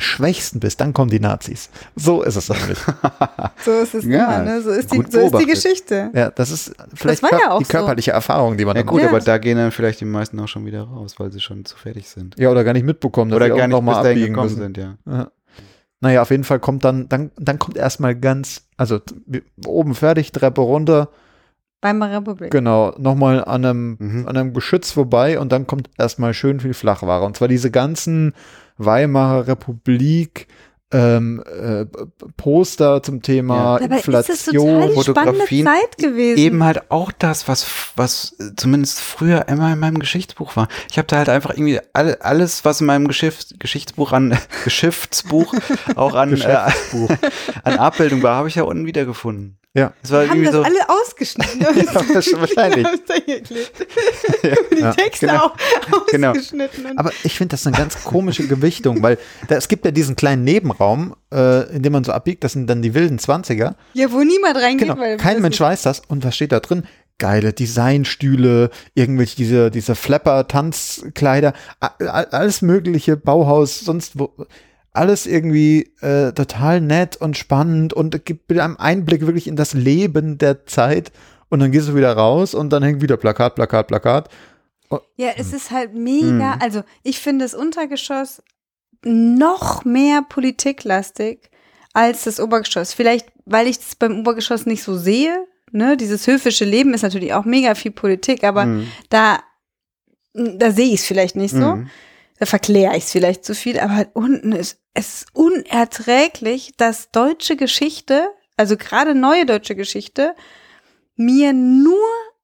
schwächsten 0.00 0.58
bist, 0.60 0.80
dann 0.80 0.92
kommen 0.92 1.10
die 1.10 1.20
Nazis. 1.20 1.70
So 1.96 2.22
ist 2.22 2.36
es 2.36 2.48
nämlich. 2.48 2.78
So 3.64 3.72
ist 3.72 3.94
es 3.94 4.04
Ja, 4.04 4.36
immer, 4.40 4.44
ne? 4.44 4.62
So 4.62 4.70
ist 4.70 4.92
die, 4.92 5.02
so 5.08 5.18
ist 5.20 5.38
die. 5.38 5.46
Geschichte. 5.46 6.10
Ja, 6.14 6.30
das 6.30 6.50
ist 6.50 6.72
vielleicht 6.94 7.22
war 7.22 7.30
ja 7.32 7.58
die 7.58 7.64
so. 7.64 7.70
körperliche 7.70 8.12
Erfahrung, 8.12 8.56
die 8.56 8.64
man 8.64 8.74
Ja 8.76 8.82
gut, 8.82 9.02
Ja. 9.02 9.08
aber 9.08 9.20
da 9.20 9.36
gehen 9.38 9.58
dann 9.58 9.70
vielleicht 9.70 10.00
die 10.00 10.04
meisten 10.06 10.40
auch 10.40 10.48
schon 10.48 10.64
wieder 10.64 10.82
raus, 10.82 11.14
weil 11.18 11.30
sie 11.30 11.40
schon 11.40 11.64
zu 11.64 11.76
fertig 11.76 12.08
sind. 12.08 12.36
Ja, 12.38 12.50
oder 12.50 12.64
gar 12.64 12.72
nicht 12.72 12.84
mitbekommen, 12.86 13.30
dass 13.30 13.36
Oder 13.36 13.46
sie 13.46 13.50
gar 13.50 13.58
auch 13.58 13.66
nicht 13.68 13.70
noch 13.76 13.82
mal 13.82 13.92
bis 13.94 14.02
dahin 14.02 14.18
abbiegen 14.18 14.34
gekommen 14.34 14.48
müssen. 14.50 14.62
sind, 14.62 14.76
ja. 14.78 14.96
Ja. 15.06 15.30
Naja, 16.02 16.22
auf 16.22 16.30
jeden 16.30 16.44
Fall 16.44 16.58
kommt 16.60 16.84
dann, 16.84 17.08
dann, 17.10 17.30
dann 17.36 17.58
kommt 17.58 17.76
erstmal 17.76 18.14
ganz, 18.16 18.62
also 18.78 19.00
oben 19.66 19.94
fertig, 19.94 20.32
Treppe 20.32 20.62
runter, 20.62 21.10
Weimarer 21.82 22.18
Republik. 22.18 22.50
genau, 22.50 22.94
nochmal 22.98 23.44
an 23.44 23.64
einem, 23.64 23.96
Mhm. 23.98 24.28
an 24.28 24.36
einem 24.36 24.54
Geschütz 24.54 24.90
vorbei 24.92 25.38
und 25.38 25.50
dann 25.52 25.66
kommt 25.66 25.90
erstmal 25.98 26.32
schön 26.34 26.60
viel 26.60 26.72
Flachware. 26.74 27.24
Und 27.26 27.36
zwar 27.36 27.48
diese 27.48 27.70
ganzen 27.70 28.32
Weimarer 28.80 29.46
Republik, 29.46 30.48
ähm, 30.92 31.42
äh, 31.46 31.86
Poster 32.36 33.02
zum 33.02 33.22
Thema 33.22 33.78
Dabei 33.78 33.98
ist 33.98 34.08
es 34.08 34.44
total 34.46 34.88
Inflation, 34.88 34.94
Fotografien, 34.94 35.66
Zeit 35.66 35.98
gewesen. 35.98 36.38
Eben 36.38 36.64
halt 36.64 36.90
auch 36.90 37.12
das, 37.12 37.46
was, 37.46 37.92
was 37.94 38.36
zumindest 38.56 39.00
früher 39.00 39.46
immer 39.48 39.72
in 39.72 39.78
meinem 39.78 40.00
Geschichtsbuch 40.00 40.56
war. 40.56 40.66
Ich 40.90 40.98
habe 40.98 41.06
da 41.06 41.18
halt 41.18 41.28
einfach 41.28 41.50
irgendwie 41.50 41.78
alle, 41.92 42.20
alles, 42.22 42.64
was 42.64 42.80
in 42.80 42.88
meinem 42.88 43.06
Geschichts, 43.06 43.54
Geschichtsbuch 43.58 44.12
an, 44.12 44.36
Geschichtsbuch 44.64 45.54
auch 45.94 46.14
an, 46.14 46.30
äh, 46.30 46.32
Geschäftsbuch. 46.32 47.10
an 47.62 47.78
Abbildung 47.78 48.22
war, 48.22 48.36
habe 48.36 48.48
ich 48.48 48.56
ja 48.56 48.64
unten 48.64 48.86
wiedergefunden. 48.86 49.59
Ja. 49.72 49.92
Es 50.02 50.10
war 50.10 50.22
Wir 50.24 50.30
haben 50.30 50.42
das 50.42 50.52
so, 50.52 50.62
alle 50.62 50.88
ausgeschnitten. 50.88 51.60
wahrscheinlich. 52.40 52.84
Wir 52.84 52.90
haben 52.92 53.00
da 53.06 53.14
hier 53.24 53.40
geklebt. 53.40 53.72
Die 54.72 54.80
Ja, 54.80 54.92
Texte 54.94 55.26
genau. 55.28 55.46
auch 55.46 55.56
Genau. 56.10 56.30
ausgeschnitten. 56.30 56.98
Aber 56.98 57.12
ich 57.22 57.36
finde 57.36 57.52
das 57.54 57.66
eine 57.66 57.76
ganz 57.76 58.02
komische 58.02 58.48
Gewichtung, 58.48 59.00
weil 59.02 59.16
da, 59.46 59.54
es 59.54 59.68
gibt 59.68 59.84
ja 59.84 59.92
diesen 59.92 60.16
kleinen 60.16 60.42
Nebenraum, 60.42 61.14
äh, 61.32 61.72
in 61.74 61.82
dem 61.84 61.92
man 61.92 62.02
so 62.02 62.10
abbiegt, 62.10 62.42
das 62.42 62.52
sind 62.54 62.66
dann 62.68 62.82
die 62.82 62.94
wilden 62.94 63.20
Zwanziger. 63.20 63.76
ja, 63.94 64.10
wo 64.10 64.18
niemand 64.18 64.56
reingeht, 64.56 64.88
Genau, 64.88 65.00
weil 65.00 65.16
kein 65.18 65.40
Mensch 65.40 65.60
weiß 65.60 65.82
das. 65.82 66.02
Und 66.08 66.24
was 66.24 66.34
steht 66.34 66.50
da 66.50 66.58
drin? 66.58 66.82
Geile 67.18 67.52
Designstühle, 67.52 68.70
irgendwelche 68.94 69.36
diese, 69.36 69.70
diese 69.70 69.94
Flapper-Tanzkleider, 69.94 71.52
alles 71.98 72.62
mögliche, 72.62 73.16
Bauhaus, 73.16 73.80
sonst 73.80 74.18
wo. 74.18 74.32
Alles 74.92 75.26
irgendwie 75.26 75.92
äh, 76.00 76.32
total 76.32 76.80
nett 76.80 77.16
und 77.16 77.36
spannend 77.36 77.92
und 77.92 78.24
gibt 78.24 78.50
einem 78.52 78.76
Einblick 78.76 79.26
wirklich 79.26 79.46
in 79.46 79.56
das 79.56 79.72
Leben 79.72 80.38
der 80.38 80.66
Zeit. 80.66 81.12
Und 81.48 81.60
dann 81.60 81.70
gehst 81.72 81.88
du 81.88 81.94
wieder 81.94 82.12
raus 82.12 82.54
und 82.54 82.70
dann 82.70 82.82
hängt 82.82 83.00
wieder 83.02 83.16
Plakat, 83.16 83.54
Plakat, 83.54 83.88
Plakat. 83.88 84.28
Ja, 85.16 85.30
es 85.36 85.52
ist 85.52 85.70
halt 85.70 85.94
mega. 85.94 86.56
Mhm. 86.56 86.60
Also, 86.60 86.82
ich 87.04 87.20
finde 87.20 87.44
das 87.44 87.54
Untergeschoss 87.54 88.42
noch 89.04 89.84
mehr 89.84 90.22
politiklastig 90.28 91.50
als 91.92 92.24
das 92.24 92.40
Obergeschoss. 92.40 92.92
Vielleicht, 92.92 93.28
weil 93.44 93.66
ich 93.68 93.78
es 93.78 93.94
beim 93.96 94.20
Obergeschoss 94.20 94.66
nicht 94.66 94.82
so 94.82 94.96
sehe. 94.96 95.46
Ne? 95.72 95.96
Dieses 95.96 96.26
höfische 96.26 96.64
Leben 96.64 96.94
ist 96.94 97.02
natürlich 97.02 97.32
auch 97.34 97.44
mega 97.44 97.74
viel 97.76 97.92
Politik, 97.92 98.42
aber 98.44 98.66
Mhm. 98.66 98.88
da, 99.08 99.38
da 100.34 100.70
sehe 100.72 100.88
ich 100.92 101.00
es 101.00 101.06
vielleicht 101.06 101.36
nicht 101.36 101.52
so. 101.52 101.76
Mhm. 101.76 101.88
Da 102.38 102.46
verkläre 102.46 102.96
ich 102.96 103.04
es 103.04 103.12
vielleicht 103.12 103.44
zu 103.44 103.54
viel, 103.54 103.78
aber 103.78 103.94
halt 103.94 104.10
unten 104.14 104.52
ist 104.52 104.79
es 104.94 105.22
ist 105.22 105.26
unerträglich, 105.34 106.72
dass 106.76 107.10
deutsche 107.10 107.56
Geschichte, 107.56 108.28
also 108.56 108.76
gerade 108.76 109.14
neue 109.14 109.46
deutsche 109.46 109.74
Geschichte, 109.76 110.34
mir 111.16 111.52
nur 111.52 111.96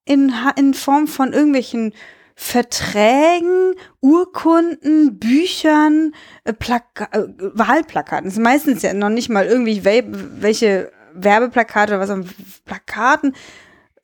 in, 0.05 0.31
in 0.55 0.73
Form 0.73 1.07
von 1.07 1.33
irgendwelchen 1.33 1.93
Verträgen, 2.35 3.73
Urkunden, 3.99 5.17
Büchern, 5.19 6.13
äh, 6.43 6.53
Plaka 6.53 7.05
äh, 7.11 7.25
Wahlplakaten. 7.37 8.25
Das 8.25 8.33
ist 8.33 8.39
meistens 8.43 8.81
ja 8.83 8.93
noch 8.93 9.09
nicht 9.09 9.29
mal 9.29 9.45
irgendwie 9.45 9.83
wel 9.83 10.03
welche 10.41 10.91
Werbeplakate 11.13 11.93
oder 11.93 11.99
was 12.01 12.09
an 12.11 12.29
Plakaten 12.65 13.35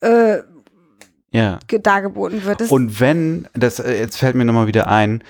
äh, 0.01 0.39
Ja. 1.31 1.59
ge- 1.67 1.79
dargeboten 1.79 2.43
wird. 2.43 2.61
Das, 2.61 2.71
Und 2.71 2.99
wenn, 2.99 3.47
das 3.53 3.79
äh, 3.79 3.99
jetzt 3.99 4.17
fällt 4.17 4.35
mir 4.35 4.45
nochmal 4.45 4.67
wieder 4.67 4.87
ein, 4.87 5.23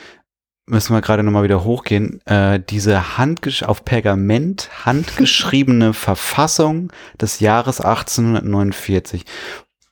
müssen 0.66 0.93
wir 0.95 1.01
gerade 1.01 1.24
nochmal 1.24 1.43
wieder 1.43 1.64
hochgehen, 1.64 2.22
äh, 2.26 2.59
diese 2.59 3.18
handgesch 3.18 3.64
auf 3.64 3.84
Pergament 3.86 4.70
handgeschriebene 4.86 5.93
Verfassung 5.93 6.91
des 7.20 7.39
Jahres 7.39 7.82
1849, 7.82 9.26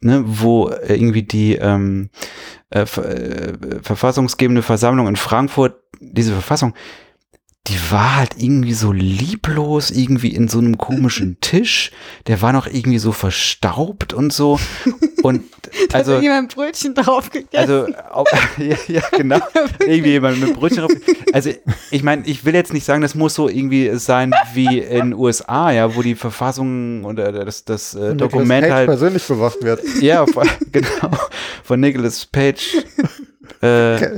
ne, 0.02 0.24
wo 0.26 0.70
äh, 0.70 0.96
irgendwie 0.96 1.24
die 1.24 1.56
ähm, 1.56 2.10
äh, 2.70 2.86
ver- 2.86 3.06
äh, 3.10 3.54
verfassungsgebende 3.82 4.62
Versammlung 4.62 5.08
in 5.08 5.16
Frankfurt, 5.18 5.76
diese 6.00 6.32
Verfassung, 6.34 6.74
die 7.68 7.78
war 7.92 8.16
halt 8.16 8.32
irgendwie 8.38 8.74
so 8.74 8.92
lieblos, 8.92 9.92
irgendwie 9.92 10.34
in 10.34 10.48
so 10.48 10.58
einem 10.58 10.78
komischen 10.80 11.38
Tisch, 11.42 11.92
der 12.28 12.42
war 12.42 12.54
noch 12.54 12.66
irgendwie 12.66 12.98
so 12.98 13.12
verstaubt 13.12 14.14
und 14.14 14.34
so 14.34 14.60
und 15.22 15.44
also 15.94 16.20
jemand 16.20 16.56
Brötchen 16.56 16.96
drauf 16.96 17.30
gegessen. 17.30 17.56
also, 17.56 17.88
auch, 18.12 18.26
ja, 18.58 18.76
ja, 18.88 19.02
genau. 19.12 19.40
Irgendwie 19.80 20.12
jemand 20.12 20.40
mit 20.40 20.56
Brötchen 20.56 20.80
drauf. 20.80 20.92
Also, 21.34 21.52
ich 21.92 22.02
meine, 22.02 22.26
ich 22.26 22.44
will 22.46 22.56
jetzt 22.56 22.74
nicht 22.74 22.86
sagen, 22.86 23.02
das 23.04 23.14
muss 23.14 23.36
so 23.36 23.48
irgendwie 23.48 23.96
sein 23.96 24.34
wie 24.54 24.80
in 24.80 25.14
USA, 25.14 25.72
ja, 25.72 25.96
wo 25.96 26.02
die 26.02 26.16
Verfassung 26.16 27.06
oder 27.06 27.32
das, 27.32 27.64
das 27.64 27.94
äh, 27.94 28.16
Dokument 28.16 28.64
Cage 28.64 28.74
halt, 28.74 28.88
persönlich 28.88 29.24
bewacht 29.28 29.62
wird. 29.62 29.82
ja, 30.02 30.26
von, 30.26 30.50
genau, 30.72 31.12
von 31.64 31.80
Nicholas 31.80 32.26
Page, 32.26 32.78
äh, 33.62 34.18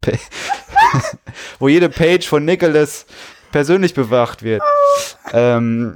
wo 1.58 1.68
jede 1.68 1.88
Page 1.88 2.26
von 2.26 2.44
Nicholas 2.44 3.06
persönlich 3.50 3.94
bewacht 3.94 4.42
wird. 4.42 4.62
Ähm, 5.32 5.94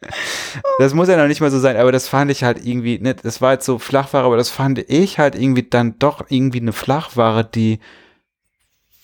das 0.78 0.94
muss 0.94 1.08
ja 1.08 1.16
noch 1.16 1.26
nicht 1.28 1.40
mal 1.40 1.50
so 1.50 1.58
sein, 1.58 1.76
aber 1.76 1.92
das 1.92 2.08
fand 2.08 2.30
ich 2.30 2.44
halt 2.44 2.64
irgendwie, 2.64 2.98
ne, 2.98 3.14
das 3.14 3.40
war 3.40 3.52
jetzt 3.52 3.66
so 3.66 3.78
Flachware, 3.78 4.24
aber 4.24 4.36
das 4.36 4.50
fand 4.50 4.78
ich 4.90 5.18
halt 5.18 5.34
irgendwie 5.34 5.62
dann 5.62 5.98
doch 5.98 6.24
irgendwie 6.28 6.60
eine 6.60 6.72
Flachware, 6.72 7.44
die 7.44 7.80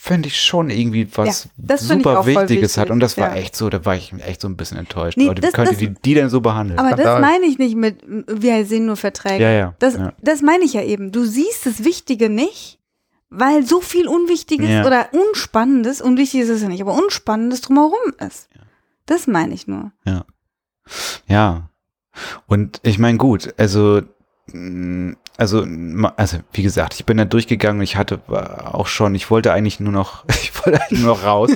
finde 0.02 0.28
ich 0.28 0.40
schon 0.40 0.70
irgendwie 0.70 1.06
was 1.14 1.48
Ja, 1.68 1.76
super 1.76 2.24
Wichtiges 2.24 2.78
hat. 2.78 2.84
wichtig, 2.84 2.92
Und 2.92 3.00
das 3.00 3.18
war 3.18 3.34
ja. 3.36 3.42
echt 3.42 3.54
so, 3.54 3.68
da 3.68 3.84
war 3.84 3.96
ich 3.96 4.14
echt 4.26 4.40
so 4.40 4.48
ein 4.48 4.56
bisschen 4.56 4.78
enttäuscht. 4.78 5.18
Nee, 5.18 5.26
Leute, 5.26 5.42
wie 5.42 5.46
das- 5.46 5.52
könnt 5.52 5.68
ihr 5.68 5.72
das- 5.72 5.78
die, 5.78 6.02
die 6.02 6.14
denn 6.14 6.30
so 6.30 6.40
behandeln? 6.40 6.78
Aber 6.78 6.96
das 6.96 7.20
meine 7.20 7.44
ich 7.44 7.58
nicht 7.58 7.76
mit, 7.76 7.98
wir 8.26 8.64
sehen 8.64 8.86
nur 8.86 8.96
Verträge. 8.96 9.44
ja, 9.44 9.50
ja. 9.50 9.74
Das, 9.78 9.94
ja. 9.98 10.14
das 10.22 10.40
meine 10.40 10.64
ich 10.64 10.72
ja 10.72 10.82
eben. 10.82 11.12
Du 11.12 11.24
siehst 11.26 11.66
das 11.66 11.84
Wichtige 11.84 12.30
nicht, 12.30 12.78
weil 13.28 13.66
so 13.66 13.82
viel 13.82 14.08
Unwichtiges 14.08 14.70
Ja. 14.70 14.86
oder 14.86 15.08
Unspannendes, 15.12 16.00
unwichtig 16.00 16.40
ist 16.40 16.48
es 16.48 16.62
ja 16.62 16.68
nicht, 16.68 16.80
aber 16.80 16.94
Unspannendes 16.94 17.60
drumherum 17.60 18.14
ist. 18.26 18.48
Das 19.04 19.26
meine 19.26 19.52
ich 19.52 19.66
nur. 19.66 19.92
Ja. 21.28 21.68
Und 22.46 22.80
ich 22.84 22.98
meine, 22.98 23.18
gut, 23.18 23.52
also, 23.58 24.00
mh, 24.52 25.14
also, 25.40 25.66
also, 26.16 26.36
wie 26.52 26.62
gesagt, 26.62 26.96
ich 26.96 27.06
bin 27.06 27.16
da 27.16 27.24
durchgegangen 27.24 27.80
ich 27.80 27.96
hatte 27.96 28.20
war 28.26 28.74
auch 28.74 28.86
schon, 28.86 29.14
ich 29.14 29.30
wollte 29.30 29.54
eigentlich 29.54 29.80
nur 29.80 29.90
noch, 29.90 30.24
ich 30.28 30.52
wollte 30.54 30.82
eigentlich 30.82 31.00
nur 31.00 31.14
noch 31.14 31.24
raus. 31.24 31.50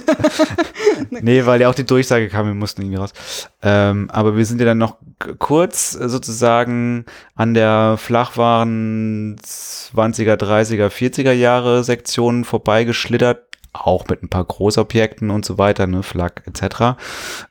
nee, 1.10 1.44
weil 1.44 1.60
ja 1.60 1.68
auch 1.68 1.74
die 1.74 1.84
Durchsage 1.84 2.30
kam, 2.30 2.46
wir 2.46 2.54
mussten 2.54 2.80
irgendwie 2.80 2.96
raus. 2.96 3.12
Ähm, 3.60 4.08
aber 4.10 4.38
wir 4.38 4.46
sind 4.46 4.58
ja 4.58 4.64
dann 4.64 4.78
noch 4.78 4.96
kurz 5.38 5.94
äh, 6.00 6.08
sozusagen 6.08 7.04
an 7.34 7.52
der 7.52 7.96
Flachwaren 7.98 9.36
20er, 9.36 10.36
30er, 10.36 10.88
40er 10.88 11.32
Jahre 11.32 11.84
Sektion 11.84 12.44
vorbeigeschlittert. 12.44 13.42
Auch 13.76 14.06
mit 14.08 14.22
ein 14.22 14.28
paar 14.28 14.44
Großobjekten 14.44 15.30
und 15.30 15.44
so 15.44 15.58
weiter, 15.58 15.88
ne, 15.88 16.04
Flak 16.04 16.44
etc. 16.46 16.96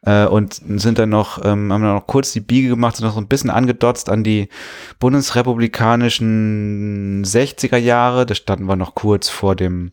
Äh, 0.03 0.25
und 0.25 0.53
sind 0.53 0.97
dann 0.97 1.09
noch, 1.09 1.37
ähm, 1.43 1.71
haben 1.71 1.83
dann 1.83 1.95
noch 1.95 2.07
kurz 2.07 2.31
die 2.31 2.39
Biege 2.39 2.69
gemacht, 2.69 2.95
sind 2.95 3.05
noch 3.05 3.13
so 3.13 3.19
ein 3.19 3.27
bisschen 3.27 3.49
angedotzt 3.49 4.09
an 4.09 4.23
die 4.23 4.47
bundesrepublikanischen 4.99 7.23
60er 7.25 7.77
Jahre. 7.77 8.25
Da 8.25 8.35
standen 8.35 8.65
wir 8.65 8.75
noch 8.75 8.95
kurz 8.95 9.29
vor 9.29 9.55
dem 9.55 9.91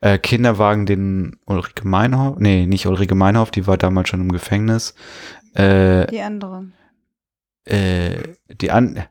äh, 0.00 0.18
Kinderwagen, 0.18 0.86
den 0.86 1.36
Ulrike 1.46 1.86
Meinhoff, 1.86 2.36
nee, 2.38 2.66
nicht 2.66 2.86
Ulrike 2.86 3.14
Meinhoff, 3.14 3.50
die 3.50 3.66
war 3.66 3.76
damals 3.76 4.08
schon 4.08 4.20
im 4.20 4.32
Gefängnis. 4.32 4.94
Äh, 5.54 6.06
Die 6.08 6.20
andere. 6.20 6.66
äh, 7.66 8.16
die, 8.60 8.70
an, 8.70 9.04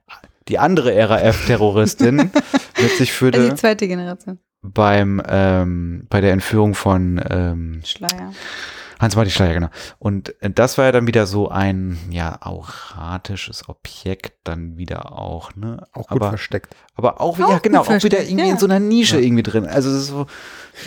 die 0.48 0.60
andere 0.60 0.98
RAF-Terroristin 1.10 2.32
Also 2.76 3.06
führte 3.06 3.50
die 3.50 3.56
zweite 3.56 3.88
Generation. 3.88 4.40
Beim 4.62 5.22
ähm, 5.28 6.06
bei 6.10 6.22
der 6.22 6.34
Entführung 6.34 6.76
von 6.76 7.22
ähm, 7.30 7.82
Schleier. 7.86 8.32
Hans-Martin 9.02 9.32
Schleier, 9.32 9.54
genau. 9.56 9.70
Und 9.98 10.36
das 10.42 10.78
war 10.78 10.86
ja 10.86 10.92
dann 10.92 11.08
wieder 11.08 11.26
so 11.26 11.50
ein, 11.50 11.98
ja, 12.12 12.38
auratisches 12.42 13.68
Objekt 13.68 14.34
dann 14.44 14.78
wieder 14.78 15.18
auch, 15.18 15.56
ne? 15.56 15.88
Auch 15.92 16.08
gut 16.08 16.22
aber, 16.22 16.30
versteckt. 16.30 16.76
aber 16.96 17.20
auch, 17.20 17.40
Auch 17.40 17.50
ja, 17.50 17.58
genau, 17.58 17.82
auch 17.82 17.90
wieder 18.04 18.22
irgendwie 18.22 18.46
ja. 18.46 18.52
in 18.52 18.60
so 18.60 18.68
einer 18.68 18.80
Nische 18.80 19.16
Ja. 19.18 19.24
irgendwie 19.24 19.42
drin. 19.42 19.66
Also, 19.66 19.90
das 19.92 20.04
ist 20.04 20.08
so, 20.10 20.28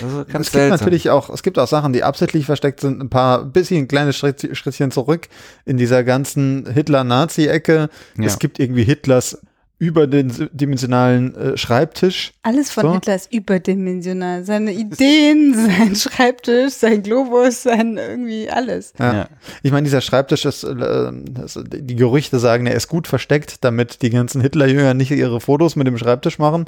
das 0.00 0.12
ist 0.12 0.16
ganz 0.28 0.28
es 0.28 0.32
gibt 0.32 0.46
seltsam. 0.52 0.70
natürlich 0.78 1.10
auch, 1.10 1.28
es 1.28 1.42
gibt 1.42 1.58
auch 1.58 1.66
Sachen, 1.66 1.92
die 1.92 2.04
absichtlich 2.04 2.46
versteckt 2.46 2.78
sind, 2.78 3.02
ein 3.02 3.10
paar 3.10 3.44
bisschen 3.44 3.88
kleine 3.88 4.12
Schritt, 4.12 4.48
Schrittchen 4.56 4.92
zurück 4.92 5.26
in 5.64 5.76
dieser 5.76 6.04
ganzen 6.04 6.70
Hitler-Nazi-Ecke. 6.72 7.88
Ja. 8.16 8.24
Es 8.24 8.38
gibt 8.38 8.60
irgendwie 8.60 8.84
Hitlers 8.84 9.40
überdimensionalen 9.78 11.34
äh, 11.34 11.56
Schreibtisch. 11.56 12.32
Alles 12.42 12.70
von 12.70 12.82
So. 12.84 12.94
Hitler 12.94 13.16
ist 13.16 13.32
überdimensional. 13.32 14.44
Seine 14.44 14.72
Ideen, 14.72 15.54
sein 15.66 15.96
Schreibtisch, 15.96 16.74
sein 16.74 17.02
Globus, 17.02 17.64
sein 17.64 17.96
irgendwie 17.96 18.48
alles. 18.48 18.92
Ja. 18.98 19.14
ja. 19.14 19.28
Ich 19.62 19.72
meine, 19.72 19.84
dieser 19.84 20.00
Schreibtisch 20.00 20.44
ist, 20.44 20.64
äh, 20.64 21.12
die 21.12 21.96
Gerüchte 21.96 22.38
sagen, 22.38 22.66
er 22.66 22.74
ist 22.74 22.88
gut 22.88 23.08
versteckt, 23.08 23.64
damit 23.64 24.02
die 24.02 24.10
ganzen 24.10 24.40
Hitlerjünger 24.40 24.94
nicht 24.94 25.10
ihre 25.10 25.40
Fotos 25.40 25.76
mit 25.76 25.86
dem 25.86 25.98
Schreibtisch 25.98 26.38
machen. 26.38 26.66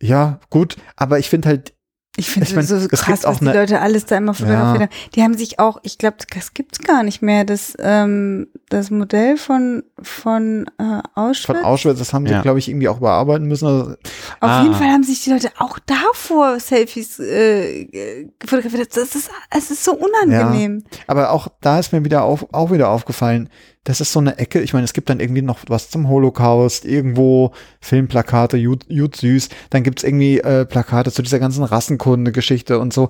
Ja, 0.00 0.38
gut, 0.50 0.76
aber 0.96 1.18
ich 1.18 1.28
finde 1.28 1.48
halt, 1.48 1.72
Ich 2.18 2.28
finde 2.30 2.48
Ich 2.48 2.54
mein, 2.56 2.64
es 2.64 2.70
so 2.70 2.88
krass, 2.88 3.22
was 3.22 3.38
die 3.38 3.46
eine- 3.48 3.60
Leute 3.60 3.80
alles 3.80 4.04
da 4.04 4.16
immer 4.16 4.34
fotografiert 4.34 4.90
haben. 4.90 4.98
Die 5.14 5.22
haben 5.22 5.38
sich 5.38 5.60
auch, 5.60 5.78
ich 5.84 5.98
glaube, 5.98 6.16
das 6.34 6.52
gibt's 6.52 6.80
gar 6.80 7.04
nicht 7.04 7.22
mehr, 7.22 7.44
das, 7.44 7.74
ähm, 7.78 8.48
das 8.70 8.90
Modell 8.90 9.36
von, 9.36 9.84
von 10.02 10.66
äh, 10.78 11.00
Auschwitz. 11.14 11.46
von 11.46 11.64
Auschwitz, 11.64 11.98
das 12.00 12.12
haben 12.12 12.26
sie, 12.26 12.32
Ja. 12.32 12.42
glaube 12.42 12.58
ich, 12.58 12.68
irgendwie 12.68 12.88
auch 12.88 12.98
bearbeiten 12.98 13.46
müssen. 13.46 13.66
Also, 13.68 13.90
Auf 13.92 13.96
Ah. 14.40 14.62
jeden 14.62 14.74
Fall 14.74 14.88
haben 14.88 15.04
sich 15.04 15.22
die 15.22 15.30
Leute 15.30 15.52
auch 15.58 15.78
davor 15.86 16.58
Selfies 16.58 17.20
äh, 17.20 18.26
fotografiert. 18.44 18.96
Das 18.96 19.14
ist, 19.14 19.30
es 19.56 19.70
ist 19.70 19.84
so 19.84 19.92
unangenehm. 19.94 20.82
Aber 21.06 21.30
auch 21.30 21.46
da 21.60 21.78
ist 21.78 21.92
mir 21.92 22.04
wieder 22.04 22.24
auf, 22.24 22.46
auch 22.52 22.72
wieder 22.72 22.88
aufgefallen, 22.88 23.48
das 23.84 24.00
ist 24.00 24.12
so 24.12 24.20
eine 24.20 24.38
Ecke. 24.38 24.60
Ich 24.60 24.72
meine, 24.72 24.84
es 24.84 24.92
gibt 24.92 25.08
dann 25.08 25.20
irgendwie 25.20 25.42
noch 25.42 25.60
was 25.68 25.90
zum 25.90 26.08
Holocaust, 26.08 26.84
irgendwo 26.84 27.52
Filmplakate, 27.80 28.56
Jud, 28.56 28.84
Jud 28.88 29.16
süß. 29.16 29.48
Dann 29.70 29.82
gibt's 29.82 30.04
irgendwie 30.04 30.40
äh, 30.40 30.66
Plakate 30.66 31.10
zu 31.12 31.22
dieser 31.22 31.38
ganzen 31.38 31.64
Rassenkunde-Geschichte 31.64 32.78
und 32.78 32.92
so. 32.92 33.08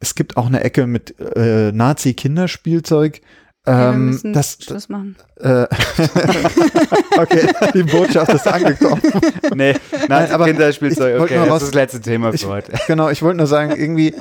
Es 0.00 0.14
gibt 0.14 0.36
auch 0.36 0.46
eine 0.46 0.62
Ecke 0.62 0.86
mit 0.86 1.18
äh, 1.20 1.72
Nazi-Kinderspielzeug. 1.72 3.20
Okay, 3.68 3.76
wir 3.78 3.88
Ähm, 3.94 4.06
müssen 4.06 4.32
das, 4.32 4.56
Schluss 4.60 4.88
machen. 4.88 5.16
äh, 5.40 5.66
okay, 7.18 7.48
die 7.74 7.82
Botschaft 7.82 8.32
ist 8.32 8.46
angekommen. 8.46 9.00
Nee, 9.54 9.74
nein, 10.08 10.30
aber 10.30 10.46
Kinderspielzeug, 10.46 11.16
ich 11.16 11.20
okay, 11.22 11.34
das 11.36 11.50
was- 11.50 11.62
ist 11.62 11.68
das 11.68 11.74
letzte 11.74 12.00
Thema 12.00 12.32
ich- 12.32 12.42
für 12.42 12.48
heute. 12.48 12.72
Genau, 12.86 13.10
ich 13.10 13.22
wollte 13.22 13.36
nur 13.38 13.46
sagen, 13.46 13.72
irgendwie, 13.76 14.14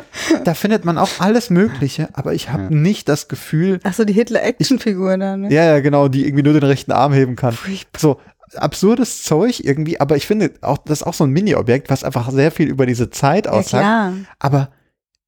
da 0.43 0.53
findet 0.53 0.83
man 0.85 0.97
auch 0.97 1.09
alles 1.19 1.49
Mögliche, 1.49 2.09
aber 2.13 2.33
ich 2.33 2.49
habe 2.49 2.63
Ja. 2.63 2.69
nicht 2.71 3.07
das 3.09 3.27
Gefühl, 3.27 3.79
Ach 3.83 3.93
so, 3.93 4.03
die 4.03 4.13
Hitler-Action-Figur 4.13 5.17
da, 5.17 5.37
ne? 5.37 5.51
Ja, 5.53 5.63
ja, 5.63 5.79
genau, 5.79 6.07
die 6.07 6.25
irgendwie 6.25 6.43
nur 6.43 6.53
den 6.53 6.63
rechten 6.63 6.91
Arm 6.91 7.13
heben 7.13 7.35
kann. 7.35 7.53
Furchtbar. 7.53 7.99
So 7.99 8.19
absurdes 8.55 9.23
Zeug 9.23 9.59
irgendwie, 9.63 9.99
aber 9.99 10.15
ich 10.15 10.25
finde 10.25 10.51
auch, 10.61 10.77
das 10.77 11.01
ist 11.01 11.07
auch 11.07 11.13
so 11.13 11.25
ein 11.25 11.31
Mini-Objekt, 11.31 11.89
was 11.89 12.03
einfach 12.03 12.31
sehr 12.31 12.51
viel 12.51 12.67
über 12.69 12.85
diese 12.85 13.09
Zeit 13.09 13.45
Ja, 13.45 13.51
aussagt. 13.51 13.83
klar. 13.83 14.13
aber 14.39 14.69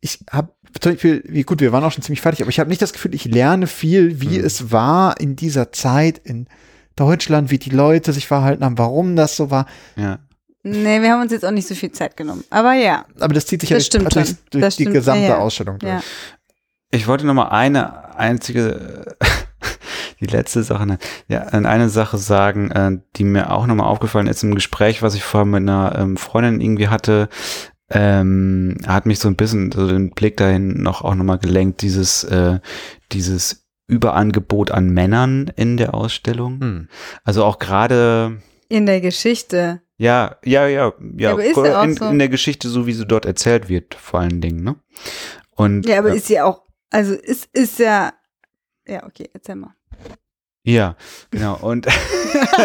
ich 0.02 0.20
habe 0.32 0.54
zum 0.80 0.92
Beispiel, 0.94 1.24
wie 1.28 1.44
gut, 1.44 1.62
wir 1.62 1.72
waren 1.72 1.84
auch 1.84 1.92
schon 1.92 2.04
ziemlich 2.04 2.22
fertig, 2.22 2.42
aber 2.42 2.50
ich 2.50 2.60
habe 2.60 2.70
nicht 2.70 2.82
das 2.82 2.94
Gefühl, 2.94 3.14
ich 3.16 3.26
lerne 3.26 3.68
viel, 3.68 4.22
wie 4.22 4.38
Hm. 4.38 4.46
es 4.46 4.72
war 4.72 5.20
in 5.20 5.36
dieser 5.36 5.72
Zeit 5.72 6.20
in 6.20 6.48
Deutschland, 6.96 7.50
wie 7.52 7.58
die 7.60 7.70
Leute 7.70 8.12
sich 8.14 8.28
verhalten 8.28 8.64
haben, 8.66 8.78
warum 8.78 9.16
das 9.16 9.36
so 9.36 9.50
war. 9.52 9.66
Ja. 9.96 10.20
Nee, 10.64 11.02
wir 11.02 11.12
haben 11.14 11.22
uns 11.22 11.32
jetzt 11.32 11.46
auch 11.46 11.52
nicht 11.52 11.68
so 11.68 11.74
viel 11.74 11.92
Zeit 11.94 12.18
genommen. 12.18 12.44
Aber 12.50 12.74
ja. 12.74 13.06
Aber 13.20 13.34
das 13.34 13.46
zieht 13.46 13.62
sich 13.62 13.70
ja 13.70 13.78
Das 13.78 13.88
durch, 13.90 14.02
stimmt 14.04 14.14
durch, 14.16 14.28
schon. 14.28 14.38
durch 14.52 14.62
Das 14.62 14.76
die 14.76 14.84
stimmt. 14.84 14.94
gesamte 14.96 15.24
Ja, 15.24 15.30
ja. 15.30 15.38
Ausstellung 15.38 15.80
durch. 15.80 15.92
Ja. 15.94 16.02
Ich 16.92 17.08
wollte 17.08 17.26
noch 17.26 17.34
mal 17.34 17.48
eine 17.50 18.16
einzige, 18.18 19.16
die 20.20 20.26
letzte 20.26 20.64
Sache, 20.64 20.86
ne, 20.86 20.98
ja, 21.30 21.44
eine 21.44 21.88
Sache 21.90 22.18
sagen, 22.18 22.72
äh, 22.72 22.98
die 23.16 23.24
mir 23.24 23.52
auch 23.54 23.66
noch 23.68 23.76
mal 23.76 23.86
aufgefallen 23.86 24.28
ist 24.28 24.44
im 24.44 24.54
Gespräch, 24.56 25.02
was 25.02 25.16
ich 25.16 25.24
vorher 25.24 25.46
mit 25.46 25.62
einer 25.62 25.98
ähm, 25.98 26.18
Freundin 26.18 26.60
irgendwie 26.60 26.90
hatte, 26.90 27.30
ähm, 27.90 28.78
hat 28.88 29.06
mich 29.06 29.20
so 29.20 29.28
ein 29.28 29.36
bisschen 29.36 29.72
so 29.72 29.88
den 29.88 30.12
Blick 30.12 30.38
dahin 30.38 30.82
noch 30.82 31.02
auch 31.04 31.16
noch 31.16 31.24
mal 31.24 31.38
gelenkt, 31.38 31.82
dieses, 31.82 32.24
äh, 32.24 32.60
dieses 33.12 33.66
Überangebot 33.88 34.72
an 34.72 34.90
Männern 34.90 35.52
in 35.56 35.78
der 35.78 35.94
Ausstellung. 35.96 36.60
Hm. 36.60 36.88
Also 37.24 37.44
auch 37.44 37.60
gerade 37.60 38.42
In 38.68 38.86
der 38.86 39.02
Geschichte. 39.02 39.82
ja, 39.98 40.38
ja, 40.46 40.68
ja, 40.68 40.94
ja, 41.18 41.32
aber 41.32 41.44
ist 41.44 41.58
ja 41.58 41.80
auch 41.80 41.84
in, 41.84 41.96
so. 41.96 42.06
in 42.06 42.20
der 42.20 42.30
Geschichte, 42.30 42.70
so 42.70 42.86
wie 42.86 42.94
sie 42.94 43.06
dort 43.06 43.26
erzählt 43.26 43.68
wird, 43.68 43.96
vor 43.96 44.20
allen 44.20 44.42
Dingen, 44.42 44.64
ne? 44.64 44.76
Und 45.56 45.88
Ja, 45.88 46.00
aber 46.00 46.12
äh, 46.12 46.18
ist 46.18 46.30
ja 46.30 46.46
auch, 46.46 46.62
also 46.92 47.14
ist, 47.14 47.50
ist 47.54 47.80
ja, 47.80 48.14
ja, 48.88 49.06
okay, 49.06 49.30
erzähl 49.34 49.56
mal. 49.56 49.74
Ja, 50.64 50.96
genau. 51.32 51.58
Und, 51.58 51.88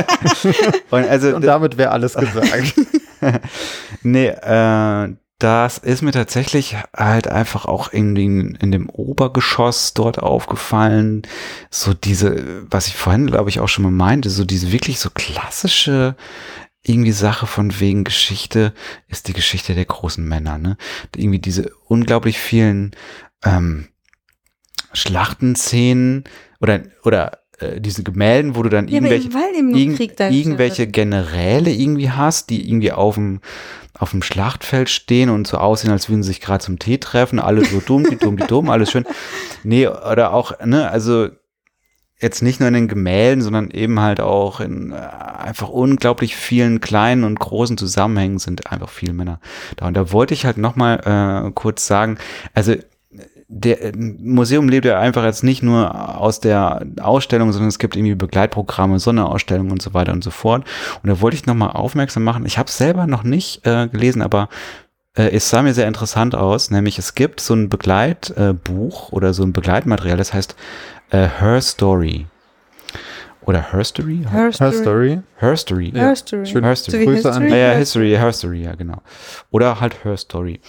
und 0.91 1.09
also, 1.09 1.35
Und 1.37 1.43
damit 1.43 1.79
wäre 1.79 1.91
alles 1.91 2.15
gesagt. 2.15 2.75
nee, 4.03 4.29
äh, 4.29 5.15
das 5.39 5.79
ist 5.79 6.03
mir 6.03 6.13
tatsächlich 6.13 6.77
halt 6.97 7.29
einfach 7.29 7.67
auch 7.67 7.89
in, 7.89 8.17
in 8.17 8.73
dem 8.73 8.89
Obergeschoss 8.89 9.93
dort 9.93 10.19
aufgefallen. 10.19 11.23
So 11.71 11.93
diese, 11.93 12.65
was 12.71 12.87
ich 12.87 12.97
vorhin, 12.97 13.27
glaube 13.27 13.51
ich, 13.51 13.61
auch 13.61 13.69
schon 13.69 13.85
mal 13.85 13.91
meinte, 13.91 14.31
so 14.31 14.45
diese 14.45 14.73
wirklich 14.73 15.01
so 15.01 15.11
klassische 15.11 16.17
irgendwie 16.83 17.13
Sache 17.13 17.47
von 17.47 17.81
wegen 17.81 18.05
Geschichte 18.05 18.75
ist 19.09 19.29
die 19.29 19.33
Geschichte 19.33 19.75
der 19.75 19.87
großen 19.87 20.27
Männer, 20.27 20.59
ne? 20.59 20.77
Irgendwie 21.17 21.39
diese 21.39 21.71
unglaublich 21.87 22.39
vielen 22.39 22.95
ähm, 23.43 23.89
Schlachtenszenen 24.93 26.25
oder, 26.61 26.83
oder 27.03 27.44
äh, 27.59 27.81
diese 27.81 28.03
Gemälden, 28.03 28.57
wo 28.57 28.63
du 28.63 28.69
dann 28.69 28.89
Ja, 28.89 28.95
irgendwelche 28.95 29.29
dargestellt 30.17 30.47
irgendwelche. 30.47 30.87
Generäle 30.87 31.71
irgendwie 31.71 32.11
hast, 32.11 32.51
die 32.51 32.69
irgendwie 32.69 32.93
auf 32.93 33.15
dem 33.15 33.41
auf 33.97 34.11
dem 34.11 34.23
Schlachtfeld 34.23 34.91
stehen 34.91 35.31
und 35.31 35.47
so 35.47 35.57
aussehen, 35.57 35.93
als 35.93 36.09
würden 36.09 36.25
sie 36.25 36.29
sich 36.29 36.41
gerade 36.41 36.65
zum 36.65 36.81
Tee 36.81 36.99
treffen, 36.99 37.39
alle 37.39 37.65
so 37.65 37.81
dumm, 37.81 38.05
die 38.11 38.17
dumm, 38.17 38.37
die 38.37 38.47
dumm, 38.47 38.69
alles 38.69 38.91
schön. 38.91 39.05
Nee, 39.63 39.87
oder 39.87 40.33
auch, 40.33 40.59
ne, 40.65 40.91
also 40.91 41.29
jetzt 42.21 42.43
nicht 42.43 42.59
nur 42.59 42.69
in 42.69 42.75
den 42.75 42.89
Gemälden, 42.89 43.43
sondern 43.43 43.71
eben 43.71 44.01
halt 44.01 44.21
auch 44.21 44.61
in 44.61 44.93
äh, 44.93 44.97
einfach 44.97 45.69
unglaublich 45.69 46.35
vielen 46.35 46.81
kleinen 46.81 47.23
und 47.23 47.39
großen 47.39 47.79
Zusammenhängen 47.79 48.39
sind 48.39 48.71
einfach 48.71 48.89
viele 48.89 49.13
Männer 49.13 49.41
da. 49.77 49.87
Und 49.87 49.95
da 49.97 50.11
wollte 50.11 50.35
ich 50.35 50.45
halt 50.45 50.57
nochmal 50.59 51.47
äh, 51.47 51.51
kurz 51.53 51.87
sagen, 51.87 52.19
also 52.53 52.75
der 53.57 53.83
äh, 53.83 53.93
Museum 53.97 54.69
lebt 54.69 54.85
ja 54.85 54.99
einfach 54.99 55.25
jetzt 55.25 55.45
nicht 55.45 55.63
nur 55.63 56.19
aus 56.21 56.41
der 56.41 56.85
Ausstellung, 57.01 57.53
sondern 57.53 57.69
es 57.69 57.79
gibt 57.79 57.95
irgendwie 57.95 58.17
Begleitprogramme, 58.17 58.99
Sonderausstellungen 58.99 59.71
und 59.71 59.81
so 59.81 59.95
weiter 59.95 60.13
und 60.13 60.25
so 60.25 60.31
fort. 60.31 60.65
Und 61.03 61.09
da 61.09 61.21
wollte 61.21 61.37
ich 61.37 61.47
nochmal 61.47 61.71
aufmerksam 61.71 62.25
machen. 62.25 62.47
Ich 62.47 62.59
habe 62.59 62.69
es 62.69 62.77
selber 62.77 63.07
noch 63.07 63.23
nicht 63.23 63.65
äh, 63.65 63.87
gelesen, 63.87 64.23
aber 64.23 64.49
äh, 65.17 65.31
es 65.31 65.49
sah 65.51 65.63
mir 65.63 65.73
sehr 65.73 65.87
interessant 65.87 66.35
aus. 66.35 66.71
Nämlich 66.73 66.99
es 66.99 67.15
gibt 67.15 67.41
so 67.41 67.55
ein 67.55 67.69
Begleitbuch 67.69 68.37
äh, 68.37 68.53
Buch 68.55 69.13
oder 69.13 69.33
so 69.33 69.45
ein 69.45 69.53
Begleitmaterial, 69.53 70.17
das 70.17 70.35
heißt 70.35 70.57
äh, 71.11 71.29
Her 71.39 71.61
Story. 71.61 72.27
Oder 73.47 73.73
Her 73.73 73.85
Story? 73.85 74.27
Her 74.29 74.51
Her 74.51 74.53
Story. 74.53 74.73
Story. 74.73 75.21
Her 75.37 75.57
Story. 75.57 75.93
Her 75.95 76.17
Story. 76.17 76.47
Schön. 76.47 76.65
Her 76.65 76.75
So 76.75 76.91
Story. 76.91 77.01
wie 77.01 77.05
Grüße 77.05 77.33
an-. 77.33 77.49
Ja, 77.49 77.57
ja, 77.57 77.73
History, 77.73 78.11
Her 78.11 78.33
Story, 78.33 78.63
ja, 78.65 78.75
genau. 78.75 79.03
Oder 79.51 79.81
halt 79.81 80.03
Her 80.03 80.17
Story. 80.17 80.61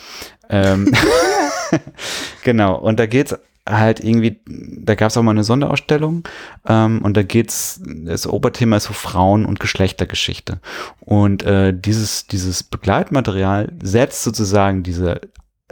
Ähm, 0.50 0.92
genau, 2.44 2.76
und 2.78 3.00
da 3.00 3.06
geht's 3.06 3.36
halt 3.68 4.00
irgendwie, 4.00 4.40
da 4.46 4.94
gab's 4.94 5.18
auch 5.18 5.24
mal 5.24 5.32
eine 5.32 5.44
Sonderausstellung 5.44 6.28
ähm, 6.68 7.02
und 7.02 7.18
da 7.18 7.24
geht's, 7.24 7.82
das 7.84 8.28
Oberthema 8.28 8.78
ist 8.78 8.84
so 8.86 8.94
Frauen- 8.94 9.46
und 9.46 9.60
Geschlechtergeschichte. 9.60 10.60
Und 11.00 11.44
äh, 11.44 11.74
dieses, 11.74 12.28
dieses 12.28 12.64
Begleitmaterial 12.64 13.72
setzt 13.82 14.24
sozusagen 14.24 14.84
diese, 14.84 15.22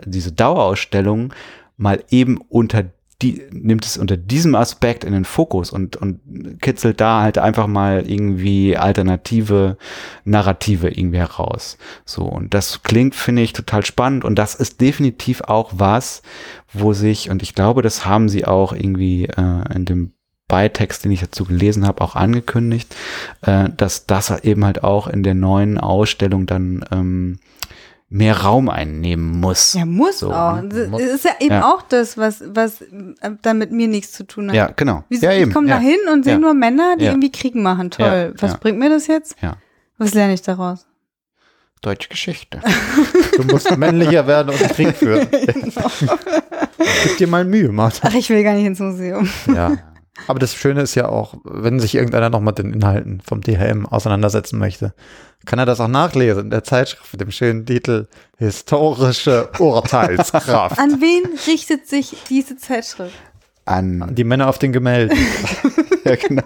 diese 0.04 0.32
Dauerausstellung 0.32 1.34
mal 1.78 2.04
eben 2.10 2.38
unter 2.50 2.86
die, 3.24 3.42
nimmt 3.52 3.86
es 3.86 3.98
unter 3.98 4.18
diesem 4.18 4.54
Aspekt 4.56 5.04
in 5.04 5.14
den 5.14 5.26
Fokus 5.26 5.72
und, 5.72 5.96
und 5.96 6.20
kitzelt 6.62 7.00
da 7.00 7.22
halt 7.22 7.38
einfach 7.38 7.68
mal 7.68 8.10
irgendwie 8.10 8.76
alternative 8.78 9.78
Narrative 10.26 10.90
irgendwie 10.90 11.20
heraus. 11.20 11.78
So, 12.06 12.24
und 12.24 12.54
das 12.54 12.84
klingt, 12.84 13.16
finde 13.16 13.42
ich, 13.42 13.54
total 13.54 13.86
spannend 13.86 14.26
und 14.26 14.36
das 14.36 14.56
ist 14.56 14.82
definitiv 14.82 15.42
auch 15.42 15.72
was, 15.74 16.22
wo 16.74 16.94
sich, 16.94 17.30
und 17.30 17.42
ich 17.42 17.56
glaube, 17.56 17.82
das 17.82 18.06
haben 18.06 18.28
sie 18.28 18.46
auch 18.46 18.74
irgendwie 18.74 19.26
äh, 19.26 19.74
in 19.74 19.86
dem 19.86 20.14
Beitext, 20.50 21.06
den 21.06 21.12
ich 21.12 21.22
dazu 21.22 21.46
gelesen 21.46 21.88
habe, 21.88 22.02
auch 22.02 22.16
angekündigt, 22.16 22.94
äh, 23.42 23.70
dass 23.76 24.06
das 24.06 24.44
eben 24.44 24.66
halt 24.66 24.84
auch 24.84 25.08
in 25.08 25.24
der 25.24 25.34
neuen 25.34 25.78
Ausstellung 25.78 26.46
dann 26.46 26.84
ähm, 26.92 27.40
mehr 28.14 28.38
Raum 28.42 28.70
einnehmen 28.70 29.40
muss. 29.40 29.74
Ja, 29.74 29.86
muss 29.86 30.20
So, 30.20 30.32
auch. 30.32 30.62
ne? 30.62 30.70
Das 30.70 30.88
Muss. 30.90 31.02
ist 31.02 31.26
ja 31.26 31.32
eben 31.40 31.56
Ja. 31.56 31.66
auch 31.74 31.82
das, 31.82 32.16
was, 32.18 32.44
was 32.48 32.82
äh, 32.82 32.88
damit 33.42 33.72
mir 33.72 33.88
nichts 33.88 34.12
zu 34.14 34.24
tun 34.26 34.50
hat. 34.50 34.56
Ja, 34.56 34.68
genau. 34.76 35.04
Wieso, 35.10 35.26
ja, 35.26 35.32
ich 35.34 35.52
komme 35.52 35.68
ja. 35.68 35.76
da 35.78 35.82
hin 35.82 35.98
und 36.12 36.24
sehe 36.24 36.34
Ja. 36.34 36.40
nur 36.40 36.54
Männer, 36.54 36.96
die 36.98 37.06
Ja. 37.06 37.12
irgendwie 37.12 37.32
Krieg 37.32 37.56
machen. 37.56 37.90
Toll. 37.90 38.34
Ja, 38.36 38.42
Was 38.42 38.52
ja. 38.52 38.58
bringt 38.62 38.78
mir 38.78 38.90
das 38.90 39.08
jetzt? 39.08 39.36
Ja. 39.42 39.56
Was 39.98 40.14
lerne 40.14 40.34
ich 40.36 40.42
daraus? 40.44 40.86
Deutsche 41.82 42.08
Geschichte. 42.10 42.60
Du 43.36 43.44
musst 43.46 43.76
männlicher 43.78 44.28
werden 44.28 44.50
und 44.50 44.60
Krieg 44.60 44.96
führen. 44.96 45.28
Gib 47.04 47.18
dir 47.18 47.28
mal 47.28 47.44
Mühe, 47.46 47.72
Martha. 47.72 48.10
Ach, 48.12 48.14
ich 48.14 48.30
will 48.30 48.44
gar 48.44 48.54
nicht 48.54 48.66
ins 48.66 48.80
Museum. 48.80 49.28
Ja. 49.48 49.78
Aber 50.28 50.38
das 50.38 50.54
Schöne 50.54 50.82
ist 50.82 50.94
ja 50.94 51.10
auch, 51.10 51.34
wenn 51.44 51.80
sich 51.80 51.96
irgendeiner 51.96 52.30
noch 52.30 52.40
mit 52.42 52.60
den 52.60 52.72
Inhalten 52.74 53.22
vom 53.22 53.42
DHM 53.42 53.88
auseinandersetzen 53.88 54.60
möchte, 54.60 54.94
kann 55.46 55.60
er 55.60 55.66
das 55.66 55.80
auch 55.80 55.88
nachlesen 55.88 56.46
in 56.46 56.50
der 56.50 56.64
Zeitschrift 56.64 57.12
mit 57.14 57.22
dem 57.22 57.32
schönen 57.32 57.66
Titel 57.66 58.08
Historische 58.38 59.50
Urteilskraft. 59.60 60.80
An 60.80 61.02
wen 61.02 61.24
richtet 61.48 61.88
sich 61.88 62.16
diese 62.30 62.58
Zeitschrift? 62.58 63.16
An, 63.66 64.14
Die 64.16 64.24
Männer 64.24 64.50
auf 64.50 64.60
den 64.60 64.74
Gemälden. 64.74 65.18
ja, 66.06 66.16
genau. 66.16 66.44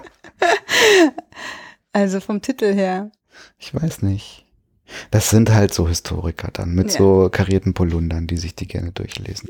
Also 1.93 2.19
vom 2.19 2.41
Titel 2.41 2.73
her. 2.73 3.11
Ich 3.57 3.73
weiß 3.73 4.01
nicht. 4.03 4.45
Das 5.11 5.29
sind 5.29 5.51
halt 5.53 5.73
so 5.73 5.87
Historiker 5.87 6.49
dann 6.53 6.73
mit 6.73 6.91
Ja. 6.93 6.97
so 6.99 7.29
karierten 7.31 7.73
Polundern, 7.73 8.27
die 8.27 8.37
sich 8.37 8.55
die 8.55 8.67
gerne 8.67 8.91
durchlesen. 8.91 9.49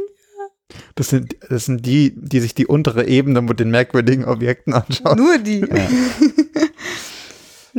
Das 0.96 1.10
sind, 1.10 1.36
das 1.50 1.66
sind 1.66 1.86
die, 1.86 2.14
die 2.16 2.40
sich 2.40 2.54
die 2.56 2.66
untere 2.68 3.08
Ebene 3.08 3.42
mit 3.42 3.60
den 3.60 3.70
merkwürdigen 3.70 4.26
Objekten 4.26 4.74
anschauen. 4.74 5.18
Nur 5.18 5.38
die. 5.38 5.60
Ja. 5.60 5.68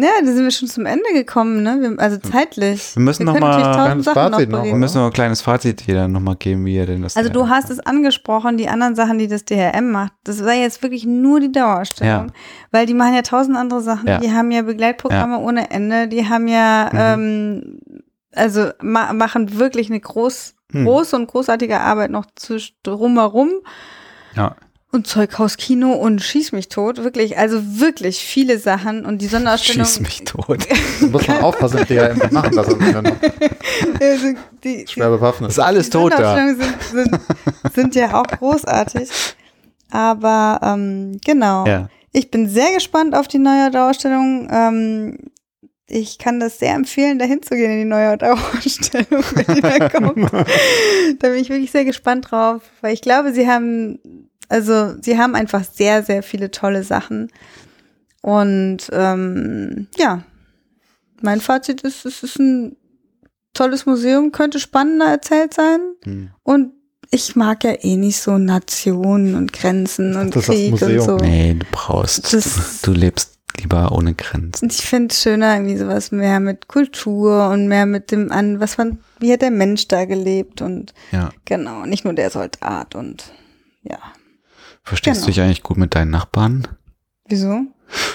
Ja, 0.01 0.11
da 0.21 0.27
sind 0.27 0.45
wir 0.45 0.51
schon 0.53 0.69
zum 0.69 0.87
Ende 0.87 1.13
gekommen, 1.13 1.63
ne? 1.65 1.79
Wir, 1.81 1.99
also 1.99 2.19
zeitlich. 2.19 2.95
Wir 2.95 3.03
müssen 3.03 3.25
noch 3.25 3.33
können 3.35 3.47
mal- 3.47 3.75
Kleines 3.75 4.05
Sachen 4.05 4.15
Fazit 4.33 4.49
noch 4.49 4.59
noch, 4.59 4.65
Wir 4.65 4.75
müssen 4.77 4.99
noch 4.99 5.07
ein 5.07 5.13
kleines 5.13 5.41
Fazit 5.41 5.83
jeder 5.83 6.07
nochmal 6.07 6.37
geben, 6.37 6.65
wie 6.67 6.77
er 6.77 6.87
denn 6.87 7.03
das. 7.03 7.17
Also 7.17 7.31
du 7.31 7.49
hast 7.49 7.69
es 7.71 7.81
angesprochen, 7.81 8.57
die 8.59 8.69
anderen 8.69 8.95
Sachen, 8.95 9.19
die 9.19 9.27
das 9.27 9.45
DHM 9.45 9.91
macht, 9.91 10.13
das 10.23 10.45
war 10.45 10.53
jetzt 10.55 10.83
wirklich 10.85 11.05
nur 11.05 11.41
die 11.41 11.51
Dauerausstellung. 11.51 12.27
Ja. 12.29 12.33
Weil 12.71 12.87
die 12.87 12.95
machen 12.95 13.15
ja 13.15 13.23
tausend 13.23 13.57
andere 13.57 13.81
Sachen. 13.81 14.07
Ja. 14.07 14.19
Die 14.19 14.31
haben 14.33 14.51
ja 14.53 14.63
Begleitprogramme 14.63 15.39
ohne 15.41 15.71
Ende. 15.73 16.07
Die 16.07 16.29
haben 16.29 16.47
ja, 16.47 16.91
ähm, 16.95 17.81
also 18.35 18.69
ma 18.81 19.13
machen 19.13 19.59
wirklich 19.59 19.91
eine 19.91 19.99
groß, 20.01 20.55
Hm. 20.71 20.85
große 20.85 21.17
und 21.17 21.27
großartige 21.29 21.81
Arbeit 21.81 22.11
noch 22.11 22.27
zu, 22.37 22.59
drumherum. 22.85 23.51
Ja. 24.37 24.55
Und 24.91 25.07
Zeughaus-Kino 25.07 25.93
und 25.93 26.23
Schieß 26.23 26.53
mich 26.53 26.69
tot. 26.71 27.05
Wirklich, 27.05 27.37
also 27.37 27.61
wirklich 27.63 28.21
viele 28.21 28.59
Sachen. 28.59 29.05
Und 29.05 29.21
die 29.21 29.27
Sonderausstellung. 29.27 29.85
Schieß 29.85 30.01
mich 30.01 30.25
tot. 30.25 30.67
Da 31.01 31.07
muss 31.09 31.29
man 31.29 31.43
aufpassen, 31.43 31.85
die 31.89 31.95
ja 31.95 32.07
immer 32.07 32.33
machen 32.33 32.57
das 32.57 32.69
am 32.73 32.81
Ende 32.81 33.03
noch 33.03 33.17
Also 34.01 34.27
die, 34.65 34.87
schwer 34.89 35.11
bewaffnet. 35.11 35.51
Ist 35.51 35.59
alles 35.59 35.87
Die 35.87 35.91
tot 35.91 36.13
da. 36.13 36.17
Sonderausstellungen 36.17 36.79
sind, 36.91 37.11
sind, 37.11 37.75
sind 37.75 37.95
ja 37.97 38.15
auch 38.19 38.27
großartig. 38.27 39.11
Aber 39.91 40.59
ähm, 40.63 41.19
genau. 41.25 41.67
Ja. 41.67 41.89
Ich 42.13 42.31
bin 42.31 42.49
sehr 42.49 42.73
gespannt 42.75 43.15
auf 43.15 43.29
die 43.29 43.39
neue 43.39 43.71
Dauerausstellung. 43.71 44.49
Ähm, 44.51 45.19
ich 45.87 46.19
kann 46.19 46.41
das 46.41 46.59
sehr 46.59 46.75
empfehlen, 46.75 47.19
da 47.19 47.25
hinzugehen 47.25 47.73
in 47.73 47.79
die 47.79 47.85
neue 47.85 48.17
Dauerausstellung, 48.19 49.07
wenn 49.35 49.55
die 49.55 49.61
da 49.61 49.89
kommt. 49.91 50.31
da 50.33 51.29
bin 51.29 51.39
ich 51.39 51.49
wirklich 51.49 51.71
sehr 51.71 51.85
gespannt 51.85 52.31
drauf, 52.31 52.63
weil 52.81 52.93
ich 52.93 53.01
glaube, 53.03 53.33
sie 53.33 53.49
haben, 53.49 53.99
also 54.49 54.95
sie 55.03 55.19
haben 55.19 55.35
einfach 55.35 55.65
sehr, 55.65 56.03
sehr 56.03 56.23
viele 56.23 56.51
tolle 56.51 56.83
Sachen. 56.83 57.31
Und 58.23 58.79
ähm, 58.93 59.87
ja, 59.97 60.23
mein 61.23 61.41
Fazit 61.41 61.83
ist, 61.83 62.05
es 62.05 62.23
ist 62.23 62.39
ein 62.39 62.77
tolles 63.55 63.87
Museum, 63.87 64.33
könnte 64.33 64.61
spannender 64.61 65.07
erzählt 65.07 65.55
sein. 65.55 65.81
Hm. 66.05 66.31
Und 66.43 66.73
ich 67.11 67.37
mag 67.37 67.65
ja 67.65 67.73
eh 67.81 67.97
nicht 67.97 68.21
so 68.21 68.37
Nationen 68.39 69.35
und 69.35 69.53
Grenzen 69.53 70.15
und 70.17 70.37
Das 70.37 70.45
Krieg 70.47 70.73
und 70.75 70.81
Museum. 70.83 71.05
so. 71.05 71.17
Nee, 71.17 71.55
du 71.59 71.67
brauchst. 71.71 72.33
Das- 72.35 72.83
du 72.83 72.93
lebst 72.93 73.39
lieber 73.59 73.91
ohne 73.93 74.15
Grenzen. 74.15 74.69
Ich 74.71 74.83
finde 74.87 75.13
es 75.13 75.23
schöner, 75.23 75.55
irgendwie 75.57 75.77
sowas 75.79 76.13
mehr 76.13 76.39
mit 76.39 76.69
Kultur 76.69 77.49
und 77.49 77.67
mehr 77.67 77.87
mit 77.87 78.11
dem 78.13 78.31
an, 78.31 78.61
was 78.61 78.77
man, 78.79 78.99
wie 79.21 79.33
hat 79.33 79.43
der 79.43 79.51
Mensch 79.51 79.89
da 79.89 80.05
gelebt 80.05 80.61
und 80.63 80.93
Ja. 81.13 81.31
genau, 81.45 81.85
nicht 81.87 82.05
nur 82.05 82.13
der 82.15 82.31
Soldat 82.31 82.95
und 82.95 83.33
ja. 83.83 83.99
Verstehst 84.89 85.17
Genau. 85.21 85.27
du 85.27 85.31
dich 85.33 85.41
eigentlich 85.43 85.63
gut 85.63 85.77
mit 85.77 85.95
deinen 85.95 86.11
Nachbarn? 86.11 86.67
Wieso? 87.29 87.61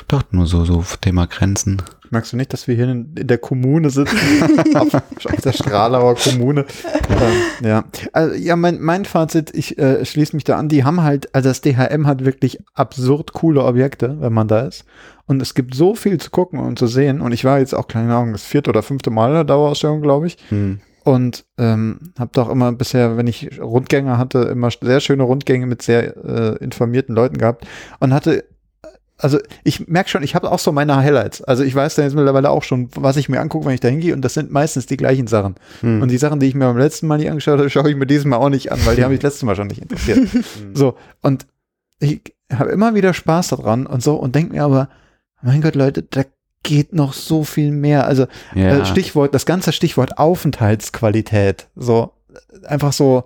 Doch, 0.08 0.24
nur 0.32 0.48
so, 0.48 0.66
so 0.66 0.84
Thema 1.02 1.28
Grenzen. 1.28 1.82
Merkst 2.10 2.34
du 2.34 2.38
nicht, 2.38 2.54
dass 2.54 2.68
wir 2.68 2.76
hier 2.76 2.88
in, 2.90 3.16
in 3.16 3.28
der 3.28 3.38
Kommune 3.40 3.90
sitzen? 3.90 4.18
auf, 4.76 4.94
auf 4.94 5.41
der 5.44 5.52
Stralauer 5.54 6.16
Kommune. 6.16 6.66
Ähm, 7.10 7.68
ja. 7.68 7.84
Also, 8.12 8.36
ja, 8.36 8.56
mein, 8.56 8.80
mein 8.82 9.06
Fazit, 9.06 9.52
ich 9.56 9.78
äh, 9.80 10.04
schließe 10.06 10.36
mich 10.36 10.44
da 10.44 10.58
an, 10.58 10.70
die 10.70 10.84
haben 10.84 11.02
halt, 11.02 11.34
also 11.34 11.50
das 11.50 11.62
DHM 11.62 12.06
hat 12.06 12.26
wirklich 12.26 12.60
absurd 12.76 13.34
coole 13.34 13.64
Objekte, 13.64 14.18
wenn 14.20 14.34
man 14.34 14.48
da 14.48 14.62
ist. 14.62 14.86
Und 15.26 15.41
es 15.41 15.54
gibt 15.56 15.74
so 15.74 15.95
viel 15.95 16.20
zu 16.20 16.30
gucken 16.30 16.60
und 16.60 16.78
zu 16.78 16.86
sehen. 16.88 17.22
Und 17.22 17.32
ich 17.32 17.45
war 17.45 17.60
jetzt 17.60 17.74
auch, 17.74 17.88
keine 17.88 18.14
Ahnung, 18.16 18.34
das 18.34 18.44
vierte 18.44 18.70
oder 18.70 18.84
fünfte 18.84 19.10
Mal 19.10 19.30
in 19.30 19.36
der 19.36 19.44
Dauerausstellung, 19.45 20.02
glaube 20.02 20.28
ich. 20.28 20.38
Hm. 20.50 20.82
Und 21.04 21.46
ähm, 21.58 22.14
habe 22.18 22.32
doch 22.34 22.50
immer 22.50 22.72
bisher, 22.72 23.18
wenn 23.18 23.28
ich 23.28 23.60
Rundgänge 23.60 24.18
hatte, 24.18 24.40
immer 24.44 24.70
sehr 24.72 25.02
schöne 25.02 25.24
Rundgänge 25.24 25.66
mit 25.66 25.82
sehr 25.82 26.16
äh, 26.18 26.64
informierten 26.64 27.14
Leuten 27.14 27.38
gehabt 27.38 27.68
und 28.00 28.14
hatte, 28.14 28.46
also 29.18 29.38
ich 29.64 29.88
merke 29.88 30.10
schon, 30.10 30.24
ich 30.24 30.34
habe 30.34 30.52
auch 30.52 30.60
so 30.60 30.72
meine 30.72 30.96
Highlights. 30.96 31.42
Also 31.44 31.64
ich 31.64 31.76
weiß 31.76 31.96
dann 31.96 32.06
jetzt 32.06 32.16
mittlerweile 32.16 32.50
auch 32.50 32.64
schon, 32.64 32.90
was 32.96 33.18
ich 33.18 33.30
mir 33.30 33.42
angucke, 33.42 33.66
wenn 33.66 33.74
ich 33.74 33.80
da 33.80 33.90
hingehe 33.90 34.14
und 34.14 34.22
das 34.22 34.34
sind 34.34 34.52
meistens 34.52 34.86
die 34.86 34.98
gleichen 34.98 35.28
Sachen. 35.28 35.56
Hm. 35.82 36.02
Und 36.02 36.10
die 36.10 36.18
Sachen, 36.18 36.40
die 36.40 36.48
ich 36.48 36.56
mir 36.56 36.66
beim 36.66 36.78
letzten 36.78 37.08
Mal 37.08 37.18
nicht 37.18 37.30
angeschaut 37.30 37.60
habe, 37.60 37.70
schaue 37.70 37.90
ich 37.90 37.96
mir 37.98 38.08
dieses 38.08 38.26
Mal 38.26 38.38
auch 38.38 38.50
nicht 38.50 38.72
an, 38.72 38.80
weil 38.86 38.96
die 38.96 39.04
haben 39.04 39.12
mich 39.12 39.20
das 39.22 39.34
letzte 39.34 39.46
Mal 39.46 39.56
schon 39.56 39.68
nicht 39.68 39.82
interessiert. 39.82 40.20
so, 40.74 40.96
und 41.22 41.48
ich 42.00 42.22
habe 42.52 42.72
immer 42.72 42.96
wieder 42.96 43.14
Spaß 43.14 43.50
daran 43.50 43.86
und 43.86 44.02
so 44.02 44.16
und 44.16 44.36
denke 44.36 44.54
mir 44.54 44.64
aber, 44.64 44.90
mein 45.42 45.62
Gott, 45.62 45.76
Leute, 45.76 46.04
da 46.04 46.24
geht 46.64 46.94
noch 46.94 47.14
so 47.14 47.44
viel 47.44 47.72
mehr. 47.72 48.07
Also 48.07 48.26
ja. 48.56 48.80
äh, 48.80 48.85
Stichwort, 48.85 49.35
das 49.35 49.45
ganze 49.45 49.72
Stichwort 49.73 50.18
Aufenthaltsqualität. 50.18 51.68
So 51.76 52.11
äh, 52.64 52.68
einfach 52.68 52.94
so 52.94 53.23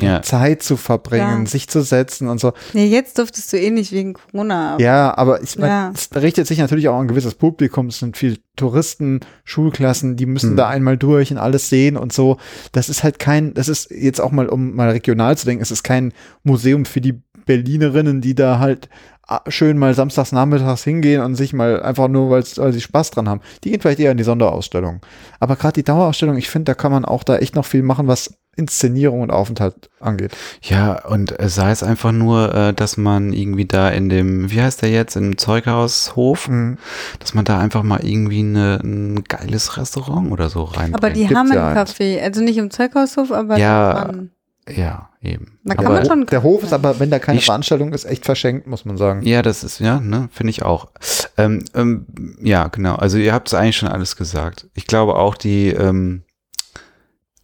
die 0.00 0.06
Ja. 0.06 0.22
Zeit 0.22 0.62
zu 0.62 0.76
verbringen, 0.76 1.40
Ja. 1.40 1.46
sich 1.46 1.66
zu 1.68 1.82
setzen 1.82 2.28
und 2.28 2.38
so. 2.38 2.52
Nee, 2.72 2.86
jetzt 2.86 3.18
durftest 3.18 3.52
du 3.52 3.58
eh 3.58 3.70
nicht 3.70 3.90
wegen 3.90 4.12
Corona. 4.14 4.74
aber- 4.74 4.82
Ja, 4.82 5.18
aber 5.18 5.42
ich 5.42 5.58
mein, 5.58 5.68
Ja. 5.70 5.92
es 5.92 6.08
richtet 6.14 6.46
sich 6.46 6.58
natürlich 6.58 6.88
auch 6.88 6.94
an 6.94 7.06
ein 7.06 7.08
gewisses 7.08 7.34
Publikum. 7.34 7.88
Es 7.88 7.98
sind 7.98 8.16
viel 8.16 8.38
Touristen, 8.54 9.20
Schulklassen, 9.44 10.16
die 10.16 10.26
müssen 10.26 10.50
Hm. 10.50 10.56
da 10.56 10.68
einmal 10.68 10.96
durch 10.96 11.32
und 11.32 11.38
alles 11.38 11.68
sehen 11.68 11.96
und 11.96 12.12
so. 12.12 12.36
Das 12.70 12.88
ist 12.88 13.02
halt 13.02 13.18
kein, 13.18 13.54
das 13.54 13.68
ist 13.68 13.90
jetzt 13.90 14.20
auch 14.20 14.30
mal, 14.30 14.48
um 14.48 14.76
mal 14.76 14.90
regional 14.90 15.36
zu 15.36 15.46
denken, 15.46 15.62
es 15.62 15.72
ist 15.72 15.82
kein 15.82 16.12
Museum 16.44 16.84
für 16.84 17.00
die 17.00 17.20
Berlinerinnen, 17.48 18.20
die 18.20 18.36
da 18.36 18.60
halt 18.60 18.88
ah, 19.26 19.40
schön 19.48 19.76
mal 19.76 19.92
samstags 19.92 20.30
nachmittags 20.32 20.84
hingehen 20.84 21.20
und 21.22 21.34
sich 21.34 21.52
mal 21.52 21.82
einfach 21.82 22.06
nur, 22.08 22.30
weil's- 22.30 22.56
weil 22.58 22.72
sie 22.72 22.80
Spaß 22.80 23.10
dran 23.10 23.28
haben. 23.28 23.40
Die 23.64 23.70
gehen 23.70 23.80
vielleicht 23.80 23.98
eher 24.00 24.12
in 24.12 24.16
die 24.18 24.24
Sonderausstellung. 24.24 25.00
Aber 25.40 25.56
gerade 25.56 25.74
die 25.74 25.82
Dauerausstellung, 25.84 26.36
ich 26.38 26.48
finde, 26.48 26.66
da 26.70 26.74
kann 26.74 26.92
man 26.92 27.04
auch 27.04 27.24
da 27.24 27.36
echt 27.36 27.54
noch 27.56 27.66
viel 27.66 27.82
machen, 27.82 28.06
was 28.06 28.32
Inszenierung 28.56 29.20
und 29.20 29.30
Aufenthalt 29.30 29.88
angeht. 30.00 30.36
Ja, 30.62 31.04
und 31.06 31.38
äh, 31.38 31.48
sei 31.48 31.70
es 31.70 31.82
einfach 31.84 32.10
nur, 32.10 32.52
äh, 32.54 32.72
dass 32.74 32.96
man 32.96 33.32
irgendwie 33.32 33.66
da 33.66 33.88
in 33.90 34.08
dem, 34.08 34.50
wie 34.50 34.60
heißt 34.62 34.82
der 34.82 34.90
jetzt, 34.90 35.14
im 35.14 35.36
Zeughaushof, 35.38 36.48
Mhm. 36.48 36.78
dass 37.20 37.34
man 37.34 37.44
da 37.44 37.58
einfach 37.60 37.82
mal 37.82 38.00
irgendwie 38.04 38.40
eine, 38.40 38.80
ein 38.82 39.24
geiles 39.24 39.76
Restaurant 39.76 40.32
oder 40.32 40.48
so 40.48 40.64
reinbringt. 40.64 40.96
Aber 40.96 41.10
die 41.10 41.28
haben 41.28 41.52
ja 41.52 41.68
einen 41.68 41.78
eins. 41.78 41.94
Café, 41.94 42.20
also 42.22 42.40
nicht 42.42 42.56
im 42.56 42.70
Zeughaushof, 42.70 43.30
aber 43.30 43.58
Ja, 43.58 43.92
dran. 44.04 44.30
Ja, 44.68 45.07
eben. 45.22 45.58
Da 45.64 45.74
kann 45.74 45.86
Aber- 45.86 45.94
man 45.96 46.06
schon 46.06 46.26
Der 46.26 46.42
Hof 46.42 46.62
ist 46.62 46.72
aber, 46.72 46.98
wenn 47.00 47.10
da 47.10 47.18
keine 47.18 47.38
Ich- 47.38 47.44
Veranstaltung 47.46 47.92
ist, 47.92 48.04
echt 48.04 48.24
verschenkt, 48.24 48.66
muss 48.66 48.84
man 48.84 48.96
sagen. 48.96 49.22
Ja, 49.22 49.42
das 49.42 49.64
ist, 49.64 49.80
ja, 49.80 50.00
ne, 50.00 50.28
finde 50.32 50.50
ich 50.50 50.62
auch. 50.62 50.88
Ähm, 51.36 51.64
ähm, 51.74 52.06
ja, 52.42 52.68
genau. 52.68 52.94
Also 52.96 53.18
ihr 53.18 53.32
habt 53.32 53.48
es 53.48 53.54
eigentlich 53.54 53.76
schon 53.76 53.88
alles 53.88 54.16
gesagt. 54.16 54.66
Ich 54.74 54.86
glaube 54.86 55.16
auch, 55.16 55.34
die 55.36 55.68
ähm, 55.68 56.22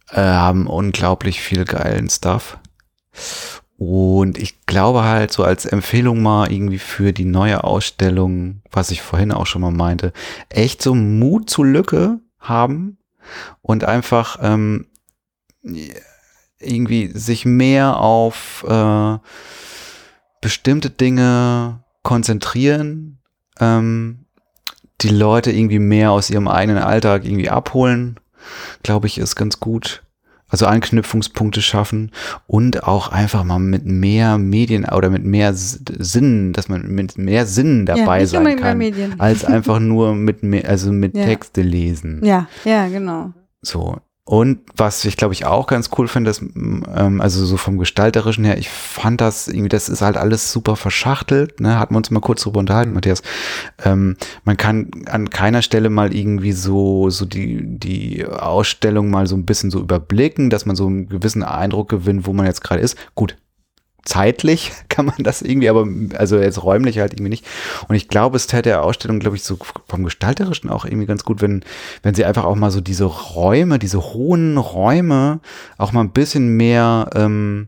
äh, 0.09 0.21
haben 0.21 0.67
unglaublich 0.67 1.41
viel 1.41 1.65
geilen 1.65 2.09
Stuff. 2.09 2.57
Und 3.77 4.37
ich 4.37 4.65
glaube 4.65 5.03
halt 5.03 5.33
so 5.33 5.43
als 5.43 5.65
Empfehlung 5.65 6.21
mal 6.21 6.49
irgendwie 6.51 6.79
für 6.79 7.11
die 7.11 7.25
neue 7.25 7.63
Ausstellung, 7.65 8.61
was 8.71 8.89
ich 8.91 9.01
vorhin 9.01 9.33
auch 9.33 9.47
schon 9.47 9.61
mal 9.61 9.71
meinte, 9.71 10.13
echt 10.47 10.81
so 10.81 10.95
Mut 10.95 11.49
zur 11.49 11.65
Lücke 11.65 12.19
haben 12.39 12.97
und 13.61 13.83
einfach 13.83 14.39
ähm, 14.41 14.87
irgendwie 16.59 17.07
sich 17.13 17.45
mehr 17.45 17.97
auf 17.99 18.65
äh, 18.67 19.17
bestimmte 20.41 20.89
Dinge 20.89 21.79
konzentrieren, 22.03 23.17
ähm, 23.59 24.25
die 25.01 25.09
Leute 25.09 25.51
irgendwie 25.51 25.79
mehr 25.79 26.11
aus 26.11 26.29
ihrem 26.29 26.47
eigenen 26.47 26.81
Alltag 26.83 27.25
irgendwie 27.25 27.49
abholen, 27.49 28.19
glaube 28.83 29.07
ich, 29.07 29.17
ist 29.17 29.35
ganz 29.35 29.59
gut. 29.59 30.01
Also 30.47 30.67
Anknüpfungspunkte 30.67 31.61
schaffen 31.61 32.11
und 32.45 32.83
auch 32.83 33.09
einfach 33.09 33.43
mal 33.43 33.57
mit 33.57 33.83
mehr 33.85 34.37
Medien 34.37 34.85
oder 34.85 35.09
mit 35.09 35.25
mehr 35.25 35.49
S- 35.49 35.81
Sinn, 35.97 36.53
dass 36.53 36.69
man 36.69 36.83
mit 36.87 37.17
mehr 37.17 37.47
Sinn 37.47 37.87
dabei 37.87 38.19
ja, 38.19 38.27
sein 38.27 38.43
kann, 38.59 38.77
als 39.17 39.43
einfach 39.43 39.79
nur 39.79 40.13
mit 40.13 40.43
mehr, 40.43 40.69
also 40.69 40.91
mit 40.91 41.17
Ja. 41.17 41.25
Texte 41.25 41.63
lesen. 41.63 42.23
Ja, 42.23 42.47
ja, 42.63 42.87
genau. 42.87 43.33
So. 43.63 43.97
Und 44.27 44.61
was 44.75 45.05
ich 45.05 45.17
glaube 45.17 45.35
ich 45.35 45.45
auch 45.45 45.67
ganz 45.67 45.91
cool 45.97 46.07
finde, 46.07 46.31
ist, 46.31 46.41
ähm, 46.41 47.21
also 47.21 47.45
so 47.45 47.57
vom 47.57 47.77
Gestalterischen 47.77 48.43
her, 48.43 48.57
ich 48.57 48.69
fand 48.69 49.21
das 49.21 49.47
irgendwie, 49.47 49.69
das 49.69 49.87
ist 49.87 50.01
halt 50.01 50.17
alles 50.17 50.51
super 50.51 50.75
verschachtelt, 50.75 51.59
ne? 51.59 51.77
Hatten 51.77 51.93
wir 51.93 51.97
uns 51.97 52.09
mal 52.09 52.21
kurz 52.21 52.41
drüber 52.41 52.59
unterhalten, 52.59 52.93
Matthias. 52.93 53.21
Ähm, 53.83 54.17
man 54.43 54.57
kann 54.57 54.89
an 55.05 55.29
keiner 55.29 55.61
Stelle 55.61 55.91
mal 55.91 56.15
irgendwie 56.15 56.53
so, 56.53 57.11
so 57.11 57.25
die, 57.25 57.61
die 57.77 58.25
Ausstellung 58.25 59.11
mal 59.11 59.27
so 59.27 59.35
ein 59.35 59.45
bisschen 59.45 59.69
so 59.69 59.79
überblicken, 59.79 60.49
dass 60.49 60.65
man 60.65 60.75
so 60.75 60.87
einen 60.87 61.07
gewissen 61.07 61.43
Eindruck 61.43 61.89
gewinnt, 61.89 62.25
wo 62.25 62.33
man 62.33 62.47
jetzt 62.47 62.63
gerade 62.63 62.81
ist. 62.81 62.97
Gut. 63.13 63.37
Zeitlich 64.05 64.71
kann 64.89 65.05
man 65.05 65.15
das 65.19 65.41
irgendwie, 65.41 65.69
aber 65.69 65.87
also 66.17 66.37
jetzt 66.37 66.63
räumlich 66.63 66.99
halt 66.99 67.13
irgendwie 67.13 67.29
nicht. 67.29 67.45
Und 67.87 67.95
ich 67.95 68.07
glaube, 68.07 68.37
es 68.37 68.47
täte 68.47 68.69
der 68.69 68.83
Ausstellung, 68.83 69.19
glaube 69.19 69.35
ich, 69.35 69.43
so 69.43 69.57
vom 69.87 70.03
Gestalterischen 70.03 70.69
auch 70.69 70.85
irgendwie 70.85 71.07
ganz 71.07 71.23
gut, 71.23 71.41
wenn, 71.41 71.63
wenn 72.03 72.15
sie 72.15 72.25
einfach 72.25 72.45
auch 72.45 72.55
mal 72.55 72.71
so 72.71 72.81
diese 72.81 73.05
Räume, 73.05 73.79
diese 73.79 74.01
hohen 74.01 74.57
Räume 74.57 75.39
auch 75.77 75.91
mal 75.91 76.01
ein 76.01 76.11
bisschen 76.11 76.55
mehr 76.55 77.09
ähm, 77.15 77.67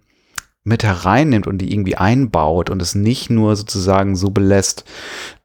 mit 0.63 0.83
hereinnimmt 0.83 1.47
und 1.47 1.59
die 1.59 1.71
irgendwie 1.71 1.95
einbaut 1.95 2.69
und 2.69 2.81
es 2.81 2.93
nicht 2.93 3.29
nur 3.29 3.55
sozusagen 3.55 4.15
so 4.15 4.31
belässt, 4.31 4.83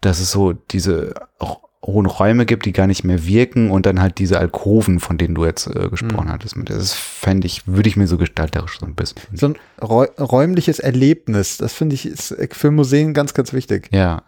dass 0.00 0.18
es 0.18 0.32
so 0.32 0.52
diese 0.52 1.14
hohen 1.84 2.06
Räume 2.06 2.46
gibt, 2.46 2.64
die 2.64 2.72
gar 2.72 2.86
nicht 2.86 3.02
mehr 3.02 3.26
wirken 3.26 3.70
und 3.70 3.86
dann 3.86 4.00
halt 4.00 4.18
diese 4.18 4.38
Alkoven, 4.38 5.00
von 5.00 5.18
denen 5.18 5.34
du 5.34 5.44
jetzt 5.44 5.66
äh, 5.66 5.88
gesprochen 5.88 6.26
Mhm. 6.28 6.32
hattest. 6.32 6.54
Das 6.66 6.92
fände 6.94 7.46
ich, 7.46 7.66
würde 7.66 7.88
ich 7.88 7.96
mir 7.96 8.06
so 8.06 8.18
gestalterisch 8.18 8.78
so 8.78 8.86
ein 8.86 8.94
bisschen. 8.94 9.20
So 9.34 9.46
ein 9.48 9.56
räu 9.82 10.06
räumliches 10.18 10.78
Erlebnis, 10.78 11.56
das 11.58 11.72
finde 11.72 11.94
ich 11.94 12.06
ist 12.06 12.36
für 12.52 12.70
Museen 12.70 13.14
ganz, 13.14 13.34
ganz 13.34 13.52
wichtig. 13.52 13.88
Ja. 13.92 14.22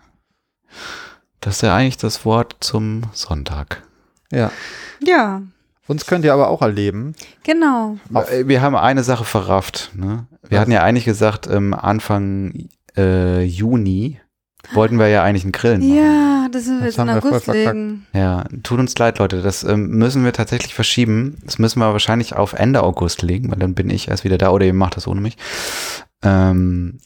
Das 1.40 1.56
ist 1.56 1.62
ja 1.62 1.76
eigentlich 1.76 1.98
das 1.98 2.24
Wort 2.24 2.56
zum 2.60 3.02
Sonntag. 3.12 3.82
Ja. 4.32 4.51
Ja, 5.01 5.43
Uns 5.86 6.06
könnt 6.06 6.24
ihr 6.24 6.32
aber 6.32 6.48
auch 6.48 6.62
erleben. 6.62 7.14
genau. 7.44 7.98
Äh, 8.14 8.48
Wir 8.48 8.62
haben 8.62 8.74
eine 8.74 9.05
Sache 9.05 9.24
verrafft. 9.24 9.90
Ne? 9.94 10.26
Wir 10.43 10.52
Was? 10.56 10.60
hatten 10.62 10.72
ja 10.72 10.82
eigentlich 10.82 11.05
gesagt, 11.05 11.47
ähm, 11.47 11.74
Anfang 11.74 12.68
äh, 12.97 13.43
Juni 13.44 14.18
wollten 14.73 14.99
wir 14.99 15.09
ja 15.09 15.23
eigentlich 15.23 15.45
einen 15.45 15.53
Grillen 15.53 15.81
machen. 15.81 15.97
Ja, 15.97 16.49
das 16.51 16.65
sind 16.65 16.78
wir 16.81 16.86
Das 16.86 16.97
jetzt 16.97 16.99
in 16.99 17.09
haben 17.11 17.15
wir 17.16 17.20
voll 17.23 17.31
August 17.32 17.45
verkackt. 17.45 17.74
legen. 17.77 18.07
Ja, 18.12 18.45
tut 18.62 18.78
uns 18.78 18.97
leid, 18.99 19.19
Leute. 19.19 19.43
Das 19.43 19.65
ähm, 19.65 19.89
müssen 19.89 20.24
wir 20.24 20.32
tatsächlich 20.32 20.74
verschieben. 20.74 21.39
Das 21.45 21.59
müssen 21.59 21.78
wir 21.81 21.93
wahrscheinlich 21.93 22.35
auf 22.35 22.53
Ende 22.55 22.82
August 22.82 23.23
legen, 23.23 23.51
weil 23.51 23.59
dann 23.59 23.74
bin 23.74 23.91
ich 23.91 24.09
erst 24.09 24.24
wieder 24.24 24.39
da 24.39 24.51
oder 24.51 24.65
ihr 24.66 24.74
macht 24.74 24.97
das 24.97 25.07
ohne 25.07 25.20
mich. 25.20 25.36
Ähm, 26.23 26.99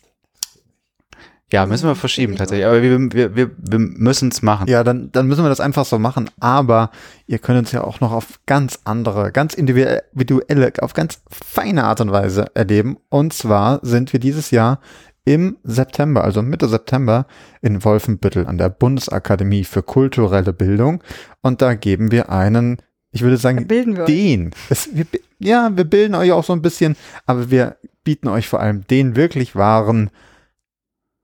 ja, 1.51 1.65
müssen 1.65 1.89
wir 1.89 1.95
verschieben 1.95 2.37
tatsächlich. 2.37 2.67
Aber 2.67 2.83
wir, 2.83 2.99
wir, 3.13 3.35
wir, 3.35 3.51
wir 3.57 3.79
müssen 3.79 4.29
es 4.29 4.43
machen. 4.43 4.69
Ja, 4.69 4.85
dann, 4.85 5.11
dann 5.13 5.27
müssen 5.27 5.43
wir 5.45 5.49
das 5.49 5.61
einfach 5.61 5.87
so 5.87 5.99
machen. 5.99 6.29
Aber 6.41 6.91
ihr 7.27 7.39
könnt 7.39 7.59
uns 7.59 7.73
ja 7.73 7.83
auch 7.85 8.01
noch 8.01 8.13
auf 8.13 8.39
ganz 8.45 8.81
andere, 8.85 9.33
ganz 9.33 9.55
individuelle, 9.55 10.73
auf 10.83 10.93
ganz 10.93 11.23
feine 11.31 11.85
Art 11.85 12.03
und 12.03 12.13
Weise 12.13 12.55
erleben. 12.55 12.99
Und 13.09 13.33
zwar 13.33 13.81
sind 13.83 14.13
wir 14.13 14.21
dieses 14.21 14.51
Jahr 14.51 14.81
im 15.25 15.59
September, 15.63 16.25
also 16.25 16.43
Mitte 16.43 16.69
September, 16.69 17.27
in 17.61 17.85
Wolfenbüttel 17.85 18.47
an 18.47 18.59
der 18.59 18.71
Bundesakademie 18.71 19.65
für 19.65 19.83
kulturelle 19.83 20.53
Bildung. 20.53 21.03
Und 21.43 21.61
da 21.63 21.75
geben 21.75 22.11
wir 22.11 22.31
einen, 22.31 22.79
ich 23.11 23.23
würde 23.23 23.37
sagen, 23.37 23.67
bilden 23.67 23.97
wir 23.97 24.05
den. 24.05 24.53
Es, 24.71 24.89
wir, 24.93 25.07
ja, 25.39 25.71
wir 25.77 25.85
bilden 25.85 26.15
euch 26.15 26.33
auch 26.33 26.45
so 26.45 26.53
ein 26.53 26.63
bisschen, 26.63 26.97
aber 27.27 27.51
wir 27.51 27.77
bieten 28.05 28.29
euch 28.29 28.49
vor 28.49 28.61
allem 28.61 28.87
den 28.87 29.17
wirklich 29.17 29.55
wahren 29.55 30.11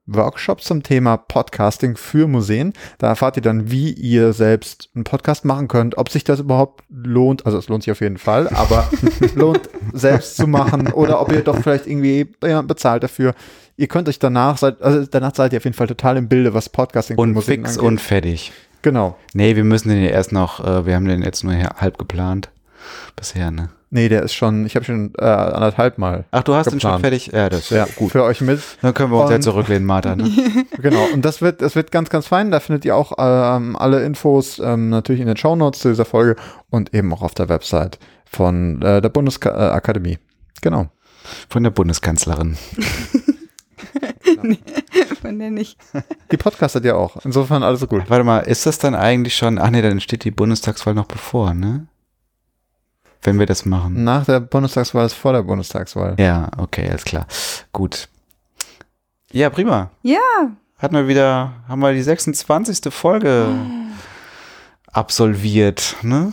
Workshops 0.07 0.65
zum 0.65 0.83
Thema 0.83 1.17
Podcasting 1.17 1.97
für 1.97 2.27
Museen. 2.27 2.73
Da 2.99 3.09
erfahrt 3.09 3.37
ihr 3.37 3.43
dann, 3.43 3.71
wie 3.71 3.93
ihr 3.93 4.33
selbst 4.33 4.91
einen 4.95 5.05
Podcast 5.05 5.45
machen 5.45 5.69
könnt, 5.69 5.97
ob 5.97 6.11
sich 6.11 6.25
das 6.25 6.41
überhaupt 6.41 6.85
lohnt. 6.91 7.47
Also 7.47 7.59
es 7.59 7.69
lohnt 7.69 7.85
sich 7.85 7.93
auf 7.93 8.01
jeden 8.01 8.19
Fall, 8.19 8.49
aber 8.49 8.89
lohnt 9.35 9.69
selbst 9.93 10.37
zu 10.37 10.47
machen 10.47 10.93
oder 10.93 11.21
ob 11.21 11.33
ihr 11.33 11.41
doch 11.43 11.59
vielleicht 11.63 11.87
irgendwie 11.87 12.27
jemand 12.43 12.69
bezahlt 12.69 13.03
dafür. 13.03 13.35
Ihr 13.77 13.89
könnt 13.89 14.09
euch 14.09 14.19
danach, 14.19 14.59
seid, 14.59 14.81
also 14.83 15.07
danach 15.11 15.35
seid 15.35 15.53
ihr 15.53 15.57
auf 15.57 15.65
jeden 15.65 15.77
Fall 15.77 15.89
total 15.89 16.17
im 16.17 16.29
Bilde, 16.29 16.55
was 16.55 16.69
Podcasting 16.69 17.17
Und 17.17 17.33
Museen 17.33 17.63
fix 17.63 17.71
angeht. 17.79 17.85
und 17.85 18.01
fertig. 18.01 18.53
Genau. 18.83 19.17
Nee, 19.33 19.57
wir 19.57 19.65
müssen 19.65 19.89
den 19.89 20.03
ja 20.03 20.11
erst 20.11 20.31
noch, 20.33 20.61
äh, 20.65 20.85
wir 20.87 20.95
haben 20.95 21.07
den 21.09 21.23
jetzt 21.23 21.43
nur 21.43 21.55
halb 21.55 21.99
geplant. 21.99 22.51
Bisher, 23.17 23.51
ne? 23.51 23.71
Nee, 23.95 24.09
der 24.09 24.25
ist 24.25 24.35
schon, 24.35 24.67
ich 24.67 24.75
habe 24.75 24.85
schon 24.85 25.13
äh, 25.19 25.25
anderthalb 25.25 25.99
Mal. 25.99 26.25
Ach, 26.33 26.43
du 26.43 26.53
hast 26.53 26.67
den 26.67 26.81
schon 26.81 26.97
Geplant. 26.97 27.01
fertig? 27.03 27.27
Ja, 27.33 27.49
das 27.49 27.61
ist 27.61 27.71
Ja, 27.71 27.87
gut. 27.95 28.11
für 28.11 28.25
euch 28.25 28.41
mit. 28.41 28.61
Dann 28.83 28.93
können 28.93 29.13
wir 29.13 29.21
uns 29.23 29.31
ja 29.31 29.39
zurücklehnen, 29.39 29.87
Martha. 29.87 30.17
Ne? 30.17 30.29
Genau, 30.83 31.05
und 31.13 31.25
das 31.25 31.41
wird, 31.41 31.63
das 31.63 31.77
wird 31.77 31.93
ganz, 31.93 32.11
ganz 32.11 32.27
fein. 32.27 32.51
Da 32.51 32.59
findet 32.59 32.85
ihr 32.85 32.97
auch 32.97 33.13
ähm, 33.19 33.77
alle 33.77 34.05
Infos 34.05 34.59
ähm, 34.59 34.89
natürlich 34.91 35.21
in 35.21 35.29
den 35.29 35.37
Shownotes 35.37 35.81
zu 35.81 35.91
dieser 35.91 36.05
Folge 36.05 36.35
und 36.71 36.93
eben 36.93 37.13
auch 37.15 37.23
auf 37.23 37.35
der 37.35 37.49
Website 37.49 38.01
von 38.25 38.83
äh, 38.83 39.01
der 39.01 39.09
Bundesakademie. 39.11 40.19
Genau. 40.61 40.89
Von 41.49 41.63
der 41.63 41.71
Bundeskanzlerin. 41.71 42.57
Von 45.23 45.39
der 45.39 45.51
nicht. 45.51 45.79
Die 46.33 46.37
Podcast 46.37 46.75
hat 46.75 46.85
ja 46.85 46.97
auch. 46.97 47.25
Insofern 47.25 47.63
alles 47.63 47.81
so 47.81 47.87
gut. 47.87 48.03
Warte 48.09 48.25
mal, 48.25 48.41
ist 48.41 48.67
das 48.67 48.79
dann 48.79 48.95
eigentlich 48.95 49.37
schon, 49.37 49.59
ach 49.59 49.71
nee, 49.71 49.83
dann 49.83 50.01
steht 50.01 50.25
die 50.25 50.31
Bundestagswahl 50.31 50.95
noch 50.95 51.07
bevor, 51.07 51.55
ne? 51.55 51.87
Wenn 53.25 53.39
wir 53.39 53.47
das 53.47 53.65
machen. 53.65 54.05
Nach 54.05 54.25
der 54.25 54.41
Bundestagswahl 54.41 55.07
ist 55.07 55.15
vor 55.15 55.33
der 55.33 55.43
Bundestagswahl. 55.43 56.15
Ja, 56.19 56.51
okay, 56.59 56.89
alles 56.89 57.05
klar. 57.05 57.27
Gut. 57.73 58.09
Ja, 59.33 59.51
prima. 59.51 59.91
Ja, 60.03 60.19
Hatten 60.79 60.95
wir 60.97 61.09
wieder, 61.09 61.53
haben 61.67 61.81
wir 61.81 61.93
die 61.95 62.03
26. 62.03 62.93
Folge 62.93 63.49
absolviert, 64.93 65.97
ne? 66.03 66.33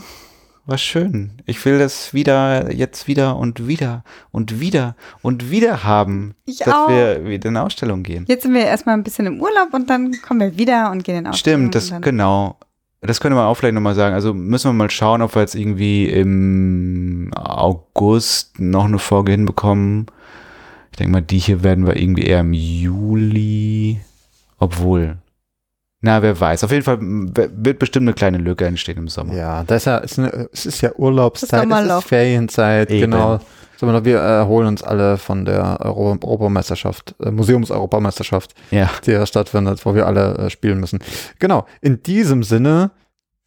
War 0.66 0.78
schön. 0.78 1.42
Ich 1.48 1.64
will 1.66 1.80
das 1.80 2.14
wieder, 2.14 2.72
jetzt 2.72 3.08
wieder 3.08 3.36
und 3.38 3.68
wieder 3.68 4.04
und 4.32 4.60
wieder 4.60 4.96
und 5.24 5.50
wieder 5.50 5.84
haben, 5.84 6.36
Ich 6.46 6.60
dass 6.60 6.74
auch. 6.74 6.90
wir 6.90 7.26
wieder 7.26 7.50
in 7.50 7.58
Ausstellung 7.58 8.04
gehen. 8.04 8.26
jetzt 8.28 8.44
sind 8.44 8.54
wir 8.54 8.66
erstmal 8.66 8.96
ein 8.96 9.04
bisschen 9.04 9.26
im 9.26 9.42
Urlaub 9.42 9.74
und 9.74 9.90
dann 9.90 10.12
kommen 10.22 10.40
wir 10.40 10.58
wieder 10.58 10.92
und 10.92 11.04
gehen 11.04 11.18
in 11.18 11.28
Ausstellung. 11.28 11.72
Stimmt, 11.72 11.76
das 11.76 12.02
genau. 12.02 12.58
Das 13.02 13.20
könnte 13.20 13.36
man 13.36 13.46
auch 13.48 13.56
vielleicht 13.56 13.74
nochmal 13.74 13.96
sagen. 13.96 14.14
Also 14.14 14.34
müssen 14.34 14.70
wir 14.70 14.74
mal 14.74 14.92
schauen, 14.92 15.24
ob 15.24 15.36
wir 15.36 15.42
jetzt 15.42 15.56
irgendwie 15.56 16.08
im 16.08 17.32
August 17.36 18.60
noch 18.60 18.86
eine 18.86 19.00
Folge 19.00 19.32
hinbekommen. 19.32 20.06
Ich 20.92 20.98
denke 20.98 21.12
mal, 21.12 21.22
die 21.22 21.40
hier 21.40 21.64
werden 21.64 21.88
wir 21.88 21.96
irgendwie 21.96 22.26
eher 22.26 22.42
im 22.42 22.54
Juli. 22.54 24.02
Obwohl. 24.60 25.18
Na, 26.02 26.22
wer 26.22 26.40
weiß. 26.40 26.64
Auf 26.64 26.72
jeden 26.72 26.84
Fall 26.84 26.98
wird 27.02 27.80
bestimmt 27.80 28.06
eine 28.06 28.14
kleine 28.14 28.38
Lücke 28.38 28.66
entstehen 28.66 28.98
im 28.98 29.08
Sommer. 29.08 29.34
Ja, 29.34 29.64
das 29.64 29.84
ist 29.84 30.18
ja, 30.18 30.28
es 30.52 30.66
ist 30.66 30.82
ja 30.82 30.92
Urlaubszeit, 30.96 31.70
Das 31.70 31.86
es 31.86 31.98
ist 31.98 32.04
Ferienzeit, 32.08 32.92
Eben. 32.92 33.12
genau. 33.12 33.40
Sagen 33.82 33.94
wir 33.94 34.00
noch, 34.00 34.06
wir 34.06 34.20
erholen 34.20 34.68
uns 34.68 34.84
alle 34.84 35.18
von 35.18 35.44
der 35.44 35.80
Euro 35.82 36.12
Europameisterschaft, 36.24 37.16
äh, 37.20 37.32
Museums-Europameisterschaft, 37.32 38.54
Ja. 38.70 38.92
die 39.08 39.10
ja 39.12 39.26
stattfindet, 39.26 39.84
wo 39.88 39.96
wir 39.96 40.06
alle 40.06 40.36
äh, 40.38 40.50
spielen 40.52 40.80
müssen. 40.80 41.00
Genau, 41.40 41.66
in 41.82 42.04
diesem 42.04 42.44
Sinne, 42.44 42.92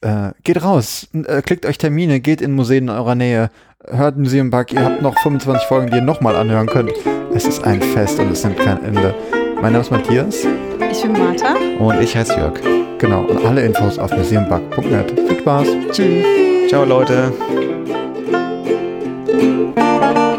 äh, 0.00 0.30
geht 0.42 0.60
raus, 0.64 1.06
äh, 1.12 1.40
klickt 1.40 1.64
euch 1.66 1.78
Termine, 1.78 2.18
geht 2.18 2.40
in 2.40 2.50
Museen 2.52 2.84
in 2.84 2.90
eurer 2.90 3.14
Nähe, 3.14 3.48
hört 3.88 4.18
Museum 4.18 4.50
Bug, 4.50 4.72
ihr 4.72 4.84
habt 4.84 5.02
noch 5.02 5.16
25 5.20 5.68
Folgen, 5.68 5.90
die 5.92 5.98
ihr 5.98 6.02
nochmal 6.02 6.34
anhören 6.34 6.66
könnt. 6.66 6.90
Es 7.32 7.44
ist 7.44 7.62
ein 7.62 7.80
Fest 7.80 8.18
und 8.18 8.32
es 8.32 8.42
nimmt 8.42 8.58
kein 8.58 8.84
Ende. 8.84 9.14
Mein 9.62 9.72
Name 9.72 9.82
ist 9.82 9.92
Matthias, 9.92 10.38
Ich 10.90 11.00
bin 11.02 11.12
Martha. 11.12 11.54
Und 11.78 12.00
ich 12.02 12.16
heiße 12.16 12.34
Jörg. 12.36 12.54
genau, 12.98 13.20
und 13.22 13.44
alle 13.46 13.64
Infos 13.64 14.00
auf 14.00 14.10
museumbug.net. 14.10 15.12
Viel 15.28 15.38
Spaß, 15.38 15.68
tschüss. 15.92 16.24
Ciao, 16.68 16.84
Leute. 16.84 17.32
Thank 19.36 20.28
you. 20.28 20.33